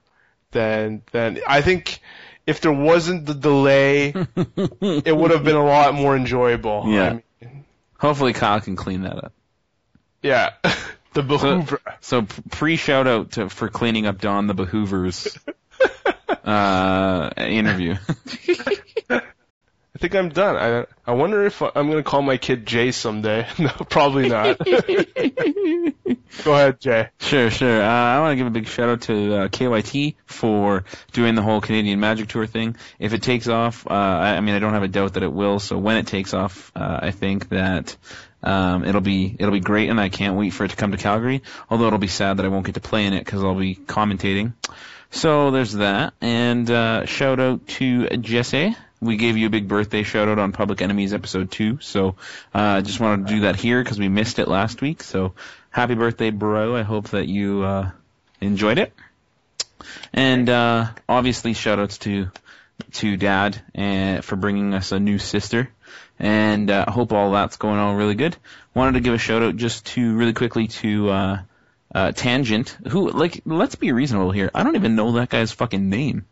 than 0.51 1.03
than 1.11 1.41
I 1.45 1.61
think. 1.61 1.99
If 2.45 2.61
there 2.61 2.71
wasn't 2.71 3.25
the 3.25 3.33
delay, 3.33 4.13
it 4.81 5.13
would 5.17 5.31
have 5.31 5.43
been 5.43 5.57
a 5.57 5.65
lot 5.65 5.93
more 5.93 6.15
enjoyable. 6.15 6.83
Yeah. 6.87 7.19
I 7.41 7.45
mean, 7.45 7.65
Hopefully 7.99 8.31
Kyle 8.31 8.61
can 8.61 8.77
clean 8.77 9.01
that 9.01 9.21
up. 9.21 9.33
yeah. 10.23 10.51
the 11.13 11.23
Behoover. 11.23 11.81
So 11.99 12.25
pre 12.51 12.77
shout 12.77 13.05
out 13.05 13.31
to 13.31 13.49
for 13.49 13.67
cleaning 13.67 14.05
up 14.05 14.21
Don 14.21 14.47
the 14.47 14.55
Behoovers 14.55 15.37
uh, 16.45 17.31
interview. 17.35 17.95
I 19.97 19.99
think 19.99 20.13
I'm 20.13 20.29
done. 20.29 20.55
I 20.57 20.85
I 21.07 21.15
wonder 21.15 21.43
if 21.43 21.59
I'm 21.59 21.89
going 21.89 21.97
to 21.97 22.03
call 22.03 22.21
my 22.21 22.37
kid 22.37 22.67
Jay 22.67 22.91
someday. 22.91 23.47
no, 23.57 23.69
probably 23.89 24.29
not. 24.29 24.59
Go 26.43 26.53
ahead, 26.53 26.79
Jay. 26.79 27.09
Sure, 27.19 27.49
sure. 27.49 27.81
Uh, 27.81 27.87
I 27.87 28.19
want 28.19 28.33
to 28.33 28.35
give 28.35 28.45
a 28.45 28.51
big 28.51 28.67
shout 28.67 28.89
out 28.89 29.01
to 29.01 29.33
uh, 29.33 29.47
KYT 29.47 30.13
for 30.27 30.85
doing 31.13 31.33
the 31.33 31.41
whole 31.41 31.61
Canadian 31.61 31.99
Magic 31.99 32.29
Tour 32.29 32.45
thing. 32.45 32.75
If 32.99 33.13
it 33.13 33.23
takes 33.23 33.47
off, 33.47 33.87
uh, 33.87 33.93
I, 33.93 34.35
I 34.35 34.39
mean, 34.41 34.53
I 34.53 34.59
don't 34.59 34.73
have 34.73 34.83
a 34.83 34.87
doubt 34.87 35.15
that 35.15 35.23
it 35.23 35.33
will. 35.33 35.57
So 35.57 35.79
when 35.79 35.97
it 35.97 36.05
takes 36.05 36.35
off, 36.35 36.71
uh, 36.75 36.99
I 37.01 37.09
think 37.09 37.49
that 37.49 37.97
um, 38.43 38.85
it'll 38.85 39.01
be 39.01 39.35
it'll 39.39 39.51
be 39.51 39.61
great, 39.61 39.89
and 39.89 39.99
I 39.99 40.09
can't 40.09 40.37
wait 40.37 40.51
for 40.51 40.63
it 40.63 40.69
to 40.69 40.75
come 40.75 40.91
to 40.91 40.97
Calgary. 40.97 41.41
Although 41.71 41.87
it'll 41.87 41.97
be 41.97 42.05
sad 42.05 42.37
that 42.37 42.45
I 42.45 42.49
won't 42.49 42.67
get 42.67 42.75
to 42.75 42.81
play 42.81 43.07
in 43.07 43.13
it 43.13 43.25
because 43.25 43.43
I'll 43.43 43.55
be 43.55 43.73
commentating. 43.73 44.53
So 45.09 45.49
there's 45.49 45.73
that, 45.73 46.13
and 46.21 46.69
uh, 46.69 47.05
shout 47.07 47.39
out 47.39 47.65
to 47.67 48.09
Jesse. 48.09 48.75
We 48.99 49.17
gave 49.17 49.37
you 49.37 49.47
a 49.47 49.49
big 49.51 49.67
birthday 49.67 50.01
shout 50.01 50.27
out 50.27 50.39
on 50.39 50.51
Public 50.51 50.81
Enemies 50.81 51.13
episode 51.13 51.51
two, 51.51 51.79
so 51.81 52.15
I 52.51 52.77
uh, 52.77 52.81
just 52.81 52.99
wanted 52.99 53.27
to 53.27 53.33
do 53.33 53.39
that 53.41 53.55
here 53.55 53.83
because 53.83 53.99
we 53.99 54.09
missed 54.09 54.39
it 54.39 54.47
last 54.47 54.81
week. 54.81 55.03
So 55.03 55.33
happy 55.69 55.93
birthday, 55.93 56.31
bro! 56.31 56.75
I 56.75 56.81
hope 56.81 57.09
that 57.09 57.27
you 57.27 57.61
uh, 57.61 57.91
enjoyed 58.41 58.79
it, 58.79 58.93
and 60.13 60.49
uh, 60.49 60.87
obviously 61.07 61.53
shout 61.53 61.77
outs 61.77 61.99
to 61.99 62.31
to 62.93 63.17
Dad 63.17 63.61
and 63.75 64.25
for 64.25 64.35
bringing 64.35 64.73
us 64.73 64.91
a 64.91 64.99
new 64.99 65.19
sister, 65.19 65.69
and 66.17 66.71
uh, 66.71 66.89
hope 66.89 67.13
all 67.13 67.31
that's 67.31 67.57
going 67.57 67.77
on 67.77 67.97
really 67.97 68.15
good. 68.15 68.35
Wanted 68.73 68.93
to 68.93 69.01
give 69.01 69.13
a 69.13 69.19
shout 69.19 69.43
out 69.43 69.57
just 69.57 69.85
to 69.87 70.15
really 70.15 70.33
quickly 70.33 70.67
to. 70.67 71.09
Uh, 71.09 71.39
uh, 71.93 72.11
Tangent, 72.11 72.77
who 72.89 73.09
like 73.09 73.41
let's 73.45 73.75
be 73.75 73.91
reasonable 73.91 74.31
here. 74.31 74.51
I 74.53 74.63
don't 74.63 74.75
even 74.75 74.95
know 74.95 75.13
that 75.13 75.29
guy's 75.29 75.53
fucking 75.53 75.89
name, 75.89 76.25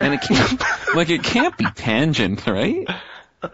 and 0.00 0.14
it 0.14 0.20
can't 0.22 0.62
like 0.94 1.10
it 1.10 1.22
can't 1.22 1.56
be 1.56 1.66
Tangent, 1.74 2.46
right? 2.46 2.86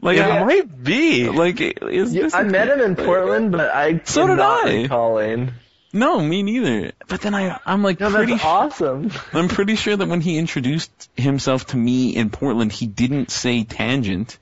Like, 0.00 0.18
It 0.18 0.44
might 0.44 0.84
be. 0.84 1.30
like 1.30 1.60
is 1.60 2.12
this? 2.12 2.34
I 2.34 2.42
met 2.42 2.68
him 2.68 2.80
in 2.80 2.94
Portland, 2.94 3.52
but 3.52 3.70
I 3.74 4.02
So 4.04 4.26
did 4.26 4.38
I. 4.38 4.82
recalling. 4.82 5.52
No, 5.94 6.20
me 6.20 6.42
neither. 6.42 6.92
But 7.08 7.22
then 7.22 7.34
I, 7.34 7.58
I'm 7.64 7.82
like 7.82 8.00
No, 8.00 8.10
pretty. 8.10 8.32
that's 8.32 8.44
awesome. 8.44 9.10
I'm 9.32 9.48
pretty 9.48 9.76
sure 9.76 9.96
that 9.96 10.06
when 10.08 10.20
he 10.20 10.36
introduced 10.36 10.90
himself 11.16 11.68
to 11.68 11.78
me 11.78 12.14
in 12.14 12.28
Portland, 12.28 12.70
he 12.72 12.86
didn't 12.86 13.30
say 13.30 13.64
Tangent, 13.64 14.36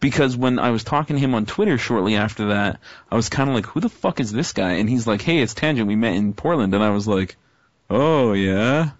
because 0.00 0.36
when 0.36 0.58
I 0.58 0.70
was 0.70 0.84
talking 0.84 1.16
to 1.16 1.20
him 1.20 1.34
on 1.34 1.46
Twitter 1.46 1.78
shortly 1.78 2.16
after 2.16 2.48
that, 2.48 2.80
I 3.10 3.14
was 3.14 3.30
kind 3.30 3.48
of 3.48 3.54
like, 3.54 3.64
who 3.66 3.80
the 3.80 3.88
fuck 3.88 4.20
is 4.20 4.32
this 4.32 4.52
guy? 4.52 4.72
And 4.72 4.90
he's 4.90 5.06
like, 5.06 5.22
hey, 5.22 5.38
it's 5.38 5.54
Tangent. 5.54 5.86
We 5.88 5.96
met 5.96 6.14
in 6.14 6.34
Portland, 6.34 6.74
and 6.74 6.82
I 6.84 6.90
was 6.90 7.08
like, 7.08 7.36
oh 7.88 8.32
yeah. 8.34 8.90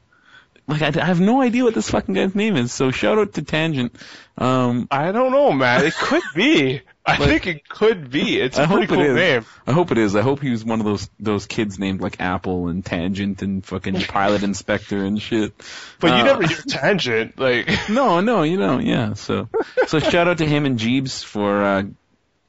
Like 0.69 0.83
I, 0.83 0.89
I 1.01 1.05
have 1.05 1.21
no 1.21 1.41
idea 1.43 1.63
what 1.65 1.75
this 1.75 1.91
fucking 1.91 2.15
guy's 2.15 2.35
name 2.35 2.57
is. 2.57 2.73
So 2.73 2.91
shout 2.91 3.19
out 3.19 3.35
to 3.35 3.43
Tangent. 3.43 3.95
Um, 4.37 4.89
I 4.91 5.13
don't 5.13 5.31
know, 5.31 5.53
man. 5.53 5.85
It 5.87 5.95
could 5.95 6.23
be. 6.35 6.83
I 7.09 7.19
Like- 7.19 7.29
think 7.29 7.47
it 7.47 7.69
could 7.69 8.11
be. 8.11 8.41
It's 8.41 8.59
a 8.59 8.63
I 8.63 8.67
pretty 8.67 8.87
hope 8.87 8.93
it 8.93 8.95
cool 8.97 9.05
is. 9.05 9.15
name. 9.15 9.45
I 9.65 9.71
hope 9.73 9.93
it 9.93 9.99
is. 9.99 10.17
I 10.17 10.23
hope 10.23 10.41
he 10.41 10.51
was 10.51 10.65
one 10.65 10.81
of 10.81 10.87
those 10.87 11.09
those 11.21 11.47
kids 11.47 11.79
named 11.79 12.01
like 12.01 12.21
Apple 12.21 12.67
and 12.67 12.85
Tangent 12.85 13.43
and 13.43 13.65
fucking 13.65 13.95
Pilot 14.03 14.43
Inspector 14.43 14.97
and 15.05 15.23
shit. 15.23 15.55
But 16.01 16.09
you 16.09 16.15
Uh, 16.15 16.25
never 16.25 16.47
hear 16.49 16.59
tangent. 16.69 17.39
Like, 17.39 17.69
No, 17.89 18.21
no, 18.21 18.43
you 18.43 18.57
don't. 18.57 18.85
Yeah. 18.85 19.15
So, 19.15 19.49
so 19.87 20.01
shout 20.01 20.27
out 20.27 20.39
to 20.39 20.47
him 20.47 20.67
and 20.67 20.81
Jeebs 20.81 21.23
for 21.25 21.63
uh, 21.63 21.83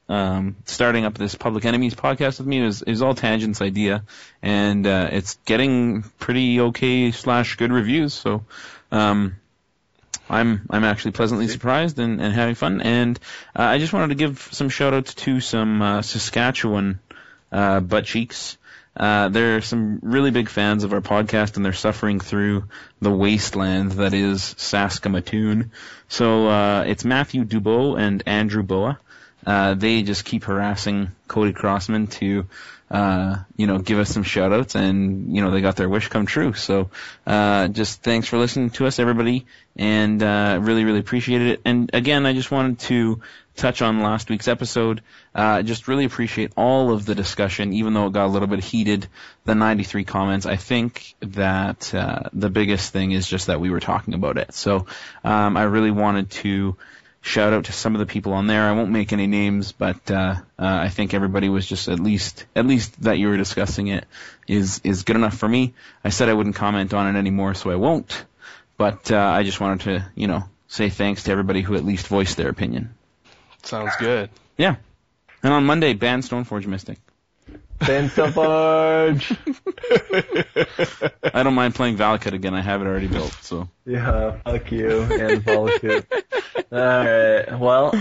um, 0.10 0.56
starting 0.66 1.06
up 1.06 1.18
this 1.18 1.36
Public 1.36 1.66
Enemies 1.66 1.96
podcast 1.96 2.40
with 2.40 2.48
me. 2.48 2.62
is, 2.62 2.84
was 2.86 3.02
all 3.02 3.16
Tangent's 3.16 3.62
idea, 3.62 4.04
and 4.42 4.86
uh, 4.88 5.10
it's 5.12 5.36
getting 5.46 6.04
pretty 6.20 6.60
okay 6.62 7.12
slash 7.12 7.56
good 7.56 7.72
reviews. 7.72 8.14
So, 8.14 8.46
um, 8.92 9.36
I'm 10.30 10.68
I'm 10.70 10.84
actually 10.84 11.12
pleasantly 11.12 11.48
surprised 11.48 12.00
and, 12.00 12.22
and 12.22 12.34
having 12.34 12.56
fun. 12.56 12.82
And 12.82 13.20
uh, 13.56 13.64
I 13.64 13.78
just 13.80 13.94
wanted 13.94 14.10
to 14.10 14.16
give 14.16 14.50
some 14.52 14.70
shout 14.70 14.94
outs 14.94 15.14
to 15.16 15.40
some 15.40 15.82
uh, 15.82 16.02
Saskatchewan 16.02 17.00
uh, 17.52 17.80
butt 17.80 18.06
cheeks. 18.06 18.58
Uh, 18.96 19.30
they're 19.30 19.62
some 19.62 20.00
really 20.02 20.32
big 20.32 20.50
fans 20.50 20.84
of 20.84 20.92
our 20.92 21.02
podcast, 21.02 21.56
and 21.56 21.64
they're 21.64 21.74
suffering 21.74 22.20
through 22.20 22.64
the 23.00 23.12
wasteland 23.12 23.92
that 23.94 24.14
is 24.14 24.56
Saskatoon. 24.58 25.72
So 26.08 26.48
uh, 26.48 26.84
it's 26.88 27.06
Matthew 27.06 27.46
Dubois 27.46 27.96
and 27.96 28.24
Andrew 28.26 28.64
Boa. 28.64 29.00
Uh, 29.48 29.76
they 29.76 30.04
just 30.04 30.26
keep 30.26 30.44
harassing 30.44 31.10
Cody 31.30 31.54
Crossman 31.54 32.08
to, 32.08 32.48
uh, 32.92 33.38
you 33.56 33.66
know, 33.66 33.78
give 33.78 33.98
us 33.98 34.10
some 34.10 34.24
shout 34.24 34.52
outs 34.52 34.76
and, 34.76 35.34
you 35.34 35.42
know, 35.42 35.52
they 35.52 35.62
got 35.62 35.78
their 35.78 35.88
wish 35.88 36.10
come 36.10 36.26
true. 36.26 36.52
So, 36.52 36.90
uh, 37.26 37.70
just 37.70 38.04
thanks 38.04 38.28
for 38.28 38.38
listening 38.38 38.72
to 38.72 38.88
us, 38.88 39.00
everybody, 39.00 39.46
and, 39.78 40.22
uh, 40.22 40.60
really, 40.62 40.84
really 40.84 41.00
appreciated 41.00 41.48
it. 41.48 41.62
And 41.64 41.90
again, 41.94 42.26
I 42.26 42.34
just 42.34 42.52
wanted 42.52 42.80
to 42.80 43.22
touch 43.56 43.82
on 43.82 44.02
last 44.02 44.30
week's 44.30 44.50
episode. 44.50 45.02
Uh, 45.34 45.62
just 45.62 45.88
really 45.88 46.04
appreciate 46.04 46.52
all 46.58 46.92
of 46.92 47.06
the 47.06 47.16
discussion, 47.16 47.72
even 47.72 47.94
though 47.94 48.08
it 48.08 48.14
got 48.14 48.26
a 48.26 48.28
little 48.28 48.50
bit 48.50 48.62
heated. 48.62 49.08
The 49.46 49.56
93 49.56 50.04
comments. 50.04 50.46
I 50.46 50.58
think 50.58 51.16
that 51.22 51.94
uh, 51.96 52.24
the 52.34 52.50
biggest 52.50 52.92
thing 52.92 53.14
is 53.14 53.26
just 53.26 53.48
that 53.48 53.62
we 53.62 53.70
were 53.70 53.80
talking 53.80 54.14
about 54.14 54.38
it. 54.38 54.54
So 54.54 54.88
um, 55.24 55.56
I 55.56 55.64
really 55.64 55.92
wanted 55.92 56.32
to 56.32 56.76
shout 57.22 57.54
out 57.54 57.66
to 57.66 57.74
some 57.74 57.96
of 57.96 58.00
the 58.00 58.06
people 58.06 58.34
on 58.34 58.48
there. 58.48 58.64
I 58.64 58.72
won't 58.74 58.92
make 58.92 59.14
any 59.14 59.28
names, 59.28 59.72
but 59.72 60.10
uh, 60.10 60.36
uh, 60.58 60.66
I 60.66 60.90
think 60.90 61.14
everybody 61.14 61.50
was 61.50 61.66
just 61.66 61.88
at 61.88 62.00
least 62.00 62.46
at 62.56 62.66
least 62.66 63.02
that 63.04 63.18
you 63.18 63.28
were 63.28 63.38
discussing 63.38 63.88
it 63.88 64.06
is 64.48 64.82
is 64.84 65.04
good 65.04 65.16
enough 65.16 65.38
for 65.38 65.48
me. 65.48 65.74
I 66.04 66.10
said 66.10 66.30
I 66.30 66.34
wouldn't 66.34 66.56
comment 66.56 66.94
on 66.94 67.16
it 67.16 67.20
anymore, 67.20 67.54
so 67.54 67.70
I 67.70 67.76
won't. 67.76 68.26
But 68.78 69.12
uh, 69.12 69.18
I 69.18 69.44
just 69.44 69.60
wanted 69.60 69.82
to, 69.82 70.12
you 70.16 70.28
know, 70.28 70.44
say 70.68 70.90
thanks 70.90 71.24
to 71.24 71.32
everybody 71.32 71.62
who 71.62 71.76
at 71.76 71.84
least 71.84 72.08
voiced 72.08 72.38
their 72.38 72.50
opinion. 72.50 72.94
sounds 73.64 73.94
good. 74.00 74.30
Yeah. 74.58 74.76
And 75.44 75.54
on 75.54 75.66
Monday, 75.66 75.94
ban 75.94 76.22
Stoneforge 76.22 76.68
Mystic. 76.68 77.00
Ben 77.80 78.10
Forge. 78.10 79.32
I 81.34 81.44
don't 81.44 81.54
mind 81.54 81.76
playing 81.76 81.98
Valakut 81.98 82.34
again. 82.34 82.54
I 82.54 82.62
have 82.62 82.82
it 82.82 82.88
already 82.88 83.08
built, 83.08 83.38
so. 83.42 83.70
Yeah, 83.86 84.38
fuck 84.44 84.72
you 84.72 85.02
and 85.02 85.44
Valakut. 85.44 86.06
Alright, 86.72 87.60
well, 87.60 87.94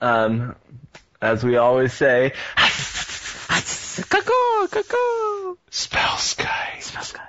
um, 0.00 0.54
as 1.20 1.44
we 1.44 1.56
always 1.56 1.92
say, 1.92 2.32
Cuckoo! 4.08 4.68
Cuckoo! 4.68 5.56
Spell 5.70 6.16
Sky. 6.16 6.78
Spell 6.80 7.02
sky. 7.02 7.28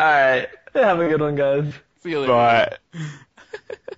alright, 0.00 0.48
have 0.74 1.00
a 1.00 1.08
good 1.08 1.20
one, 1.20 1.36
guys. 1.36 1.72
See 2.02 2.10
you 2.10 2.20
later. 2.20 2.32
But 2.32 2.78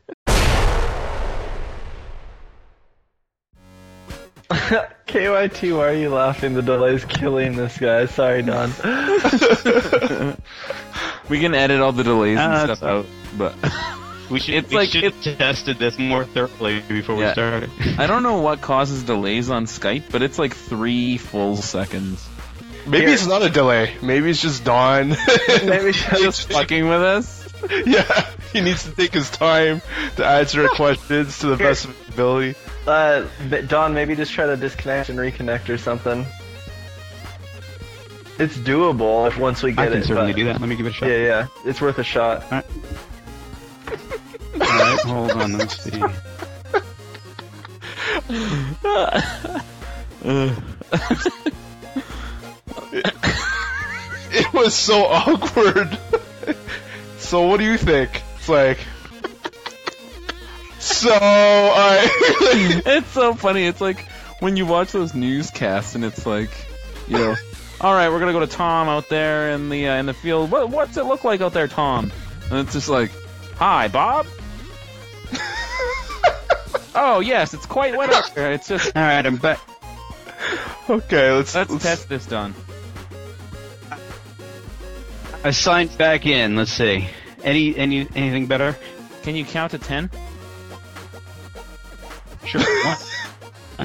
KYT, 5.07 5.77
why 5.77 5.89
are 5.89 5.95
you 5.95 6.09
laughing? 6.11 6.55
The 6.55 6.63
delay's 6.63 7.05
killing 7.05 7.57
this 7.57 7.77
guy. 7.79 8.07
Sorry, 8.07 8.43
Don. 8.43 8.71
We 11.29 11.41
can 11.41 11.55
edit 11.55 11.81
all 11.83 11.93
the 11.93 12.05
delays 12.05 12.39
Ah, 12.39 12.45
and 12.63 12.71
that's 12.71 12.81
stuff 12.81 12.89
out, 12.89 13.07
but 13.37 13.55
We 14.31 14.41
should, 14.41 14.55
It's 14.55 14.71
we 14.71 14.77
like- 14.77 14.89
should 14.89 15.05
have 15.05 15.21
tested 15.39 15.79
this 15.79 15.99
more 15.99 16.25
thoroughly 16.25 16.81
before 16.81 17.19
Yeah. 17.21 17.27
we 17.29 17.33
started. 17.33 17.71
I 17.99 18.07
don't 18.07 18.23
know 18.23 18.41
what 18.41 18.61
causes 18.63 19.03
delays 19.03 19.51
on 19.51 19.67
Skype, 19.67 20.05
but 20.11 20.23
it's 20.23 20.39
like 20.39 20.55
three 20.57 21.19
full 21.19 21.57
seconds. 21.57 22.27
maybe 22.87 23.05
Here. 23.07 23.15
it's 23.15 23.27
not 23.27 23.43
a 23.43 23.51
delay. 23.51 23.95
Maybe 24.03 24.31
it's 24.31 24.41
just 24.41 24.65
Don. 24.65 25.11
Maybe 25.65 25.93
should 25.93 26.19
Just 26.19 26.51
fucking 26.51 26.89
with 26.89 27.03
us? 27.03 27.49
yeah, 27.87 28.31
he 28.53 28.61
needs 28.63 28.85
to 28.85 28.93
take 28.93 29.13
his 29.13 29.29
time 29.31 29.83
to 30.17 30.25
answer 30.27 30.63
our 30.63 30.69
questions 30.71 31.39
to 31.41 31.47
the 31.49 31.57
best 31.57 31.85
of 31.87 31.97
his 31.99 32.09
ability. 32.15 32.55
Uh, 32.87 33.27
but 33.51 33.69
Don, 33.69 33.93
maybe 33.93 34.17
just 34.17 34.33
try 34.33 34.47
to 34.47 34.57
disconnect 34.57 35.11
and 35.11 35.19
reconnect 35.19 35.69
or 35.69 35.79
something. 35.79 36.25
It's 38.39 38.57
doable 38.57 39.27
if 39.27 39.37
once 39.37 39.63
we 39.63 39.73
get 39.73 39.87
it. 39.87 39.89
I 39.89 39.93
can 39.93 39.99
it. 39.99 40.05
certainly 40.07 40.33
but- 40.33 40.37
do 40.39 40.45
that. 40.45 40.61
Let 40.61 40.69
me 40.69 40.77
give 40.77 40.87
it 40.87 40.91
a 40.91 40.93
shot. 40.93 41.09
Yeah, 41.09 41.17
yeah, 41.17 41.47
it's 41.65 41.81
worth 41.81 41.99
a 41.99 42.05
shot. 42.05 42.45
Alright, 44.61 45.01
hold 45.01 45.31
on, 45.33 45.59
let's 45.59 45.83
see. 45.83 46.01
It 54.31 54.53
was 54.53 54.75
so 54.75 55.05
awkward. 55.05 55.99
so 57.19 57.47
what 57.47 57.59
do 57.59 57.65
you 57.65 57.79
think? 57.79 58.23
It's 58.37 58.49
like. 58.49 58.79
So 60.79 61.11
I. 61.13 62.09
it's 62.87 63.09
so 63.09 63.35
funny. 63.35 63.65
It's 63.65 63.81
like 63.81 64.07
when 64.41 64.57
you 64.57 64.67
watch 64.67 64.93
those 64.93 65.15
newscasts 65.15 65.95
and 65.95 66.05
it's 66.05 66.25
like, 66.27 66.51
you 67.09 67.19
know, 67.19 67.35
all 67.81 67.93
right, 67.95 68.09
we're 68.09 68.21
gonna 68.21 68.33
go 68.33 68.41
to 68.41 68.47
Tom 68.47 68.89
out 68.89 69.09
there 69.09 69.51
in 69.51 69.69
the 69.69 69.89
uh, 69.89 69.97
in 69.97 70.07
the 70.07 70.15
field. 70.15 70.51
What 70.51 70.71
what's 70.71 70.97
it 70.97 71.05
look 71.05 71.25
like 71.25 71.41
out 71.41 71.53
there, 71.53 71.69
Tom? 71.69 72.13
And 72.51 72.61
it's 72.61 72.73
just 72.73 72.89
like, 72.89 73.11
hi, 73.57 73.89
Bob. 73.89 74.27
oh 76.95 77.21
yes, 77.21 77.55
it's 77.55 77.67
quite 77.67 77.97
wet 77.97 78.11
out 78.11 78.35
there. 78.35 78.53
It's 78.53 78.69
just 78.69 78.97
Alright, 78.97 79.27
I'm 79.27 79.37
back. 79.37 79.61
okay, 80.89 81.33
let's. 81.33 81.55
let's 81.55 81.71
let's 81.71 81.83
test 81.83 82.09
this 82.09 82.27
done. 82.27 82.55
I 85.45 85.51
signed 85.51 85.97
back 85.99 86.27
in. 86.27 86.57
Let's 86.57 86.73
see. 86.73 87.09
Any 87.43 87.77
any 87.77 88.09
anything 88.15 88.47
better? 88.47 88.77
Can 89.23 89.37
you 89.37 89.45
count 89.45 89.73
to 89.73 89.79
ten? 89.79 90.11
Sure. 92.49 92.61
One, 92.87 92.97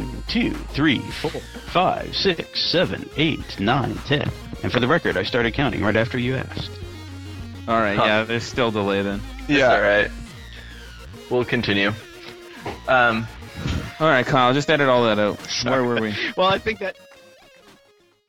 one, 0.06 0.24
two, 0.28 0.52
three, 0.54 1.00
four, 1.00 1.32
five, 1.32 2.16
six, 2.16 2.60
seven, 2.62 3.10
eight, 3.18 3.60
nine, 3.60 3.96
ten. 4.08 4.30
And 4.64 4.72
for 4.72 4.80
the 4.80 4.88
record, 4.88 5.18
I 5.18 5.24
started 5.24 5.54
counting 5.54 5.84
right 5.84 5.96
after 5.96 6.18
you 6.18 6.36
asked. 6.36 6.72
All 7.68 7.80
right, 7.80 7.98
Huh. 7.98 8.04
yeah, 8.06 8.24
there's 8.24 8.44
still 8.44 8.72
delay 8.72 9.02
then. 9.02 9.22
yeah. 9.48 9.74
Alright. 9.74 10.12
We'll 11.30 11.46
continue. 11.46 11.92
Um, 12.88 13.28
All 14.00 14.08
right, 14.08 14.26
Kyle, 14.26 14.54
just 14.54 14.70
edit 14.70 14.88
all 14.90 15.04
that 15.06 15.20
out. 15.20 15.40
Where 15.64 15.84
were 15.84 16.00
we? 16.02 16.14
Well, 16.38 16.48
I 16.48 16.58
think 16.58 16.80
that 16.80 16.96